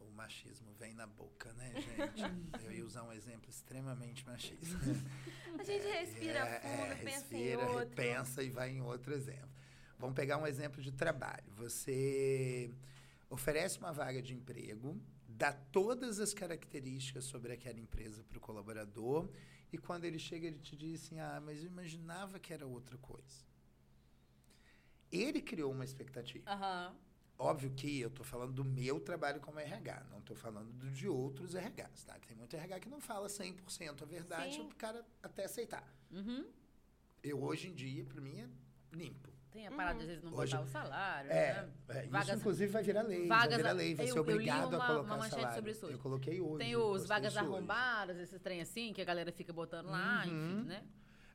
o, 0.01 0.05
o 0.07 0.13
machismo 0.15 0.71
vem 0.79 0.93
na 0.93 1.07
boca, 1.07 1.51
né, 1.55 1.73
gente? 1.77 2.23
Eu 2.63 2.73
ia 2.73 2.85
usar 2.85 3.05
um 3.05 3.13
exemplo 3.13 3.49
extremamente 3.49 4.27
machista. 4.27 4.77
A 5.59 5.63
gente 5.63 5.87
respira 5.87 6.41
É, 6.41 6.61
fundo, 6.61 6.93
é, 6.93 6.95
pensa 6.97 7.11
respira, 7.11 7.63
em 7.63 7.65
outro. 7.65 7.79
repensa 7.79 8.43
e 8.43 8.51
vai 8.51 8.71
em 8.71 8.83
outro 8.83 9.15
exemplo. 9.15 9.49
Vamos 9.99 10.15
pegar 10.15 10.37
um 10.37 10.47
exemplo 10.47 10.83
de 10.83 10.93
trabalho. 10.93 11.51
Você 11.57 12.71
oferece 13.31 13.79
uma 13.79 13.93
vaga 13.93 14.21
de 14.21 14.35
emprego, 14.35 15.01
dá 15.41 15.55
todas 15.55 16.21
as 16.21 16.35
características 16.35 17.25
sobre 17.25 17.51
aquela 17.55 17.81
empresa 17.81 18.23
para 18.23 18.37
o 18.37 18.41
colaborador 18.41 19.27
e 19.73 19.79
quando 19.79 20.05
ele 20.05 20.19
chega 20.19 20.47
ele 20.47 20.59
te 20.59 20.77
diz 20.77 21.03
assim, 21.03 21.19
ah, 21.19 21.41
mas 21.43 21.61
eu 21.61 21.67
imaginava 21.67 22.39
que 22.39 22.53
era 22.53 22.67
outra 22.67 22.99
coisa. 22.99 23.43
Ele 25.11 25.41
criou 25.41 25.73
uma 25.73 25.83
expectativa. 25.83 26.45
Aham. 26.51 26.95
Óbvio 27.39 27.71
que 27.71 28.01
eu 28.01 28.09
estou 28.09 28.23
falando 28.23 28.53
do 28.53 28.63
meu 28.63 29.01
trabalho 29.01 29.41
como 29.41 29.59
RH, 29.59 30.09
não 30.11 30.19
estou 30.19 30.37
falando 30.37 30.71
do 30.75 30.91
de 30.91 31.09
outros 31.09 31.55
RHs, 31.55 32.05
tá? 32.05 32.19
Tem 32.29 32.37
muito 32.37 32.55
RH 32.55 32.81
que 32.81 32.91
não 32.91 33.01
fala 33.01 33.27
100% 33.27 34.03
a 34.03 34.05
verdade, 34.05 34.61
o 34.61 34.69
cara 34.75 35.03
até 35.23 35.47
aceitar. 35.47 35.91
Uhum. 36.11 36.45
Eu, 37.23 37.43
hoje 37.43 37.69
em 37.69 37.75
dia, 37.75 38.05
para 38.05 38.21
mim, 38.21 38.41
é 38.41 38.49
limpo. 38.95 39.31
Tem 39.51 39.67
a 39.67 39.71
parada 39.73 39.95
de 39.99 40.03
às 40.03 40.09
vezes 40.09 40.23
não 40.25 40.33
Hoje- 40.33 40.53
botar 40.57 40.65
o 40.65 40.69
salário, 40.71 41.31
É, 41.31 41.63
né? 41.63 41.71
é, 41.89 42.03
isso 42.03 42.11
Vagas- 42.11 42.39
inclusive 42.39 42.73
vai 42.73 42.83
virar 42.85 43.03
lei. 43.03 43.27
vagas 43.27 43.49
vai 43.49 43.57
virar 43.59 43.73
lei, 43.73 43.95
vai 43.97 44.09
eu- 44.09 44.13
ser 44.13 44.19
obrigado 44.21 44.75
uma- 44.75 44.85
a 44.85 44.87
colocar 44.87 45.03
uma 45.03 45.17
manchete 45.17 45.35
salário. 45.41 45.55
sobre 45.57 45.71
isso 45.73 45.87
hoje. 45.87 45.95
Eu 45.95 45.99
coloquei 45.99 46.41
hoje. 46.41 46.59
Tem 46.65 46.77
os 46.77 47.07
vagas 47.07 47.33
isso 47.33 47.43
hoje. 47.43 47.53
arrombadas, 47.55 48.17
esses 48.19 48.41
trem 48.41 48.61
assim, 48.61 48.93
que 48.93 49.01
a 49.03 49.05
galera 49.05 49.33
fica 49.33 49.53
botando 49.53 49.87
lá, 49.87 50.25
Uhum. 50.27 50.61
enfim, 50.61 50.69
né? 50.69 50.85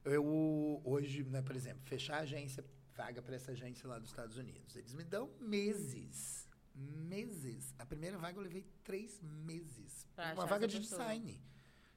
Eu, 0.05 0.81
hoje, 0.85 1.23
né, 1.25 1.41
por 1.41 1.55
exemplo, 1.55 1.81
fechar 1.85 2.17
a 2.17 2.19
agência, 2.21 2.63
vaga 2.95 3.21
para 3.21 3.35
essa 3.35 3.51
agência 3.51 3.87
lá 3.89 3.99
dos 3.99 4.09
Estados 4.09 4.37
Unidos. 4.37 4.75
Eles 4.77 4.93
me 4.93 5.03
dão 5.03 5.29
meses. 5.41 6.47
Meses. 6.73 7.73
A 7.79 7.85
primeira 7.85 8.17
vaga 8.17 8.37
eu 8.37 8.43
levei 8.43 8.65
três 8.83 9.19
meses. 9.21 10.05
Pra 10.15 10.33
uma 10.33 10.45
vaga 10.45 10.67
de 10.67 10.77
pessoa. 10.79 10.99
design. 11.01 11.41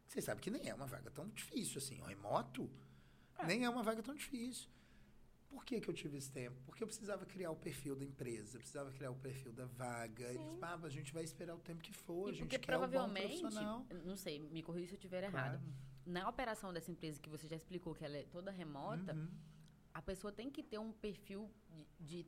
Você 0.06 0.20
sabe 0.22 0.40
que 0.40 0.50
nem 0.50 0.68
é 0.68 0.74
uma 0.74 0.86
vaga 0.86 1.10
tão 1.10 1.28
difícil 1.28 1.78
assim. 1.78 2.00
O 2.00 2.04
remoto 2.04 2.70
É. 3.38 3.46
nem 3.46 3.64
é 3.64 3.68
uma 3.70 3.82
vaga 3.82 4.02
tão 4.02 4.14
difícil. 4.14 4.68
Por 5.49 5.64
que, 5.64 5.80
que 5.80 5.88
eu 5.88 5.94
tive 5.94 6.16
esse 6.18 6.30
tempo? 6.30 6.61
Porque 6.66 6.82
eu 6.82 6.86
precisava 6.86 7.24
criar 7.26 7.51
o 7.51 7.57
perfil 7.57 7.96
da 7.96 8.05
empresa, 8.05 8.59
precisava 8.59 8.90
criar 8.92 9.11
o 9.11 9.16
perfil 9.16 9.53
da 9.53 9.64
vaga. 9.66 10.24
Eles, 10.26 10.40
Sim. 10.40 10.59
ah, 10.62 10.78
a 10.82 10.88
gente 10.88 11.12
vai 11.12 11.24
esperar 11.24 11.55
o 11.55 11.59
tempo 11.59 11.82
que 11.82 11.92
for, 11.92 12.28
a 12.28 12.30
E 12.30 12.34
gente 12.34 12.40
porque 12.42 12.59
quer 12.59 12.76
um 12.76 12.80
bom 12.80 12.88
provavelmente, 12.88 13.40
profissional. 13.40 13.86
não 14.05 14.16
sei, 14.16 14.38
me 14.40 14.62
corrija 14.62 14.88
se 14.88 14.92
eu 14.94 14.99
estiver 14.99 15.24
errado. 15.24 15.59
Claro. 15.59 15.74
Na 16.07 16.28
operação 16.28 16.72
dessa 16.72 16.90
empresa 16.90 17.20
que 17.20 17.28
você 17.28 17.46
já 17.46 17.57
explicou 17.57 17.94
que 17.94 18.05
ela 18.05 18.16
é 18.16 18.24
toda 18.24 18.51
remota, 18.51 19.14
Uhum. 19.14 19.28
a 19.94 20.01
pessoa 20.03 20.32
tem 20.32 20.51
que 20.51 20.62
ter 20.62 20.78
um 20.78 20.92
perfil 20.92 21.51
de 21.99 22.26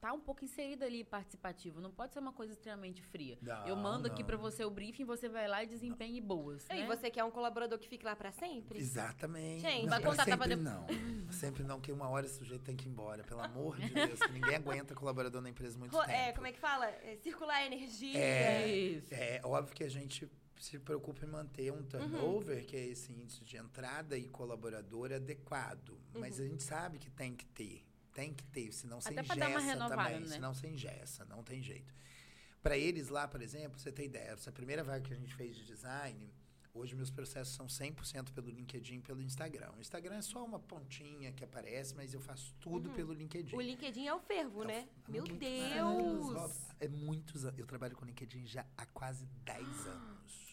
estar 0.00 0.14
um 0.14 0.20
pouco 0.20 0.42
inserida 0.42 0.86
ali 0.86 1.04
participativo. 1.04 1.78
Não 1.78 1.90
pode 1.90 2.14
ser 2.14 2.20
uma 2.20 2.32
coisa 2.32 2.54
extremamente 2.54 3.02
fria. 3.02 3.38
eu 3.66 3.76
Não, 3.76 3.82
mando 3.82 4.06
aqui 4.06 4.20
não. 4.20 4.26
pra 4.26 4.36
você 4.38 4.64
o 4.64 4.70
briefing, 4.70 5.04
você 5.04 5.28
vai 5.28 5.46
lá 5.46 5.62
e 5.62 5.66
desempenhe 5.66 6.20
boas. 6.22 6.64
E 6.70 6.74
né? 6.74 6.86
você 6.86 7.10
quer 7.10 7.22
um 7.22 7.30
colaborador 7.30 7.78
que 7.78 7.86
fique 7.86 8.04
lá 8.04 8.16
pra 8.16 8.32
sempre? 8.32 8.78
Exatamente. 8.78 9.60
Gente, 9.60 9.82
não, 9.82 9.90
vai 9.90 10.02
contratar 10.02 10.38
pra 10.38 10.48
sempre 10.48 10.62
não. 10.64 10.86
Sempre 11.30 11.62
não, 11.64 11.80
que 11.80 11.92
uma 11.92 12.08
hora 12.08 12.24
esse 12.24 12.38
sujeito 12.38 12.64
tem 12.64 12.74
que 12.74 12.88
ir 12.88 12.90
embora. 12.90 13.22
Pelo 13.24 13.42
amor 13.42 13.76
de 13.78 13.90
Deus, 13.90 14.18
que 14.18 14.32
ninguém 14.32 14.56
aguenta 14.56 14.94
colaborador 14.94 15.42
na 15.42 15.50
empresa 15.50 15.78
muito 15.78 15.92
Ro- 15.94 16.00
tempo. 16.00 16.12
é, 16.12 16.32
como 16.32 16.46
é 16.46 16.52
que 16.52 16.58
fala? 16.58 16.86
É, 16.86 17.18
circular 17.22 17.56
a 17.56 17.66
energia. 17.66 18.18
É. 18.18 18.68
Isso. 18.68 19.12
É 19.14 19.40
óbvio 19.44 19.74
que 19.74 19.84
a 19.84 19.90
gente 19.90 20.26
se 20.58 20.78
preocupa 20.78 21.24
em 21.24 21.28
manter 21.28 21.70
um 21.72 21.82
turnover, 21.82 22.64
que 22.66 22.76
é 22.76 22.86
esse 22.86 23.12
índice 23.12 23.44
de 23.44 23.56
entrada 23.58 24.16
e 24.16 24.26
colaborador 24.28 25.12
adequado. 25.12 25.98
Mas 26.14 26.40
a 26.40 26.46
gente 26.46 26.62
sabe 26.62 26.98
que 26.98 27.10
tem 27.10 27.34
que 27.34 27.44
ter. 27.46 27.84
Tem 28.12 28.34
que 28.34 28.44
ter, 28.44 28.72
senão 28.72 29.00
você 29.00 29.08
Até 29.10 29.22
pra 29.22 29.34
dar 29.36 29.48
uma 29.48 29.60
engessa 29.60 29.72
renovada, 29.72 30.02
também. 30.10 30.20
né? 30.28 30.34
Senão 30.34 30.52
você 30.54 30.66
engessa, 30.68 31.24
não 31.26 31.42
tem 31.42 31.62
jeito. 31.62 31.94
Para 32.62 32.76
eles 32.76 33.08
lá, 33.08 33.26
por 33.28 33.40
exemplo, 33.40 33.78
você 33.78 33.90
tem 33.92 34.06
ideia, 34.06 34.30
essa 34.32 34.52
primeira 34.52 34.82
vaga 34.84 35.00
que 35.00 35.12
a 35.12 35.16
gente 35.16 35.34
fez 35.34 35.56
de 35.56 35.64
design, 35.64 36.30
hoje 36.74 36.94
meus 36.94 37.10
processos 37.10 37.54
são 37.54 37.66
100% 37.66 38.32
pelo 38.32 38.50
LinkedIn 38.50 38.96
e 38.96 39.00
pelo 39.00 39.22
Instagram. 39.22 39.72
O 39.76 39.80
Instagram 39.80 40.16
é 40.16 40.22
só 40.22 40.44
uma 40.44 40.58
pontinha 40.58 41.32
que 41.32 41.42
aparece, 41.44 41.94
mas 41.94 42.12
eu 42.12 42.20
faço 42.20 42.54
tudo 42.60 42.88
Uhum. 42.90 42.94
pelo 42.96 43.12
LinkedIn. 43.12 43.56
O 43.56 43.60
LinkedIn 43.60 44.06
é 44.06 44.14
o 44.14 44.20
fervo, 44.20 44.62
É 44.64 44.66
né? 44.66 44.88
Meu 45.08 45.22
muito 45.22 45.36
Deus! 45.38 46.26
maravilhoso. 46.32 46.66
É 46.80 46.88
muitos 46.88 47.44
anos. 47.44 47.58
Eu 47.58 47.66
trabalho 47.66 47.96
com 47.96 48.04
LinkedIn 48.04 48.44
já 48.46 48.66
há 48.76 48.84
quase 48.86 49.24
10 49.44 49.86
anos. 49.86 50.49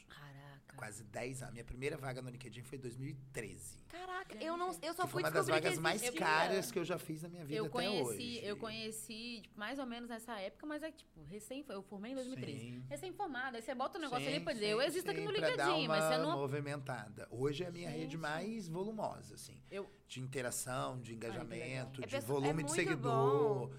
Quase 0.77 1.03
10 1.03 1.41
anos. 1.41 1.53
Minha 1.53 1.65
primeira 1.65 1.97
vaga 1.97 2.21
no 2.21 2.29
LinkedIn 2.29 2.61
foi 2.61 2.77
em 2.77 2.81
2013. 2.81 3.79
Caraca, 3.87 4.35
eu, 4.35 4.55
não, 4.55 4.67
eu 4.81 4.93
só 4.93 5.05
que 5.05 5.11
foi 5.11 5.21
fui 5.21 5.23
uma 5.23 5.31
das 5.31 5.47
vagas 5.47 5.79
mais 5.79 6.07
caras 6.11 6.71
que 6.71 6.77
eu 6.77 6.85
já 6.85 6.99
fiz 6.99 7.23
na 7.23 7.29
minha 7.29 7.43
vida 7.43 7.57
Eu 7.57 7.65
até 7.65 7.71
conheci, 7.71 8.03
hoje. 8.03 8.45
eu 8.45 8.57
conheci, 8.57 9.39
tipo, 9.41 9.59
mais 9.59 9.79
ou 9.79 9.87
menos 9.87 10.07
nessa 10.07 10.39
época, 10.39 10.67
mas 10.67 10.83
é 10.83 10.91
tipo, 10.91 11.23
recém, 11.23 11.65
eu 11.67 11.81
formei 11.81 12.11
em 12.11 12.15
2013. 12.15 12.59
Sim. 12.59 12.83
Recém-formada, 12.87 13.57
aí 13.57 13.63
você 13.63 13.73
bota 13.73 13.97
o 13.97 14.01
negócio 14.01 14.23
Sim, 14.23 14.35
ali 14.35 14.43
pra 14.43 14.53
dizer, 14.53 14.65
sim, 14.67 14.71
eu 14.71 14.81
existo 14.81 15.09
aqui 15.09 15.19
sim, 15.21 15.25
no 15.25 15.33
pra 15.33 15.55
dar 15.55 15.67
LinkedIn, 15.69 15.87
mas 15.87 16.03
você 16.03 16.17
não... 16.19 16.37
movimentada. 16.37 17.27
Hoje 17.31 17.63
é 17.63 17.67
a 17.67 17.71
minha 17.71 17.89
rede 17.89 18.17
mais 18.17 18.67
volumosa, 18.67 19.33
assim. 19.33 19.59
Eu, 19.71 19.89
De 20.07 20.21
interação, 20.21 21.01
de 21.01 21.13
engajamento, 21.15 22.03
É 22.03 22.05
de 22.05 22.11
pessoa- 22.11 22.39
volume 22.39 22.61
é 22.61 22.65
de 22.65 22.71
seguidor. 22.71 23.71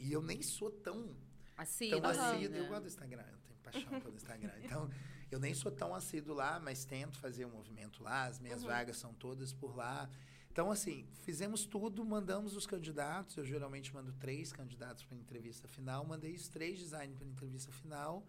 E 0.00 0.12
eu 0.12 0.22
nem 0.22 0.40
sou 0.42 0.70
tão 0.70 1.16
assim, 1.56 1.90
tão 1.90 2.04
assim, 2.10 2.20
assíduo. 2.20 2.50
né? 2.50 2.60
Eu 2.60 2.66
gosto 2.68 2.82
do 2.82 2.88
Instagram, 2.88 3.24
eu 3.32 3.38
tenho 3.38 3.58
paixão 3.60 4.00
pelo 4.00 4.14
Instagram. 4.14 4.52
Então, 4.62 4.90
eu 5.30 5.38
nem 5.38 5.54
sou 5.54 5.70
tão 5.70 5.94
assíduo 5.94 6.34
lá, 6.34 6.58
mas 6.58 6.84
tento 6.84 7.18
fazer 7.18 7.44
o 7.44 7.48
movimento 7.50 8.02
lá. 8.02 8.24
As 8.24 8.38
minhas 8.38 8.62
Uhum. 8.62 8.68
vagas 8.68 8.96
são 8.96 9.12
todas 9.14 9.52
por 9.52 9.76
lá. 9.76 10.08
Então, 10.50 10.70
assim, 10.70 11.06
fizemos 11.22 11.64
tudo, 11.64 12.04
mandamos 12.04 12.56
os 12.56 12.66
candidatos. 12.66 13.36
Eu 13.36 13.44
geralmente 13.44 13.92
mando 13.94 14.12
três 14.14 14.52
candidatos 14.52 15.04
para 15.04 15.16
entrevista 15.16 15.68
final. 15.68 16.04
Mandei 16.04 16.34
os 16.34 16.48
três 16.48 16.78
design 16.78 17.14
para 17.14 17.26
entrevista 17.26 17.70
final. 17.70 18.26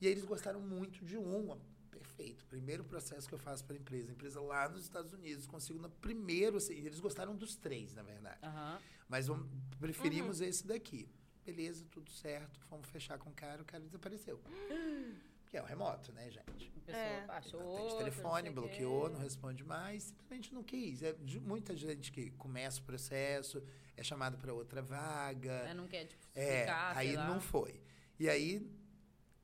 E 0.00 0.06
eles 0.06 0.24
gostaram 0.24 0.60
muito 0.60 1.04
de 1.04 1.16
um. 1.16 1.50
ó, 1.50 1.56
Perfeito. 1.90 2.44
Primeiro 2.46 2.84
processo 2.84 3.26
que 3.28 3.34
eu 3.34 3.38
faço 3.38 3.64
para 3.64 3.74
a 3.74 3.78
empresa. 3.78 4.12
Empresa 4.12 4.40
lá 4.40 4.68
nos 4.68 4.82
Estados 4.84 5.12
Unidos. 5.12 5.46
Consigo 5.46 5.80
no 5.80 5.90
primeiro. 5.90 6.58
Assim, 6.58 6.74
eles 6.74 7.00
gostaram 7.00 7.34
dos 7.34 7.56
três, 7.56 7.94
na 7.94 8.02
verdade. 8.02 8.38
Aham. 8.42 8.78
Mas 9.08 9.26
vamos, 9.26 9.48
preferimos 9.80 10.40
esse 10.40 10.64
daqui. 10.66 11.08
Beleza, 11.44 11.84
tudo 11.90 12.10
certo. 12.10 12.60
Fomos 12.66 12.88
fechar 12.88 13.18
com 13.18 13.30
o 13.30 13.32
cara, 13.32 13.62
o 13.62 13.64
cara 13.64 13.82
desapareceu. 13.82 14.40
Que 15.48 15.56
é 15.56 15.62
o 15.62 15.64
remoto, 15.64 16.12
né, 16.12 16.30
gente? 16.30 16.70
A 16.76 16.80
pessoa 16.80 17.02
É. 17.02 17.24
Atende 17.28 17.56
outro, 17.56 17.98
telefone, 17.98 18.48
não 18.50 18.54
bloqueou, 18.54 19.06
quê. 19.08 19.12
não 19.14 19.20
responde 19.20 19.64
mais, 19.64 20.02
simplesmente 20.04 20.52
não 20.54 20.62
quis. 20.62 21.02
É 21.02 21.12
de 21.14 21.40
muita 21.40 21.74
gente 21.76 22.12
que 22.12 22.30
começa 22.32 22.80
o 22.80 22.82
processo, 22.84 23.62
é 23.96 24.02
chamado 24.02 24.36
para 24.38 24.52
outra 24.52 24.82
vaga. 24.82 25.50
É, 25.52 25.74
não 25.74 25.88
quer, 25.88 26.04
tipo, 26.06 26.26
É, 26.34 26.60
ficar, 26.60 26.94
sei 26.96 27.08
aí 27.10 27.16
lá. 27.16 27.26
não 27.26 27.40
foi. 27.40 27.80
E 28.18 28.28
aí, 28.28 28.70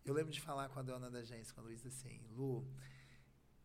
eu 0.05 0.13
lembro 0.13 0.31
de 0.33 0.41
falar 0.43 0.69
com 0.69 0.79
a 0.79 0.83
dona 0.83 1.11
da 1.11 1.21
agência, 1.21 1.55
com 1.55 1.61
a 1.63 1.65
Luísa, 1.65 1.89
assim, 1.89 2.21
Lu, 2.33 2.67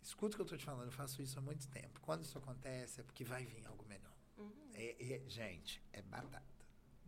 escuta 0.01 0.35
o 0.35 0.37
que 0.37 0.41
eu 0.41 0.45
tô 0.45 0.55
te 0.57 0.63
falando, 0.63 0.85
eu 0.87 0.91
faço 0.93 1.21
isso 1.21 1.37
há 1.37 1.41
muito 1.41 1.67
tempo. 1.67 1.99
Quando 2.01 2.23
isso 2.23 2.37
acontece, 2.37 3.01
é 3.01 3.03
porque 3.03 3.23
vai 3.25 3.45
vir 3.45 3.65
algo 3.67 3.85
melhor. 3.85 4.13
Uhum. 4.37 4.71
É- 4.73 4.95
é- 5.15 5.23
gente, 5.27 5.81
é 5.91 6.01
batata. 6.01 6.58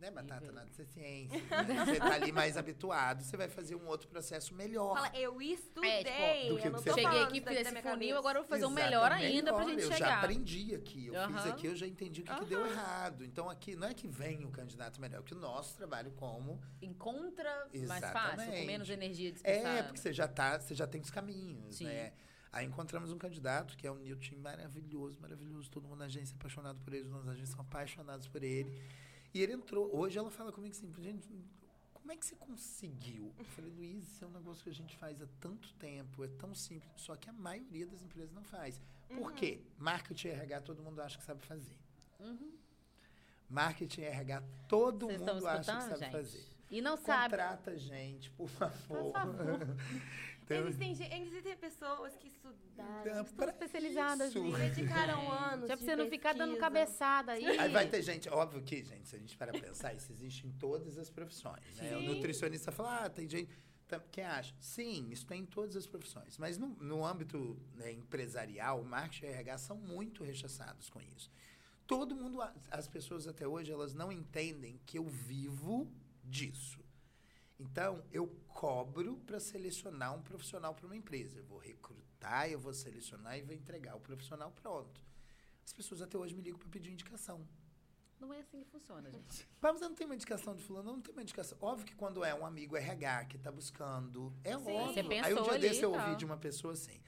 Não 0.02 0.08
é 0.08 0.10
batata, 0.10 0.50
nada, 0.50 0.68
isso 0.68 0.82
é 0.82 0.84
ciência. 0.84 1.38
né? 1.62 1.84
Você 1.84 1.98
tá 2.00 2.14
ali 2.14 2.32
mais 2.32 2.56
habituado, 2.56 3.22
você 3.22 3.36
vai 3.36 3.48
fazer 3.48 3.76
um 3.76 3.86
outro 3.86 4.08
processo 4.08 4.52
melhor. 4.52 4.96
Fala, 4.96 5.16
eu 5.16 5.40
estudei. 5.40 5.90
É, 6.02 6.40
tipo, 6.42 6.54
do 6.54 6.60
que 6.60 6.66
eu 6.66 6.72
não 6.72 6.78
você 6.80 6.90
tô 6.90 6.96
fala. 6.96 7.08
Cheguei 7.08 7.22
aqui, 7.22 7.40
fiz 7.40 7.60
esse 7.60 7.70
funil, 7.70 7.82
cabeça. 7.84 8.18
agora 8.18 8.38
eu 8.38 8.42
vou 8.42 8.48
fazer 8.48 8.64
um 8.64 8.70
Exatamente. 8.70 8.84
melhor 8.90 9.12
ainda 9.12 9.52
pra 9.54 9.64
Olha, 9.64 9.74
gente 9.74 9.82
eu 9.84 9.92
chegar. 9.92 10.08
já 10.08 10.18
aprendi 10.18 10.74
aqui. 10.74 11.06
Eu 11.06 11.12
fiz 11.28 11.36
Aham. 11.36 11.50
aqui, 11.50 11.66
eu 11.68 11.76
já 11.76 11.86
entendi 11.86 12.20
o 12.22 12.24
que, 12.24 12.34
que 12.34 12.44
deu 12.46 12.66
errado. 12.66 13.24
Então, 13.24 13.48
aqui 13.48 13.76
não 13.76 13.86
é 13.86 13.94
que 13.94 14.08
vem 14.08 14.44
o 14.44 14.50
candidato 14.50 15.00
melhor, 15.00 15.20
é 15.20 15.22
que 15.22 15.34
o 15.34 15.38
nosso 15.38 15.76
trabalho 15.76 16.10
como 16.16 16.60
Encontra 16.82 17.68
mais 17.86 18.00
fácil, 18.04 18.36
com 18.38 18.42
Exatamente. 18.42 18.66
menos 18.66 18.90
energia 18.90 19.30
dispersada. 19.30 19.78
É, 19.78 19.82
porque 19.84 20.00
você 20.00 20.12
já 20.12 20.26
tá, 20.26 20.58
você 20.58 20.74
já 20.74 20.86
tem 20.88 21.00
os 21.00 21.10
caminhos, 21.12 21.76
Sim. 21.76 21.84
né? 21.84 22.12
Aí 22.50 22.66
encontramos 22.66 23.12
um 23.12 23.18
candidato 23.18 23.76
que 23.76 23.86
é 23.86 23.90
o 23.90 23.94
Newton 23.94 24.36
maravilhoso, 24.38 25.18
maravilhoso. 25.20 25.70
Todo 25.70 25.84
mundo 25.86 26.00
na 26.00 26.06
agência 26.06 26.34
é 26.34 26.36
apaixonado 26.36 26.80
por 26.80 26.92
ele, 26.92 27.08
os 27.08 27.24
da 27.24 27.30
agência 27.30 27.54
são 27.54 27.60
apaixonados 27.60 28.26
por 28.26 28.42
ele. 28.42 28.82
E 29.34 29.40
ele 29.42 29.52
entrou. 29.52 29.94
Hoje 29.96 30.18
ela 30.18 30.30
fala 30.30 30.52
comigo 30.52 30.74
assim, 30.74 30.92
gente, 31.00 31.28
como 31.94 32.12
é 32.12 32.16
que 32.16 32.26
você 32.26 32.34
conseguiu? 32.36 33.32
Eu 33.38 33.44
falei, 33.44 33.70
Luiz, 33.70 34.02
isso 34.08 34.24
é 34.24 34.28
um 34.28 34.32
negócio 34.32 34.62
que 34.64 34.70
a 34.70 34.74
gente 34.74 34.96
faz 34.96 35.20
há 35.22 35.26
tanto 35.40 35.72
tempo, 35.74 36.24
é 36.24 36.28
tão 36.28 36.54
simples, 36.54 36.90
só 36.96 37.16
que 37.16 37.30
a 37.30 37.32
maioria 37.32 37.86
das 37.86 38.02
empresas 38.02 38.32
não 38.32 38.42
faz. 38.44 38.80
Por 39.08 39.28
Uhum. 39.30 39.34
quê? 39.34 39.60
Marketing 39.78 40.28
RH 40.28 40.60
todo 40.62 40.82
mundo 40.82 41.00
acha 41.00 41.18
que 41.18 41.24
sabe 41.24 41.42
fazer. 41.44 41.78
Uhum. 42.20 42.52
Marketing 43.48 44.02
RH 44.02 44.42
todo 44.68 45.06
Vocês 45.06 45.20
mundo 45.20 45.46
acha 45.46 45.58
que 45.58 45.64
sabe 45.82 45.98
gente? 46.00 46.12
fazer. 46.12 46.46
E 46.70 46.80
não 46.80 46.96
sabe. 46.96 47.30
Contrata 47.36 47.76
gente, 47.76 48.30
por 48.30 48.48
favor. 48.48 49.12
Por 49.12 49.12
favor. 49.12 49.58
Então, 50.54 50.68
Existem, 50.68 51.22
existem 51.22 51.56
pessoas 51.56 52.16
que 52.16 52.28
estudaram, 52.28 53.00
então, 53.00 53.22
Estão 53.22 53.48
especializadas 53.48 54.30
isso. 54.30 54.42
nisso. 54.42 54.58
dedicaram 54.58 55.30
anos 55.32 55.68
Já 55.68 55.76
pra 55.76 55.84
você 55.84 55.96
não 55.96 56.08
ficar 56.08 56.32
dando 56.34 56.56
cabeçada 56.56 57.32
aí. 57.32 57.44
Aí 57.58 57.70
vai 57.70 57.88
ter 57.88 58.02
gente, 58.02 58.28
óbvio 58.28 58.62
que, 58.62 58.82
gente, 58.82 59.08
se 59.08 59.16
a 59.16 59.18
gente 59.18 59.36
para 59.36 59.52
pensar, 59.52 59.94
isso 59.94 60.10
existe 60.12 60.46
em 60.46 60.52
todas 60.52 60.98
as 60.98 61.10
profissões. 61.10 61.76
Né? 61.76 61.96
O 61.96 62.02
nutricionista 62.02 62.70
fala, 62.72 63.04
ah, 63.04 63.10
tem 63.10 63.28
gente. 63.28 63.50
Quem 64.10 64.24
acha? 64.24 64.54
Sim, 64.58 65.10
isso 65.10 65.26
tem 65.26 65.42
em 65.42 65.46
todas 65.46 65.76
as 65.76 65.86
profissões. 65.86 66.38
Mas 66.38 66.56
no, 66.56 66.68
no 66.80 67.04
âmbito 67.04 67.58
né, 67.74 67.92
empresarial, 67.92 68.80
o 68.80 68.84
marketing 68.84 69.26
e 69.26 69.28
RH 69.28 69.58
são 69.58 69.76
muito 69.76 70.24
rechaçados 70.24 70.88
com 70.88 70.98
isso. 71.00 71.30
Todo 71.86 72.14
mundo, 72.16 72.40
as 72.70 72.88
pessoas 72.88 73.26
até 73.28 73.46
hoje, 73.46 73.70
elas 73.70 73.92
não 73.92 74.10
entendem 74.10 74.80
que 74.86 74.98
eu 74.98 75.04
vivo 75.04 75.92
disso. 76.24 76.81
Então, 77.62 78.02
eu 78.10 78.26
cobro 78.48 79.16
para 79.24 79.38
selecionar 79.38 80.14
um 80.14 80.22
profissional 80.22 80.74
para 80.74 80.84
uma 80.86 80.96
empresa. 80.96 81.38
Eu 81.38 81.44
vou 81.44 81.58
recrutar, 81.58 82.50
eu 82.50 82.58
vou 82.58 82.74
selecionar 82.74 83.38
e 83.38 83.42
vou 83.42 83.54
entregar 83.54 83.94
o 83.96 84.00
profissional 84.00 84.50
pronto. 84.50 85.00
As 85.64 85.72
pessoas 85.72 86.02
até 86.02 86.18
hoje 86.18 86.34
me 86.34 86.42
ligam 86.42 86.58
para 86.58 86.68
pedir 86.68 86.90
indicação. 86.90 87.46
Não 88.18 88.32
é 88.32 88.40
assim 88.40 88.62
que 88.62 88.68
funciona, 88.68 89.10
gente. 89.10 89.48
Mas 89.60 89.78
você 89.78 89.84
não 89.84 89.94
tem 89.94 90.06
uma 90.06 90.14
indicação 90.14 90.54
de 90.54 90.62
fulano, 90.62 90.92
não 90.92 91.00
tem 91.00 91.12
uma 91.12 91.22
indicação. 91.22 91.56
Óbvio 91.60 91.86
que 91.86 91.94
quando 91.94 92.24
é 92.24 92.34
um 92.34 92.44
amigo 92.44 92.76
RH 92.76 93.26
que 93.26 93.36
está 93.36 93.50
buscando, 93.50 94.32
é 94.42 94.58
Sim. 94.58 94.72
óbvio. 94.72 95.04
Você 95.04 95.20
Aí 95.20 95.34
um 95.34 95.42
dia 95.42 95.52
ali 95.52 95.60
desse 95.60 95.82
eu 95.82 95.90
ouvi 95.92 96.04
tal. 96.04 96.16
de 96.16 96.24
uma 96.24 96.36
pessoa 96.36 96.72
assim. 96.72 97.00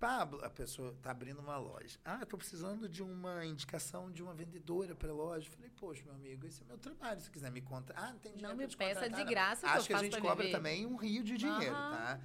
Pablo, 0.00 0.42
a 0.42 0.48
pessoa 0.48 0.92
está 0.92 1.10
abrindo 1.10 1.40
uma 1.40 1.58
loja. 1.58 1.98
Ah, 2.02 2.20
estou 2.22 2.38
precisando 2.38 2.88
de 2.88 3.02
uma 3.02 3.44
indicação 3.44 4.10
de 4.10 4.22
uma 4.22 4.32
vendedora 4.32 4.94
para 4.94 5.10
a 5.10 5.14
loja. 5.14 5.46
Eu 5.46 5.52
Falei, 5.52 5.70
poxa, 5.76 6.02
meu 6.04 6.14
amigo, 6.14 6.46
esse 6.46 6.62
é 6.62 6.64
meu 6.64 6.78
trabalho. 6.78 7.20
Se 7.20 7.30
quiser 7.30 7.50
me 7.50 7.60
contar. 7.60 7.92
Ah, 7.96 8.10
não 8.12 8.18
tem 8.18 8.32
dinheiro 8.32 8.48
Não 8.48 8.56
me 8.56 8.66
peça 8.66 8.94
contratar, 8.94 9.10
de 9.10 9.24
não. 9.24 9.30
graça 9.30 9.66
o 9.66 9.70
que 9.70 9.76
Acho 9.76 9.86
que 9.86 9.92
a 9.92 9.98
gente 10.02 10.20
cobra 10.20 10.44
viver. 10.46 10.56
também 10.56 10.86
um 10.86 10.96
rio 10.96 11.22
de 11.22 11.36
dinheiro, 11.36 11.74
Aham. 11.76 11.90
tá? 11.90 12.20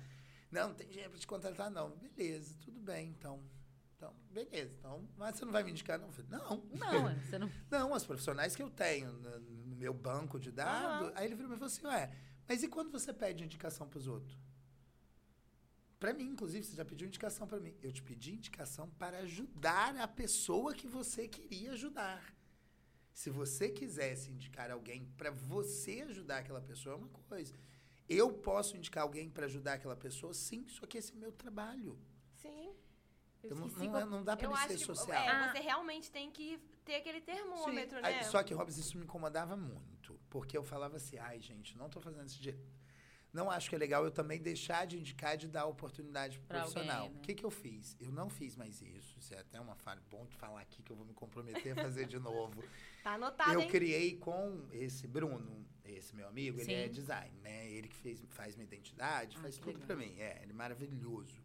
Não, 0.49 0.69
não 0.69 0.76
tem 0.76 0.88
dinheiro 0.88 1.10
para 1.11 1.19
te 1.19 1.27
contratar, 1.27 1.69
não. 1.69 1.89
Beleza, 1.97 2.56
tudo 2.61 2.80
bem, 2.80 3.10
então. 3.10 3.43
Então, 3.97 4.14
beleza. 4.31 4.73
Então, 4.80 5.06
mas 5.18 5.35
você 5.35 5.43
não 5.43 5.52
vai 5.52 5.64
me 5.64 5.72
indicar, 5.72 5.99
não? 5.99 6.11
Falei, 6.14 6.31
não. 6.31 6.64
Não, 6.72 7.15
você 7.27 7.38
não. 7.38 7.52
Não, 7.69 7.93
as 7.93 8.06
profissionais 8.06 8.56
que 8.56 8.64
eu 8.64 8.69
tenho 8.69 9.11
no, 9.11 9.39
no 9.41 9.76
meu 9.76 9.93
banco 9.93 10.39
de 10.39 10.49
dados. 10.49 11.11
Aí 11.14 11.26
ele 11.26 11.35
virou 11.35 11.52
e 11.52 11.56
falou 11.56 11.68
assim: 11.68 11.85
Ué, 11.88 12.10
mas 12.47 12.64
e 12.64 12.69
quando 12.69 12.89
você 12.89 13.11
pede 13.11 13.43
indicação 13.43 13.85
para 13.85 13.99
os 13.99 14.07
outros? 14.07 14.38
Para 15.99 16.13
mim, 16.13 16.26
inclusive, 16.30 16.65
você 16.65 16.76
já 16.76 16.85
pediu 16.85 17.07
indicação 17.07 17.47
para 17.47 17.59
mim. 17.59 17.76
Eu 17.81 17.91
te 17.91 18.03
pedi 18.03 18.34
indicação 18.34 18.89
para 18.91 19.19
ajudar 19.19 19.95
a 19.97 20.07
pessoa 20.07 20.73
que 20.73 20.88
você 20.88 21.27
queria 21.27 21.72
ajudar. 21.72 22.34
Se 23.13 23.30
você 23.30 23.69
quisesse 23.69 24.30
indicar 24.30 24.69
alguém 24.72 25.05
para 25.17 25.31
você 25.31 26.01
ajudar 26.01 26.39
aquela 26.39 26.61
pessoa, 26.61 26.95
é 26.95 26.97
uma 26.97 27.07
coisa. 27.07 27.57
Eu 28.09 28.31
posso 28.34 28.76
indicar 28.76 29.03
alguém 29.03 29.30
para 29.30 29.45
ajudar 29.45 29.73
aquela 29.76 29.95
pessoa, 29.95 30.34
sim, 30.34 30.67
só 30.67 30.85
que 30.85 30.97
esse 30.97 31.13
é 31.13 31.15
meu 31.15 31.31
trabalho. 31.31 31.97
Sim. 32.34 32.76
Eu 33.41 33.51
Eu 33.51 33.55
não, 33.55 33.67
não, 33.67 33.97
é- 33.99 34.05
não 34.05 34.23
dá 34.23 34.35
para 34.35 34.47
Eu 34.47 34.51
ele 34.51 34.59
acho 34.59 34.67
ser 34.69 34.77
que 34.80 34.85
social. 34.85 35.17
é, 35.23 35.30
Ah. 35.30 35.51
você 35.51 35.59
realmente 35.59 36.11
tem 36.11 36.30
que 36.31 36.59
ter 36.84 36.95
aquele 36.95 37.22
termômetro, 37.22 37.95
Sim. 37.97 38.01
né? 38.03 38.09
Aí, 38.19 38.23
só 38.26 38.43
que, 38.43 38.53
Robson, 38.53 38.80
isso 38.81 38.97
me 38.97 39.05
incomodava 39.05 39.55
muito. 39.55 40.19
Porque 40.30 40.57
eu 40.57 40.63
falava 40.63 40.97
assim, 40.97 41.17
ai, 41.17 41.39
gente, 41.39 41.77
não 41.77 41.89
tô 41.89 42.01
fazendo 42.01 42.26
esse 42.26 42.35
jeito. 42.43 42.59
Não 43.36 43.52
acho 43.52 43.68
que 43.70 43.76
é 43.76 43.78
legal 43.78 44.06
eu 44.06 44.12
também 44.12 44.40
deixar 44.41 44.88
de 44.88 44.98
indicar 44.98 45.36
de 45.36 45.48
dar 45.49 45.66
oportunidade 45.66 46.40
pro 46.40 46.48
Pra 46.48 46.60
profissional. 46.62 47.02
alguém, 47.03 47.14
né? 47.16 47.20
O 47.20 47.22
que, 47.22 47.34
que 47.36 47.44
eu 47.45 47.52
fiz? 47.52 47.98
Eu 47.99 48.10
não 48.10 48.30
fiz 48.30 48.56
mais 48.56 48.82
isso. 48.82 49.20
Isso 49.20 49.34
é 49.34 49.40
até 49.40 49.60
uma 49.60 49.76
falha. 49.76 50.02
Bom 50.10 50.26
de 50.26 50.36
falar 50.38 50.62
aqui 50.62 50.82
que 50.82 50.90
eu 50.90 50.95
vou 50.95 51.06
me 51.06 51.14
comprometer 51.14 51.78
a 51.78 51.84
fazer 51.84 52.06
de 52.07 52.18
novo. 52.18 52.64
Tá 53.06 53.14
anotado, 53.14 53.53
eu 53.53 53.62
hein? 53.62 53.70
criei 53.70 54.16
com 54.18 54.68
esse 54.72 55.06
Bruno, 55.06 55.64
esse 55.84 56.16
meu 56.16 56.28
amigo, 56.28 56.60
ele 56.60 56.74
é 56.74 56.88
Sim. 56.88 56.91
design, 56.94 57.38
né? 57.44 57.70
Ele 57.70 57.88
que 57.88 57.95
fez, 57.98 58.20
faz 58.30 58.56
minha 58.56 58.66
identidade, 58.66 59.38
Ah, 59.38 59.41
faz 59.41 59.60
tudo 59.60 59.78
pra 59.80 59.95
mim. 59.95 60.16
É, 60.18 60.40
ele 60.41 60.49
é 60.52 60.56
maravilhoso. 60.56 61.36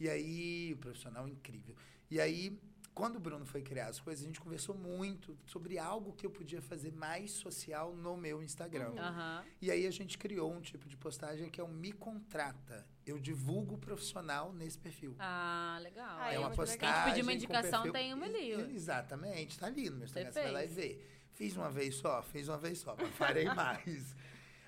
E 0.00 0.08
aí, 0.08 0.72
o 0.72 0.78
profissional 0.78 1.28
incrível. 1.28 1.76
E 2.10 2.18
aí, 2.18 2.58
quando 2.96 3.16
o 3.16 3.20
Bruno 3.20 3.44
foi 3.44 3.60
criar 3.60 3.88
as 3.88 4.00
coisas, 4.00 4.24
a 4.24 4.26
gente 4.26 4.40
conversou 4.40 4.74
muito 4.74 5.36
sobre 5.44 5.78
algo 5.78 6.14
que 6.14 6.24
eu 6.24 6.30
podia 6.30 6.62
fazer 6.62 6.90
mais 6.94 7.30
social 7.30 7.94
no 7.94 8.16
meu 8.16 8.42
Instagram. 8.42 8.88
Uhum. 8.92 9.44
E 9.60 9.70
aí 9.70 9.86
a 9.86 9.90
gente 9.90 10.16
criou 10.16 10.50
um 10.50 10.62
tipo 10.62 10.88
de 10.88 10.96
postagem 10.96 11.50
que 11.50 11.60
é 11.60 11.64
o 11.64 11.68
Me 11.68 11.92
Contrata. 11.92 12.86
Eu 13.04 13.18
divulgo 13.18 13.74
o 13.74 13.78
profissional 13.78 14.50
nesse 14.50 14.78
perfil. 14.78 15.14
Ah, 15.18 15.78
legal. 15.82 16.16
Ah, 16.18 16.32
é 16.32 16.36
é 16.36 16.38
uma 16.38 16.48
legal. 16.48 16.56
postagem. 16.66 16.94
Quem 16.94 17.04
pedir 17.12 17.22
uma 17.22 17.34
indicação 17.34 17.82
perfil- 17.82 17.92
tem 17.92 18.14
uma 18.14 18.24
ali. 18.24 18.52
Exatamente, 18.74 19.58
tá 19.58 19.66
ali 19.66 19.90
no 19.90 19.96
meu 19.96 20.06
Instagram, 20.06 20.32
Você 20.32 20.38
você 20.40 20.42
vai 20.44 20.52
lá 20.52 20.64
e 20.64 20.68
vê. 20.68 20.98
Fiz 21.34 21.54
uma 21.54 21.70
vez 21.70 21.96
só, 21.96 22.22
fiz 22.22 22.48
uma 22.48 22.56
vez 22.56 22.78
só, 22.78 22.96
mas 22.98 23.14
farei 23.14 23.44
mais. 23.54 24.16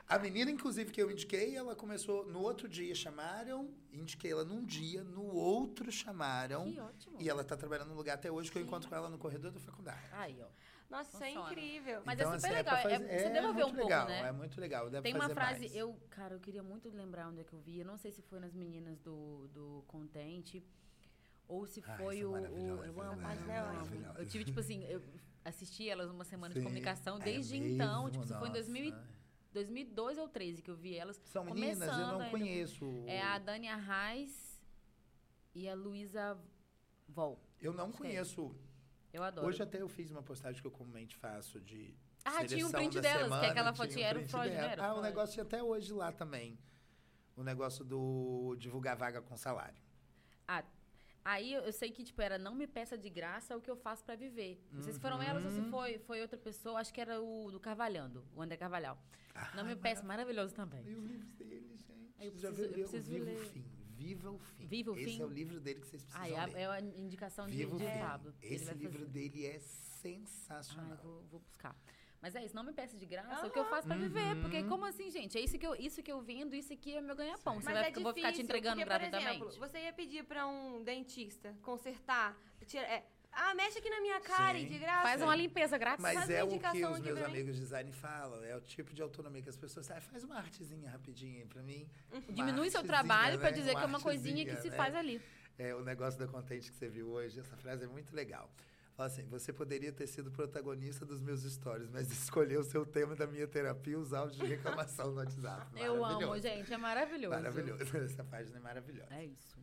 A 0.09 0.19
menina, 0.19 0.51
inclusive, 0.51 0.91
que 0.91 1.03
eu 1.03 1.11
indiquei, 1.11 1.55
ela 1.55 1.77
começou 1.77 2.25
no 2.27 2.41
outro 2.41 2.67
dia, 2.67 2.95
chamaram, 2.95 3.71
indiquei 3.93 4.33
ela 4.33 4.43
num 4.43 4.65
dia, 4.65 5.05
no 5.05 5.23
outro 5.35 5.93
chamaram. 5.93 6.65
Que 6.65 6.81
ótimo. 6.81 7.17
E 7.21 7.29
ela 7.29 7.45
tá 7.45 7.57
trabalhando 7.59 7.91
no 7.91 7.95
lugar 7.95 8.15
até 8.15 8.33
hoje, 8.33 8.51
que 8.51 8.57
eu 8.57 8.63
encontro 8.63 8.89
com 8.89 8.95
ela 8.95 9.11
no 9.11 9.19
corredor 9.19 9.51
da 9.53 9.61
faculdade. 9.61 10.01
Aí, 10.13 10.41
ó. 10.41 10.47
Nossa, 10.89 11.11
isso 11.13 11.23
é 11.25 11.31
incrível. 11.33 12.01
Mas 12.07 12.19
é 12.19 12.25
super 12.25 12.37
assim, 12.37 12.49
legal, 12.49 12.81
pra 12.81 12.91
é- 12.91 12.99
fazer- 12.99 13.19
você 13.21 13.29
devolveu 13.29 13.67
um 13.67 13.69
muito 13.69 13.75
pouco, 13.81 13.83
legal, 13.91 14.09
né? 14.09 14.29
É 14.29 14.33
muito 14.33 14.59
legal, 14.59 14.89
deve 14.89 15.03
Tem 15.03 15.13
uma 15.13 15.21
fazer 15.25 15.35
frase, 15.35 15.61
mais. 15.61 15.77
eu, 15.77 15.95
cara, 16.09 16.35
eu 16.37 16.41
queria 16.41 16.63
muito 16.63 16.89
lembrar 16.89 17.29
onde 17.29 17.41
é 17.43 17.45
que 17.45 17.53
eu 17.53 17.61
vi. 17.61 17.81
Eu 17.81 17.85
não 17.85 17.99
sei 17.99 18.11
se 18.11 18.23
foi 18.23 18.41
nas 18.41 18.55
meninas 18.55 18.99
do, 19.01 19.47
do 19.49 19.85
Contente 19.87 20.65
ou 21.47 21.67
se 21.67 21.85
Ai, 21.87 21.97
foi 21.99 22.25
o, 22.25 22.31
o. 22.33 22.85
Eu 22.87 23.03
amo, 23.03 23.21
É. 23.21 24.23
Eu 24.23 24.27
tive, 24.27 24.47
tipo 24.47 24.59
assim, 24.61 24.83
eu 24.85 25.03
assisti 25.45 25.87
elas 25.87 26.11
uma 26.11 26.25
semana 26.25 26.55
de 26.55 26.61
Sim. 26.61 26.65
comunicação. 26.65 27.17
É 27.19 27.21
Desde 27.21 27.61
mesmo? 27.61 27.75
então, 27.75 28.11
tipo, 28.11 28.25
isso 28.25 28.35
foi 28.39 28.49
em 28.49 28.53
Nossa. 28.53 28.63
2000, 28.63 28.95
2012 29.59 30.21
ou 30.21 30.29
13 30.29 30.63
que 30.63 30.71
eu 30.71 30.77
vi 30.77 30.95
elas. 30.97 31.21
São 31.25 31.45
meninas, 31.45 31.89
eu 31.99 32.07
não 32.19 32.31
conheço. 32.31 32.85
É 33.07 33.21
a 33.23 33.39
Dani 33.39 33.69
Arraes 33.69 34.61
e 35.55 35.69
a 35.69 35.75
Luísa 35.75 36.39
Vol. 37.09 37.41
Eu 37.61 37.73
não 37.73 37.89
Sei. 37.91 37.99
conheço. 37.99 38.55
Eu 39.13 39.23
adoro. 39.23 39.47
Hoje 39.49 39.63
até 39.63 39.81
eu 39.83 39.89
fiz 39.89 40.11
uma 40.11 40.23
postagem 40.23 40.61
que 40.61 40.67
eu 40.67 40.71
comumente 40.71 41.17
faço 41.17 41.61
de. 41.61 41.95
Ah, 42.25 42.45
tinha 42.45 42.67
um 42.67 42.71
print 42.71 43.01
delas, 43.01 43.19
que 43.19 43.25
semana, 43.25 43.47
aquela 43.49 43.73
tinha 43.73 43.85
um 43.85 43.89
fotinha 43.89 44.07
era 44.07 44.19
o 44.19 44.29
Freud, 44.29 44.51
dela. 44.51 44.73
Era 44.73 44.83
Ah, 44.85 44.91
o 44.91 44.93
Freud. 44.97 45.09
negócio 45.09 45.33
tinha 45.35 45.45
até 45.45 45.63
hoje 45.63 45.93
lá 45.93 46.13
também. 46.13 46.59
O 47.37 47.43
negócio 47.43 47.85
do 47.85 48.55
divulgar 48.59 48.97
vaga 48.97 49.21
com 49.23 49.37
salário. 49.37 49.81
Ah, 50.47 50.63
aí 51.33 51.53
eu 51.53 51.63
eu 51.69 51.73
sei 51.73 51.91
que, 51.91 52.03
tipo, 52.09 52.21
era 52.23 52.39
não 52.39 52.55
me 52.55 52.67
peça 52.67 52.97
de 52.97 53.11
graça 53.11 53.57
o 53.57 53.61
que 53.61 53.71
eu 53.71 53.77
faço 53.77 54.03
pra 54.05 54.15
viver. 54.17 54.53
Não 54.73 54.83
sei 54.83 54.93
se 54.93 55.01
foram 55.01 55.21
elas 55.23 55.45
ou 55.45 55.51
se 55.51 55.61
Uhum. 55.61 55.71
foi, 55.71 55.99
foi 55.99 56.21
outra 56.23 56.39
pessoa, 56.39 56.81
acho 56.81 56.93
que 56.95 57.01
era 57.01 57.21
o 57.21 57.51
do 57.51 57.61
Carvalhando, 57.61 58.25
o 58.35 58.41
André 58.43 58.57
Carvalhal. 58.57 58.97
Não 59.55 59.65
me 59.65 59.77
peça, 59.77 60.03
maravilhoso 60.03 60.55
também. 60.55 60.83
E 60.87 60.95
os 60.95 61.05
livros 61.05 61.33
dele, 61.37 61.77
gente. 61.77 62.15
Eu 62.21 62.33
Você 62.33 62.39
já 62.41 62.49
preciso- 62.49 62.75
viu 62.75 62.85
eu 62.85 62.89
preciso 62.89 63.11
Viva 63.13 63.25
ler. 63.25 63.37
o 63.37 63.45
Fim. 63.53 63.65
Viva 63.99 64.31
o 64.31 64.39
Fim. 64.39 64.67
Viva 64.67 64.91
o 64.93 64.97
Esse 64.97 65.05
Fim? 65.17 65.23
é 65.23 65.25
o 65.25 65.29
livro 65.29 65.61
dele 65.61 65.81
que 65.81 65.87
vocês 65.89 66.03
precisam 66.03 66.23
Ah, 66.25 66.29
é 66.31 66.39
a, 66.39 66.45
ler. 66.47 66.57
é 66.57 66.67
a 66.67 66.81
indicação 66.81 67.47
de, 67.49 67.57
Viva 67.57 67.77
de 67.77 67.85
Fim. 67.85 67.99
Pablo. 68.01 68.35
Esse 68.43 68.75
livro 68.75 68.99
fazer. 69.01 69.11
dele 69.11 69.47
é 69.47 69.57
Ah, 69.57 69.61
sensacional. 69.61 70.91
eu 70.91 70.97
vou, 70.99 71.23
vou 71.31 71.41
buscar. 71.41 71.77
Mas 72.20 72.35
é 72.35 72.45
isso, 72.45 72.55
não 72.55 72.65
me 72.65 72.73
peça 72.73 72.97
de 72.97 73.07
graça 73.07 73.47
o 73.47 73.51
que 73.51 73.59
eu 73.59 73.65
faço 73.66 73.86
pra 73.86 73.97
viver. 73.97 74.36
Porque 74.40 74.59
Uhum. 74.59 74.69
como 74.69 74.85
assim, 74.85 75.09
gente? 75.11 75.39
É 75.39 75.40
isso 75.40 75.57
que 75.59 75.66
eu, 75.66 75.74
isso 75.77 76.03
que 76.03 76.11
eu 76.11 76.20
vendo, 76.20 76.55
isso 76.55 76.73
aqui 76.73 76.97
é 76.97 77.01
meu 77.01 77.15
ganha-pão. 77.15 77.55
Você 77.61 77.66
Mas 77.66 77.74
vai, 77.74 77.82
é 77.82 77.86
ficar- 77.86 78.01
eu 78.01 78.03
vou 78.03 78.12
ficar 78.12 78.28
te 78.28 78.32
difícil, 78.32 78.45
entregando 78.45 78.77
porque, 78.77 78.90
por 78.90 78.99
gratuitamente? 78.99 79.43
exemplo, 79.45 79.59
você 79.69 79.78
ia 79.85 79.93
pedir 79.93 80.24
pra 80.24 80.47
um 80.47 80.82
dentista 80.82 81.55
consertar, 81.62 82.36
tira, 82.66 82.82
é, 82.86 83.05
ah, 83.31 83.55
mexe 83.55 83.78
aqui 83.78 83.89
na 83.89 84.01
minha 84.01 84.20
cara 84.20 84.59
e 84.59 84.66
de 84.66 84.78
graça. 84.78 85.03
Faz 85.03 85.23
uma 85.23 85.36
limpeza 85.36 85.78
grátis. 85.78 86.03
Mas 86.03 86.15
Faz 86.19 86.31
é 86.31 86.43
uma 86.43 86.57
o 86.57 86.59
que 86.59 86.85
os 86.85 86.99
meus 87.01 87.23
amigos 87.23 87.55
de 87.55 87.61
design 87.61 87.93
falam. 87.93 88.43
É 88.43 88.57
o 88.57 88.61
tipo 88.61 88.93
de 88.93 89.01
autonomia 89.01 89.40
que 89.43 89.49
as 89.51 89.57
pessoas 89.57 89.89
ah, 89.93 90.01
faz 90.01 90.24
uma 90.24 90.36
artezinha 90.39 90.90
rapidinho 90.90 91.39
aí 91.39 91.47
pra 91.47 91.62
mim. 91.62 91.89
Uma 92.11 92.20
Diminui 92.32 92.69
seu 92.69 92.82
trabalho 92.82 93.39
pra 93.39 93.51
né? 93.51 93.57
dizer 93.57 93.77
que 93.77 93.82
é 93.82 93.86
uma 93.86 94.01
coisinha 94.01 94.45
que 94.45 94.57
se 94.57 94.70
né? 94.70 94.77
faz 94.77 94.93
ali. 94.95 95.23
É, 95.57 95.73
o 95.74 95.82
negócio 95.85 96.19
da 96.19 96.27
Contente 96.27 96.70
que 96.70 96.77
você 96.77 96.89
viu 96.89 97.09
hoje, 97.11 97.39
essa 97.39 97.57
frase 97.57 97.85
é 97.85 97.89
muito 97.89 98.15
legal. 98.15 98.51
Fala 98.99 99.07
assim, 99.07 99.25
você 99.29 99.53
poderia 99.53 99.93
ter 99.93 100.09
sido 100.09 100.29
protagonista 100.29 101.07
dos 101.07 101.20
meus 101.20 101.45
stories, 101.45 101.89
mas 101.89 102.11
escolheu 102.11 102.62
o 102.62 102.65
seu 102.65 102.85
tema 102.85 103.15
da 103.15 103.29
minha 103.29 103.47
terapia 103.47 103.93
e 103.93 103.97
os 103.97 104.12
áudios 104.12 104.41
de 104.41 104.45
reclamação 104.45 105.12
no 105.12 105.19
WhatsApp. 105.19 105.70
Eu 105.81 106.05
amo, 106.05 106.37
gente. 106.41 106.73
É 106.73 106.77
maravilhoso. 106.77 107.37
Maravilhoso. 107.37 107.85
Essa 107.97 108.25
página 108.25 108.57
é 108.57 108.61
maravilhosa. 108.61 109.15
É 109.15 109.25
isso. 109.25 109.57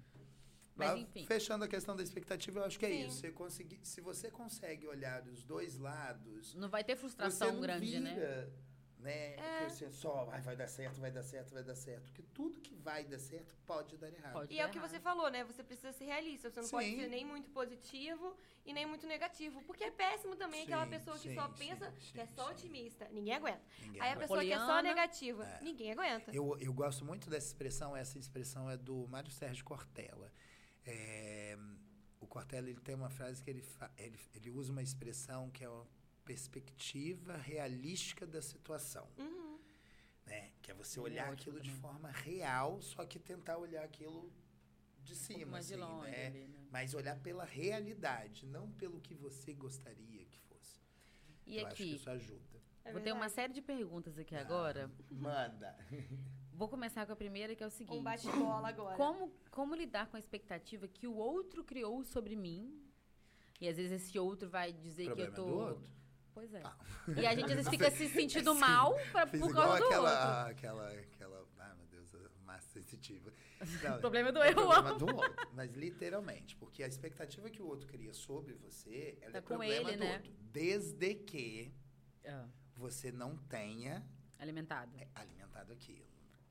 Mas 0.74 0.90
Mas, 0.90 1.02
enfim. 1.02 1.26
Fechando 1.26 1.66
a 1.66 1.68
questão 1.68 1.98
da 1.98 2.02
expectativa, 2.02 2.62
eu 2.62 2.64
acho 2.64 2.80
que 2.80 2.86
é 2.86 2.90
Sim. 2.90 3.08
isso. 3.08 3.18
Você 3.18 3.32
conseguir, 3.34 3.80
se 3.84 4.00
você 4.00 4.32
consegue 4.32 4.88
olhar 4.88 5.28
os 5.28 5.44
dois 5.44 5.78
lados, 5.78 6.56
Não 6.56 6.70
vai 6.70 6.86
ter 6.86 6.96
frustração 6.96 7.60
grande, 7.60 7.88
vira 7.88 8.00
né? 8.00 8.50
Né? 9.00 9.36
É. 9.36 9.58
Que 9.60 9.66
assim, 9.66 9.92
só 9.92 10.28
"Ai, 10.32 10.42
vai 10.42 10.56
dar 10.56 10.68
certo, 10.68 11.00
vai 11.00 11.12
dar 11.12 11.24
certo, 11.24 11.54
vai 11.54 11.64
dar 11.64 11.76
certo. 11.76 12.04
Porque 12.06 12.24
tudo 12.34 12.60
que 12.62 12.74
vai 12.76 13.04
dar 13.04 13.20
certo 13.20 13.56
pode 13.66 13.98
dar 13.98 14.08
errado. 14.12 14.34
Pode. 14.34 14.54
E 14.54 14.60
é 14.60 14.66
o 14.66 14.70
que 14.70 14.78
errado. 14.78 14.90
você 14.90 15.00
falou, 15.00 15.30
né? 15.30 15.44
Você 15.44 15.64
precisa 15.64 15.92
ser 15.92 16.06
realista. 16.06 16.50
Você 16.50 16.62
não 16.62 16.70
pode 16.70 16.86
Sim. 16.90 17.00
ser 17.02 17.08
nem 17.10 17.24
muito 17.26 17.50
positivo 17.52 18.36
e 18.66 18.74
nem 18.74 18.86
muito 18.86 19.06
negativo. 19.06 19.62
Porque 19.64 19.84
é 19.84 19.92
péssimo 19.92 20.36
também 20.36 20.64
aquela 20.64 20.86
Sim, 20.86 20.90
pessoa 20.90 21.16
que 21.18 21.30
sim, 21.30 21.36
só 21.36 21.48
sim, 21.50 21.54
pensa 21.58 21.92
sim, 21.92 22.12
que 22.14 22.20
é 22.22 22.26
só 22.28 22.46
sim. 22.48 22.52
otimista. 22.54 23.08
Ninguém 23.12 23.34
aguenta. 23.36 23.62
Ninguém 23.82 24.02
Aí 24.02 24.08
a 24.08 24.12
aguenta. 24.14 24.28
pessoa 24.28 24.44
que 24.44 24.52
é 24.54 24.58
só 24.58 24.66
Poliana. 24.66 24.82
negativa, 24.84 25.46
É. 25.46 25.62
ninguém 25.62 25.92
aguenta. 25.92 26.32
Eu, 26.34 26.58
eu 26.60 26.74
gosto 26.74 27.06
muito 27.06 27.30
dessa 27.30 27.48
expressão, 27.48 27.96
essa 27.96 28.18
expressão 28.18 28.70
é 28.70 28.78
do 28.78 29.08
Mário 29.08 29.32
Sérgio 29.32 29.64
Cortella. 29.66 30.32
É, 30.86 31.58
o 32.20 32.28
Cortella 32.28 32.70
ele 32.70 32.80
tem 32.80 32.96
uma 32.96 33.10
frase 33.10 33.44
que 33.44 33.50
ele, 33.50 33.62
fa- 33.62 33.92
ele, 33.98 34.20
ele 34.34 34.50
usa 34.52 34.72
uma 34.72 34.82
expressão 34.84 35.50
que 35.52 35.64
é 35.64 35.70
uma 35.70 35.86
perspectiva 36.26 37.38
realística 37.38 38.26
da 38.26 38.42
situação. 38.42 39.08
Uhum. 39.18 39.60
Né? 40.26 40.52
Que 40.62 40.72
é 40.72 40.74
você 40.74 41.00
é 41.00 41.02
olhar 41.02 41.24
ótimo 41.32 41.34
aquilo 41.34 41.60
de 41.62 41.70
também. 41.70 41.82
forma 41.82 42.10
real, 42.12 42.82
só 42.82 43.06
que 43.06 43.20
tentar 43.20 43.58
olhar 43.58 43.84
aquilo 43.84 44.32
de 45.04 45.14
Um 45.14 45.16
cima. 45.16 45.46
mais 45.46 45.68
de 45.68 45.76
assim, 45.76 45.84
longe 45.84 46.12
né? 46.12 46.28
ali, 46.28 46.48
né? 46.48 46.60
Mas 46.72 46.94
olhar 46.94 47.18
pela 47.20 47.46
realidade, 47.46 48.46
não 48.48 48.72
pelo 48.72 49.00
que 49.00 49.14
você 49.14 49.54
gostaria 49.54 50.26
que 50.26 50.40
fosse. 50.50 50.82
E 51.46 51.58
eu 51.60 51.68
acho 51.68 51.76
que 51.76 51.84
aqui, 51.84 51.96
isso 51.96 52.10
ajuda. 52.10 52.56
É 52.84 52.92
vou 52.92 53.02
ter 53.02 53.12
uma 53.14 53.30
série 53.30 53.54
de 53.54 53.62
perguntas 53.62 54.18
aqui 54.18 54.36
Ah. 54.36 54.42
agora. 54.42 54.92
Manda. 55.12 55.76
Vou 56.58 56.70
começar 56.70 57.06
com 57.06 57.12
a 57.12 57.16
primeira, 57.18 57.54
que 57.54 57.62
é 57.62 57.68
o 57.68 57.70
seguinte. 57.70 57.98
Um 58.00 58.04
bate-bola 58.04 58.70
agora. 58.70 58.96
Como, 58.96 59.30
como 59.52 59.76
lidar 59.76 60.08
com 60.08 60.16
a 60.16 60.20
expectativa 60.20 60.88
que 60.88 61.06
o 61.06 61.14
outro 61.14 61.66
criou 61.66 62.02
sobre 62.06 62.34
mim? 62.34 62.82
E 63.60 63.68
às 63.68 63.76
vezes 63.76 63.92
esse 64.02 64.18
outro 64.18 64.48
vai 64.50 64.72
dizer 64.72 65.08
Problema 65.08 65.34
que 65.34 65.40
eu 65.42 65.44
tô. 65.46 65.52
do 65.52 65.58
outro? 65.58 65.90
Pois 66.36 66.54
é. 66.54 66.62
Ah. 66.64 66.78
E 67.18 67.26
a 67.26 67.34
gente 67.34 67.46
às 67.46 67.56
vezes 67.56 67.70
fica 67.72 67.90
se 67.90 68.10
sentindo 68.10 68.52
Assim, 68.52 68.60
mal 68.60 68.94
pra, 69.12 69.26
por 69.26 69.54
causa 69.54 69.54
do 69.54 69.60
outro. 69.72 69.86
aquela, 69.86 70.48
aquela, 70.50 70.90
aquela. 70.92 71.48
Ai, 71.60 71.74
meu 71.78 71.88
Deus, 71.88 72.12
massa 72.44 72.68
sensitiva. 72.70 73.32
Não, 73.82 73.96
O 73.98 74.00
problema 74.02 74.32
do 74.34 74.44
é 74.44 74.50
eu. 74.52 74.56
problema 74.56 74.94
do 75.00 75.06
outro. 75.16 75.48
Mas 75.54 75.72
literalmente, 75.74 76.56
porque 76.58 76.84
a 76.84 76.88
expectativa 76.88 77.50
que 77.50 77.62
o 77.62 77.68
outro 77.68 77.88
cria 77.88 78.14
sobre 78.14 78.54
você, 78.54 79.18
ela 79.22 79.32
Tá 79.32 79.38
é 79.38 79.42
com 79.42 79.48
problema 79.48 79.90
ele, 79.90 79.98
do 79.98 80.04
né? 80.04 80.14
outro. 80.18 80.32
Desde 80.52 81.16
que 81.16 81.74
Ah, 82.28 82.48
você 82.76 83.12
não 83.14 83.38
tenha 83.38 84.06
alimentado. 84.38 84.92
é, 85.00 85.08
alimentado 85.16 85.72
aquilo. 85.72 86.06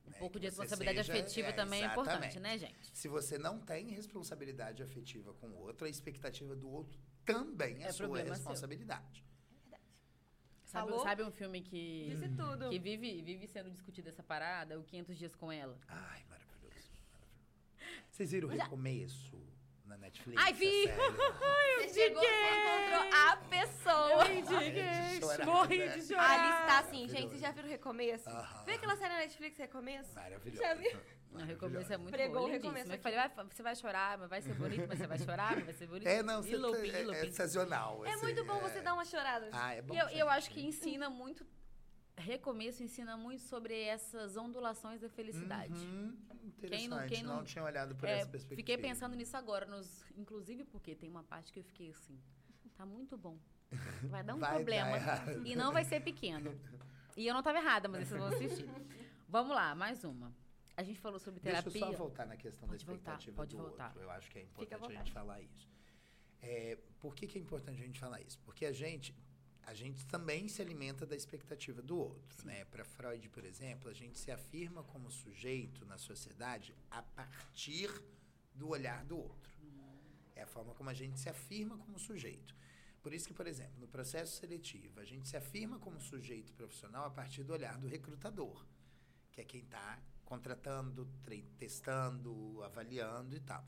Um 0.07 0.11
né? 0.11 0.17
pouco 0.19 0.35
Que 0.35 0.41
de 0.41 0.47
responsabilidade 0.47 1.07
seja- 1.07 1.19
afetiva 1.19 1.49
é, 1.49 1.53
também 1.53 1.83
é 1.83 1.87
importante, 1.87 2.37
exatamente. 2.37 2.41
né, 2.41 2.59
gente? 2.59 2.91
Se 2.97 3.07
você 3.09 3.37
não 3.39 3.59
tem 3.61 3.89
responsabilidade 3.91 4.83
afetiva 4.83 5.35
com 5.35 5.49
o 5.49 5.59
outro, 5.59 5.87
a 5.87 5.91
expectativa 5.91 6.57
do 6.57 6.71
outro 6.71 6.99
também 7.27 7.83
é, 7.83 7.89
É 7.89 7.93
sua 7.93 8.07
problema 8.07 8.35
seu. 8.35 8.45
Responsabilidade. 10.75 10.83
Sabe, 10.83 10.91
Falou? 10.91 11.03
sabe 11.05 11.23
um 11.23 11.31
filme 11.31 11.61
que, 11.63 12.07
Disse 12.11 12.29
tudo. 12.31 12.69
que 12.71 12.79
vive, 12.79 13.23
vive 13.23 13.47
sendo 13.47 13.71
discutido 13.71 14.09
essa 14.09 14.23
parada? 14.23 14.79
O 14.79 14.83
500 14.85 15.17
Dias 15.17 15.35
com 15.37 15.51
Ela. 15.53 15.79
Ai, 15.89 16.23
maravilhoso. 16.29 16.91
maravilhoso. 17.13 18.11
Vocês 18.11 18.31
viram 18.33 18.49
o 18.49 18.51
recomeço 18.51 19.41
na 19.85 19.97
Netflix? 19.97 20.43
Ai, 20.43 20.53
vi! 20.53 20.85
Você 21.85 21.89
chegou, 22.01 22.23
você 22.23 22.29
encontrou 22.29 23.21
a 23.21 23.37
pessoa. 23.37 24.25
de 24.25 25.21
chorar, 25.21 25.47
morri 25.47 25.79
né? 25.79 25.89
de 25.89 26.01
A 26.01 26.03
chorar. 26.07 26.41
Alice 26.41 26.67
tá 26.67 26.79
assim, 26.79 27.09
gente. 27.09 27.29
Vocês 27.29 27.41
já 27.41 27.51
viram 27.53 27.69
o 27.69 27.71
Recomeço? 27.71 28.29
Aham. 28.31 28.65
Vê 28.65 28.73
aquela 28.73 28.97
série 28.97 29.13
na 29.13 29.19
Netflix, 29.21 29.59
Recomeço? 29.59 30.15
Maravilhoso. 30.15 30.63
Já 30.63 30.75
viu? 30.75 30.91
Não, 31.35 31.45
recomeço 31.47 31.93
é 31.93 31.97
muito 31.97 32.13
Pregou 32.13 32.43
bom, 32.43 32.49
recomeço 32.51 32.93
Eu 32.93 32.99
falei, 32.99 33.19
vai, 33.19 33.47
você 33.51 33.63
vai 33.63 33.75
chorar, 33.77 34.19
mas 34.19 34.31
vai 34.31 34.41
ser 34.41 34.55
bonito, 34.55 34.87
mas 34.89 34.99
você 34.99 35.07
vai 35.07 35.19
chorar, 35.19 35.55
mas 35.57 35.65
vai 35.65 35.75
ser 35.75 35.87
bonito. 35.89 36.07
É, 36.07 36.23
não, 36.23 36.41
e 36.41 36.43
você 36.51 36.57
looping, 36.57 36.91
tá- 36.93 36.99
é, 36.99 37.03
looping. 37.05 37.19
é 37.19 37.25
sensacional. 37.25 38.07
É 38.07 38.11
assim, 38.13 38.23
muito 38.23 38.45
bom 38.45 38.57
é- 38.57 38.61
você 38.61 38.81
dar 38.81 38.95
uma 38.95 39.05
chorada. 39.05 39.49
Ah, 39.53 39.75
é 39.75 39.83
bom. 39.83 39.95
E 39.95 39.99
eu, 39.99 40.09
eu 40.11 40.29
acho 40.31 40.51
que 40.51 40.65
ensina 40.65 41.11
muito. 41.11 41.45
Recomeço 42.17 42.81
ensina 42.85 43.17
muito 43.17 43.43
sobre 43.43 43.75
essas 43.83 44.37
ondulações 44.37 45.01
da 45.01 45.09
felicidade. 45.09 45.75
Uhum, 45.75 46.17
interessante. 46.47 46.69
Quem 46.79 46.89
não- 46.89 47.07
quem 47.09 47.23
não, 47.25 47.37
não- 47.39 47.45
tinha 47.45 47.65
olhado 47.65 47.97
por 47.97 48.09
É, 48.09 48.21
essa 48.21 48.29
perspectiva. 48.31 48.57
fiquei 48.61 48.79
pensando 48.79 49.17
nisso 49.17 49.37
agora, 49.37 49.67
nos, 49.67 50.05
inclusive 50.17 50.63
porque 50.65 50.95
tem 50.95 51.11
uma 51.11 51.25
parte 51.25 51.53
que 51.53 51.59
eu 51.59 51.65
fiquei 51.65 51.91
assim, 51.91 52.17
tá 52.77 52.87
muito 52.87 53.17
bom. 53.19 53.37
Vai 54.05 54.23
dar 54.23 54.35
um 54.37 54.39
Vai 54.39 54.51
dar 54.51 54.55
problema. 54.55 54.97
errado. 54.97 55.43
e 55.45 55.57
não 55.57 55.73
vai 55.73 55.85
ser 55.85 56.01
pequeno. 56.01 56.57
E 57.17 57.27
eu 57.27 57.33
não 57.35 57.41
estava 57.41 57.59
errada, 57.59 57.89
mas 57.89 58.07
vocês 58.07 58.21
vão 58.21 58.29
assistir. 58.29 58.65
Vamos 59.29 59.53
lá, 59.53 59.75
mais 59.75 60.05
uma. 60.05 60.33
A 60.77 60.83
gente 60.83 60.99
falou 60.99 61.19
sobre 61.19 61.41
terapia. 61.41 61.71
Deixa 61.71 61.87
eu 61.87 61.93
só 61.93 61.97
voltar 61.97 62.27
na 62.27 62.37
questão 62.37 62.69
Pode 62.69 62.85
da 62.85 62.93
voltar, 62.93 63.13
expectativa 63.13 63.37
pode 63.37 63.57
do 63.57 63.63
voltar. 63.63 63.87
outro. 63.89 64.03
Eu 64.03 64.11
acho 64.11 64.31
que 64.31 64.39
é 64.39 64.43
importante 64.43 64.85
a 64.85 64.97
gente 64.99 65.13
falar 65.13 65.41
isso. 65.41 65.69
É, 66.43 66.79
por 67.01 67.15
que, 67.15 67.27
que 67.27 67.39
é 67.39 67.41
importante 67.41 67.81
a 67.81 67.87
gente 67.87 68.01
falar 68.01 68.21
isso? 68.21 68.39
Porque 68.41 68.67
a 68.67 68.73
gente, 68.73 69.15
a 69.63 69.73
gente 69.73 70.05
também 70.07 70.49
se 70.49 70.61
alimenta 70.61 71.07
da 71.07 71.15
expectativa 71.15 71.81
do 71.81 71.97
outro. 71.97 72.45
Né? 72.47 72.65
Para 72.67 72.85
Freud, 72.85 73.29
por 73.29 73.45
exemplo, 73.45 73.89
a 73.89 73.95
gente 73.95 74.19
se 74.19 74.31
afirma 74.31 74.83
como 74.83 75.11
sujeito 75.11 75.87
na 75.87 75.97
sociedade 75.97 76.75
a 76.91 77.03
partir 77.03 77.91
do 78.55 78.69
olhar 78.69 79.05
do 79.05 79.17
outro. 79.17 79.55
É 80.35 80.43
a 80.43 80.47
forma 80.47 80.75
como 80.75 80.91
a 80.91 80.95
gente 80.95 81.19
se 81.21 81.29
afirma 81.29 81.79
como 81.79 81.99
sujeito. 81.99 82.55
Por 83.01 83.13
isso 83.13 83.29
que, 83.29 83.35
por 83.35 83.47
exemplo, 83.47 83.79
no 83.79 83.87
processo 83.87 84.37
seletivo, 84.41 84.99
a 84.99 85.05
gente 85.05 85.29
se 85.29 85.37
afirma 85.37 85.79
como 85.79 86.01
sujeito 86.01 86.53
profissional 86.55 87.05
a 87.05 87.11
partir 87.11 87.45
do 87.45 87.53
olhar 87.53 87.79
do 87.79 87.87
recrutador, 87.87 88.65
que 89.31 89.41
é 89.41 89.45
quem 89.45 89.61
está 89.61 90.03
contratando, 90.35 91.09
testando, 91.59 92.63
avaliando 92.63 93.37
e 93.37 93.41
tal. 93.41 93.65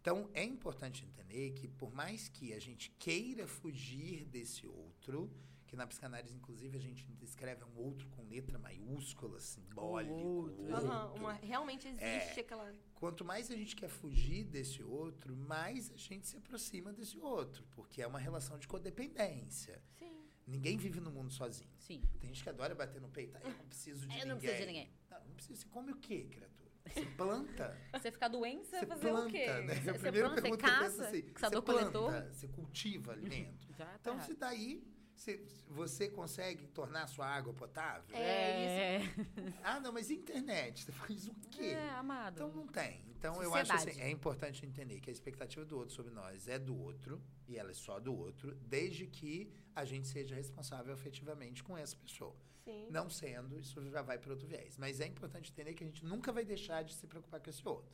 Então, 0.00 0.28
é 0.34 0.44
importante 0.44 1.04
entender 1.04 1.52
que, 1.52 1.66
por 1.66 1.92
mais 1.94 2.28
que 2.28 2.52
a 2.52 2.60
gente 2.60 2.90
queira 2.98 3.46
fugir 3.46 4.26
desse 4.26 4.66
outro, 4.66 5.30
que 5.66 5.74
na 5.74 5.86
psicanálise, 5.86 6.36
inclusive, 6.36 6.76
a 6.76 6.80
gente 6.80 7.04
descreve 7.14 7.64
um 7.64 7.74
outro 7.78 8.06
com 8.10 8.22
letra 8.28 8.58
maiúscula, 8.58 9.40
simbólico. 9.40 10.12
outro, 10.14 10.60
outro. 10.62 10.76
Aham, 10.76 11.12
uma- 11.14 11.32
realmente 11.32 11.88
existe 11.88 12.38
É. 12.38 12.40
aquela. 12.40 12.70
Quanto 12.94 13.24
mais 13.24 13.50
a 13.50 13.56
gente 13.56 13.74
quer 13.74 13.88
fugir 13.88 14.44
desse 14.44 14.82
outro, 14.82 15.34
mais 15.34 15.90
a 15.90 15.96
gente 15.96 16.26
se 16.28 16.36
aproxima 16.36 16.92
desse 16.92 17.18
outro, 17.18 17.64
porque 17.70 18.02
é 18.02 18.06
uma 18.06 18.18
relação 18.18 18.58
de 18.58 18.68
codependência. 18.68 19.82
Sim. 19.98 20.13
Ninguém 20.46 20.76
vive 20.76 21.00
no 21.00 21.10
mundo 21.10 21.32
sozinho. 21.32 21.70
Sim. 21.78 22.02
Tem 22.20 22.28
gente 22.28 22.42
que 22.42 22.48
adora 22.50 22.74
bater 22.74 23.00
no 23.00 23.08
peito. 23.08 23.36
"Ah, 23.36 23.40
Eu 23.44 23.50
não 23.54 23.64
preciso 23.66 24.00
de 24.00 24.04
Eu 24.04 24.08
ninguém. 24.10 24.26
não 24.26 24.36
preciso 24.38 24.60
de 24.60 24.66
ninguém. 24.66 24.90
Não, 25.10 25.18
não 25.24 25.34
precisa. 25.34 25.60
Você 25.62 25.68
come 25.68 25.92
o 25.92 25.96
quê, 25.96 26.26
criatura? 26.30 26.64
Você 26.86 27.06
planta? 27.16 27.78
Você 27.94 28.10
ficar 28.12 28.28
doente, 28.28 28.66
você 28.66 28.84
fazer 28.86 29.08
planta, 29.08 29.26
o 29.28 29.30
quê? 29.30 29.46
né? 29.46 29.74
Você, 29.74 29.90
A 29.90 29.94
primeira 29.94 30.28
planta, 30.28 30.34
você 30.34 30.42
pergunta 30.42 30.42
que 30.42 30.48
eu 30.50 30.58
penso 30.58 30.98
caça, 30.98 31.08
assim, 31.08 31.22
você 31.22 31.32
planta, 31.50 31.62
coletor. 31.62 32.12
Você 32.32 32.48
cultiva 32.48 33.12
alimento. 33.12 33.66
Já 33.72 33.86
tá 33.86 33.96
Então, 34.00 34.14
errado. 34.14 34.26
se 34.26 34.34
daí 34.34 34.84
você, 35.14 35.40
você 35.68 36.08
consegue 36.08 36.66
tornar 36.68 37.04
a 37.04 37.06
sua 37.06 37.26
água 37.26 37.52
potável? 37.52 38.14
É, 38.16 39.00
Ah, 39.62 39.80
não, 39.80 39.92
mas 39.92 40.10
internet, 40.10 40.84
você 40.84 40.92
faz 40.92 41.26
o 41.28 41.34
quê? 41.50 41.66
É, 41.66 41.90
amado. 41.90 42.34
Então 42.34 42.50
não 42.52 42.66
tem. 42.66 43.00
Então 43.16 43.42
eu 43.42 43.54
acho 43.54 43.70
Sociedade. 43.72 43.90
assim, 43.98 44.08
é 44.08 44.10
importante 44.10 44.66
entender 44.66 45.00
que 45.00 45.08
a 45.08 45.12
expectativa 45.12 45.64
do 45.64 45.78
outro 45.78 45.94
sobre 45.94 46.12
nós 46.12 46.46
é 46.46 46.58
do 46.58 46.76
outro, 46.78 47.22
e 47.48 47.56
ela 47.56 47.70
é 47.70 47.74
só 47.74 47.98
do 47.98 48.14
outro, 48.14 48.54
desde 48.66 49.06
que 49.06 49.50
a 49.74 49.84
gente 49.84 50.06
seja 50.08 50.34
responsável 50.34 50.92
afetivamente 50.92 51.62
com 51.64 51.76
essa 51.76 51.96
pessoa. 51.96 52.36
Sim. 52.64 52.88
Não 52.90 53.08
sendo, 53.10 53.58
isso 53.58 53.82
já 53.90 54.02
vai 54.02 54.18
para 54.18 54.30
outro 54.30 54.46
viés. 54.46 54.76
Mas 54.78 55.00
é 55.00 55.06
importante 55.06 55.50
entender 55.50 55.74
que 55.74 55.84
a 55.84 55.86
gente 55.86 56.04
nunca 56.04 56.32
vai 56.32 56.44
deixar 56.44 56.82
de 56.82 56.94
se 56.94 57.06
preocupar 57.06 57.40
com 57.40 57.50
esse 57.50 57.66
outro. 57.66 57.92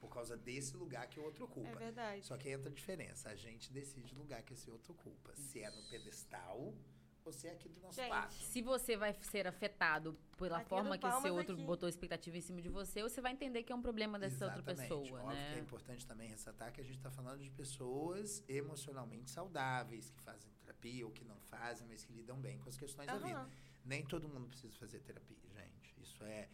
Por 0.00 0.08
causa 0.10 0.36
desse 0.36 0.76
lugar 0.76 1.06
que 1.08 1.18
o 1.18 1.24
outro 1.24 1.44
É 1.44 1.46
ocupa. 1.46 1.74
verdade. 1.78 2.24
Só 2.24 2.36
que 2.36 2.48
entra 2.48 2.70
a 2.70 2.72
diferença. 2.72 3.30
A 3.30 3.34
gente 3.34 3.72
decide 3.72 4.14
o 4.14 4.18
lugar 4.18 4.42
que 4.42 4.52
esse 4.54 4.70
outro 4.70 4.92
ocupa. 4.92 5.34
Se 5.34 5.60
é 5.62 5.70
no 5.70 5.82
pedestal 5.88 6.72
ou 7.24 7.32
se 7.32 7.46
é 7.46 7.50
aqui 7.52 7.68
do 7.68 7.78
nosso 7.80 7.96
Gente, 7.96 8.08
lado. 8.10 8.32
Se 8.32 8.62
você 8.62 8.96
vai 8.96 9.12
ser 9.12 9.46
afetado 9.46 10.16
pela 10.38 10.58
Aqui 10.58 10.68
forma 10.70 10.96
que 10.96 11.06
esse 11.06 11.28
outro 11.28 11.54
aqui. 11.54 11.64
botou 11.66 11.88
expectativa 11.88 12.38
em 12.38 12.40
cima 12.40 12.62
de 12.62 12.68
você, 12.70 13.02
você 13.02 13.20
vai 13.20 13.32
entender 13.32 13.64
que 13.64 13.72
é 13.72 13.74
um 13.76 13.82
problema 13.82 14.18
dessa 14.18 14.46
outra 14.46 14.60
Exatamente. 14.60 14.88
pessoa, 14.88 15.20
Óbvio 15.24 15.36
que 15.36 15.42
é 15.52 15.54
né? 15.56 15.58
importante 15.60 16.06
também 16.06 16.28
ressaltar 16.30 16.72
que 16.72 16.80
a 16.80 16.84
gente 16.84 16.96
está 16.96 17.10
falando 17.10 17.42
de 17.42 17.50
pessoas 17.50 18.42
emocionalmente 18.48 19.30
saudáveis, 19.30 20.10
que 20.10 20.20
fazem 20.22 20.50
terapia 20.60 21.04
ou 21.04 21.12
que 21.12 21.24
não 21.24 21.38
fazem, 21.40 21.86
mas 21.88 22.04
que 22.04 22.12
lidam 22.12 22.40
bem 22.40 22.56
com 22.58 22.68
as 22.68 22.76
questões 22.78 23.06
da 23.08 23.18
vida. 23.18 23.46
Nem 23.84 24.04
todo 24.06 24.28
mundo 24.28 24.48
precisa 24.48 24.72
fazer 24.78 25.00
terapia, 25.00 25.36
gente. 25.54 25.94
Isso 26.00 26.22
é, 26.24 26.48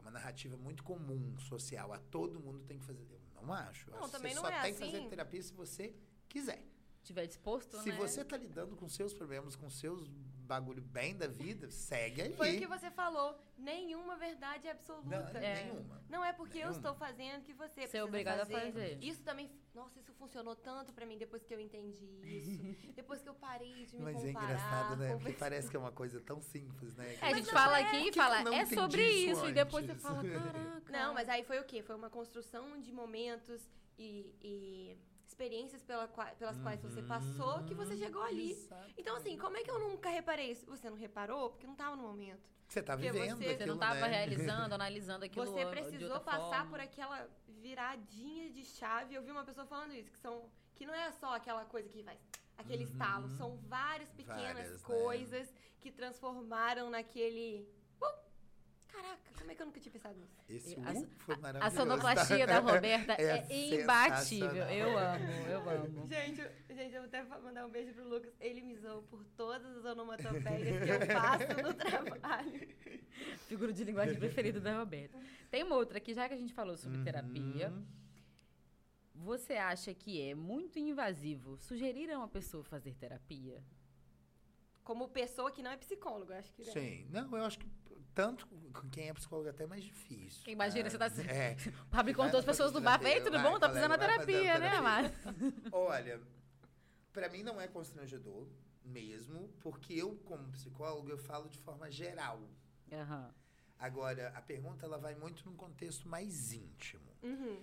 é 0.00 0.02
uma 0.02 0.10
narrativa 0.10 0.56
muito 0.56 0.82
comum, 0.82 1.38
social. 1.38 1.92
A 1.92 1.98
todo 1.98 2.40
mundo 2.40 2.60
tem 2.60 2.78
que 2.78 2.84
fazer. 2.84 3.06
Eu 3.36 3.42
não 3.46 3.52
acho. 3.52 3.90
Não, 3.90 3.98
acho 3.98 4.06
que 4.06 4.12
também 4.12 4.32
você 4.32 4.40
não 4.40 4.42
só 4.42 4.50
é 4.50 4.62
tem 4.62 4.74
que 4.74 4.82
assim. 4.82 4.92
fazer 4.92 5.08
terapia 5.08 5.42
se 5.42 5.52
você 5.52 5.94
quiser. 6.28 6.66
Tiver 7.02 7.26
disposto, 7.26 7.80
Se 7.82 7.88
né? 7.90 7.96
você 7.96 8.22
tá 8.24 8.36
lidando 8.36 8.76
com 8.76 8.86
seus 8.88 9.14
problemas, 9.14 9.56
com 9.56 9.70
seus 9.70 10.06
bagulho 10.50 10.82
bem 10.82 11.16
da 11.16 11.28
vida, 11.28 11.70
segue 11.70 12.22
aí. 12.22 12.32
Foi 12.34 12.56
o 12.56 12.58
que 12.58 12.66
você 12.66 12.90
falou. 12.90 13.38
Nenhuma 13.56 14.16
verdade 14.16 14.66
é 14.66 14.72
absoluta. 14.72 15.08
Não, 15.08 15.40
É. 15.40 15.62
Nenhuma. 15.62 16.02
Não 16.08 16.24
é 16.24 16.32
porque 16.32 16.58
eu 16.58 16.70
Nenhuma. 16.70 16.76
estou 16.76 16.94
fazendo 16.96 17.44
que 17.44 17.52
você 17.52 17.68
Você 17.74 17.80
é 17.80 17.82
precisa 17.82 18.04
obrigado 18.04 18.40
a 18.40 18.46
fazer. 18.46 18.98
Isso 19.00 19.22
também, 19.22 19.48
nossa, 19.72 20.00
isso 20.00 20.12
funcionou 20.14 20.56
tanto 20.56 20.92
pra 20.92 21.06
mim 21.06 21.16
depois 21.16 21.44
que 21.44 21.54
eu 21.54 21.60
entendi 21.60 22.04
isso. 22.24 22.92
depois 23.00 23.22
que 23.22 23.28
eu 23.28 23.34
parei 23.34 23.86
de 23.86 23.96
me 23.96 24.02
Mas 24.02 24.16
é 24.24 24.26
comparar. 24.26 24.44
engraçado, 24.44 24.96
né? 24.96 25.16
Porque 25.16 25.32
parece 25.34 25.70
que 25.70 25.76
é 25.76 25.78
uma 25.78 25.92
coisa 25.92 26.20
tão 26.20 26.42
simples, 26.42 26.96
né? 26.96 27.14
É, 27.20 27.26
a 27.26 27.34
gente 27.34 27.50
fala 27.50 27.78
é. 27.78 27.82
aqui 27.84 27.96
e 28.08 28.10
que 28.10 28.18
fala, 28.18 28.42
eu 28.42 28.52
é 28.52 28.66
sobre 28.66 29.02
isso 29.08 29.30
isso. 29.30 29.46
E 29.46 29.52
depois 29.52 29.86
você 29.86 29.94
fala, 29.94 30.24
caraca. 30.24 30.92
Não, 30.92 31.14
mas 31.14 31.28
aí 31.28 31.44
foi 31.44 31.60
o 31.60 31.64
quê? 31.64 31.80
Foi 31.82 31.94
uma 31.94 32.10
construção 32.10 32.80
de 32.80 32.92
momentos 32.92 33.70
e, 33.96 34.34
e 34.42 34.98
experiências 35.34 35.82
pela 35.82 36.06
pelas 36.40 36.58
quais 36.58 36.80
você 36.82 37.00
passou 37.02 37.62
que 37.64 37.74
você 37.74 37.96
chegou 37.96 38.22
ali. 38.22 38.50
Então, 38.98 39.14
assim, 39.16 39.38
como 39.38 39.56
é 39.56 39.62
que 39.62 39.70
eu 39.70 39.78
nunca 39.78 40.08
reparei 40.10 40.50
isso? 40.50 40.66
Você 40.66 40.90
não 40.90 40.96
reparou? 40.96 41.50
Porque 41.50 41.66
não 41.66 41.74
tava 41.76 41.94
no 41.96 42.02
momento. 42.02 42.44
Você 42.68 42.82
tá 42.82 42.94
Porque 42.96 43.10
vivendo 43.10 43.36
você- 43.38 43.56
Você 43.56 43.66
não 43.66 43.78
tava 43.78 44.00
né? 44.00 44.08
realizando, 44.08 44.74
analisando 44.80 45.24
aquilo 45.24 45.46
Você 45.46 45.64
de 45.64 45.70
precisou 45.70 46.08
outra 46.08 46.20
passar 46.32 46.48
forma. 46.58 46.70
por 46.70 46.80
aquela 46.80 47.28
viradinha 47.48 48.50
de 48.50 48.64
chave. 48.64 49.14
Eu 49.14 49.22
vi 49.22 49.30
uma 49.30 49.44
pessoa 49.44 49.66
falando 49.66 49.92
isso, 49.94 50.10
que 50.10 50.18
são 50.18 50.50
que 50.76 50.86
não 50.86 50.94
é 50.94 51.10
só 51.12 51.34
aquela 51.34 51.64
coisa 51.64 51.88
que 51.88 52.02
vai 52.02 52.18
aquele 52.56 52.84
estalo, 52.84 53.28
são 53.40 53.56
várias 53.76 54.10
pequenas 54.12 54.38
Uhum. 54.40 54.54
Várias, 54.54 54.72
né? 54.72 54.86
coisas 54.86 55.54
que 55.80 55.90
transformaram 55.90 56.90
naquele 56.90 57.66
Uh! 58.02 58.29
Caraca, 58.92 59.30
como 59.38 59.50
é 59.50 59.54
que 59.54 59.62
eu 59.62 59.66
nunca 59.66 59.80
tinha 59.80 59.92
pensado 59.92 60.18
nisso? 60.18 60.34
Esse 60.48 60.74
A- 60.80 61.06
foi 61.18 61.34
A 61.34 61.38
maravilhoso. 61.38 61.76
sonoplastia 61.76 62.46
da 62.46 62.58
Roberta 62.60 63.12
É 63.14 63.46
é, 63.48 63.80
imbatível. 63.82 64.64
Eu 64.64 64.98
amo, 64.98 65.32
eu 65.48 65.70
amo. 65.70 66.06
Gente, 66.06 66.40
eu- 66.40 66.76
gente, 66.76 66.94
eu 66.94 67.00
vou 67.02 67.08
até 67.08 67.22
mandar 67.24 67.66
um 67.66 67.70
beijo 67.70 67.92
pro 67.94 68.08
Lucas. 68.08 68.32
Ele 68.40 68.60
me 68.62 68.76
zoou 68.76 69.02
por 69.04 69.24
todas 69.36 69.76
as 69.76 69.84
onomatopeias 69.84 70.84
que 70.84 70.90
eu 70.90 71.06
faço 71.16 71.62
no 71.62 71.74
trabalho. 71.74 72.68
Figura 73.48 73.72
de 73.72 73.84
linguagem 73.84 74.18
preferida 74.18 74.60
da 74.60 74.78
Roberta. 74.78 75.18
Tem 75.50 75.62
uma 75.62 75.76
outra 75.76 75.98
aqui, 75.98 76.14
já 76.14 76.28
que 76.28 76.34
a 76.34 76.38
gente 76.38 76.52
falou 76.54 76.76
sobre 76.76 76.98
Uhum. 76.98 77.04
terapia. 77.04 77.72
Você 79.14 79.54
acha 79.54 79.92
que 79.92 80.20
é 80.22 80.34
muito 80.34 80.78
invasivo 80.78 81.56
sugerir 81.58 82.10
a 82.10 82.18
uma 82.18 82.28
pessoa 82.28 82.64
fazer 82.64 82.94
terapia? 82.94 83.62
Como 84.82 85.08
pessoa 85.08 85.50
que 85.50 85.62
não 85.62 85.70
é 85.70 85.76
psicólogo, 85.76 86.32
eu 86.32 86.38
acho 86.38 86.50
que 86.52 86.62
é. 86.62 86.72
Sim. 86.72 87.06
Não, 87.10 87.36
eu 87.36 87.44
acho 87.44 87.58
que 87.58 87.66
tanto 88.20 88.46
com 88.46 88.88
quem 88.90 89.08
é 89.08 89.14
psicólogo 89.14 89.48
é 89.48 89.50
até 89.50 89.66
mais 89.66 89.82
difícil. 89.82 90.42
Imagina, 90.52 90.84
tá? 90.84 90.90
você 90.90 90.98
tá 90.98 91.06
assim, 91.06 91.26
É. 91.26 91.56
O 91.86 91.86
Pablo 91.86 92.12
Vai 92.12 92.14
contou 92.14 92.32
na 92.32 92.38
as 92.40 92.44
pessoas 92.44 92.70
do 92.70 92.80
bar. 92.80 93.02
Ei, 93.02 93.20
tudo 93.22 93.38
vai, 93.38 93.50
bom? 93.50 93.58
Tá 93.58 93.68
precisando 93.68 93.90
da 93.92 93.98
terapia, 93.98 94.58
né, 94.58 94.70
terapia. 94.70 94.78
Amado? 94.78 95.12
Olha, 95.72 96.20
pra 97.12 97.28
mim 97.30 97.42
não 97.42 97.58
é 97.58 97.66
constrangedor 97.66 98.46
mesmo, 98.84 99.48
porque 99.60 99.94
eu, 99.94 100.16
como 100.24 100.50
psicólogo, 100.52 101.08
eu 101.08 101.16
falo 101.16 101.48
de 101.48 101.58
forma 101.58 101.90
geral. 101.90 102.40
Aham. 102.92 103.34
Agora, 103.78 104.28
a 104.36 104.42
pergunta 104.42 104.84
ela 104.84 104.98
vai 104.98 105.14
muito 105.14 105.42
num 105.46 105.56
contexto 105.56 106.06
mais 106.06 106.52
íntimo. 106.52 107.10
Uhum. 107.22 107.58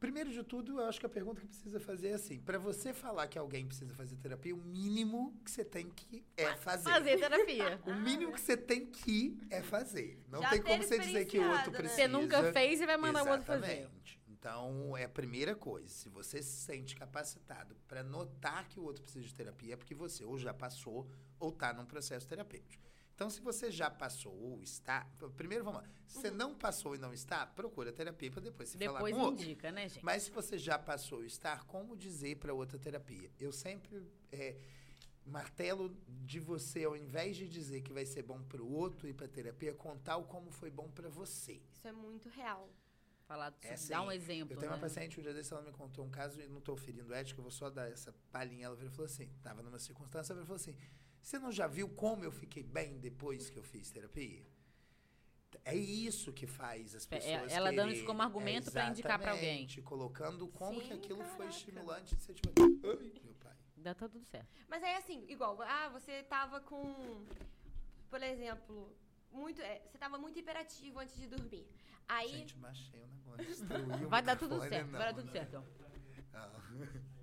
Primeiro 0.00 0.30
de 0.30 0.42
tudo, 0.42 0.80
eu 0.80 0.86
acho 0.86 1.00
que 1.00 1.06
a 1.06 1.08
pergunta 1.08 1.40
que 1.40 1.46
precisa 1.46 1.80
fazer 1.80 2.08
é 2.08 2.14
assim: 2.14 2.38
para 2.40 2.58
você 2.58 2.92
falar 2.92 3.26
que 3.26 3.38
alguém 3.38 3.66
precisa 3.66 3.94
fazer 3.94 4.16
terapia, 4.16 4.54
o 4.54 4.58
mínimo 4.58 5.34
que 5.44 5.50
você 5.50 5.64
tem 5.64 5.88
que 5.88 6.24
é 6.36 6.54
fazer. 6.56 6.90
Fazer 6.90 7.18
terapia. 7.18 7.80
O 7.86 7.94
mínimo 7.94 8.32
que 8.32 8.40
você 8.40 8.56
tem 8.56 8.86
que 8.86 9.38
é 9.50 9.62
fazer. 9.62 10.22
Não 10.28 10.40
Já 10.42 10.50
tem 10.50 10.62
como 10.62 10.82
você 10.82 10.98
dizer 10.98 11.24
que 11.26 11.38
o 11.38 11.50
outro 11.50 11.70
né? 11.70 11.78
precisa. 11.78 12.02
Você 12.02 12.08
nunca 12.08 12.52
fez 12.52 12.80
e 12.80 12.86
vai 12.86 12.96
mandar 12.96 13.24
o 13.24 13.28
outro 13.28 13.46
fazer. 13.46 13.78
Exatamente. 13.78 14.20
Então, 14.28 14.94
é 14.94 15.04
a 15.04 15.08
primeira 15.08 15.54
coisa. 15.54 15.88
Se 15.88 16.08
você 16.10 16.42
se 16.42 16.64
sente 16.64 16.94
capacitado 16.94 17.74
para 17.88 18.02
notar 18.02 18.68
que 18.68 18.78
o 18.78 18.82
outro 18.82 19.02
precisa 19.02 19.24
de 19.24 19.34
terapia, 19.34 19.72
é 19.72 19.76
porque 19.76 19.94
você 19.94 20.22
ou 20.22 20.38
já 20.38 20.52
passou 20.52 21.08
ou 21.38 21.48
está 21.48 21.72
num 21.72 21.86
processo 21.86 22.26
terapêutico. 22.28 22.84
Então, 23.14 23.30
se 23.30 23.40
você 23.40 23.70
já 23.70 23.88
passou 23.88 24.34
ou 24.34 24.60
está. 24.60 25.06
Primeiro, 25.36 25.64
vamos 25.64 25.82
lá. 25.82 25.88
Se 26.06 26.18
você 26.20 26.30
não 26.30 26.54
passou 26.54 26.96
e 26.96 26.98
não 26.98 27.12
está, 27.12 27.46
procura 27.46 27.92
terapia 27.92 28.30
para 28.30 28.40
depois 28.40 28.68
se 28.68 28.78
falar 28.78 28.98
Depois 28.98 29.14
com 29.14 29.20
o 29.20 29.24
outro. 29.24 29.44
indica, 29.44 29.70
né, 29.70 29.88
gente? 29.88 30.04
Mas 30.04 30.24
se 30.24 30.30
você 30.30 30.58
já 30.58 30.78
passou 30.78 31.22
e 31.22 31.26
está, 31.26 31.58
como 31.64 31.96
dizer 31.96 32.36
para 32.38 32.52
outra 32.52 32.78
terapia? 32.78 33.30
Eu 33.38 33.52
sempre 33.52 34.02
é, 34.32 34.56
martelo 35.24 35.96
de 36.08 36.40
você, 36.40 36.84
ao 36.84 36.96
invés 36.96 37.36
de 37.36 37.48
dizer 37.48 37.82
que 37.82 37.92
vai 37.92 38.04
ser 38.04 38.22
bom 38.22 38.42
para 38.42 38.60
o 38.60 38.70
outro 38.72 39.06
ir 39.08 39.14
para 39.14 39.28
terapia, 39.28 39.72
contar 39.74 40.16
o 40.16 40.24
como 40.24 40.50
foi 40.50 40.70
bom 40.70 40.90
para 40.90 41.08
você. 41.08 41.62
Isso 41.72 41.86
é 41.86 41.92
muito 41.92 42.28
real. 42.28 42.68
Falar, 43.26 43.54
É 43.62 43.68
dá 43.68 43.74
assim, 43.74 43.94
um 43.94 44.12
exemplo. 44.12 44.54
Eu 44.54 44.58
tenho 44.58 44.70
uma 44.70 44.76
né? 44.76 44.82
paciente, 44.82 45.18
um 45.18 45.22
dia 45.22 45.32
desse, 45.32 45.52
ela 45.52 45.62
me 45.62 45.72
contou 45.72 46.04
um 46.04 46.10
caso, 46.10 46.40
e 46.40 46.46
não 46.46 46.58
estou 46.58 46.76
ferindo 46.76 47.14
ética, 47.14 47.38
eu 47.38 47.42
vou 47.42 47.50
só 47.50 47.70
dar 47.70 47.90
essa 47.90 48.12
palhinha. 48.30 48.66
Ela 48.66 48.74
virou 48.76 48.90
e 48.90 48.94
falou 48.94 49.06
assim: 49.06 49.30
estava 49.36 49.62
numa 49.62 49.78
circunstância, 49.78 50.32
ela 50.34 50.42
falou 50.42 50.56
assim: 50.56 50.76
você 51.24 51.38
não 51.38 51.50
já 51.50 51.66
viu 51.66 51.88
como 51.88 52.22
eu 52.22 52.30
fiquei 52.30 52.62
bem 52.62 52.98
depois 52.98 53.48
que 53.48 53.58
eu 53.58 53.62
fiz 53.62 53.90
terapia? 53.90 54.44
É 55.64 55.74
isso 55.74 56.32
que 56.32 56.46
faz 56.46 56.94
as 56.94 57.06
É, 57.10 57.16
pessoas. 57.16 57.52
ela 57.52 57.70
dando 57.70 57.76
quererem. 57.76 57.96
isso 57.96 58.04
como 58.04 58.20
argumento 58.20 58.70
pra 58.70 58.88
indicar 58.90 59.18
pra 59.18 59.32
alguém. 59.32 59.66
Colocando 59.82 60.46
como 60.48 60.78
que 60.80 60.88
Sim, 60.88 60.94
aquilo 60.94 61.24
foi 61.24 61.46
caraca. 61.46 61.56
estimulante 61.56 62.14
de 62.16 62.22
ser 62.22 62.34
tipo. 62.34 62.52
Ai, 62.60 63.12
meu 63.24 63.34
pai. 63.36 63.56
Dá 63.76 63.94
tá 63.94 64.06
tudo 64.08 64.24
certo. 64.26 64.48
Mas 64.68 64.82
é 64.82 64.96
assim, 64.96 65.24
igual, 65.28 65.60
ah, 65.62 65.88
você 65.88 66.22
tava 66.24 66.60
com, 66.60 67.24
por 68.10 68.22
exemplo, 68.22 68.94
muito, 69.32 69.62
é, 69.62 69.80
você 69.90 69.96
tava 69.96 70.18
muito 70.18 70.38
hiperativo 70.38 70.98
antes 70.98 71.16
de 71.16 71.26
dormir. 71.26 71.66
Aí, 72.06 72.28
Gente, 72.28 72.56
baixei 72.56 73.00
o 73.02 73.06
negócio. 73.06 74.08
Vai 74.08 74.22
dar 74.22 74.36
tudo 74.36 74.60
certo, 74.60 74.90
não, 74.90 74.98
vai 74.98 75.14
dar 75.14 75.14
tudo 75.14 75.30
certo. 75.32 75.52
Não. 76.32 77.13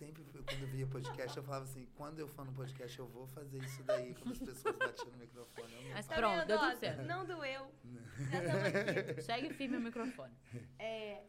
Sempre, 0.00 0.24
quando 0.24 0.62
eu 0.62 0.68
via 0.68 0.86
podcast, 0.86 1.36
eu 1.36 1.42
falava 1.42 1.64
assim: 1.64 1.86
quando 1.94 2.20
eu 2.20 2.26
for 2.26 2.46
no 2.46 2.52
podcast, 2.54 2.98
eu 2.98 3.06
vou 3.06 3.26
fazer 3.26 3.58
isso 3.58 3.82
daí, 3.82 4.14
quando 4.14 4.32
as 4.32 4.38
pessoas 4.38 4.74
batiam 4.78 5.10
no 5.10 5.18
microfone. 5.18 5.74
Eu 5.74 5.82
não 5.82 5.90
Mas 5.90 6.06
tá 6.06 6.14
pronto, 6.14 6.36
vendo, 6.38 6.46
deu 6.46 6.58
tudo 6.58 6.78
certo. 6.78 7.02
Não 7.02 7.26
doeu. 7.26 7.70
Já. 8.32 9.22
Segue 9.22 9.52
firme 9.52 9.76
o 9.76 9.80
microfone. 9.82 10.34
É, 10.78 11.22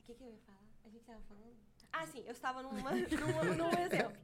o 0.00 0.02
que, 0.02 0.14
que 0.14 0.24
eu 0.24 0.28
ia 0.28 0.38
falar? 0.38 0.58
A 0.84 0.88
gente 0.88 1.04
tava 1.04 1.20
falando? 1.20 1.69
Ah, 1.92 2.06
sim, 2.06 2.22
eu 2.26 2.32
estava 2.32 2.62
numa, 2.62 2.90
numa- 3.20 3.54
num 3.56 3.78
exemplo. 3.78 4.16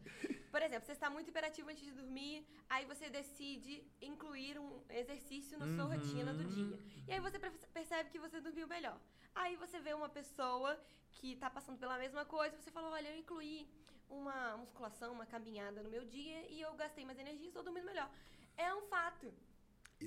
Por 0.51 0.63
exemplo, 0.63 0.87
você 0.87 0.93
está 0.93 1.11
muito 1.11 1.29
hiperativo 1.29 1.69
antes 1.69 1.85
de 1.85 1.93
dormir, 1.93 2.47
aí 2.71 2.85
você 2.87 3.11
decide 3.11 3.85
incluir 4.01 4.59
um 4.59 4.81
exercício 4.89 5.59
na 5.59 5.67
sua 5.75 5.85
Uhum. 5.85 5.91
rotina 5.91 6.33
do 6.33 6.45
dia. 6.45 6.79
E 7.07 7.13
aí 7.13 7.21
você 7.21 7.39
perce- 7.39 7.67
percebe 7.75 8.11
que 8.11 8.19
você 8.19 8.41
dormiu 8.41 8.67
melhor. 8.67 8.99
Aí 9.35 9.57
você 9.57 9.79
vê 9.81 9.93
uma 9.93 10.09
pessoa 10.09 10.81
que 11.13 11.33
está 11.33 11.51
passando 11.51 11.79
pela 11.79 11.99
mesma 11.99 12.25
coisa, 12.25 12.57
você 12.57 12.71
fala, 12.71 12.89
olha, 12.91 13.09
eu 13.09 13.19
incluí 13.19 13.69
uma 14.09 14.57
musculação, 14.57 15.13
uma 15.13 15.27
caminhada 15.27 15.83
no 15.83 15.91
meu 15.91 16.05
dia 16.05 16.49
e 16.51 16.61
eu 16.61 16.73
gastei 16.75 17.05
mais 17.05 17.19
energia 17.19 17.47
e 17.47 17.49
estou 17.49 17.63
dormindo 17.63 17.85
melhor. 17.85 18.09
É 18.57 18.73
um 18.75 18.83
fato. 18.83 19.33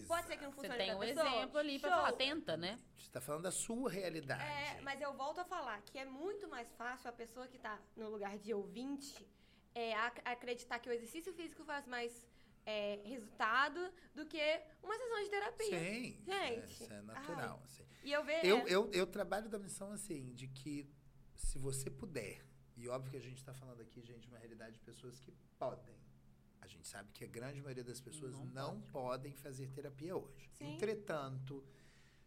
Pode 0.08 0.28
ser 0.28 0.38
que 0.38 0.44
não 0.44 0.52
Você 0.52 0.56
funcione 0.68 0.78
tem 0.78 0.88
pra 0.88 0.96
um 0.98 1.00
pessoa. 1.00 1.28
exemplo 1.38 1.58
ali 1.58 1.80
pra 1.80 1.90
Show. 1.90 1.98
falar, 1.98 2.12
tenta, 2.14 2.56
né? 2.58 2.80
Você 2.96 3.08
está 3.08 3.20
falando 3.22 3.44
da 3.44 3.52
sua 3.52 3.90
realidade. 3.90 4.44
É, 4.44 4.82
mas 4.82 5.02
eu 5.02 5.14
volto 5.14 5.40
a 5.40 5.46
falar 5.46 5.82
que 5.82 5.98
é 5.98 6.06
muito 6.06 6.48
mais 6.48 6.72
fácil 6.76 7.10
a 7.10 7.14
pessoa 7.14 7.48
que 7.48 7.58
tá 7.58 7.80
no 7.96 8.10
lugar 8.10 8.38
de 8.38 8.54
ouvinte 8.54 9.28
é, 9.74 9.96
ac- 9.96 10.22
acreditar 10.26 10.80
que 10.80 10.90
o 10.90 10.94
exercício 10.94 11.34
físico 11.34 11.64
faz 11.64 11.88
mais 11.88 12.28
é, 12.66 13.00
resultado 13.04 13.92
do 14.14 14.26
que 14.28 14.40
uma 14.84 14.96
sessão 14.98 15.24
de 15.24 15.30
terapia. 15.30 15.80
Sim, 15.80 16.22
Gente, 16.24 16.72
isso 16.84 16.94
é 16.94 17.02
natural. 17.02 17.62
assim. 17.66 17.84
E 18.04 18.12
eu 18.12 18.24
vejo. 18.24 18.46
Eu, 18.46 18.68
eu, 18.68 18.92
eu 18.92 19.08
trabalho 19.08 19.50
da 19.50 19.58
missão 19.58 19.92
assim, 19.92 20.34
de 20.34 20.48
que 20.48 20.88
se 21.36 21.58
você 21.58 21.90
puder, 21.90 22.46
e 22.78 22.88
óbvio 22.88 23.12
que 23.12 23.18
a 23.18 23.22
gente 23.22 23.38
está 23.38 23.54
falando 23.54 23.82
aqui, 23.82 24.02
gente, 24.04 24.22
de 24.22 24.28
uma 24.28 24.38
realidade 24.38 24.74
de 24.74 24.80
pessoas 24.82 25.20
que 25.20 25.32
podem. 25.58 25.96
A 26.62 26.68
gente 26.68 26.88
sabe 26.88 27.12
que 27.12 27.24
a 27.24 27.28
grande 27.28 27.62
maioria 27.62 27.84
das 27.84 28.00
pessoas 28.00 28.34
Não 28.34 28.46
não, 28.46 28.82
podem 28.82 29.34
fazer 29.34 29.68
terapia 29.70 30.16
hoje. 30.16 30.50
Sim. 30.54 30.76
Entretanto, 30.76 31.64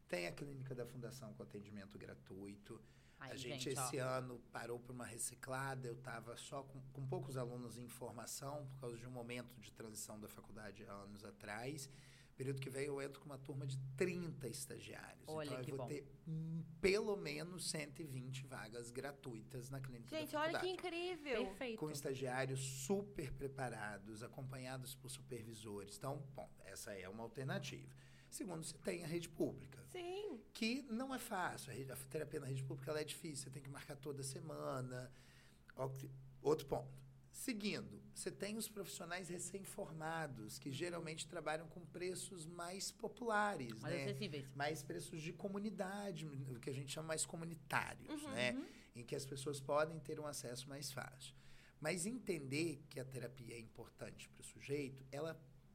tem 0.09 0.27
a 0.27 0.33
clínica 0.33 0.75
da 0.75 0.87
Fundação 0.87 1.33
com 1.35 1.43
atendimento 1.43 1.99
gratuito. 1.99 2.81
Aí, 3.19 3.31
a 3.31 3.37
gente, 3.37 3.65
gente, 3.65 3.79
ó. 3.79 3.85
esse 3.85 3.99
ano 3.99 4.41
parou 4.51 4.81
por 4.81 4.93
uma 4.93 5.07
reciclada, 5.07 5.87
eu 5.87 5.95
estava 5.95 6.37
só 6.37 6.65
com, 6.65 6.81
com 6.93 7.07
poucos 7.07 7.37
alunos 7.37 7.79
em 7.79 7.89
formação, 7.89 8.67
por 8.73 8.81
causa 8.81 8.97
de 8.97 9.07
um 9.07 9.11
momento 9.11 9.55
de 9.61 9.73
transição 9.73 10.19
da 10.19 10.29
faculdade 10.29 10.85
há 10.85 10.93
anos 10.93 11.25
atrás. 11.25 11.89
Período 12.43 12.61
que 12.61 12.69
vem 12.71 12.87
eu 12.87 13.01
entro 13.01 13.21
com 13.21 13.27
uma 13.27 13.39
turma 13.39 13.65
de 13.65 13.79
30 13.97 14.49
estagiários. 14.49 15.23
Olha 15.29 15.47
então 15.47 15.61
eu 15.61 15.67
vou 15.69 15.77
bom. 15.79 15.87
ter 15.87 16.05
hum, 16.27 16.65
pelo 16.81 17.17
menos 17.17 17.71
120 17.71 18.45
vagas 18.49 18.91
gratuitas 18.91 19.71
na 19.71 19.81
clínica 19.81 20.19
Gente, 20.19 20.33
da 20.33 20.41
olha 20.41 20.59
que 20.59 20.67
incrível. 20.69 21.47
Perfeito. 21.47 21.79
Com 21.79 21.89
estagiários 21.89 22.59
super 22.61 23.33
preparados, 23.33 24.25
acompanhados 24.25 24.97
por 24.97 25.09
supervisores. 25.09 25.97
Então, 25.97 26.21
bom, 26.35 26.51
essa 26.65 26.93
é 26.93 27.09
uma 27.09 27.23
alternativa. 27.23 27.95
Segundo, 28.29 28.65
você 28.65 28.77
tem 28.79 29.05
a 29.05 29.07
rede 29.07 29.29
pública 29.29 29.79
Sim. 29.93 30.41
que 30.53 30.83
não 30.91 31.15
é 31.15 31.21
fácil. 31.21 31.71
A, 31.71 31.75
rede- 31.77 31.93
a 31.93 31.97
terapia 31.97 32.41
na 32.41 32.47
rede 32.47 32.65
pública 32.65 32.91
ela 32.91 33.01
é 33.01 33.05
difícil, 33.05 33.45
você 33.45 33.51
tem 33.51 33.63
que 33.63 33.71
marcar 33.71 33.95
toda 33.95 34.21
semana. 34.25 35.13
Outro 36.43 36.67
ponto. 36.67 37.02
Seguindo, 37.33 38.01
você 38.15 38.31
tem 38.31 38.57
os 38.59 38.69
profissionais 38.69 39.29
recém-formados, 39.29 40.59
que 40.59 40.71
geralmente 40.71 41.27
trabalham 41.27 41.67
com 41.69 41.81
preços 41.87 42.47
mais 42.47 42.93
populares, 42.93 43.73
Mais 43.81 43.95
né? 43.95 44.05
acessíveis. 44.05 44.55
mais 44.55 44.83
preços 44.83 45.21
de 45.23 45.33
comunidade, 45.33 46.27
o 46.27 46.61
que 46.61 46.69
a 46.71 46.75
gente 46.75 46.93
chama 46.93 47.09
mais 47.09 47.25
comunitários, 47.25 48.23
Uhum. 48.23 48.31
né? 48.33 48.65
Em 48.95 49.03
que 49.03 49.17
as 49.17 49.25
pessoas 49.25 49.61
podem 49.61 49.99
ter 49.99 50.21
um 50.21 50.27
acesso 50.27 50.69
mais 50.69 50.93
fácil. 50.93 51.35
Mas 51.81 52.05
entender 52.07 52.85
que 52.91 53.01
a 53.01 53.05
terapia 53.05 53.55
é 53.55 53.59
importante 53.59 54.29
para 54.29 54.43
o 54.43 54.45
sujeito, 54.45 55.05
ela 55.11 55.35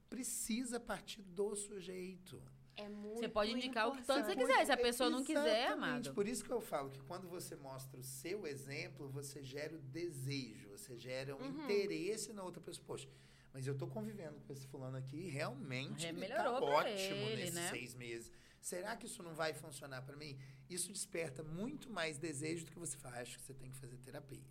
precisa 0.10 0.80
partir 0.80 1.22
do 1.24 1.56
sujeito. 1.56 2.42
É 2.78 2.88
muito 2.88 3.20
Você 3.20 3.28
pode 3.28 3.52
indicar 3.52 3.88
o 3.90 3.96
que 3.96 4.04
tanto 4.04 4.26
você 4.28 4.36
quiser. 4.36 4.66
Se 4.66 4.72
a 4.72 4.78
pessoa 4.78 5.10
não 5.10 5.24
quiser, 5.24 5.68
amado. 5.70 6.14
Por 6.14 6.28
isso 6.28 6.44
que 6.46 6.52
eu 6.52 6.62
falo 6.62 6.92
que 6.92 7.02
quando 7.02 7.28
você 7.28 7.56
mostra 7.56 8.00
o 8.00 8.04
seu 8.04 8.46
exemplo, 8.46 9.10
você 9.10 9.44
gera 9.44 9.76
o 9.76 9.80
desejo, 9.80 10.70
você 10.70 10.96
gera 10.96 11.36
um 11.36 11.40
Uhum. 11.42 11.64
interesse 11.64 12.32
na 12.32 12.44
outra 12.44 12.62
pessoa. 12.62 12.86
Poxa, 12.86 13.10
mas 13.52 13.66
eu 13.66 13.76
tô 13.76 13.88
convivendo 13.88 14.40
com 14.42 14.54
esse 14.54 14.68
fulano 14.68 14.96
aqui 14.98 15.18
e 15.18 15.30
realmente 15.30 16.06
É, 16.06 16.10
ele 16.10 16.20
melhorou 16.20 16.60
tá 16.60 16.66
ótimo 16.66 17.26
ele, 17.30 17.36
nesses 17.38 17.56
né? 17.56 17.70
seis 17.72 17.96
meses. 17.96 18.32
Será 18.62 18.96
que 18.96 19.06
isso 19.08 19.24
não 19.24 19.34
vai 19.34 19.54
funcionar 19.54 20.02
para 20.04 20.16
mim? 20.16 20.38
Isso 20.70 20.92
desperta 20.92 21.42
muito 21.44 21.90
mais 21.90 22.18
desejo 22.20 22.66
do 22.66 22.72
que 22.72 22.78
você 22.80 22.96
fala, 22.98 23.18
"Ah, 23.18 23.22
acho 23.22 23.38
que 23.38 23.44
você 23.44 23.54
tem 23.54 23.70
que 23.72 23.78
fazer 23.78 23.98
terapia. 23.98 24.42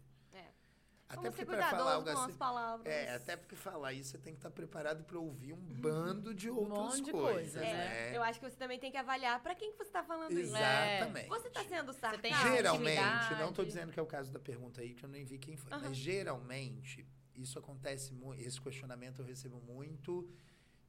Até 1.09 1.17
Vamos 1.23 1.37
porque 1.37 1.47
para 1.47 1.71
falar 1.71 1.71
cuidadosos 1.71 1.93
algo 1.95 2.05
com 2.05 2.19
assim. 2.19 2.31
as 2.33 2.37
palavras. 2.37 2.87
É, 2.93 3.15
até 3.15 3.37
porque 3.37 3.55
falar 3.55 3.93
isso 3.93 4.11
você 4.11 4.19
tem 4.19 4.33
que 4.33 4.39
estar 4.39 4.51
preparado 4.51 5.05
para 5.05 5.19
ouvir 5.19 5.53
um 5.53 5.57
bando 5.81 6.35
de 6.35 6.51
outras 6.51 6.69
monte 6.69 7.03
de 7.05 7.13
coisas, 7.13 7.55
coisa, 7.55 7.65
É, 7.65 7.73
né? 8.11 8.17
Eu 8.17 8.23
acho 8.25 8.41
que 8.41 8.51
você 8.51 8.57
também 8.57 8.79
tem 8.81 8.91
que 8.91 8.97
avaliar 8.97 9.41
pra 9.41 9.55
quem 9.55 9.71
que 9.71 9.79
você 9.79 9.91
tá 9.91 10.03
falando 10.03 10.33
isso. 10.33 10.57
Exatamente. 10.57 11.29
Você 11.29 11.51
tá 11.51 11.65
sendo 11.65 11.93
sarcástico? 11.93 12.49
Geralmente, 12.53 12.99
intimidade. 13.01 13.41
não 13.41 13.51
estou 13.51 13.65
dizendo 13.65 13.93
que 13.93 14.01
é 14.01 14.03
o 14.03 14.07
caso 14.07 14.33
da 14.33 14.41
pergunta 14.41 14.81
aí, 14.81 14.95
que 14.95 15.05
eu 15.05 15.09
nem 15.09 15.25
vi 15.25 15.39
quem 15.39 15.57
foi, 15.57 15.73
Aham. 15.73 15.83
mas 15.89 15.97
geralmente 15.97 17.07
isso 17.35 17.57
acontece 17.59 18.13
muito, 18.13 18.43
esse 18.43 18.61
questionamento 18.61 19.21
eu 19.21 19.27
recebo 19.27 19.61
muito 19.61 20.29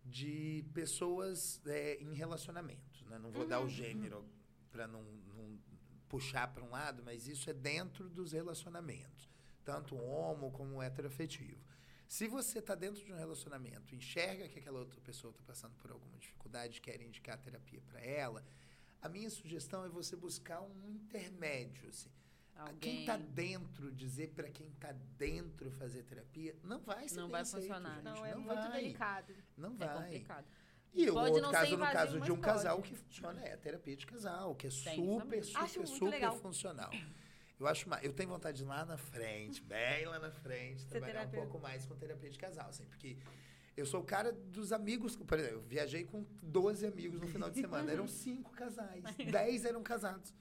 de 0.03 0.65
pessoas 0.73 1.61
é, 1.67 1.97
em 2.01 2.13
relacionamentos, 2.13 3.03
né? 3.03 3.19
Não 3.19 3.29
vou 3.29 3.45
dar 3.45 3.59
o 3.59 3.67
gênero 3.69 4.25
para 4.71 4.87
não, 4.87 5.03
não 5.03 5.59
puxar 6.07 6.47
para 6.53 6.63
um 6.63 6.71
lado, 6.71 7.03
mas 7.03 7.27
isso 7.27 7.49
é 7.49 7.53
dentro 7.53 8.09
dos 8.09 8.31
relacionamentos, 8.31 9.29
tanto 9.67 9.97
homo 9.97 10.49
como 10.51 10.81
heteroafetivo. 10.81 11.61
Se 12.07 12.25
você 12.25 12.59
está 12.59 12.73
dentro 12.73 13.03
de 13.03 13.11
um 13.11 13.17
relacionamento, 13.17 13.93
enxerga 13.93 14.47
que 14.47 14.59
aquela 14.59 14.79
outra 14.79 15.01
pessoa 15.01 15.31
está 15.31 15.43
passando 15.45 15.75
por 15.75 15.91
alguma 15.91 16.17
dificuldade, 16.17 16.79
quer 16.79 17.01
indicar 17.01 17.37
terapia 17.37 17.81
para 17.81 17.99
ela, 17.99 18.45
a 19.01 19.09
minha 19.09 19.29
sugestão 19.29 19.83
é 19.83 19.89
você 19.89 20.15
buscar 20.15 20.61
um 20.61 20.89
intermédio, 20.89 21.89
assim. 21.89 22.09
Alguém 22.55 22.77
Quem 22.79 22.99
está 23.01 23.17
dentro, 23.17 23.91
dizer 23.91 24.29
para 24.29 24.49
quem 24.49 24.69
está 24.69 24.93
dentro 25.17 25.69
fazer 25.71 26.03
terapia, 26.03 26.55
não 26.63 26.79
vai 26.79 27.09
ser 27.09 27.19
Não 27.19 27.27
vai 27.29 27.41
aceito, 27.41 27.63
funcionar. 27.63 27.95
gente. 27.95 28.03
Não, 28.05 28.25
é 28.25 28.31
não 28.33 28.41
muito 28.41 28.55
vai, 28.61 28.71
delicado. 28.81 29.33
Não 29.57 29.73
é 29.73 29.77
vai. 29.77 29.97
complicado. 30.03 30.45
E 30.93 31.09
o 31.09 31.13
Pode 31.13 31.27
outro 31.27 31.41
não 31.43 31.51
caso, 31.51 31.77
no 31.77 31.85
caso 31.85 32.21
de 32.21 32.31
um 32.31 32.39
casal, 32.39 32.77
o 32.77 32.81
pode. 32.81 32.93
que 32.93 32.95
funciona 32.99 33.41
é 33.41 33.53
a 33.53 33.57
terapia 33.57 33.95
de 33.97 34.05
casal, 34.07 34.55
que 34.55 34.65
é 34.65 34.69
isso 34.69 34.89
super, 34.95 35.43
super, 35.43 35.87
super 35.87 36.09
legal. 36.09 36.37
funcional. 36.39 36.89
Eu 37.59 37.67
acho, 37.67 37.87
eu 38.03 38.13
tenho 38.13 38.29
vontade 38.29 38.57
de 38.57 38.63
ir 38.63 38.67
lá 38.67 38.85
na 38.85 38.97
frente, 38.97 39.61
bem 39.63 40.05
lá 40.05 40.19
na 40.19 40.31
frente, 40.31 40.81
Ser 40.83 40.89
trabalhar 40.99 41.13
um 41.13 41.15
terapeuta. 41.15 41.47
pouco 41.47 41.59
mais 41.59 41.85
com 41.85 41.95
terapia 41.95 42.29
de 42.29 42.37
casal, 42.37 42.69
assim, 42.69 42.85
porque 42.85 43.17
eu 43.75 43.85
sou 43.85 44.01
o 44.01 44.03
cara 44.03 44.31
dos 44.31 44.71
amigos, 44.71 45.15
por 45.15 45.37
exemplo, 45.39 45.57
eu 45.57 45.61
viajei 45.61 46.03
com 46.03 46.23
12 46.43 46.85
amigos 46.85 47.19
no 47.19 47.27
final 47.27 47.49
de 47.49 47.59
semana, 47.59 47.91
eram 47.91 48.07
cinco 48.07 48.51
casais, 48.51 49.03
10 49.17 49.65
eram 49.65 49.81
casados. 49.81 50.33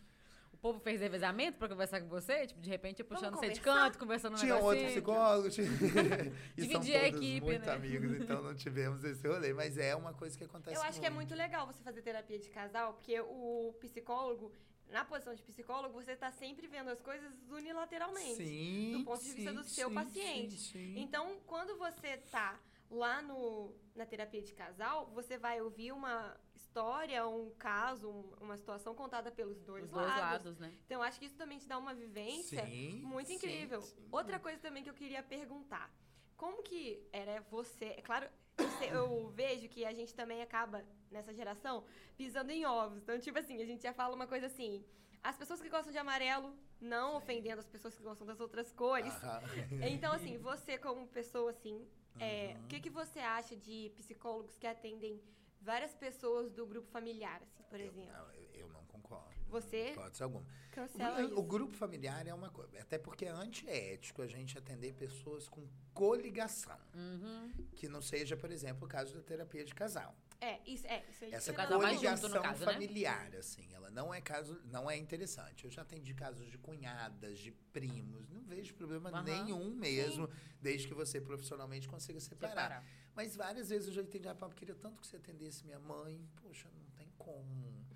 O 0.53 0.59
povo 0.59 0.81
fez 0.81 1.01
revezamento 1.01 1.59
pra 1.59 1.69
conversar 1.69 2.01
com 2.01 2.09
você? 2.09 2.47
Tipo, 2.47 2.61
de 2.61 2.69
repente, 2.71 3.05
puxando 3.05 3.35
você 3.35 3.51
de 3.51 3.61
canto, 3.61 3.99
conversando 3.99 4.33
um 4.33 4.37
Tinha 4.37 4.55
negocinho. 4.55 4.81
outro 4.81 4.93
psicólogo, 4.93 5.51
tinha... 5.51 5.67
e 6.57 6.63
são 6.63 6.81
Dividir 6.81 6.97
a 6.97 7.09
equipe, 7.09 7.41
muito 7.43 7.67
né? 7.67 7.73
amigos, 7.73 8.13
então 8.21 8.43
não 8.43 8.55
tivemos 8.55 9.05
esse 9.05 9.27
rolê, 9.27 9.53
mas 9.53 9.79
é 9.79 9.95
uma 9.95 10.13
coisa 10.13 10.37
que 10.37 10.45
acontece 10.45 10.77
Eu 10.77 10.83
acho 10.83 10.99
que 10.99 11.07
é 11.07 11.11
muito 11.11 11.35
legal 11.35 11.67
você 11.67 11.83
fazer 11.83 12.03
terapia 12.03 12.39
de 12.39 12.49
casal, 12.51 12.95
porque 12.95 13.21
o 13.21 13.75
psicólogo, 13.81 14.51
na 14.91 15.05
posição 15.05 15.35
de 15.35 15.43
psicólogo, 15.43 15.95
você 16.01 16.15
tá 16.17 16.31
sempre 16.33 16.67
vendo 16.67 16.89
as 16.91 17.01
coisas 17.01 17.33
unilateralmente. 17.51 18.37
Sim, 18.47 18.93
do 18.99 19.05
ponto 19.05 19.23
de 19.23 19.33
vista 19.33 19.51
sim, 19.51 19.57
do 19.57 19.65
seu 19.65 19.89
sim, 19.89 19.95
paciente. 19.95 20.59
sim, 20.59 20.73
sim. 20.73 20.99
Então, 21.01 21.41
quando 21.47 21.77
você 21.77 22.17
tá 22.19 22.59
lá 22.91 23.21
no, 23.21 23.75
na 23.95 24.07
terapia 24.07 24.41
de 24.43 24.53
casal, 24.55 25.07
você 25.13 25.37
vai 25.37 25.61
ouvir 25.61 25.91
uma 25.93 26.39
história, 26.55 27.27
um 27.27 27.51
caso, 27.59 28.09
um- 28.09 28.35
uma 28.41 28.57
situação 28.57 28.95
contada 28.95 29.31
pelos 29.33 29.61
dois, 29.63 29.85
Os 29.85 29.91
dois 29.91 30.07
lados, 30.07 30.59
né? 30.59 30.73
Então, 30.87 31.03
acho 31.03 31.19
que 31.19 31.27
isso 31.27 31.37
também 31.37 31.59
te 31.59 31.67
dá 31.67 31.79
uma 31.79 31.95
vivência 31.95 32.65
muito 33.03 33.33
incrível. 33.33 33.83
sim. 33.83 34.09
Outra 34.13 34.39
coisa 34.39 34.59
também 34.61 34.83
que 34.85 34.91
eu 34.91 34.95
queria 34.95 35.23
perguntar. 35.23 35.93
Como 36.37 36.63
que 36.63 37.09
era 37.13 37.41
você... 37.51 37.87
É 37.87 38.03
claro, 38.03 38.29
eu, 38.59 38.71
sei- 38.79 38.91
eu 38.93 39.29
vejo 39.31 39.69
que 39.69 39.85
a 39.85 39.93
gente 39.93 40.15
também 40.15 40.43
acaba, 40.43 40.85
nessa 41.11 41.33
geração, 41.35 41.85
pisando 42.17 42.51
em 42.53 42.65
ovos. 42.67 42.99
Então, 43.03 43.19
tipo 43.19 43.39
assim, 43.39 43.61
a 43.63 43.67
gente 43.67 43.83
já 43.83 43.93
fala 43.93 44.15
uma 44.15 44.27
coisa 44.27 44.47
assim... 44.47 44.85
As 45.23 45.37
pessoas 45.37 45.61
que 45.61 45.69
gostam 45.69 45.91
de 45.91 45.99
amarelo, 45.99 46.55
não 46.81 47.17
ofendendo 47.17 47.59
as 47.59 47.67
pessoas 47.67 47.97
que 47.97 48.03
gostam 48.03 48.25
das 48.25 48.39
outras 48.39 48.71
cores. 48.73 49.13
Aham. 49.25 49.41
Então, 49.83 50.13
assim, 50.13 50.39
você 50.39 50.79
como 50.79 51.05
pessoa, 51.09 51.51
assim, 51.51 51.85
é, 52.21 52.55
Uhum. 52.57 52.65
o 52.65 52.67
que, 52.69 52.79
que 52.81 52.91
você 52.91 53.19
acha 53.19 53.57
de 53.57 53.91
psicólogos 53.97 54.57
que 54.57 54.67
atendem 54.69 55.21
várias 55.61 55.95
pessoas 55.97 56.53
do 56.53 56.65
grupo 56.65 56.87
familiar, 56.93 57.43
assim, 57.43 57.65
por 57.69 57.81
Eu- 57.81 57.87
exemplo? 57.87 58.13
não, 58.13 58.31
eu, 58.35 58.49
eu 58.55 58.69
não 58.69 58.85
concordo. 58.87 59.35
Você? 59.61 59.91
Hipótese 59.91 60.23
alguma. 60.23 60.45
Cancela 60.71 61.25
O, 61.27 61.41
o 61.41 61.43
grupo 61.43 61.75
familiar 61.77 62.27
é 62.27 62.35
uma 62.35 62.51
coisa. 62.51 62.79
Até 62.81 62.99
porque 62.99 63.25
é 63.25 63.31
antiético 63.31 64.23
a 64.23 64.27
gente 64.27 64.59
atender 64.59 64.93
pessoas 64.95 65.49
com 65.49 65.67
coligação. 65.95 66.79
Uhum. 66.95 67.53
Que 67.75 67.89
não 67.89 68.03
seja, 68.03 68.37
por 68.37 68.51
exemplo, 68.51 68.87
o 68.87 68.89
caso 68.89 69.15
da 69.15 69.23
terapia 69.23 69.65
de 69.65 69.75
casal. 69.75 70.15
É, 70.41 70.61
isso, 70.67 70.87
é, 70.87 71.03
isso 71.09 71.25
aí. 71.25 71.33
Essa 71.33 71.53
junto, 71.53 71.67
coligação 71.69 72.43
caso, 72.43 72.67
né? 72.67 72.73
familiar, 72.73 73.35
assim, 73.37 73.67
ela 73.73 73.91
não 73.91 74.13
é 74.13 74.21
caso, 74.21 74.61
não 74.67 74.91
é 74.91 74.97
interessante. 74.97 75.65
Eu 75.65 75.71
já 75.71 75.81
atendi 75.81 76.13
casos 76.13 76.51
de 76.51 76.59
cunhadas, 76.59 77.39
de 77.39 77.53
primos, 77.73 78.29
não 78.29 78.43
vejo 78.43 78.75
problema 78.75 79.09
Aham. 79.09 79.23
nenhum 79.23 79.75
mesmo, 79.75 80.29
desde 80.61 80.87
que 80.89 80.95
você 80.95 81.21
profissionalmente 81.21 81.89
consiga 81.89 82.21
separar. 82.21 82.51
Separar. 82.51 82.85
Mas 83.15 83.35
várias 83.35 83.71
vezes 83.71 83.89
eu 83.89 83.95
já 83.95 84.03
entendi, 84.03 84.29
ah, 84.29 84.35
papo, 84.35 84.55
queria 84.55 84.75
tanto 84.75 85.01
que 85.01 85.07
você 85.07 85.17
atendesse 85.17 85.65
minha 85.65 85.79
mãe. 85.79 86.23
Poxa, 86.43 86.69
não 86.75 86.85
tem 86.91 87.11
como. 87.17 87.87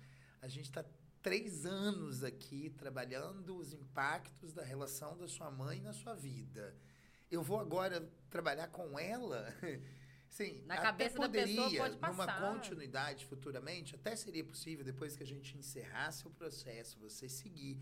A 0.41 0.47
gente 0.47 0.65
está 0.65 0.83
três 1.21 1.65
anos 1.65 2.23
aqui 2.23 2.69
trabalhando 2.71 3.55
os 3.57 3.73
impactos 3.73 4.53
da 4.53 4.63
relação 4.63 5.17
da 5.17 5.27
sua 5.27 5.51
mãe 5.51 5.81
na 5.81 5.93
sua 5.93 6.13
vida. 6.13 6.75
Eu 7.29 7.41
vou 7.43 7.59
agora 7.59 8.09
trabalhar 8.29 8.67
com 8.67 8.99
ela? 8.99 9.53
Sim, 10.29 10.63
Na 10.65 10.77
cabeça 10.77 11.19
da 11.19 11.27
pessoa 11.29 11.63
poderia, 11.65 11.79
pode 11.81 11.95
numa 11.95 12.25
passar. 12.25 12.53
continuidade 12.53 13.25
futuramente, 13.25 13.95
até 13.95 14.15
seria 14.15 14.45
possível, 14.45 14.83
depois 14.83 15.15
que 15.15 15.23
a 15.23 15.25
gente 15.25 15.57
encerrasse 15.57 16.25
o 16.25 16.29
processo, 16.31 16.97
você 16.99 17.27
seguir. 17.27 17.77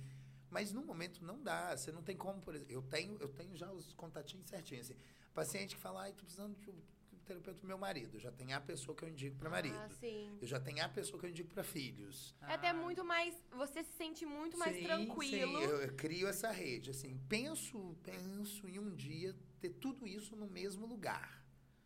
Mas 0.49 0.71
no 0.73 0.83
momento 0.83 1.23
não 1.23 1.41
dá. 1.43 1.77
Você 1.77 1.91
não 1.91 2.01
tem 2.01 2.17
como, 2.17 2.41
por 2.41 2.55
exemplo. 2.55 2.73
Eu 2.73 2.81
tenho, 2.81 3.17
eu 3.19 3.29
tenho 3.29 3.55
já 3.55 3.71
os 3.71 3.93
contatinhos 3.93 4.47
certinhos. 4.47 4.89
Assim, 4.89 4.99
paciente 5.31 5.75
que 5.75 5.81
fala, 5.81 6.01
ai, 6.01 6.11
tô 6.11 6.23
precisando 6.23 6.57
de 6.59 6.71
um 6.71 6.81
terapeuta 7.29 7.55
meu 7.67 7.77
marido. 7.77 8.15
Eu 8.15 8.19
já 8.19 8.31
tenho 8.31 8.55
a 8.55 8.61
pessoa 8.61 8.95
que 8.95 9.03
eu 9.05 9.09
indico 9.09 9.37
para 9.37 9.49
marido. 9.49 9.75
Ah, 9.77 9.89
sim. 9.99 10.37
Eu 10.41 10.47
já 10.47 10.59
tenho 10.59 10.83
a 10.83 10.89
pessoa 10.89 11.19
que 11.19 11.25
eu 11.25 11.29
indico 11.29 11.49
para 11.53 11.63
filhos. 11.63 12.35
É 12.41 12.53
até 12.53 12.69
Ah. 12.69 12.73
muito 12.73 13.03
mais. 13.03 13.35
Você 13.51 13.83
se 13.83 13.91
sente 13.93 14.25
muito 14.25 14.57
mais 14.57 14.75
Sim, 14.75 14.83
tranquilo. 14.83 15.59
Sim, 15.59 15.63
eu, 15.63 15.81
eu 15.81 15.93
crio 15.95 16.27
essa 16.27 16.49
rede. 16.51 16.89
Assim, 16.89 17.17
penso, 17.29 17.95
penso 18.03 18.67
em 18.67 18.79
um 18.79 18.95
dia 18.95 19.35
ter 19.59 19.69
tudo 19.69 20.07
isso 20.07 20.35
no 20.35 20.47
mesmo 20.47 20.85
lugar. 20.85 21.37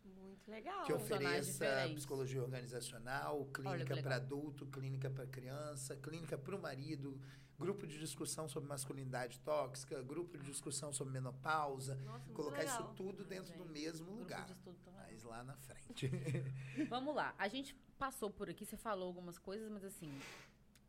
Muito 0.05 0.49
legal. 0.49 0.83
que 0.85 0.91
ofereça 0.93 1.65
psicologia 1.95 2.41
organizacional, 2.41 3.45
clínica 3.53 3.95
para 4.01 4.15
adulto, 4.17 4.65
clínica 4.67 5.09
para 5.09 5.25
criança, 5.27 5.95
clínica 5.95 6.37
para 6.37 6.55
o 6.55 6.61
marido, 6.61 7.19
grupo 7.57 7.87
de 7.87 7.97
discussão 7.97 8.49
sobre 8.49 8.67
masculinidade 8.67 9.39
tóxica, 9.39 10.01
grupo 10.01 10.37
de 10.37 10.43
discussão 10.45 10.91
sobre 10.91 11.13
menopausa, 11.13 11.95
Nossa, 12.03 12.31
colocar 12.33 12.59
legal. 12.59 12.81
isso 12.81 12.93
tudo 12.95 13.23
Ai, 13.23 13.29
dentro 13.29 13.57
do 13.57 13.65
mesmo 13.65 14.05
Grupo 14.07 14.19
lugar. 14.23 14.45
de 14.45 14.51
estudo 14.51 14.77
lá 15.23 15.43
na 15.43 15.55
frente. 15.57 16.09
Vamos 16.89 17.15
lá. 17.15 17.33
A 17.37 17.47
gente 17.47 17.75
passou 17.97 18.29
por 18.29 18.49
aqui, 18.49 18.65
você 18.65 18.77
falou 18.77 19.07
algumas 19.07 19.37
coisas, 19.37 19.69
mas 19.71 19.83
assim, 19.83 20.11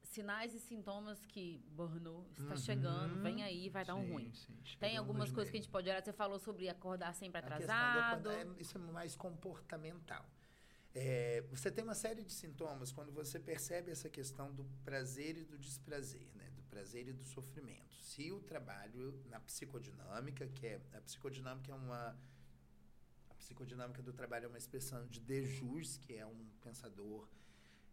sinais 0.03 0.55
e 0.55 0.61
sintomas 0.61 1.25
que 1.27 1.59
burnout 1.73 2.31
está 2.41 2.55
Uhum. 2.55 2.57
chegando, 2.57 3.23
vem 3.23 3.43
aí, 3.43 3.69
vai 3.69 3.85
dar 3.85 3.95
um 3.97 4.05
Sim, 4.05 4.13
ruim. 4.13 4.33
sim, 4.33 4.57
Tem 4.79 4.97
algumas 4.97 5.31
coisas 5.33 5.51
que 5.51 5.57
a 5.57 5.61
gente 5.61 5.71
pode 5.71 5.89
olhar. 5.89 6.03
Você 6.03 6.13
falou 6.13 6.39
sobre 6.39 6.69
acordar 6.69 7.15
sempre 7.15 7.39
A 7.39 7.43
questão 7.43 7.59
do 7.59 7.71
atrasado. 7.73 8.31
acordar 8.31 8.47
é- 8.47 8.61
isso 8.61 8.77
é 8.79 8.81
mais 8.81 9.17
comportamental. 9.17 10.25
É, 10.97 11.41
você 11.51 11.73
tem 11.73 11.83
uma 11.83 11.95
série 11.95 12.23
de 12.23 12.33
sintomas 12.33 12.93
quando 12.93 13.11
você 13.11 13.41
percebe 13.41 13.91
essa 13.91 14.09
questão 14.09 14.55
do 14.55 14.65
prazer 14.85 15.37
e 15.37 15.45
do 15.45 15.59
desprazer, 15.59 16.29
né? 16.37 16.49
do 16.55 16.63
prazer 16.63 17.09
e 17.09 17.13
do 17.13 17.25
sofrimento. 17.25 17.97
Se 18.01 18.31
o 18.31 18.39
trabalho 18.41 19.21
na 19.29 19.41
psicodinâmica, 19.41 20.47
que 20.47 20.67
é 20.69 20.81
a 20.93 21.01
psicodinâmica 21.01 21.73
é 21.73 21.75
uma 21.75 22.17
psicodinâmica 23.45 24.03
do 24.03 24.13
trabalho 24.13 24.47
é 24.47 24.49
uma 24.49 24.57
expressão 24.59 25.07
de 25.07 25.21
De 25.21 25.45
Jus, 25.45 25.99
que 25.99 26.15
é 26.15 26.25
um 26.27 26.47
pensador 26.63 27.29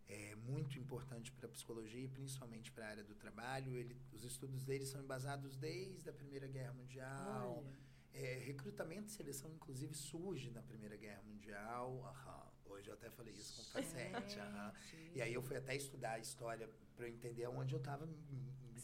é, 0.08 0.34
muito 0.36 0.80
importante 0.80 1.30
para 1.32 1.46
a 1.46 1.50
psicologia 1.50 2.00
e 2.06 2.08
principalmente 2.08 2.72
para 2.72 2.86
a 2.86 2.90
área 2.90 3.04
do 3.04 3.14
trabalho. 3.16 3.76
Ele, 3.76 4.00
os 4.14 4.24
estudos 4.24 4.64
dele 4.64 4.86
são 4.86 5.02
embasados 5.02 5.58
desde 5.58 6.10
a 6.10 6.14
Primeira 6.14 6.48
Guerra 6.48 6.74
Mundial. 6.74 7.66
É, 8.14 8.40
recrutamento 8.46 9.08
e 9.08 9.12
seleção, 9.12 9.50
inclusive, 9.52 9.94
surge 9.94 10.52
na 10.52 10.62
Primeira 10.62 10.96
Guerra 10.96 11.22
Mundial. 11.24 12.02
Aham. 12.06 12.48
Hoje 12.66 12.88
eu 12.90 12.94
até 12.94 13.10
falei 13.10 13.34
isso 13.34 13.56
com 13.56 13.62
o 13.70 13.74
paciente. 13.74 14.40
aham. 14.40 14.74
E 15.14 15.22
aí 15.22 15.34
eu 15.34 15.42
fui 15.42 15.58
até 15.58 15.76
estudar 15.76 16.14
a 16.14 16.20
história 16.20 16.70
para 16.96 17.10
entender 17.10 17.46
onde 17.48 17.74
eu 17.74 17.80
estava 17.80 18.08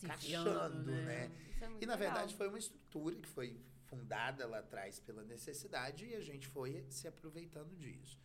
encaixando, 0.04 0.92
né? 0.92 1.28
né? 1.30 1.32
É 1.62 1.66
E 1.82 1.86
na 1.86 1.96
legal. 1.96 1.98
verdade 1.98 2.36
foi 2.36 2.48
uma 2.50 2.60
estrutura 2.60 3.16
que 3.16 3.28
foi 3.28 3.58
fundada 3.88 4.46
lá 4.48 4.60
atrás 4.60 5.00
pela 5.00 5.24
necessidade 5.24 6.06
e 6.06 6.16
a 6.16 6.22
gente 6.22 6.48
foi 6.48 6.86
se 6.90 7.08
aproveitando 7.08 7.76
disso. 7.78 8.20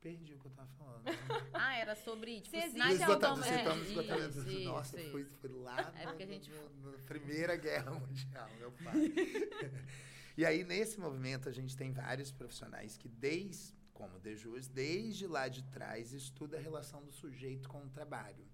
Perdi 0.00 0.34
o 0.34 0.38
que 0.38 0.46
eu 0.46 0.50
estava 0.50 0.68
falando. 0.78 1.04
Ah, 1.52 1.76
era 1.78 1.94
sobre, 1.96 2.40
tipo, 2.40 2.56
Se 2.56 2.70
sinais 2.70 2.92
existe 2.94 3.06
de 3.06 3.12
Esgotando, 3.12 3.44
é, 3.44 3.80
esgotamento. 3.82 4.38
isso, 4.50 4.64
Nossa, 4.64 5.00
isso, 5.00 5.10
fui, 5.10 5.22
isso. 5.22 5.36
fui 5.40 5.50
lá 5.50 5.92
É 5.96 6.06
porque 6.06 6.22
a 6.22 6.26
no- 6.26 6.32
gente- 6.32 6.50
na 6.50 6.92
Primeira 7.06 7.56
Guerra 7.56 7.90
Mundial, 7.92 8.48
meu 8.58 8.72
pai. 8.72 8.94
e 10.36 10.44
aí, 10.44 10.64
nesse 10.64 11.00
movimento, 11.00 11.48
a 11.48 11.52
gente 11.52 11.76
tem 11.76 11.92
vários 11.92 12.30
profissionais 12.30 12.96
que, 12.96 13.08
desde, 13.08 13.74
como 13.92 14.18
De 14.20 14.36
Jus, 14.36 14.68
desde 14.68 15.26
lá 15.26 15.48
de 15.48 15.62
trás, 15.64 16.12
estuda 16.12 16.56
a 16.58 16.60
relação 16.60 17.02
do 17.04 17.10
sujeito 17.12 17.68
com 17.68 17.82
o 17.84 17.88
trabalho. 17.90 18.46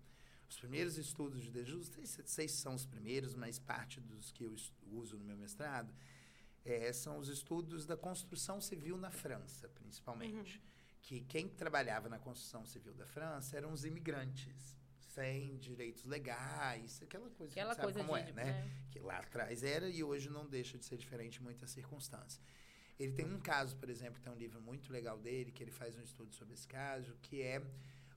Os 0.48 0.56
primeiros 0.58 0.96
estudos 0.96 1.42
de 1.42 1.50
De 1.50 1.64
Jus, 1.64 1.88
não 1.88 1.94
sei 1.96 2.06
se- 2.06 2.22
sei 2.26 2.48
se 2.48 2.56
são 2.58 2.74
os 2.74 2.86
primeiros, 2.86 3.34
mas 3.34 3.58
parte 3.58 4.00
dos 4.00 4.30
que 4.32 4.44
eu 4.44 4.54
uso 4.92 5.18
no 5.18 5.24
meu 5.24 5.36
mestrado, 5.36 5.92
é, 6.64 6.92
são 6.92 7.18
os 7.18 7.28
estudos 7.28 7.86
da 7.86 7.96
construção 7.96 8.60
civil 8.60 8.96
na 8.96 9.10
França, 9.10 9.68
principalmente. 9.68 10.62
Que 11.00 11.20
quem 11.22 11.48
trabalhava 11.48 12.08
na 12.08 12.18
construção 12.18 12.64
civil 12.64 12.94
da 12.94 13.06
França 13.06 13.56
eram 13.56 13.72
os 13.72 13.84
imigrantes, 13.84 14.76
sem 15.00 15.56
direitos 15.58 16.04
legais, 16.04 17.02
aquela 17.02 17.28
coisa 17.30 17.52
Aquela 17.52 17.74
que 17.74 17.82
gente 17.82 17.84
coisa 17.84 17.98
sabe 17.98 18.22
de. 18.22 18.32
como 18.32 18.40
é, 18.40 18.44
né? 18.44 18.70
Que 18.90 19.00
lá 19.00 19.18
atrás 19.18 19.64
era 19.64 19.88
e 19.88 20.04
hoje 20.04 20.30
não 20.30 20.46
deixa 20.46 20.78
de 20.78 20.84
ser 20.84 20.96
diferente 20.96 21.40
em 21.40 21.42
muitas 21.42 21.70
circunstâncias. 21.70 22.40
Ele 22.98 23.12
tem 23.12 23.26
um 23.26 23.40
caso, 23.40 23.76
por 23.76 23.90
exemplo, 23.90 24.20
tem 24.20 24.32
um 24.32 24.36
livro 24.36 24.60
muito 24.60 24.92
legal 24.92 25.18
dele, 25.18 25.50
que 25.50 25.62
ele 25.62 25.72
faz 25.72 25.96
um 25.96 26.02
estudo 26.02 26.32
sobre 26.34 26.54
esse 26.54 26.68
caso, 26.68 27.16
que 27.20 27.42
é 27.42 27.60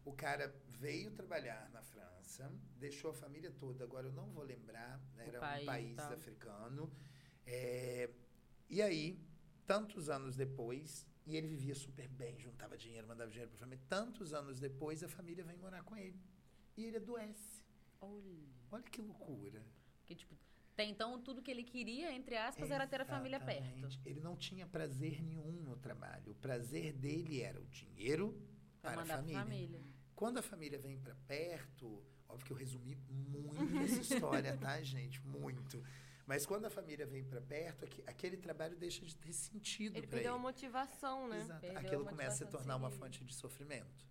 o 0.06 0.14
cara 0.14 0.54
veio 0.68 1.10
trabalhar 1.10 1.68
na 1.74 1.82
França, 1.82 2.52
deixou 2.78 3.10
a 3.10 3.14
família 3.14 3.52
toda, 3.52 3.84
agora 3.84 4.08
eu 4.08 4.14
não 4.14 4.30
vou 4.30 4.44
lembrar, 4.44 5.02
era 5.18 5.40
país, 5.40 5.64
um 5.64 5.66
país 5.66 5.96
tá. 5.96 6.10
africano. 6.10 6.92
é, 7.48 8.10
e 8.70 8.82
aí, 8.82 9.20
tantos 9.66 10.10
anos 10.10 10.36
depois, 10.36 11.08
e 11.26 11.36
ele 11.36 11.48
vivia 11.48 11.76
super 11.76 12.08
bem, 12.08 12.40
juntava 12.40 12.78
dinheiro, 12.78 13.08
mandava 13.08 13.30
dinheiro 13.30 13.50
para 13.52 13.58
a 13.58 13.60
família. 13.60 13.84
Tantos 13.90 14.34
anos 14.34 14.60
depois, 14.60 15.04
a 15.04 15.08
família 15.10 15.44
vem 15.44 15.58
morar 15.58 15.84
com 15.84 15.96
ele. 15.96 16.20
E 16.78 16.86
ele 16.86 16.98
adoece. 16.98 17.64
Olha. 18.02 18.44
Olha 18.72 18.84
que 18.84 19.02
loucura. 19.02 19.64
Que, 20.06 20.14
tipo, 20.16 20.36
até 20.74 20.84
então, 20.84 21.22
tudo 21.22 21.42
que 21.42 21.50
ele 21.50 21.64
queria, 21.64 22.12
entre 22.14 22.36
aspas, 22.36 22.70
era 22.70 22.86
ter 22.86 23.02
a 23.02 23.06
família 23.06 23.40
perto. 23.40 23.62
Exatamente. 23.78 24.00
Ele 24.06 24.20
não 24.20 24.36
tinha 24.36 24.68
prazer 24.68 25.24
nenhum 25.24 25.64
no 25.64 25.78
trabalho. 25.78 26.32
O 26.32 26.36
prazer 26.36 26.94
dele 26.94 27.42
era 27.42 27.60
o 27.62 27.66
dinheiro 27.68 28.38
Pra 28.82 28.92
para 28.92 29.02
a 29.02 29.06
família. 29.06 29.40
família. 29.40 29.82
Quando 30.16 30.38
a 30.38 30.42
família 30.44 30.78
vem 30.78 31.00
para 31.00 31.16
perto, 31.28 32.04
óbvio 32.28 32.46
que 32.46 32.52
eu 32.54 32.58
resumi 32.58 32.96
muito 33.10 33.78
essa 33.80 34.02
história, 34.02 34.56
tá, 34.58 34.82
gente? 34.82 35.26
Muito. 35.26 35.82
Mas 36.26 36.46
quando 36.46 36.66
a 36.66 36.70
família 36.70 37.06
vem 37.06 37.24
para 37.24 37.40
perto, 37.40 37.86
aque- 37.86 38.04
aquele 38.08 38.38
trabalho 38.38 38.76
deixa 38.76 39.06
de 39.06 39.16
ter 39.16 39.32
sentido 39.32 39.96
Ele 39.98 40.08
para 40.08 40.18
perdeu 40.18 40.32
ele. 40.34 40.40
a 40.40 40.42
motivação, 40.42 41.28
né? 41.28 41.40
Exato. 41.40 41.62
Perdeu 41.62 41.80
Aquilo 41.80 42.02
a 42.04 42.10
começa 42.10 42.44
a 42.44 42.48
se 42.48 42.52
tornar 42.52 42.76
uma 42.78 42.90
fonte 42.90 43.24
de 43.24 43.34
sofrimento. 43.34 44.06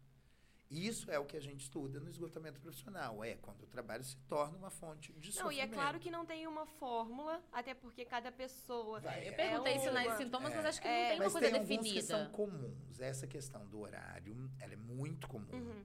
E 0.71 0.87
isso 0.87 1.11
é 1.11 1.19
o 1.19 1.25
que 1.27 1.37
a 1.37 1.41
gente 1.41 1.61
estuda 1.63 2.01
no 2.01 2.09
esgotamento 2.09 2.61
profissional. 2.61 3.23
É 3.23 3.35
quando 3.37 3.63
o 3.63 3.67
trabalho 3.67 4.03
se 4.05 4.17
torna 4.29 4.57
uma 4.57 4.71
fonte 4.71 5.13
de 5.15 5.35
Não, 5.37 5.51
e 5.53 5.57
é 5.59 5.63
sofrimento. 5.63 5.75
claro 5.75 5.99
que 6.01 6.11
não 6.11 6.25
tem 6.25 6.47
uma 6.47 6.67
fórmula, 6.67 7.43
até 7.53 7.75
porque 7.75 8.05
cada 8.05 8.31
pessoa. 8.33 9.01
Vai, 9.01 9.29
Eu 9.29 9.33
é. 9.33 9.37
perguntei 9.37 9.75
É 9.75 9.79
sinais 9.81 10.07
uma- 10.07 10.15
e 10.15 10.19
sintomas, 10.19 10.53
é. 10.53 10.57
mas 10.57 10.67
acho 10.67 10.81
que 10.81 10.89
É. 10.89 10.91
não 10.91 11.07
tem 11.09 11.17
uma 11.19 11.25
Mas 11.25 11.33
coisa 11.33 11.51
tem 11.51 11.61
alguns 11.61 11.93
que 11.93 12.03
são 12.03 12.19
definida. 12.25 12.37
comuns. 12.37 13.01
Essa 13.01 13.27
questão 13.27 13.67
do 13.69 13.81
horário, 13.81 14.51
ela 14.61 14.73
é 14.73 14.77
muito 14.77 15.29
comum. 15.29 15.49
Uhum. 15.53 15.85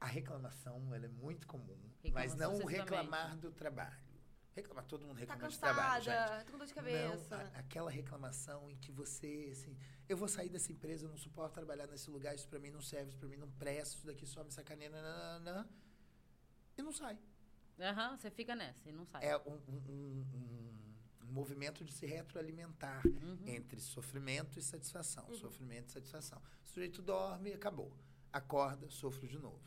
A 0.00 0.06
reclamação, 0.06 0.92
ela 0.94 1.04
é 1.04 1.08
muito 1.08 1.46
comum. 1.46 1.78
Reclama 2.02 2.26
mas 2.26 2.34
não 2.34 2.54
o 2.56 2.66
reclamar 2.66 3.36
do 3.36 3.52
trabalho. 3.52 4.11
Reclamar, 4.54 4.84
todo 4.84 5.06
mundo 5.06 5.14
Tá 5.26 5.32
reclama 5.32 5.48
de 5.48 5.58
trabalho, 5.58 6.04
gente. 6.04 6.14
cansada, 6.14 6.44
tô 6.44 6.52
com 6.52 6.58
dor 6.58 6.66
de 6.66 6.74
cabeça. 6.74 7.36
Não, 7.38 7.44
a- 7.44 7.58
aquela 7.58 7.90
reclamação 7.90 8.70
em 8.70 8.76
que 8.76 8.92
você, 8.92 9.48
assim, 9.50 9.74
eu 10.08 10.16
vou 10.16 10.28
sair 10.28 10.50
dessa 10.50 10.70
empresa, 10.70 11.06
eu 11.06 11.08
não 11.08 11.16
suporto 11.16 11.54
trabalhar 11.54 11.86
nesse 11.86 12.10
lugar, 12.10 12.34
isso 12.34 12.46
pra 12.48 12.58
mim 12.58 12.70
não 12.70 12.82
serve, 12.82 13.08
isso 13.08 13.18
pra 13.18 13.28
mim 13.28 13.36
não 13.36 13.50
presta, 13.52 13.96
isso 13.96 14.06
daqui 14.06 14.26
só 14.26 14.44
me 14.44 14.50
sacaneia, 14.52 14.90
nananana, 14.90 15.66
e 16.76 16.82
não 16.82 16.92
sai. 16.92 17.18
Aham, 17.80 18.18
você 18.18 18.30
fica 18.30 18.54
nessa 18.54 18.86
e 18.88 18.92
não 18.92 19.06
sai. 19.06 19.24
É 19.24 19.38
um, 19.38 19.54
um- 19.54 19.82
um- 19.88 20.26
um- 20.34 20.92
movimento 21.32 21.82
de 21.82 21.90
se 21.90 22.04
retroalimentar 22.04 23.00
Uhum. 23.06 23.38
entre 23.46 23.80
sofrimento 23.80 24.58
e 24.58 24.62
satisfação. 24.62 25.32
Sofrimento 25.34 25.88
e 25.88 25.92
satisfação. 25.92 26.42
O 26.62 26.68
sujeito 26.68 27.00
dorme, 27.00 27.54
acabou. 27.54 27.90
Acorda, 28.30 28.90
sofre 28.90 29.26
de 29.26 29.38
novo. 29.38 29.58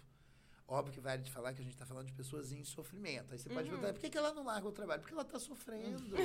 Óbvio 0.67 0.93
que 0.93 0.99
vale 0.99 1.21
de 1.21 1.31
falar 1.31 1.53
que 1.53 1.61
a 1.61 1.63
gente 1.63 1.73
está 1.73 1.85
falando 1.85 2.07
de 2.07 2.13
pessoas 2.13 2.51
em 2.51 2.63
sofrimento. 2.63 3.31
Aí 3.33 3.37
você 3.37 3.49
pode 3.49 3.65
Uhum. 3.69 3.75
perguntar, 3.75 3.93
por 3.93 3.99
que, 3.99 4.09
que 4.09 4.17
ela 4.17 4.33
não 4.33 4.43
larga 4.43 4.67
o 4.67 4.71
trabalho? 4.71 4.99
Porque 5.01 5.13
ela 5.13 5.21
está 5.23 5.37
sofrendo. 5.39 6.15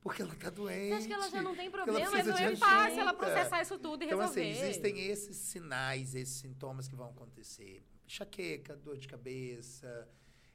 Porque 0.00 0.22
ela 0.22 0.32
está 0.32 0.50
doente. 0.50 0.88
Você 0.88 0.94
acha 0.94 1.06
que 1.06 1.12
ela 1.12 1.30
já 1.30 1.42
não 1.42 1.54
tem 1.56 1.70
problema? 1.70 2.10
Mas 2.10 2.26
não 2.26 2.36
é 2.38 2.56
fácil 2.56 3.00
ela 3.00 3.14
processar 3.14 3.62
isso 3.62 3.78
tudo 3.78 4.02
e 4.02 4.06
Então, 4.06 4.20
assim, 4.20 4.40
resolver. 4.42 4.68
existem 4.68 5.00
esses 5.08 5.36
sinais, 5.36 6.14
esses 6.14 6.36
sintomas 6.36 6.86
que 6.88 6.94
vão 6.96 7.10
acontecer. 7.10 7.84
Enxaqueca, 8.06 8.76
dor 8.76 8.96
de 8.96 9.06
cabeça, 9.08 10.08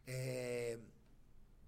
é, 0.07 0.79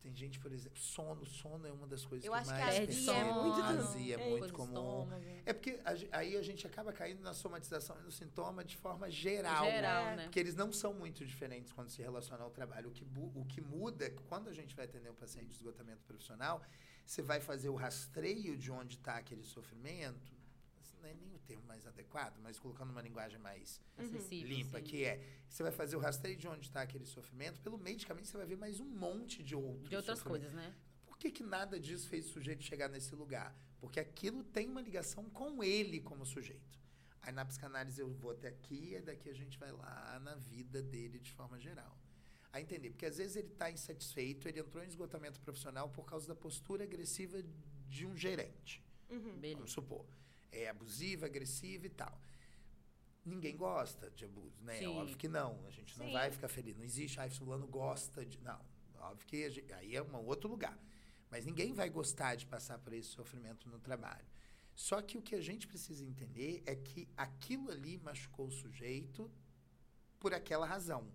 tem 0.06 0.16
gente, 0.16 0.40
por 0.40 0.52
exemplo, 0.52 0.80
sono. 0.80 1.26
Sono 1.26 1.66
é 1.66 1.72
uma 1.72 1.88
das 1.88 2.06
coisas 2.06 2.24
Eu 2.26 2.32
que 2.32 2.38
acho 2.38 2.50
que 2.54 2.60
mais 2.60 2.76
azia 2.76 2.86
percebo. 2.86 3.12
é 3.12 3.34
muito 3.34 3.62
Azia 3.62 4.16
é 4.16 4.22
é, 4.22 4.30
muito 4.30 4.54
comum. 4.54 5.08
É 5.44 5.52
porque 5.52 5.80
a 5.84 6.18
aí 6.20 6.38
a 6.38 6.44
gente 6.44 6.68
acaba 6.68 6.94
caindo 6.94 7.22
na 7.24 7.34
somatização 7.34 7.98
e 8.00 8.04
no 8.04 8.12
sintoma 8.12 8.64
de 8.64 8.78
forma 8.78 9.10
geral. 9.10 9.66
Geral, 9.66 10.04
É. 10.10 10.16
né? 10.16 10.24
Porque 10.26 10.40
eles 10.40 10.54
não 10.54 10.72
são 10.72 10.94
muito 10.94 11.26
diferentes 11.26 11.72
quando 11.72 11.90
se 11.90 12.04
relacionam 12.04 12.46
ao 12.46 12.52
trabalho. 12.52 12.90
O 12.90 12.92
que, 12.92 13.04
o 13.36 13.46
que 13.46 13.62
muda 13.62 14.06
é 14.06 14.10
que 14.12 14.22
quando 14.24 14.48
a 14.48 14.54
gente 14.54 14.76
vai 14.76 14.86
atender 14.86 15.10
um 15.10 15.16
paciente 15.16 15.48
de 15.48 15.56
esgotamento 15.56 16.04
profissional, 16.04 16.62
você 17.04 17.24
vai 17.24 17.40
fazer 17.42 17.70
o 17.70 17.76
rastreio 17.76 18.56
de 18.56 18.72
onde 18.72 18.96
está 18.98 19.16
aquele 19.18 19.44
sofrimento. 19.44 20.35
Não 21.06 21.12
é 21.12 21.14
nem 21.14 21.36
o 21.36 21.40
termo 21.40 21.64
mais 21.68 21.86
adequado, 21.86 22.40
mas 22.42 22.58
colocando 22.58 22.90
uma 22.90 23.02
linguagem 23.02 23.38
mais 23.38 23.80
Acessível, 23.96 24.50
limpa, 24.50 24.80
sim. 24.80 24.86
que 24.86 25.04
é 25.04 25.24
você 25.48 25.62
vai 25.62 25.72
fazer 25.72 25.96
o 25.96 26.00
rastreio 26.00 26.36
de 26.36 26.48
onde 26.48 26.66
está 26.66 26.82
aquele 26.82 27.06
sofrimento. 27.06 27.62
Pelo 27.62 27.78
caminho, 27.78 28.26
você 28.26 28.36
vai 28.36 28.46
ver 28.48 28.58
mais 28.58 28.80
um 28.80 28.86
monte 28.86 29.44
de 29.44 29.56
outros. 29.56 29.88
De 29.88 29.96
outras 29.96 30.18
sofrimentos. 30.18 30.52
coisas, 30.52 30.72
né? 30.72 30.76
Por 31.06 31.16
que, 31.20 31.30
que 31.30 31.44
nada 31.44 31.80
disso 31.80 32.10
fez 32.10 32.26
o 32.26 32.30
sujeito 32.30 32.64
chegar 32.64 32.90
nesse 32.90 33.14
lugar? 33.14 33.56
Porque 33.80 34.00
aquilo 34.00 34.44
tem 34.44 34.68
uma 34.68 34.82
ligação 34.82 35.30
com 35.30 35.64
ele 35.64 36.02
como 36.02 36.26
sujeito. 36.26 36.80
Aí 37.22 37.32
na 37.32 37.46
psicanálise 37.46 38.02
eu 38.02 38.10
vou 38.10 38.32
até 38.32 38.48
aqui, 38.48 38.96
e 38.96 39.00
daqui 39.00 39.30
a 39.30 39.34
gente 39.34 39.60
vai 39.60 39.72
lá 39.72 40.20
na 40.24 40.34
vida 40.34 40.82
dele 40.82 41.20
de 41.20 41.32
forma 41.32 41.60
geral. 41.60 41.96
A 42.52 42.60
entender, 42.60 42.90
porque 42.90 43.06
às 43.06 43.18
vezes 43.18 43.36
ele 43.36 43.50
está 43.50 43.70
insatisfeito, 43.70 44.48
ele 44.48 44.60
entrou 44.60 44.84
em 44.84 44.88
esgotamento 44.88 45.40
profissional 45.40 45.88
por 45.88 46.06
causa 46.06 46.28
da 46.28 46.36
postura 46.36 46.84
agressiva 46.84 47.44
de 47.88 48.08
um 48.08 48.18
gerente. 48.18 48.84
Uhum. 49.08 49.40
Vamos 49.54 49.72
supor. 49.72 50.04
É 50.52 50.70
abusiva, 50.70 51.26
agressiva 51.26 51.86
e 51.86 51.90
tal. 51.90 52.20
Ninguém 53.26 53.58
gosta 53.58 54.10
de 54.12 54.26
abuso, 54.26 54.62
né? 54.64 54.78
Sim. 54.78 54.88
Óbvio 54.98 55.18
que 55.18 55.28
não. 55.28 55.66
A 55.66 55.72
gente 55.72 55.98
não 55.98 56.06
Sim. 56.06 56.14
vai 56.14 56.32
ficar 56.32 56.48
feliz. 56.48 56.78
Não 56.78 56.84
existe, 56.84 57.20
ai, 57.20 57.30
fulano 57.30 57.66
gosta 57.68 58.24
de. 58.26 58.40
Não. 58.42 58.60
Óbvio 59.00 59.26
que 59.28 59.50
gente- 59.50 59.74
aí 59.74 59.96
é 59.96 60.02
um 60.02 60.16
outro 60.26 60.48
lugar. 60.50 60.78
Mas 61.32 61.44
ninguém 61.46 61.74
vai 61.74 61.90
gostar 61.90 62.36
de 62.36 62.46
passar 62.46 62.78
por 62.80 62.94
esse 62.94 63.10
sofrimento 63.10 63.68
no 63.68 63.80
trabalho. 63.80 64.26
Só 64.76 65.02
que 65.02 65.18
o 65.18 65.22
que 65.22 65.36
a 65.36 65.42
gente 65.42 65.68
precisa 65.68 66.04
entender 66.06 66.62
é 66.66 66.76
que 66.76 67.08
aquilo 67.18 67.72
ali 67.72 67.98
machucou 67.98 68.48
o 68.48 68.52
sujeito 68.52 69.30
por 70.20 70.34
aquela 70.34 70.66
razão. 70.66 71.12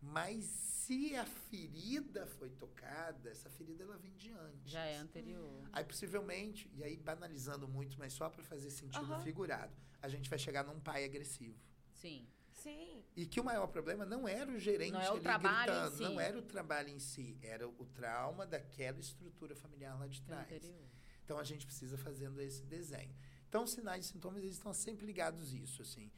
Mas 0.00 0.44
se 0.44 1.16
a 1.16 1.24
ferida 1.24 2.26
foi 2.26 2.50
tocada, 2.50 3.28
essa 3.28 3.50
ferida 3.50 3.82
ela 3.82 3.96
vem 3.96 4.14
de 4.16 4.30
antes. 4.30 4.70
Já 4.70 4.84
é 4.84 4.96
anterior. 4.96 5.68
Aí 5.72 5.84
possivelmente, 5.84 6.70
e 6.74 6.84
aí 6.84 6.96
banalizando 6.96 7.66
muito, 7.66 7.98
mas 7.98 8.12
só 8.12 8.28
para 8.30 8.42
fazer 8.44 8.70
sentido 8.70 9.04
Aham. 9.12 9.22
figurado, 9.22 9.74
a 10.00 10.08
gente 10.08 10.28
vai 10.30 10.38
chegar 10.38 10.64
num 10.64 10.78
pai 10.78 11.04
agressivo. 11.04 11.58
Sim. 11.92 12.28
Sim. 12.52 13.04
E 13.14 13.26
que 13.26 13.38
o 13.38 13.44
maior 13.44 13.66
problema 13.66 14.06
não 14.06 14.26
era 14.26 14.50
o 14.50 14.58
gerente 14.58 14.92
Não 14.92 15.00
é 15.00 15.10
o 15.10 15.14
ali 15.14 15.22
trabalho 15.22 15.52
em 15.72 15.74
gritando, 15.74 15.96
si. 15.96 16.02
não 16.02 16.20
era 16.20 16.38
o 16.38 16.42
trabalho 16.42 16.88
em 16.88 16.98
si, 16.98 17.38
era 17.42 17.68
o 17.68 17.84
trauma 17.86 18.46
daquela 18.46 18.98
estrutura 18.98 19.54
familiar 19.54 19.98
lá 19.98 20.06
de 20.06 20.20
É 20.22 20.24
trás. 20.24 20.44
anterior. 20.46 20.88
Então 21.24 21.38
a 21.38 21.44
gente 21.44 21.66
precisa 21.66 21.98
fazendo 21.98 22.40
esse 22.40 22.62
desenho. 22.64 23.14
Então 23.48 23.64
os 23.64 23.72
sinais 23.72 24.06
e 24.06 24.08
sintomas 24.08 24.42
eles 24.42 24.56
estão 24.56 24.72
sempre 24.72 25.04
ligados 25.04 25.52
a 25.52 25.56
isso, 25.56 25.82
assim. 25.82 26.10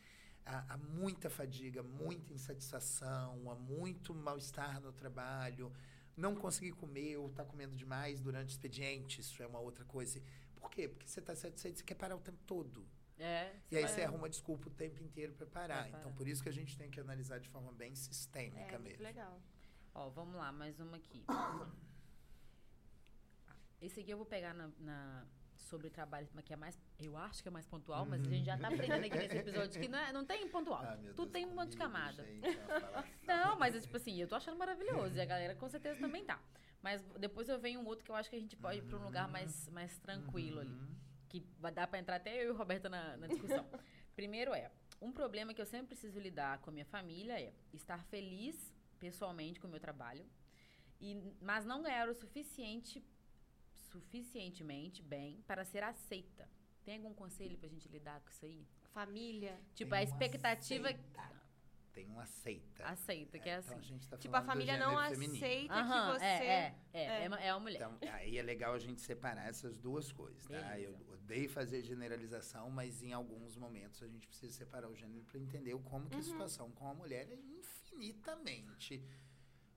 Há, 0.51 0.65
há 0.75 0.77
muita 0.79 1.29
fadiga, 1.29 1.83
muita 1.83 2.33
insatisfação, 2.33 3.51
há 3.51 3.55
muito 3.55 4.15
mal-estar 4.15 4.81
no 4.81 4.93
trabalho, 4.93 5.71
não 6.17 6.35
conseguir 6.35 6.73
comer 6.73 7.19
ou 7.19 7.29
estar 7.29 7.45
comendo 7.45 7.77
demais 7.77 8.19
durante 8.19 8.49
o 8.49 8.53
expediente, 8.53 9.21
isso 9.21 9.43
é 9.43 9.47
uma 9.47 9.59
outra 9.61 9.85
coisa. 9.85 10.23
Por 10.57 10.71
quê? 10.71 10.89
Porque 10.89 11.07
você 11.07 11.21
está 11.21 11.37
satisfeito, 11.37 11.79
você 11.79 11.85
quer 11.85 11.95
parar 11.97 12.17
o 12.17 12.21
tempo 12.21 12.39
todo. 12.47 12.89
É. 13.19 13.53
E 13.71 13.77
aí 13.77 13.83
vai- 13.83 13.93
você 13.93 14.03
arruma 14.03 14.27
desculpa 14.29 14.69
o 14.69 14.71
tempo 14.71 15.03
inteiro 15.03 15.35
para 15.35 15.47
parar. 15.47 15.89
Então 15.91 16.13
por 16.15 16.27
isso 16.27 16.43
que 16.43 16.49
a 16.49 16.53
gente 16.53 16.79
tem 16.79 16.91
que 16.91 16.99
analisar 16.99 17.39
de 17.41 17.49
forma 17.51 17.71
bem 17.73 17.95
sistêmica 17.95 18.61
É, 18.63 18.79
muito 18.79 18.85
mesmo. 18.85 19.03
legal. 19.03 19.39
Ó, 19.95 20.09
vamos 20.09 20.37
lá, 20.37 20.51
mais 20.51 20.81
uma 20.81 20.97
aqui. 20.97 21.25
Esse 23.81 24.01
aqui 24.01 24.11
eu 24.11 24.17
vou 24.17 24.27
pegar 24.27 24.55
na, 24.55 24.71
na- 24.81 25.27
sobre 25.63 25.91
trabalho, 25.91 26.27
que 26.45 26.53
é 26.53 26.57
mais. 26.57 26.79
Eu 26.99 27.17
acho 27.17 27.43
que 27.43 27.49
é 27.49 27.51
mais 27.51 27.67
pontual, 27.67 28.07
mas 28.07 28.21
a 28.21 28.31
gente 28.31 28.45
já 28.47 28.57
tá 28.57 28.69
aprendendo 28.69 29.05
aqui 29.05 29.19
nesse 29.19 29.37
episódio 29.37 29.81
que 29.81 29.89
não, 29.89 29.99
é- 29.99 30.13
não 30.13 30.25
tem 30.25 30.49
pontual. 30.49 30.83
Ah, 30.83 30.97
Tudo 30.97 31.15
Deus, 31.17 31.31
tem 31.31 31.47
um 31.47 31.55
monte 31.55 31.71
de 31.73 31.77
camada. 31.77 32.25
gente, 32.25 32.47
é. 32.49 33.05
Não, 33.27 33.59
mas 33.59 33.75
é 33.75 33.81
tipo 33.81 33.97
assim, 33.97 34.21
eu 34.21 34.29
tô 34.29 34.35
achando 34.35 34.57
maravilhoso. 34.59 35.17
E 35.17 35.21
a 35.21 35.25
galera 35.27 35.55
com 35.55 35.69
certeza 35.69 35.99
também 36.01 36.25
tá. 36.25 36.41
Mas 36.83 37.03
depois 37.19 37.49
eu 37.49 37.59
venho 37.59 37.81
um 37.81 37.87
outro 37.87 38.05
que 38.05 38.11
eu 38.11 38.15
acho 38.15 38.31
que 38.31 38.37
a 38.37 38.41
gente 38.41 38.57
pode 38.57 38.79
ir 38.79 38.83
pra 38.83 38.99
um 38.99 39.05
lugar 39.05 39.29
mais, 39.29 39.69
mais 39.71 39.99
tranquilo 39.99 40.61
ali. 40.61 40.71
Uhum. 40.73 40.97
Que 41.29 41.45
vai 41.59 41.73
dar 41.73 41.87
pra 41.87 41.99
entrar 41.99 42.17
até 42.17 42.43
eu 42.43 42.49
e 42.49 42.51
o 42.51 42.57
Roberto 42.57 42.89
na, 42.89 43.17
na 43.17 43.27
discussão. 43.27 43.67
Primeiro 44.15 44.55
é, 44.55 44.71
um 45.01 45.13
problema 45.13 45.53
que 45.53 45.61
eu 45.61 45.67
sempre 45.67 45.89
preciso 45.89 46.19
lidar 46.19 46.59
com 46.59 46.71
a 46.71 46.73
minha 46.73 46.85
família 46.87 47.39
é 47.41 47.53
estar 47.73 48.03
feliz 48.05 48.75
pessoalmente 48.99 49.61
com 49.61 49.69
o 49.69 49.71
meu 49.71 49.79
trabalho, 49.79 50.27
e, 51.01 51.15
mas 51.41 51.65
não 51.65 51.83
ganhar 51.83 52.09
o 52.09 52.15
suficiente, 52.15 53.05
suficientemente 53.91 55.03
bem 55.03 55.43
para 55.47 55.65
ser 55.65 55.83
aceita. 55.83 56.49
Tem 56.85 56.97
algum 56.97 57.13
conselho 57.15 57.59
pra 57.59 57.69
gente 57.69 57.89
lidar 57.89 58.21
com 58.21 58.31
isso 58.31 58.45
aí? 58.45 58.67
Família. 58.93 59.61
Tipo, 59.75 59.91
Tem 59.91 59.99
a 60.01 60.03
expectativa. 60.03 60.89
aceita. 60.89 61.39
tem 61.93 62.09
um 62.11 62.21
aceita. 62.21 62.85
Aceita, 62.85 63.39
que 63.41 63.49
é, 63.49 63.59
Então, 63.59 63.73
a 63.75 63.77
assim. 63.79 63.89
gente 63.89 64.07
tá 64.07 64.17
Tipo, 64.17 64.37
a 64.37 64.43
família 64.43 64.77
não 64.79 64.97
feminino. 65.11 65.35
aceita 65.35 65.75
Aham, 65.75 66.13
que 66.13 66.19
você. 66.21 66.25
é, 66.25 66.45
é, 66.45 66.77
é, 66.93 67.01
É. 67.03 67.25
é, 67.25 67.29
uma- 67.29 67.41
é 67.41 67.53
uma 67.53 67.59
mulher. 67.61 67.77
Então, 67.91 67.99
aí 68.15 68.39
é 68.39 68.43
legal 68.43 68.73
a 68.73 68.79
gente 68.79 69.01
separar 69.01 69.49
essas 69.49 69.77
duas 69.77 70.13
coisas, 70.13 70.47
tá? 70.47 70.79
Eu 70.79 70.93
Beleza. 70.93 71.13
odeio 71.13 71.51
fazer 71.51 71.83
generalização, 71.83 72.71
mas 72.71 73.03
em 73.03 73.13
alguns 73.13 73.57
momentos 73.57 74.01
a 74.01 74.07
gente 74.07 74.29
precisa 74.29 74.53
separar 74.53 74.89
o 74.89 74.95
gênero 74.95 75.25
para 75.25 75.41
entender 75.41 75.75
o 75.75 75.81
como 75.81 76.09
que 76.09 76.15
Uhum. 76.15 76.21
a 76.21 76.25
situação 76.25 76.71
com 76.71 76.87
a 76.89 76.95
mulher 76.95 77.29
é 77.33 77.35
infinitamente. 77.35 79.03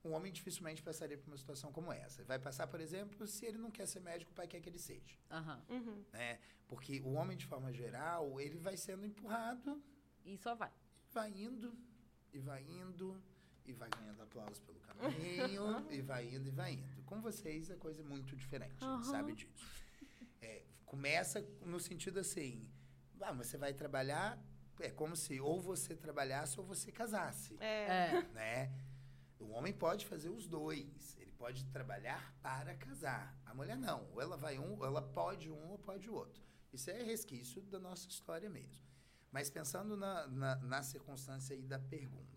Um 0.04 0.12
homem 0.12 0.32
dificilmente 0.32 0.82
passaria 0.82 1.16
por 1.16 1.28
uma 1.28 1.36
situação 1.36 1.70
como 1.72 1.92
essa. 1.92 2.24
Vai 2.24 2.38
passar, 2.38 2.66
por 2.66 2.80
exemplo, 2.80 3.26
se 3.26 3.46
ele 3.46 3.58
não 3.58 3.70
quer 3.70 3.86
ser 3.86 4.00
médico, 4.00 4.32
o 4.32 4.34
pai 4.34 4.48
quer 4.48 4.60
que 4.60 4.68
ele 4.68 4.78
seja, 4.78 5.16
Aham. 5.30 5.62
Uhum. 5.68 6.04
né? 6.12 6.38
Porque 6.66 7.00
o 7.00 7.12
homem, 7.12 7.36
de 7.36 7.46
forma 7.46 7.72
geral, 7.72 8.40
ele 8.40 8.58
vai 8.58 8.76
sendo 8.76 9.04
empurrado, 9.06 9.80
E 10.24 10.36
só 10.38 10.54
vai. 10.54 10.72
vai 11.12 11.30
indo, 11.30 11.72
e 12.32 12.38
vai 12.40 12.62
indo, 12.64 13.22
e 13.64 13.72
vai 13.72 13.88
ganhando 13.90 14.22
aplausos 14.22 14.58
pelo 14.60 14.80
caminho, 14.80 15.86
e 15.92 16.00
vai 16.02 16.26
indo, 16.34 16.48
e 16.48 16.50
vai 16.50 16.72
indo. 16.74 17.02
Com 17.04 17.20
vocês, 17.20 17.70
a 17.70 17.76
coisa 17.76 18.00
é 18.00 18.04
muito 18.04 18.34
diferente, 18.34 18.72
a 18.80 18.96
gente 18.96 19.04
Aham. 19.04 19.04
sabe 19.04 19.34
disso. 19.34 19.70
É, 20.40 20.64
começa 20.84 21.40
no 21.64 21.78
sentido 21.78 22.18
assim, 22.18 22.68
ah, 23.20 23.32
você 23.32 23.56
vai 23.56 23.72
trabalhar, 23.72 24.36
é 24.80 24.90
como 24.90 25.14
se 25.14 25.38
ou 25.38 25.60
você 25.60 25.94
trabalhasse 25.94 26.58
ou 26.58 26.66
você 26.66 26.90
casasse, 26.90 27.56
É. 27.60 27.84
É. 28.16 28.22
né? 28.32 28.72
O 29.42 29.50
homem 29.50 29.72
pode 29.72 30.06
fazer 30.06 30.28
os 30.28 30.46
dois. 30.46 31.16
Ele 31.18 31.32
pode 31.32 31.64
trabalhar 31.66 32.34
para 32.42 32.74
casar. 32.74 33.36
A 33.44 33.52
mulher 33.54 33.76
não. 33.76 34.08
Ou 34.12 34.20
ela 34.20 34.36
vai 34.36 34.58
um, 34.58 34.78
ou 34.78 34.84
ela 34.86 35.02
pode 35.02 35.50
um 35.50 35.70
ou 35.70 35.78
pode 35.78 36.08
o 36.08 36.14
outro. 36.14 36.42
Isso 36.72 36.90
é 36.90 37.02
resquício 37.02 37.60
da 37.62 37.78
nossa 37.78 38.08
história 38.08 38.48
mesmo. 38.48 38.84
Mas 39.30 39.50
pensando 39.50 39.96
na, 39.96 40.26
na, 40.28 40.56
na 40.56 40.82
circunstância 40.82 41.54
aí 41.56 41.62
da 41.62 41.78
pergunta. 41.78 42.32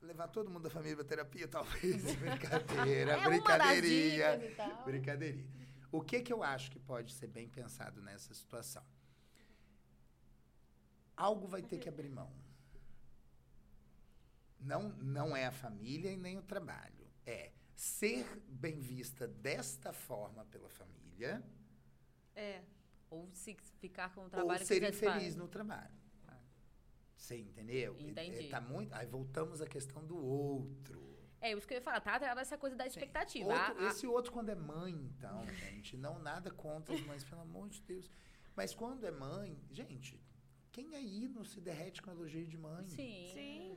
Levar 0.00 0.28
todo 0.28 0.48
mundo 0.48 0.62
da 0.62 0.70
família 0.70 0.96
para 0.96 1.04
terapia, 1.04 1.48
talvez. 1.48 2.02
Brincadeira, 2.16 3.12
É 3.12 3.24
brincadeirinha. 3.24 4.36
e 4.36 4.54
tal. 4.54 4.84
Brincadeirinha. 4.84 5.68
O 5.90 6.00
que, 6.02 6.20
que 6.20 6.32
eu 6.32 6.42
acho 6.42 6.70
que 6.70 6.78
pode 6.78 7.12
ser 7.12 7.26
bem 7.26 7.48
pensado 7.48 8.00
nessa 8.00 8.32
situação? 8.32 8.84
Algo 11.16 11.48
vai 11.48 11.62
ter 11.62 11.78
que 11.78 11.88
abrir 11.88 12.08
mão. 12.10 12.30
Não, 14.60 14.90
não 14.98 15.36
é 15.36 15.46
a 15.46 15.52
família 15.52 16.10
e 16.10 16.16
nem 16.16 16.36
o 16.38 16.42
trabalho. 16.42 17.06
É 17.26 17.52
ser 17.74 18.26
bem 18.48 18.80
vista 18.80 19.26
desta 19.28 19.92
forma 19.92 20.44
pela 20.46 20.68
família 20.68 21.42
É. 22.34 22.62
Ou 23.10 23.28
se 23.32 23.56
ficar 23.80 24.12
com 24.14 24.20
o 24.20 24.24
ou 24.24 24.30
trabalho 24.30 24.64
ser 24.66 24.80
que 24.80 24.92
você 24.92 25.06
infeliz 25.08 25.34
no 25.36 25.48
trabalho. 25.48 25.96
Você 27.16 27.36
entendeu? 27.38 27.96
Entendi. 27.98 28.46
É, 28.46 28.48
tá 28.48 28.60
muito, 28.60 28.94
aí 28.94 29.06
voltamos 29.06 29.60
à 29.60 29.66
questão 29.66 30.04
do 30.06 30.16
outro. 30.16 31.18
É, 31.40 31.52
isso 31.52 31.66
que 31.66 31.74
eu 31.74 31.78
ia 31.78 31.82
falar, 31.82 32.00
tá 32.00 32.14
atrelado 32.14 32.38
a 32.38 32.42
essa 32.42 32.56
coisa 32.56 32.76
da 32.76 32.86
expectativa. 32.86 33.48
Outro- 33.48 33.60
A- 33.82 33.86
a- 33.86 33.90
esse 33.90 34.06
outro 34.06 34.30
quando 34.32 34.50
é 34.50 34.54
mãe, 34.54 34.92
então, 34.94 35.44
gente, 35.54 35.96
não 35.96 36.18
nada 36.20 36.50
contra 36.50 36.94
as 36.94 37.00
mães, 37.02 37.24
pelo 37.24 37.40
amor 37.42 37.68
de 37.68 37.80
Deus. 37.82 38.08
Mas 38.54 38.72
quando 38.74 39.04
é 39.04 39.10
mãe, 39.10 39.58
gente, 39.70 40.20
quem 40.70 40.94
aí 40.94 41.28
não 41.28 41.44
se 41.44 41.60
derrete 41.60 42.00
com 42.02 42.10
elogio 42.10 42.46
de 42.46 42.56
mãe? 42.56 42.86
Sim. 42.86 43.30
Sim. 43.34 43.67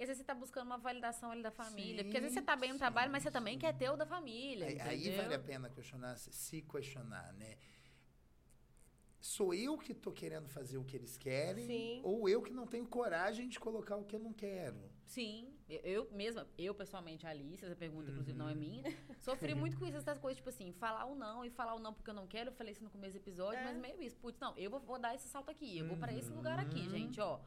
E 0.00 0.02
às 0.02 0.08
vezes 0.08 0.16
você 0.22 0.24
tá 0.24 0.34
buscando 0.34 0.64
uma 0.66 0.78
validação 0.78 1.30
ali 1.30 1.42
da 1.42 1.50
família. 1.50 1.98
Sim, 1.98 2.04
porque 2.04 2.16
às 2.16 2.22
vezes 2.22 2.34
você 2.38 2.42
tá 2.42 2.56
bem 2.56 2.72
no 2.72 2.78
trabalho, 2.78 3.12
mas 3.12 3.22
você 3.22 3.28
sim, 3.28 3.32
também 3.34 3.54
sim. 3.54 3.60
quer 3.60 3.76
ter 3.76 3.90
o 3.90 3.96
da 3.98 4.06
família. 4.06 4.66
Aí, 4.66 4.80
aí 4.80 5.10
vale 5.14 5.34
a 5.34 5.38
pena 5.38 5.68
questionar, 5.68 6.16
se- 6.16 6.62
questionar, 6.62 7.34
né? 7.34 7.58
Sou 9.20 9.52
eu 9.52 9.76
que 9.76 9.92
tô 9.92 10.10
querendo 10.10 10.48
fazer 10.48 10.78
o 10.78 10.84
que 10.84 10.96
eles 10.96 11.18
querem? 11.18 11.66
Sim. 11.66 12.00
Ou 12.02 12.26
eu 12.26 12.40
que 12.40 12.50
não 12.50 12.66
tenho 12.66 12.86
coragem 12.86 13.46
de 13.46 13.60
colocar 13.60 13.96
o 13.96 14.04
que 14.04 14.16
eu 14.16 14.20
não 14.20 14.32
quero? 14.32 14.90
Sim, 15.04 15.52
eu, 15.68 15.80
eu 15.80 16.10
mesma, 16.12 16.48
eu 16.56 16.74
pessoalmente, 16.74 17.26
Alice, 17.26 17.62
essa 17.62 17.76
pergunta 17.76 18.10
inclusive 18.10 18.38
não 18.38 18.48
é 18.48 18.52
Uhum. 18.52 18.58
minha, 18.58 18.82
sofri 19.18 19.54
muito 19.54 19.76
com 19.76 19.84
isso, 19.84 19.98
essas 19.98 20.18
coisas, 20.18 20.38
tipo 20.38 20.48
assim, 20.48 20.72
falar 20.72 21.04
o 21.04 21.14
não 21.14 21.44
e 21.44 21.50
falar 21.50 21.74
o 21.74 21.78
não 21.78 21.92
porque 21.92 22.08
eu 22.08 22.14
não 22.14 22.26
quero, 22.26 22.48
eu 22.48 22.54
falei 22.54 22.72
isso 22.72 22.82
no 22.82 22.88
começo 22.88 23.12
do 23.12 23.18
episódio, 23.22 23.58
É. 23.60 23.64
mas 23.64 23.76
meio 23.76 24.00
isso, 24.00 24.16
putz, 24.16 24.38
não, 24.40 24.56
eu 24.56 24.70
vou, 24.70 24.80
vou 24.80 24.98
dar 24.98 25.14
esse 25.14 25.28
salto 25.28 25.50
aqui, 25.50 25.76
eu 25.78 25.86
vou 25.86 25.98
pra 25.98 26.14
esse 26.14 26.32
lugar 26.32 26.58
aqui, 26.58 26.80
Uhum. 26.84 26.88
gente, 26.90 27.20
ó. 27.20 27.40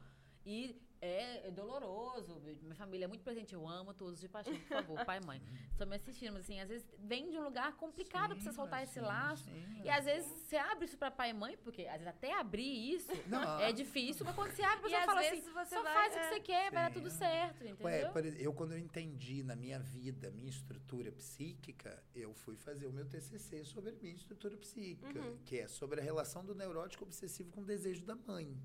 E 0.46 0.80
é, 1.00 1.48
é 1.48 1.50
doloroso, 1.50 2.40
minha 2.62 2.74
família 2.74 3.04
é 3.04 3.08
muito 3.08 3.22
presente, 3.22 3.52
eu 3.52 3.68
amo 3.68 3.92
todos 3.92 4.18
de 4.20 4.26
paixão, 4.28 4.54
por 4.54 4.66
favor, 4.68 5.04
pai 5.04 5.18
e 5.22 5.26
mãe, 5.26 5.42
estão 5.70 5.86
me 5.86 5.96
assistindo, 5.96 6.32
mas 6.32 6.42
assim, 6.44 6.58
às 6.60 6.68
vezes 6.68 6.86
vem 6.98 7.28
de 7.30 7.38
um 7.38 7.44
lugar 7.44 7.76
complicado 7.76 8.30
pra 8.30 8.40
você 8.40 8.48
Sim, 8.50 8.56
soltar 8.56 8.80
mas 8.80 8.88
esse 8.88 9.00
sim, 9.00 9.04
laço, 9.06 9.44
sim, 9.44 9.82
e 9.84 9.90
às 9.90 10.04
vezes 10.06 10.26
você 10.30 10.56
abre 10.56 10.86
isso 10.86 10.96
pra 10.96 11.10
pai 11.10 11.28
e 11.30 11.32
mãe, 11.34 11.58
porque 11.58 11.82
às 11.82 11.94
vezes 12.00 12.06
até 12.06 12.32
abrir 12.38 12.94
isso 12.94 13.12
Não, 13.28 13.60
é 13.60 13.70
difícil, 13.70 14.24
mas 14.24 14.34
quando 14.34 14.52
você 14.52 14.62
abre, 14.62 14.94
às 14.96 15.04
fala 15.04 15.20
assim, 15.20 15.40
você 15.42 15.74
só 15.74 15.82
vai- 15.82 15.94
faz 15.94 16.12
o 16.14 16.16
que 16.16 16.20
é. 16.24 16.28
você 16.28 16.40
quer, 16.40 16.72
vai 16.72 16.82
dar 16.84 16.88
Sim. 16.88 16.94
tudo 17.00 17.10
certo, 17.10 17.64
entendeu? 17.64 17.84
Ué, 17.86 18.12
eu 18.38 18.52
quando 18.54 18.72
eu 18.72 18.78
entendi 18.78 19.42
na 19.42 19.54
minha 19.56 19.78
vida, 19.78 20.30
minha 20.30 20.48
estrutura 20.48 21.12
psíquica, 21.12 22.02
eu 22.14 22.32
fui 22.32 22.56
fazer 22.56 22.86
o 22.86 22.92
meu 22.92 23.04
TCC 23.06 23.62
sobre 23.64 23.92
minha 23.92 24.14
estrutura 24.14 24.56
psíquica, 24.56 25.20
Uhum. 25.20 25.36
que 25.44 25.58
é 25.58 25.68
sobre 25.68 26.00
a 26.00 26.02
relação 26.02 26.42
do 26.44 26.54
neurótico 26.54 27.04
obsessivo 27.04 27.50
com 27.50 27.60
o 27.60 27.64
desejo 27.64 28.04
da 28.06 28.14
mãe. 28.16 28.56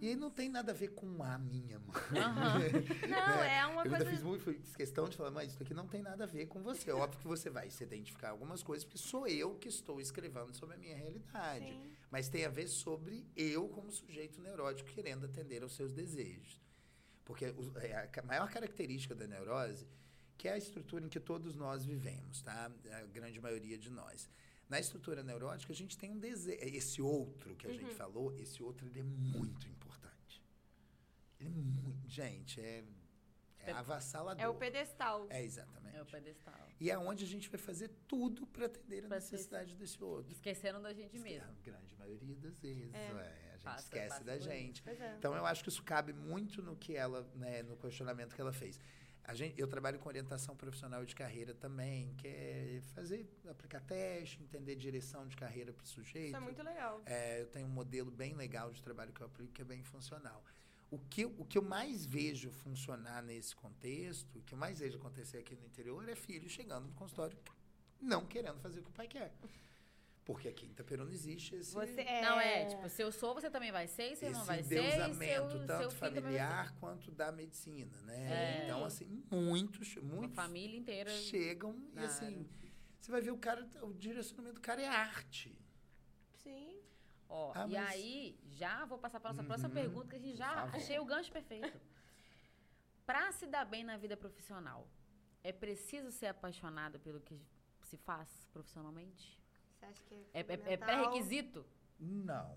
E 0.00 0.08
aí 0.08 0.16
não 0.16 0.30
tem 0.30 0.48
nada 0.48 0.72
a 0.72 0.74
ver 0.74 0.88
com 0.88 1.22
a 1.22 1.38
minha 1.38 1.78
mãe. 1.78 1.94
Aham. 2.22 2.58
Não, 3.08 3.42
é 3.44 3.66
uma 3.66 3.82
eu 3.84 3.90
coisa. 3.90 3.96
ainda 3.98 4.10
fiz 4.10 4.22
muito 4.22 4.52
questão 4.76 5.08
de 5.08 5.16
falar, 5.16 5.30
mas 5.30 5.52
isso 5.52 5.62
aqui 5.62 5.72
não 5.74 5.86
tem 5.86 6.02
nada 6.02 6.24
a 6.24 6.26
ver 6.26 6.46
com 6.46 6.62
você. 6.62 6.90
Óbvio 6.92 7.18
que 7.20 7.26
você 7.26 7.48
vai 7.50 7.70
se 7.70 7.82
identificar 7.82 8.30
algumas 8.30 8.62
coisas, 8.62 8.84
porque 8.84 8.98
sou 8.98 9.26
eu 9.26 9.54
que 9.56 9.68
estou 9.68 10.00
escrevendo 10.00 10.54
sobre 10.54 10.74
a 10.76 10.78
minha 10.78 10.96
realidade. 10.96 11.66
Sim. 11.66 11.90
Mas 12.10 12.28
tem 12.28 12.44
a 12.44 12.48
ver 12.50 12.68
sobre 12.68 13.26
eu 13.36 13.68
como 13.68 13.90
sujeito 13.90 14.40
neurótico 14.40 14.88
querendo 14.90 15.26
atender 15.26 15.62
aos 15.62 15.74
seus 15.74 15.92
desejos. 15.92 16.60
Porque 17.24 17.44
é 17.46 18.08
a 18.20 18.22
maior 18.22 18.48
característica 18.50 19.14
da 19.14 19.26
neurose, 19.26 19.86
que 20.38 20.46
é 20.48 20.52
a 20.52 20.58
estrutura 20.58 21.04
em 21.04 21.08
que 21.08 21.18
todos 21.18 21.56
nós 21.56 21.84
vivemos, 21.84 22.42
tá? 22.42 22.70
A 22.92 23.02
grande 23.06 23.40
maioria 23.40 23.76
de 23.78 23.90
nós. 23.90 24.28
Na 24.68 24.78
estrutura 24.80 25.22
neurótica, 25.22 25.72
a 25.72 25.76
gente 25.76 25.96
tem 25.96 26.10
um 26.10 26.18
desejo. 26.18 26.58
Esse 26.62 27.00
outro 27.00 27.54
que 27.56 27.66
a 27.66 27.72
gente 27.72 27.84
Uhum. 27.84 27.94
falou, 27.94 28.32
esse 28.36 28.62
outro 28.62 28.86
ele 28.86 28.98
é 29.00 29.02
muito 29.02 29.66
importante. 29.66 29.85
Ele 31.40 31.48
é 31.48 31.62
muito. 31.62 32.08
Gente, 32.08 32.60
é, 32.60 32.84
é 33.60 33.72
avassalador. 33.72 34.42
É 34.42 34.48
o 34.48 34.54
pedestal. 34.54 35.26
É, 35.30 35.42
exatamente. 35.42 35.96
É 35.96 36.02
o 36.02 36.06
pedestal. 36.06 36.68
E 36.80 36.90
é 36.90 36.98
onde 36.98 37.24
a 37.24 37.26
gente 37.26 37.48
vai 37.48 37.58
fazer 37.58 37.88
tudo 38.06 38.46
para 38.46 38.66
atender 38.66 39.04
a 39.04 39.08
Pra 39.08 39.16
necessidade 39.16 39.74
desse 39.74 40.02
outro. 40.02 40.32
Esquecendo 40.32 40.80
da 40.80 40.92
gente 40.92 41.16
Esque- 41.16 41.28
mesmo. 41.28 41.48
A 41.50 41.62
grande 41.62 41.94
maioria 41.96 42.36
das 42.36 42.58
vezes, 42.58 42.94
É. 42.94 43.12
ué, 43.12 43.48
a 43.48 43.52
gente 43.56 43.64
Passa- 43.64 43.82
esquece 43.82 44.08
passa 44.08 44.24
da 44.24 44.38
gente. 44.38 44.82
É. 44.88 45.14
Então 45.18 45.34
eu 45.34 45.44
acho 45.46 45.62
que 45.62 45.68
isso 45.68 45.82
cabe 45.82 46.12
muito 46.12 46.62
no 46.62 46.76
que 46.76 46.96
ela, 46.96 47.22
né, 47.34 47.62
no 47.62 47.76
questionamento 47.76 48.34
que 48.34 48.40
ela 48.40 48.52
fez. 48.52 48.78
A 49.24 49.34
gente, 49.34 49.58
eu 49.60 49.66
trabalho 49.66 49.98
com 49.98 50.08
orientação 50.08 50.54
profissional 50.54 51.04
de 51.04 51.12
carreira 51.12 51.52
também, 51.52 52.14
que 52.14 52.28
é 52.28 52.80
fazer, 52.94 53.28
aplicar 53.48 53.80
teste, 53.80 54.40
entender 54.40 54.76
direção 54.76 55.26
de 55.26 55.34
carreira 55.34 55.72
para 55.72 55.82
o 55.82 55.86
sujeito. 55.86 56.28
Isso 56.28 56.36
é 56.36 56.40
muito 56.40 56.62
legal. 56.62 57.02
É, 57.04 57.40
eu 57.42 57.46
tenho 57.48 57.66
um 57.66 57.70
modelo 57.70 58.08
bem 58.10 58.34
legal 58.34 58.70
de 58.70 58.80
trabalho 58.80 59.12
que 59.12 59.20
eu 59.20 59.26
aplico 59.26 59.52
que 59.52 59.62
é 59.62 59.64
bem 59.64 59.82
funcional. 59.82 60.44
O 60.90 60.98
que, 60.98 61.22
eu- 61.22 61.34
o 61.38 61.44
que 61.44 61.58
eu 61.58 61.62
mais 61.62 62.06
vejo 62.06 62.50
funcionar 62.50 63.22
nesse 63.22 63.54
contexto, 63.56 64.38
o 64.38 64.42
que 64.42 64.54
eu 64.54 64.58
mais 64.58 64.78
vejo 64.78 64.96
acontecer 64.98 65.38
aqui 65.38 65.54
no 65.56 65.66
interior 65.66 66.08
é 66.08 66.14
filho 66.14 66.48
chegando 66.48 66.86
no 66.86 66.92
consultório 66.94 67.36
não 68.00 68.24
querendo 68.26 68.60
fazer 68.60 68.80
o 68.80 68.82
que 68.82 68.90
o 68.90 68.92
pai 68.92 69.08
quer. 69.08 69.34
Porque 70.24 70.48
aqui 70.48 70.66
em 70.66 70.70
Itaperu 70.70 71.04
não 71.04 71.12
existe 71.12 71.54
esse, 71.54 71.72
Você 71.72 72.00
é... 72.00 72.20
Não, 72.20 72.38
é, 72.40 72.66
tipo, 72.66 72.88
se 72.88 73.00
eu 73.00 73.12
sou, 73.12 73.32
você 73.34 73.48
também 73.48 73.70
vai 73.70 73.86
ser, 73.86 74.12
e 74.12 74.16
se 74.16 74.24
eu 74.26 74.32
não 74.32 74.38
esse 74.40 74.46
vai 74.46 74.62
ser, 74.62 74.74
e 74.74 74.82
seu, 74.82 74.84
endeusamento, 75.04 75.50
seu 75.52 75.66
tanto 75.66 75.90
familiar 75.94 76.74
quanto 76.80 77.10
da 77.12 77.30
medicina, 77.30 77.96
né? 78.02 78.60
É. 78.60 78.64
Então, 78.64 78.84
assim, 78.84 79.22
muitos, 79.30 79.88
ser. 79.92 80.00
Uma 80.00 80.14
muitos 80.16 80.34
família 80.34 80.76
inteira. 80.78 81.10
chegam 81.10 81.76
e, 81.78 81.92
Claro. 81.92 82.06
assim, 82.08 82.48
você 83.00 83.10
vai 83.10 83.20
ver 83.20 83.30
o 83.30 83.38
cara, 83.38 83.64
o 83.82 83.92
direcionamento 83.94 84.56
do 84.56 84.60
cara 84.60 84.82
é 84.82 84.88
arte. 84.88 85.56
Sim. 86.42 86.75
Ó, 87.28 87.52
Ah, 87.54 87.66
e 87.68 87.72
mas- 87.74 87.90
aí, 87.90 88.38
já 88.52 88.84
vou 88.84 88.98
passar 88.98 89.18
para 89.20 89.30
nossa 89.30 89.42
Uhum, 89.42 89.48
próxima 89.48 89.70
pergunta, 89.70 90.08
que 90.10 90.16
a 90.16 90.18
gente 90.18 90.36
já 90.36 90.54
favor. 90.54 90.76
achei 90.76 90.98
o 90.98 91.04
gancho 91.04 91.30
perfeito. 91.32 91.80
Pra 93.04 93.30
se 93.32 93.46
dar 93.46 93.64
bem 93.64 93.84
na 93.84 93.96
vida 93.96 94.16
profissional, 94.16 94.86
é 95.42 95.52
preciso 95.52 96.10
ser 96.10 96.26
apaixonado 96.26 96.98
pelo 97.00 97.20
que 97.20 97.40
se 97.82 97.96
faz 97.96 98.28
profissionalmente? 98.52 99.40
Você 99.78 99.84
acha 99.86 100.02
que 100.04 100.14
é 100.34 100.40
É, 100.40 100.40
é- 100.40 100.72
é 100.74 100.76
pré-requisito? 100.76 101.64
Não. 101.98 102.56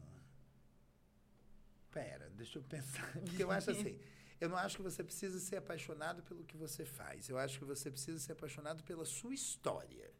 Pera, 1.91 2.29
deixa 2.31 2.59
eu 2.59 2.63
pensar. 2.63 3.11
Porque 3.25 3.43
eu 3.43 3.51
acho 3.51 3.71
assim, 3.71 3.99
eu 4.39 4.47
não 4.49 4.57
acho 4.57 4.77
que 4.77 4.83
você 4.83 5.03
precisa 5.03 5.39
ser 5.39 5.57
apaixonado 5.57 6.21
pelo 6.23 6.43
que 6.43 6.55
você 6.57 6.85
faz. 6.85 7.27
Eu 7.29 7.37
acho 7.37 7.57
que 7.59 7.65
você 7.65 7.89
precisa 7.89 8.19
ser 8.19 8.33
apaixonado 8.33 8.83
pela 8.83 9.05
sua 9.05 9.33
história. 9.33 10.11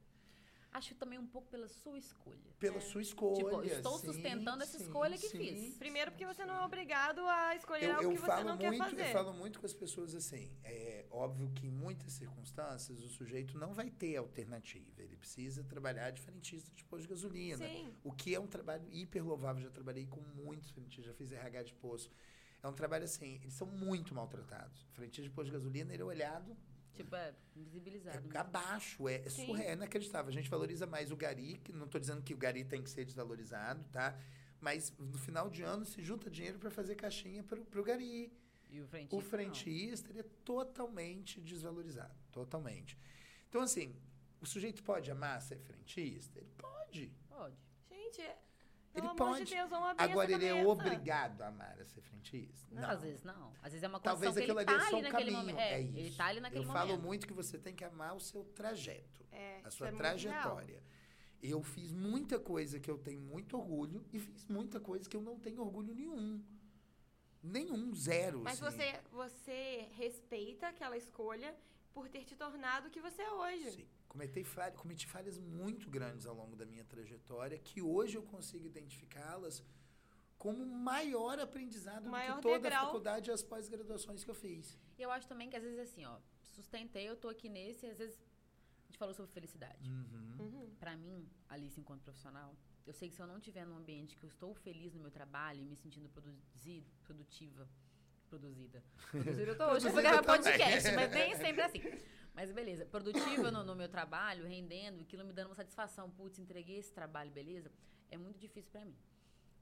Acho 0.71 0.93
também 0.95 1.17
um 1.17 1.25
pouco 1.25 1.47
pela 1.49 1.67
sua 1.67 1.97
escolha. 1.97 2.37
Pela 2.59 2.77
É. 2.77 2.79
sua 2.81 3.01
escolha. 3.01 3.35
Tipo, 3.37 3.63
estou 3.63 3.97
sim, 3.97 4.07
sustentando 4.07 4.61
essa 4.61 4.77
sim, 4.77 4.83
escolha 4.83 5.17
que 5.17 5.27
sim. 5.27 5.37
fiz. 5.37 5.77
Primeiro 5.77 6.11
porque 6.11 6.25
você 6.27 6.45
não 6.45 6.55
é 6.55 6.65
obrigado 6.65 7.21
a 7.21 7.55
escolher 7.55 7.85
Eu, 7.85 7.95
algo 7.95 8.03
eu 8.03 8.11
que 8.11 8.17
você 8.19 8.43
não 8.43 8.55
muito, 8.55 8.59
quer 8.59 8.77
fazer. 8.77 9.01
eu 9.01 9.11
falo 9.13 9.33
muito 9.33 9.59
com 9.59 9.65
as 9.65 9.73
pessoas 9.73 10.13
assim. 10.13 10.51
É 10.63 11.05
óbvio 11.09 11.49
que 11.55 11.65
em 11.65 11.71
muitas 11.71 12.13
circunstâncias 12.13 13.01
o 13.01 13.09
sujeito 13.09 13.57
não 13.57 13.73
vai 13.73 13.89
ter 13.89 14.15
alternativa. 14.17 15.01
Ele 15.01 15.17
precisa 15.17 15.63
trabalhar 15.63 16.11
de 16.11 16.21
frentista 16.21 16.71
de 16.75 16.83
posto 16.85 17.03
de 17.03 17.07
gasolina. 17.09 17.65
Sim. 17.67 17.91
O 18.03 18.11
que 18.11 18.35
é 18.35 18.39
um 18.39 18.47
trabalho 18.47 18.87
hiper 18.91 19.25
louvável. 19.25 19.61
Já 19.63 19.71
trabalhei 19.71 20.05
com 20.05 20.21
muitos 20.21 20.69
frentistas, 20.69 21.05
já 21.05 21.13
fiz 21.13 21.31
RH 21.31 21.63
de 21.63 21.73
posto. 21.73 22.13
É 22.61 22.67
um 22.67 22.73
trabalho 22.73 23.05
assim, 23.05 23.35
eles 23.41 23.53
são 23.53 23.65
muito 23.65 24.13
maltratados. 24.13 24.85
Frentista 24.91 25.23
de 25.23 25.29
posto 25.31 25.45
de 25.47 25.53
gasolina, 25.53 25.93
ele 25.93 26.03
é 26.03 26.05
olhado 26.05 26.55
Tipo, 27.03 27.15
é 27.15 27.34
invisibilizado. 27.55 28.17
é 28.17 28.21
mesmo. 28.21 28.38
abaixo, 28.38 29.07
é, 29.07 29.15
é 29.15 29.30
surreal, 29.30 29.69
é 29.69 29.73
inacreditável. 29.73 30.30
A 30.30 30.34
gente 30.34 30.49
valoriza 30.49 30.85
mais 30.85 31.11
o 31.11 31.15
gari, 31.15 31.57
que 31.63 31.71
não 31.71 31.85
estou 31.85 31.99
dizendo 31.99 32.21
que 32.21 32.34
o 32.34 32.38
gari 32.38 32.65
tem 32.65 32.84
que 32.84 32.89
ser 32.89 33.05
desvalorizado, 33.05 33.84
tá? 33.85 34.19
Mas 34.59 34.93
no 34.99 35.17
final 35.17 35.49
de 35.49 35.63
ano 35.63 35.85
se 35.85 36.01
junta 36.03 36.30
dinheiro 36.30 36.59
para 36.59 36.69
fazer 36.69 36.95
caixinha 36.95 37.41
para 37.41 37.80
o 37.80 37.84
gari. 37.84 38.34
E 38.69 38.81
o 38.81 38.85
frentista. 38.85 39.15
O 39.15 39.21
frentista 39.21 40.11
ele 40.11 40.19
é 40.19 40.26
totalmente 40.43 41.39
desvalorizado, 41.39 42.13
totalmente. 42.31 42.97
Então 43.47 43.61
assim, 43.61 43.95
o 44.41 44.45
sujeito 44.45 44.84
pode 44.84 45.09
amar 45.09 45.41
ser 45.41 45.57
frentista? 45.57 46.38
Ele 46.38 46.51
pode. 46.57 47.13
Pode. 47.30 47.55
Gente, 47.89 48.21
Ele 48.99 49.07
pelo 49.15 49.15
pode. 49.15 49.45
de 49.45 49.55
Deus, 49.55 49.71
Agora 49.97 50.31
essa 50.31 50.43
ele 50.43 50.45
é 50.45 50.65
obrigado 50.65 51.41
a 51.41 51.47
amar 51.47 51.80
a 51.80 51.85
ser 51.85 52.01
frentista? 52.01 52.67
Não, 52.73 52.89
às 52.89 53.01
vezes 53.01 53.23
não. 53.23 53.51
Às 53.61 53.71
vezes 53.71 53.84
é 53.84 53.88
uma 53.88 53.99
Talvez 53.99 54.34
que 54.34 54.39
aquilo 54.41 54.59
ele 54.59 54.69
ali 54.69 54.80
tá 54.80 54.85
é 54.85 54.89
só 54.89 54.95
ali 54.97 55.07
um 55.07 55.11
naquele 55.11 55.31
caminho. 55.31 55.38
momento. 55.39 55.59
É, 55.59 55.81
isso. 55.81 55.97
ele 55.97 56.15
tá 56.15 56.26
ali 56.26 56.39
naquele 56.39 56.63
Eu 56.63 56.67
momento. 56.67 56.88
falo 56.88 56.97
muito 57.01 57.27
que 57.27 57.34
você 57.34 57.57
tem 57.57 57.76
que 57.76 57.84
amar 57.84 58.15
o 58.15 58.19
seu 58.19 58.43
trajeto. 58.43 59.26
É, 59.31 59.61
a 59.63 59.67
isso 59.67 59.77
sua 59.77 59.88
é 59.88 59.91
trajetória. 59.91 60.84
Eu 61.41 61.63
fiz 61.63 61.91
muita 61.91 62.38
coisa 62.38 62.80
que 62.80 62.91
eu 62.91 62.97
tenho 62.97 63.21
muito 63.21 63.57
orgulho 63.57 64.05
e 64.11 64.19
fiz 64.19 64.45
muita 64.47 64.80
coisa 64.80 65.09
que 65.09 65.15
eu 65.15 65.21
não 65.21 65.39
tenho 65.39 65.61
orgulho 65.61 65.93
nenhum. 65.95 66.43
Nenhum, 67.41 67.95
zero. 67.95 68.41
Mas 68.41 68.61
assim. 68.61 68.77
você, 68.77 68.99
você 69.11 69.88
respeita 69.93 70.67
aquela 70.67 70.97
escolha 70.97 71.55
por 71.93 72.09
ter 72.09 72.26
te 72.26 72.35
tornado 72.35 72.88
o 72.88 72.91
que 72.91 72.99
você 72.99 73.21
é 73.21 73.31
hoje. 73.31 73.71
Sim. 73.71 73.88
Cometi, 74.10 74.44
falha, 74.44 74.72
cometi 74.72 75.07
falhas 75.07 75.38
muito 75.38 75.90
grandes 75.90 76.26
ao 76.26 76.36
longo 76.36 76.56
da 76.56 76.65
minha 76.65 76.84
trajetória 76.84 77.57
que 77.57 77.81
hoje 77.81 78.18
eu 78.18 78.23
consigo 78.23 78.65
identificá-las 78.65 79.64
como 80.38 80.65
maior 80.65 81.38
aprendizado 81.40 82.03
do 82.03 82.10
Maior 82.10 82.38
que 82.38 82.41
toda 82.41 82.60
degrau. 82.60 82.84
a 82.84 82.86
faculdade 82.88 83.30
e 83.30 83.34
as 83.34 83.44
pós-graduações 83.44 84.23
que 84.23 84.31
eu 84.31 84.36
fiz. 84.36 84.77
E 84.98 85.02
eu 85.02 85.11
acho 85.11 85.27
também 85.27 85.49
que 85.49 85.56
às 85.56 85.64
vezes 85.64 85.80
assim, 85.80 86.06
ó, 86.06 86.18
sustentei, 86.41 87.07
eu 87.07 87.15
tô 87.15 87.30
aqui 87.30 87.48
nesse, 87.49 87.86
e 87.86 87.90
às 87.90 87.98
vezes 87.98 88.18
a 88.18 88.86
gente 88.88 88.98
falou 88.98 89.14
sobre 89.14 89.31
felicidade. 89.31 89.90
Uhum. 89.90 90.36
Uhum. 90.40 90.76
Pra 90.80 90.95
mim, 90.98 91.30
Alice, 91.48 91.80
enquanto 91.80 92.02
profissional, 92.02 92.56
eu 92.88 92.94
sei 92.94 93.10
que 93.10 93.15
se 93.15 93.22
eu 93.22 93.27
não 93.27 93.38
estiver 93.38 93.65
num 93.65 93.77
ambiente 93.77 94.18
que 94.18 94.23
eu 94.23 94.30
estou 94.30 94.56
feliz 94.56 94.94
no 94.94 95.02
meu 95.02 95.11
trabalho 95.11 95.61
e 95.61 95.65
me 95.65 95.76
sentindo 95.76 96.10
produzido, 96.10 96.90
produtiva, 97.03 97.69
produzida. 98.27 98.84
Produzida 99.11 99.52
eu 99.52 99.57
tô 99.57 99.65
hoje, 99.72 99.88
eu 99.88 99.91
vou 99.91 100.02
gravar 100.02 100.23
podcast, 100.23 100.91
mas 100.94 101.11
nem 101.11 101.36
sempre 101.36 101.61
assim. 101.61 101.81
Mas 102.39 102.53
beleza, 102.53 102.85
produtiva 102.85 103.51
no, 103.51 103.65
no 103.65 103.75
meu 103.75 103.89
trabalho, 103.89 104.45
rendendo, 104.47 105.01
aquilo 105.01 105.25
me 105.25 105.33
dando 105.33 105.47
uma 105.47 105.55
satisfação, 105.55 106.09
putz, 106.09 106.39
entreguei 106.39 106.77
esse 106.77 106.93
trabalho, 106.93 107.29
beleza? 107.29 107.69
É 108.09 108.17
muito 108.17 108.39
difícil 108.39 108.71
pra 108.71 108.85
mim. 108.85 108.95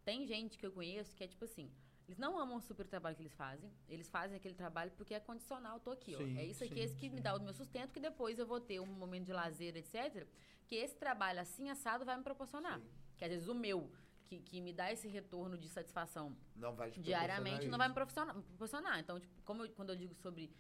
Tem 0.05 0.27
gente 0.27 0.59
que 0.59 0.63
eu 0.67 0.71
conheço 0.71 1.15
que 1.15 1.23
é 1.23 1.27
tipo 1.27 1.43
assim, 1.43 1.71
eles 2.07 2.19
não 2.19 2.37
amam 2.37 2.61
super 2.61 2.85
o 2.85 2.87
trabalho 2.87 3.15
que 3.15 3.23
eles 3.23 3.33
fazem, 3.33 3.71
eles 3.89 4.07
fazem 4.07 4.37
aquele 4.37 4.53
trabalho 4.53 4.91
porque 4.91 5.15
é 5.15 5.19
condicional, 5.19 5.79
tô 5.79 5.89
aqui, 5.89 6.15
Sim, 6.15 6.35
ó. 6.35 6.39
É 6.39 6.45
isso 6.45 6.63
aqui, 6.63 6.75
sim, 6.75 6.81
esse 6.81 6.95
que 6.95 7.09
me 7.09 7.19
dá 7.19 7.35
o 7.35 7.39
meu 7.41 7.51
sustento, 7.51 7.91
que 7.91 7.99
depois 7.99 8.37
eu 8.37 8.45
vou 8.45 8.59
ter 8.61 8.79
um 8.79 8.85
momento 8.85 9.25
de 9.25 9.33
lazer, 9.33 9.75
etc. 9.75 10.27
Que 10.67 10.75
esse 10.75 10.95
trabalho 10.95 11.39
assim 11.41 11.71
assado 11.71 12.05
vai 12.05 12.15
me 12.15 12.23
proporcionar. 12.23 12.79
Sim. 12.79 12.87
Que 13.17 13.25
às 13.25 13.31
vezes 13.31 13.47
o 13.47 13.55
meu, 13.55 13.91
que, 14.27 14.37
que 14.39 14.61
me 14.61 14.71
dá 14.71 14.93
esse 14.93 15.07
retorno 15.07 15.57
de 15.57 15.67
satisfação 15.67 16.37
Não 16.55 16.77
diariamente, 16.99 17.67
não 17.69 17.77
vai 17.79 17.87
me 17.87 17.91
isso. 17.91 17.95
proporcionar. 17.95 18.35
me 18.35 18.43
proporcionar. 18.43 18.99
Então, 18.99 19.19
tipo, 19.19 19.33
como 19.43 19.65
eu- 19.65 19.71
quando 19.71 19.89
eu 19.89 19.95
digo 19.95 20.13
sobre 20.13 20.51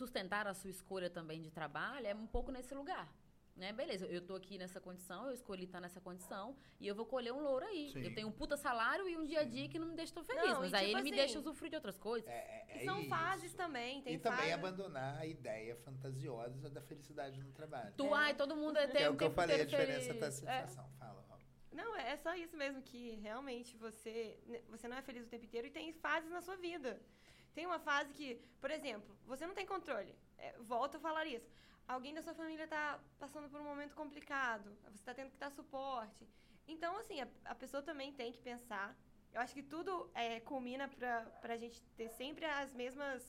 sustentar 0.00 0.46
a 0.46 0.54
sua 0.54 0.70
escolha 0.70 1.08
também 1.10 1.40
de 1.40 1.50
trabalho, 1.50 2.06
é 2.06 2.14
um 2.14 2.26
pouco 2.26 2.50
nesse 2.52 2.74
lugar. 2.74 3.08
Né? 3.56 3.72
Beleza, 3.72 4.04
eu 4.04 4.20
tô 4.20 4.34
aqui 4.34 4.58
nessa 4.58 4.78
condição, 4.78 5.28
eu 5.28 5.32
escolhi 5.32 5.64
estar 5.64 5.80
nessa 5.80 5.98
condição 5.98 6.54
e 6.78 6.86
eu 6.86 6.94
vou 6.94 7.06
colher 7.06 7.32
um 7.32 7.40
louro 7.40 7.64
aí. 7.64 7.90
Sim. 7.90 8.02
Eu 8.04 8.14
tenho 8.14 8.28
um 8.28 8.32
puta 8.32 8.54
salário 8.54 9.08
e 9.08 9.16
um 9.16 9.24
dia 9.24 9.40
a 9.40 9.44
dia 9.44 9.66
que 9.66 9.78
não 9.78 9.86
me 9.88 9.96
deixa 9.96 10.12
tão 10.12 10.22
feliz. 10.22 10.42
Não, 10.44 10.60
mas 10.60 10.74
aí 10.74 10.88
tipo 10.88 10.98
ele 10.98 11.02
me 11.04 11.08
assim, 11.10 11.16
deixa 11.22 11.38
usufruir 11.38 11.70
de 11.70 11.76
outras 11.76 11.96
coisas. 11.96 12.28
É, 12.28 12.66
é, 12.68 12.82
E 12.82 12.84
são 12.84 13.00
isso. 13.00 13.08
fases 13.08 13.54
também, 13.54 14.02
tem 14.02 14.12
e 14.14 14.18
também 14.18 14.38
fase- 14.40 14.52
abandonar 14.52 15.16
a 15.18 15.24
ideia 15.24 15.74
fantasiosa 15.76 16.68
da 16.68 16.82
felicidade 16.82 17.42
no 17.42 17.50
trabalho. 17.52 17.94
Tu, 17.96 18.12
ai, 18.12 18.34
todo 18.34 18.54
mundo 18.54 18.76
é 18.76 18.86
Que 18.88 18.98
é 18.98 19.08
o 19.08 19.16
que 19.16 19.24
eu 19.24 19.30
falei, 19.30 19.62
a 19.62 19.64
diferença 19.64 20.12
feliz. 20.12 20.20
da 20.20 20.26
É. 20.26 20.30
satisfação. 20.30 20.90
Fala, 20.98 21.24
Rob. 21.26 21.42
Não, 21.72 21.96
é 21.96 22.14
só 22.18 22.34
isso 22.34 22.58
mesmo, 22.58 22.82
que 22.82 23.14
realmente 23.22 23.74
você, 23.78 24.38
né, 24.46 24.60
você 24.68 24.86
não 24.86 24.98
é 24.98 25.02
feliz 25.02 25.24
o 25.24 25.28
tempo 25.30 25.46
inteiro 25.46 25.66
e 25.66 25.70
tem 25.70 25.94
fases 25.94 26.30
na 26.30 26.42
sua 26.42 26.56
vida. 26.56 27.00
Tem 27.56 27.66
uma 27.70 27.78
fase 27.90 28.10
que, 28.18 28.28
por 28.62 28.70
exemplo, 28.78 29.10
você 29.32 29.44
não 29.46 29.54
tem 29.58 29.66
controle. 29.74 30.12
É, 30.38 30.48
volto 30.74 30.96
a 30.96 31.00
falar 31.06 31.24
isso. 31.36 31.48
Alguém 31.94 32.12
da 32.16 32.22
sua 32.26 32.34
família 32.40 32.64
está 32.64 32.84
passando 33.22 33.48
por 33.52 33.58
um 33.60 33.64
momento 33.72 33.94
complicado. 34.02 34.68
Você 34.92 35.00
está 35.04 35.14
tendo 35.18 35.30
que 35.34 35.38
dar 35.44 35.50
suporte. 35.50 36.22
Então, 36.68 36.92
assim, 37.02 37.18
a, 37.24 37.28
a 37.46 37.54
pessoa 37.62 37.82
também 37.90 38.12
tem 38.12 38.30
que 38.36 38.42
pensar. 38.50 38.86
Eu 39.32 39.40
acho 39.40 39.54
que 39.54 39.62
tudo 39.62 40.10
é, 40.14 40.40
culmina 40.40 40.86
para 41.42 41.54
a 41.54 41.56
gente 41.56 41.80
ter 41.98 42.08
sempre 42.10 42.44
as 42.44 42.74
mesmas. 42.74 43.22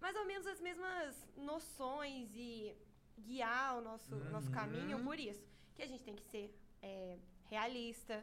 Mais 0.00 0.14
ou 0.16 0.24
menos 0.26 0.46
as 0.46 0.60
mesmas 0.60 1.26
noções 1.36 2.28
e 2.34 2.76
guiar 3.18 3.78
o 3.78 3.80
nosso, 3.80 4.14
nosso 4.34 4.48
Uhum. 4.48 4.52
caminho 4.60 5.02
por 5.08 5.18
isso. 5.18 5.44
Que 5.74 5.82
a 5.82 5.86
gente 5.86 6.02
tem 6.08 6.16
que 6.16 6.24
ser 6.24 6.46
é, 6.82 7.18
realista. 7.48 8.16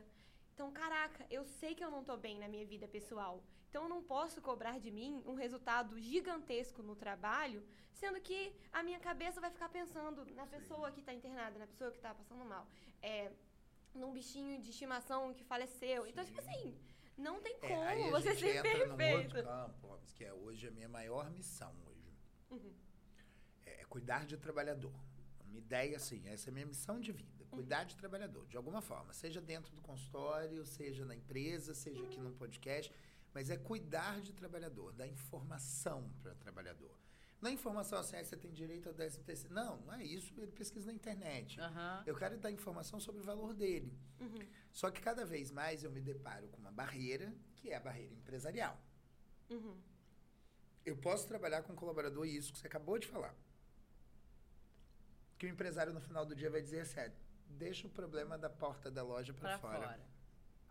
Então, 0.54 0.72
caraca, 0.72 1.26
eu 1.38 1.44
sei 1.60 1.74
que 1.76 1.84
eu 1.84 1.92
não 1.92 2.04
tô 2.04 2.16
bem 2.18 2.38
na 2.40 2.48
minha 2.48 2.66
vida 2.66 2.88
pessoal. 2.88 3.44
Então, 3.70 3.84
eu 3.84 3.90
não 3.90 4.02
posso 4.04 4.42
cobrar 4.42 4.80
de 4.80 4.90
mim 4.92 5.22
um 5.26 5.34
resultado 5.34 6.00
gigantesco 6.00 6.82
no 6.82 6.96
trabalho, 6.96 7.64
sendo 7.94 8.20
que 8.22 8.54
a 8.72 8.82
minha 8.82 9.00
cabeça 9.00 9.42
vai 9.42 9.52
ficar 9.52 9.70
pensando 9.70 10.26
na 10.36 10.46
pessoa 10.46 10.92
que 10.92 11.00
está 11.00 11.14
internada, 11.14 11.60
na 11.60 11.68
pessoa 11.68 11.92
que 11.92 11.98
está 11.98 12.14
passando 12.14 12.44
mal, 12.46 12.66
é, 13.02 13.32
num 13.94 14.12
bichinho 14.14 14.60
de 14.62 14.70
estimação 14.70 15.34
que 15.34 15.44
faleceu. 15.44 16.06
Então, 16.08 16.24
tipo 16.24 16.42
Sim. 16.42 16.48
assim, 16.50 16.78
não 17.18 17.42
tem 17.42 17.56
É, 17.62 17.68
como 17.68 18.16
a 18.16 18.20
você 18.20 18.34
gente 18.36 18.40
ser 18.52 18.58
entra 18.58 18.88
num 18.88 18.96
perfeito. 18.98 19.36
outro 19.38 19.44
campo, 19.44 20.00
que 20.16 20.24
é 20.24 20.34
hoje 20.34 20.68
a 20.68 20.72
minha 20.72 20.90
maior 20.90 21.30
missão 21.32 21.74
hoje. 21.88 22.14
Uhum. 22.52 22.74
É 23.66 23.84
cuidar 23.86 24.26
de 24.26 24.38
trabalhador. 24.38 24.94
Uma 25.46 25.58
ideia 25.58 25.98
assim, 25.98 26.22
essa 26.28 26.50
é 26.50 26.52
a 26.52 26.54
minha 26.54 26.66
missão 26.66 27.00
de 27.00 27.12
vida. 27.12 27.46
Cuidar 27.50 27.86
de 27.86 27.96
trabalhador, 27.96 28.46
de 28.48 28.56
alguma 28.58 28.82
forma. 28.82 29.14
Seja 29.14 29.42
dentro 29.42 29.74
do 29.74 29.82
consultório, 29.82 30.66
seja 30.66 31.06
na 31.06 31.16
empresa, 31.16 31.74
seja 31.74 32.04
aqui 32.04 32.20
num 32.20 32.34
podcast. 32.34 32.94
Mas 33.34 33.50
é 33.50 33.58
cuidar 33.58 34.22
de 34.22 34.34
trabalhador, 34.34 34.94
dar 34.94 35.08
informação 35.08 36.10
para 36.22 36.32
o 36.34 36.36
trabalhador. 36.36 36.98
Não 37.40 37.52
é 37.52 37.54
informação 37.54 38.00
assim, 38.00 38.16
ah, 38.16 38.24
você 38.24 38.36
tem 38.36 38.52
direito 38.52 38.90
a 38.90 38.92
10 38.92 39.18
terceiro. 39.18 39.54
Não, 39.54 39.78
não 39.82 39.94
é 39.94 40.04
isso. 40.04 40.34
Ele 40.42 40.52
pesquisa 40.52 40.88
na 40.88 40.94
internet. 40.94 41.60
Aham. 41.62 42.04
Eu 42.06 42.16
quero 42.16 42.38
dar 42.40 42.50
informação 42.52 43.00
sobre 43.00 43.22
o 43.22 43.24
valor 43.24 43.54
dele. 43.54 43.96
Uhum. 44.20 44.40
Só 44.72 44.90
que 44.90 45.00
cada 45.00 45.24
vez 45.24 45.52
mais 45.52 45.84
eu 45.84 45.92
me 45.92 46.02
deparo 46.02 46.48
com 46.48 46.58
uma 46.58 46.72
barreira, 46.72 47.32
que 47.56 47.70
é 47.70 47.76
a 47.76 47.80
barreira 47.80 48.14
empresarial. 48.16 48.80
Uhum. 49.52 49.80
Eu 50.84 50.98
posso 50.98 51.28
trabalhar 51.28 51.62
com 51.62 51.74
um 51.74 51.76
colaborador, 51.76 52.26
e 52.26 52.36
isso 52.36 52.52
que 52.52 52.58
você 52.58 52.66
acabou 52.66 52.98
de 52.98 53.06
falar. 53.06 53.36
Que 55.38 55.46
o 55.46 55.50
empresário 55.50 55.94
no 55.94 56.02
final 56.02 56.26
do 56.26 56.36
dia 56.36 56.50
vai 56.50 56.62
dizer 56.62 56.80
assim: 56.82 57.00
"Ah, 57.00 57.12
deixa 57.50 57.86
o 57.86 57.90
problema 57.90 58.36
da 58.38 58.50
porta 58.50 58.90
da 58.90 59.04
loja 59.04 59.34
para 59.34 59.50
Pra 59.50 59.60
fora. 59.60 59.78
fora. 59.88 60.02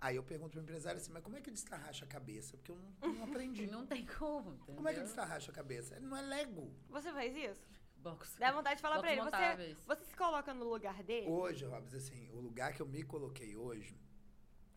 Aí 0.00 0.16
eu 0.16 0.22
pergunto 0.22 0.50
pro 0.52 0.60
empresário 0.60 0.98
assim: 1.00 1.10
mas 1.12 1.22
como 1.22 1.36
é 1.36 1.40
que 1.40 1.48
ele 1.48 1.54
destarracha 1.56 2.04
a 2.04 2.08
cabeça? 2.08 2.56
Porque 2.56 2.70
eu 2.72 2.76
não, 2.76 3.14
não 3.14 3.24
aprendi. 3.24 3.66
Não 3.66 3.86
tem 3.86 4.04
como, 4.06 4.50
entendeu? 4.54 4.74
Como 4.76 4.88
é 4.88 4.92
que 4.92 4.98
ele 5.00 5.06
destarracha 5.06 5.50
a 5.50 5.54
cabeça? 5.54 5.96
Ele 5.96 6.06
não 6.06 6.16
é 6.16 6.22
Lego. 6.22 6.70
Você 6.90 7.10
faz 7.12 7.34
isso? 7.36 7.66
Box. 7.96 8.36
Dá 8.38 8.52
vontade 8.52 8.76
de 8.76 8.82
falar 8.82 9.00
pra 9.00 9.12
Blocos 9.14 9.32
ele. 9.32 9.36
Você, 9.36 9.46
montáveis. 9.46 9.78
você 9.86 10.04
se 10.04 10.16
coloca 10.16 10.54
no 10.54 10.64
lugar 10.68 11.02
dele? 11.02 11.26
Hoje, 11.28 11.64
Robson, 11.64 11.96
assim, 11.96 12.30
o 12.32 12.40
lugar 12.40 12.72
que 12.72 12.80
eu 12.80 12.86
me 12.86 13.02
coloquei 13.02 13.56
hoje 13.56 13.98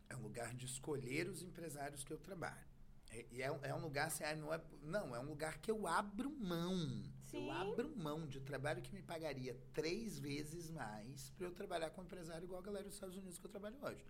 é 0.09 0.15
um 0.15 0.21
lugar 0.21 0.55
de 0.55 0.65
escolher 0.65 1.27
os 1.29 1.43
empresários 1.43 2.03
que 2.03 2.11
eu 2.11 2.17
trabalho. 2.17 2.67
É- 3.11 3.25
E 3.31 3.41
é, 3.41 3.51
um- 3.51 3.59
é 3.63 3.73
um 3.75 3.81
lugar 3.81 4.07
assim, 4.07 4.23
ah, 4.23 4.35
não 4.35 4.51
é. 4.53 4.59
Não, 4.81 5.15
é 5.15 5.19
um 5.19 5.25
lugar 5.27 5.59
que 5.59 5.69
eu 5.69 5.85
abro 5.85 6.31
mão. 6.31 6.77
Sim. 7.25 7.45
Eu 7.45 7.51
abro 7.51 7.95
mão 7.95 8.25
de 8.25 8.39
trabalho 8.39 8.81
que 8.81 8.93
me 8.93 9.01
pagaria 9.03 9.55
três 9.73 10.17
vezes 10.17 10.69
mais 10.71 11.29
para 11.31 11.45
eu 11.45 11.51
trabalhar 11.51 11.89
com 11.91 12.01
um 12.01 12.05
empresário 12.05 12.45
igual 12.45 12.59
a 12.61 12.63
galera 12.63 12.85
dos 12.85 12.93
Estados 12.95 13.15
Unidos 13.17 13.37
que 13.37 13.45
eu 13.45 13.51
trabalho 13.51 13.77
hoje. 13.81 14.03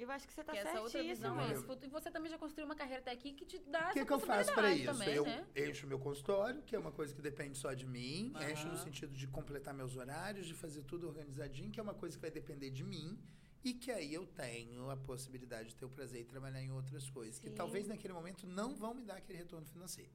Eu 0.00 0.10
acho 0.10 0.26
que 0.26 0.32
você 0.32 0.42
tá 0.42 0.52
Que 0.52 0.58
essa 0.58 0.80
outra 0.80 1.02
visão 1.02 1.38
é 1.38 1.52
esse. 1.52 1.64
E 1.82 1.88
você 1.88 2.10
também 2.10 2.30
já 2.30 2.38
construiu 2.38 2.64
uma 2.64 2.74
carreira 2.74 3.00
até 3.02 3.10
aqui 3.10 3.34
que 3.34 3.44
te 3.44 3.58
dá 3.58 3.90
O 3.90 3.92
que, 3.92 4.04
que 4.06 4.12
eu 4.12 4.18
faço 4.18 4.50
para 4.54 4.72
isso? 4.74 4.86
também, 4.86 5.14
eu 5.14 5.24
né? 5.24 5.46
encho 5.54 5.86
meu 5.86 5.98
consultório, 5.98 6.62
que 6.62 6.74
é 6.74 6.78
uma 6.78 6.90
coisa 6.90 7.14
que 7.14 7.20
depende 7.20 7.58
só 7.58 7.74
de 7.74 7.86
mim, 7.86 8.32
Aham. 8.34 8.50
encho 8.50 8.66
no 8.68 8.78
sentido 8.78 9.14
de 9.14 9.26
completar 9.26 9.74
meus 9.74 9.96
horários, 9.96 10.46
de 10.46 10.54
fazer 10.54 10.82
tudo 10.84 11.06
organizadinho, 11.06 11.70
que 11.70 11.78
é 11.78 11.82
uma 11.82 11.92
coisa 11.92 12.16
que 12.16 12.22
vai 12.22 12.30
depender 12.30 12.70
de 12.70 12.82
mim. 12.82 13.18
E 13.62 13.74
que 13.74 13.90
aí 13.90 14.14
eu 14.14 14.26
tenho 14.26 14.88
a 14.88 14.96
possibilidade 14.96 15.68
de 15.68 15.76
ter 15.76 15.84
o 15.84 15.90
prazer 15.90 16.22
de 16.22 16.30
trabalhar 16.30 16.62
em 16.62 16.72
outras 16.72 17.10
coisas, 17.10 17.38
que 17.38 17.50
Sim. 17.50 17.54
talvez 17.54 17.86
naquele 17.86 18.14
momento 18.14 18.46
não 18.46 18.74
vão 18.74 18.94
me 18.94 19.04
dar 19.04 19.16
aquele 19.16 19.36
retorno 19.36 19.66
financeiro. 19.66 20.10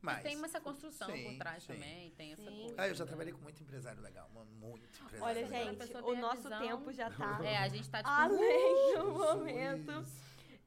Mas, 0.00 0.20
e 0.20 0.22
tem 0.28 0.44
essa 0.44 0.60
construção 0.60 1.10
sim, 1.10 1.24
por 1.24 1.38
trás 1.38 1.62
sim. 1.64 1.72
também, 1.72 2.10
tem 2.12 2.32
essa 2.32 2.42
Sim. 2.50 2.60
coisa. 2.60 2.74
Ah, 2.78 2.88
eu 2.88 2.94
já 2.94 3.04
né? 3.04 3.08
trabalhei 3.08 3.32
com 3.32 3.40
muito 3.40 3.60
empresário 3.62 4.00
legal, 4.00 4.30
muito 4.30 5.00
empresário 5.02 5.24
Olha, 5.24 5.48
legal. 5.48 5.74
Gente, 5.74 5.96
o 5.96 6.14
nosso 6.16 6.42
visão- 6.42 6.60
tempo 6.60 6.92
já 6.92 7.10
tá. 7.10 7.40
É, 7.44 7.56
a 7.58 7.68
gente 7.68 7.90
tá 7.90 7.98
tipo. 7.98 8.08
Além 8.10 8.38
do 8.38 9.02
Jesus. 9.02 9.18
momento. 9.18 10.04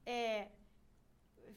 É. 0.06 0.50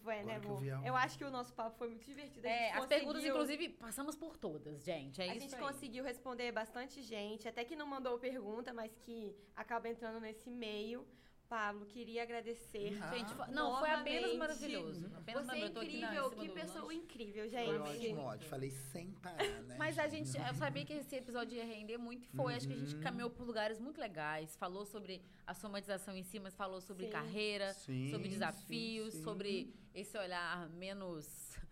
Foi, 0.02 0.22
né, 0.22 0.38
eu 0.44 0.84
Eu 0.84 0.94
acho 0.96 1.16
que 1.16 1.24
o 1.24 1.30
nosso 1.30 1.52
papo 1.54 1.78
foi 1.78 1.88
muito 1.88 2.04
divertido. 2.04 2.46
A 2.46 2.50
É, 2.50 2.72
as 2.72 2.86
perguntas, 2.86 3.24
inclusive, 3.24 3.70
passamos 3.70 4.14
por 4.14 4.36
todas, 4.36 4.84
gente. 4.84 5.20
É 5.20 5.24
a 5.24 5.34
isso 5.34 5.40
gente 5.40 5.54
aí. 5.54 5.60
conseguiu 5.62 6.04
responder 6.04 6.52
bastante 6.52 7.00
gente, 7.02 7.48
até 7.48 7.64
que 7.64 7.74
não 7.74 7.86
mandou 7.86 8.18
pergunta, 8.18 8.72
mas 8.72 8.94
que 8.98 9.34
acaba 9.56 9.88
entrando 9.88 10.20
nesse 10.20 10.50
meio. 10.50 11.06
Pablo, 11.48 11.84
queria 11.86 12.22
agradecer. 12.22 12.98
Ah, 13.02 13.14
Gente, 13.14 13.32
fa- 13.34 13.46
não, 13.48 13.78
foi 13.78 13.90
apenas 13.90 14.34
maravilhoso. 14.36 15.06
Apenas 15.14 15.46
Você 15.46 15.56
é 15.56 15.66
incrível, 15.66 16.30
que 16.30 16.48
pessoa 16.48 16.84
lanche. 16.84 16.96
incrível, 16.98 17.50
Foi 17.50 17.50
gente. 17.50 17.80
ótimo, 17.80 18.20
ótimo. 18.22 18.50
Falei 18.50 18.70
sem 18.70 19.10
parar, 19.12 19.62
né? 19.62 19.76
Mas 19.78 19.98
a 19.98 20.08
gente, 20.08 20.36
eu 20.36 20.54
sabia 20.54 20.84
que 20.84 20.92
esse 20.94 21.14
episódio 21.16 21.56
ia 21.56 21.64
render 21.64 21.98
muito 21.98 22.24
e 22.24 22.28
foi. 22.36 22.54
Acho 22.54 22.66
que 22.66 22.72
a 22.74 22.76
gente 22.76 22.94
Uhum. 22.96 23.00
caminhou 23.02 23.30
por 23.30 23.46
lugares 23.46 23.78
muito 23.78 24.00
legais. 24.00 24.56
Falou 24.56 24.84
sobre 24.86 25.22
a 25.46 25.54
somatização 25.54 26.16
em 26.16 26.22
si, 26.22 26.38
mas 26.40 26.54
falou 26.54 26.80
sobre 26.80 27.06
Sim. 27.06 27.12
carreira, 27.12 27.72
Sim, 27.74 28.10
sobre 28.10 28.28
desafios, 28.28 29.12
sim, 29.12 29.18
sim. 29.18 29.24
sobre 29.24 29.74
esse 29.94 30.16
olhar 30.18 30.68
menos 30.70 31.26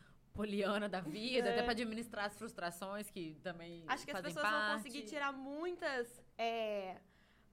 poliana 0.35 0.89
da 0.89 1.01
vida, 1.01 1.49
É. 1.49 1.53
até 1.53 1.63
pra 1.63 1.73
administrar 1.73 2.27
as 2.27 2.37
frustrações 2.37 3.11
que 3.11 3.35
também 3.43 3.85
Acho 3.87 4.05
que 4.05 4.11
as 4.13 4.21
pessoas 4.21 4.35
vão 4.49 4.53
parte. 4.61 4.77
conseguir 4.77 5.03
tirar 5.03 5.33
muitas, 5.33 6.23
é, 6.39 7.01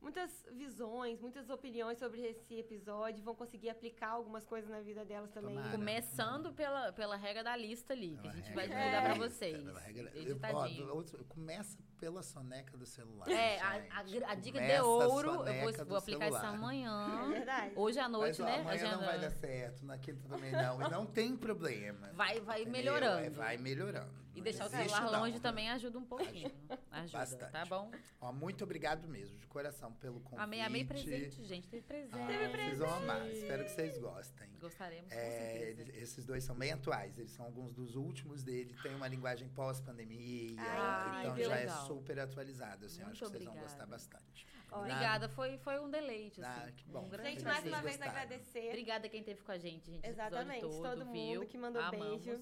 muitas 0.01 0.45
visões, 0.51 1.19
muitas 1.19 1.49
opiniões 1.49 1.97
sobre 1.97 2.21
esse 2.25 2.55
episódio, 2.55 3.23
vão 3.23 3.35
conseguir 3.35 3.69
aplicar 3.69 4.09
algumas 4.09 4.45
coisas 4.45 4.69
na 4.69 4.79
vida 4.81 5.03
delas 5.05 5.29
também. 5.31 5.55
Tomara. 5.55 5.71
Começando 5.71 6.53
pela, 6.53 6.91
pela 6.93 7.15
regra 7.15 7.43
da 7.43 7.55
lista 7.55 7.93
ali, 7.93 8.17
que 8.17 8.27
a 8.27 8.31
Pela 8.31 8.33
gente 8.35 8.47
regra 8.47 8.55
vai 8.55 8.67
divulgar 8.67 9.03
pra 9.03 9.13
lista, 9.13 9.29
vocês. 9.29 9.63
pela 9.63 9.79
regra- 9.79 10.11
eu- 10.13 10.19
ó, 10.19 10.29
Editadinho. 10.31 10.93
outro- 10.95 11.25
começa 11.25 11.77
pela 11.99 12.23
soneca 12.23 12.77
do 12.77 12.85
celular. 12.85 13.29
É, 13.29 13.59
a, 13.59 14.03
gente. 14.05 14.23
a- 14.23 14.31
a 14.31 14.35
dica 14.35 14.59
de 14.61 14.79
ouro, 14.81 15.29
eu 15.47 15.63
vou, 15.63 15.85
vou 15.85 15.97
aplicar 15.97 16.27
isso 16.29 16.37
celular. 16.37 16.43
É 16.43 16.47
amanhã. 16.47 17.29
verdade. 17.29 17.73
Hoje 17.75 17.99
à 17.99 18.07
noite, 18.07 18.39
Mas, 18.41 18.51
ó, 18.51 18.55
né? 18.55 18.61
Amanhã 18.61 18.81
não 18.83 18.89
Agenda- 18.91 19.05
vai 19.05 19.19
dar 19.19 19.31
certo, 19.31 19.85
na 19.85 19.97
quinta 19.97 20.27
também 20.29 20.51
não. 20.51 20.81
E 20.81 20.89
não 20.89 21.05
tem 21.05 21.35
problema. 21.35 22.09
Vai, 22.13 22.39
vai 22.39 22.61
entendeu? 22.61 22.71
melhorando. 22.93 23.25
É, 23.25 23.29
vai 23.29 23.57
melhorando. 23.57 24.28
E 24.35 24.41
deixar 24.41 24.67
o 24.67 24.69
celular 24.69 25.03
não. 25.11 25.19
longe 25.21 25.39
também 25.39 25.69
ajuda 25.69 25.97
um 25.97 26.05
pouquinho. 26.05 26.51
Ajuda, 26.91 27.17
Bastante. 27.17 27.51
tá 27.51 27.65
bom? 27.65 27.91
Ó, 28.21 28.31
muito 28.31 28.63
obrigado 28.63 29.07
mesmo, 29.07 29.37
de 29.37 29.45
coração, 29.47 29.91
pelo 29.93 30.19
convite. 30.21 30.41
Amei, 30.41 30.61
amei 30.61 30.85
presente, 30.85 31.43
gente. 31.43 31.67
Teve 31.67 31.81
presente. 31.83 32.15
Ah, 32.15 32.49
Vocês 32.49 32.77
vão 32.79 32.93
amar. 32.93 33.27
Espero 33.29 33.63
que 33.65 33.71
vocês 33.71 33.97
gostem. 33.97 34.49
Gostaremos, 34.61 35.11
com 35.11 35.19
É, 35.19 35.69
eles- 35.71 35.89
esses 35.95 36.25
dois 36.25 36.43
são 36.43 36.55
bem 36.55 36.71
atuais, 36.71 37.17
eles 37.17 37.31
são 37.31 37.45
alguns 37.45 37.73
dos 37.73 37.95
últimos 37.95 38.43
dele, 38.43 38.75
tem 38.83 38.93
uma 38.95 39.07
linguagem 39.07 39.49
pós-pandemia, 39.49 40.55
Ah, 40.59 41.21
então 41.23 41.37
já 41.37 41.55
Legal. 41.55 41.83
é 41.83 41.87
super 41.87 42.19
atualizado, 42.19 42.85
assim, 42.85 43.01
Muito 43.03 43.11
acho 43.11 43.19
que 43.25 43.29
vocês 43.31 43.43
vão 43.43 43.55
gostar 43.57 43.85
bastante. 43.87 44.45
Ó, 44.71 44.79
Obrigada, 44.81 45.27
foi, 45.29 45.57
foi 45.57 45.79
um 45.79 45.89
deleite. 45.89 46.39
Assim. 46.43 46.61
Ah, 46.67 46.71
que 46.71 46.85
bom. 46.87 47.05
Um 47.05 47.09
grande 47.09 47.29
Gente, 47.31 47.43
mais 47.43 47.65
uma 47.65 47.81
vez 47.81 47.97
gostaram. 47.97 48.11
agradecer. 48.21 48.67
Obrigada 48.67 49.09
quem 49.09 49.21
esteve 49.21 49.41
com 49.41 49.51
a 49.51 49.57
gente, 49.57 49.89
gente. 49.91 50.07
Exatamente, 50.07 50.61
todo, 50.61 50.81
todo 50.83 51.05
mundo 51.07 51.11
viu? 51.41 51.45
que 51.47 51.57
mandou 51.57 51.81
Amamos. 51.81 52.21
beijo. 52.23 52.39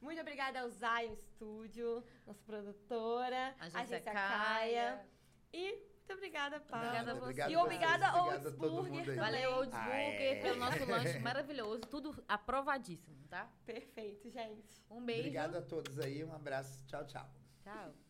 Muito 0.00 0.20
obrigada 0.20 0.60
ao 0.60 0.68
Zion 0.70 1.14
Studio, 1.16 2.04
nossa 2.26 2.42
produtora, 2.44 3.54
A 3.58 3.64
agência 3.64 3.80
agência 3.80 4.00
Caia. 4.12 4.28
Caia. 4.28 5.06
E 5.52 5.72
muito 5.72 6.12
obrigada, 6.12 6.60
Pablo. 6.60 6.86
Obrigada 6.86 7.10
a 7.10 7.14
você. 7.14 7.24
obrigado 7.24 7.50
E 7.50 7.56
obrigada 7.56 8.12
também. 8.12 9.16
Valeu, 9.16 9.52
Old 9.56 9.70
Ah, 9.74 9.88
é. 9.90 10.40
pelo 10.40 10.56
nosso 10.58 10.84
lanche 10.86 11.18
maravilhoso. 11.20 11.82
Tudo 11.82 12.24
aprovadíssimo, 12.26 13.26
tá? 13.28 13.50
Perfeito, 13.66 14.30
gente. 14.30 14.82
Um 14.88 15.04
beijo. 15.04 15.20
Obrigado 15.20 15.56
a 15.56 15.62
todos 15.62 15.98
aí, 15.98 16.24
um 16.24 16.32
abraço, 16.34 16.86
tchau, 16.86 17.04
tchau. 17.06 17.28
Tchau. 17.62 18.07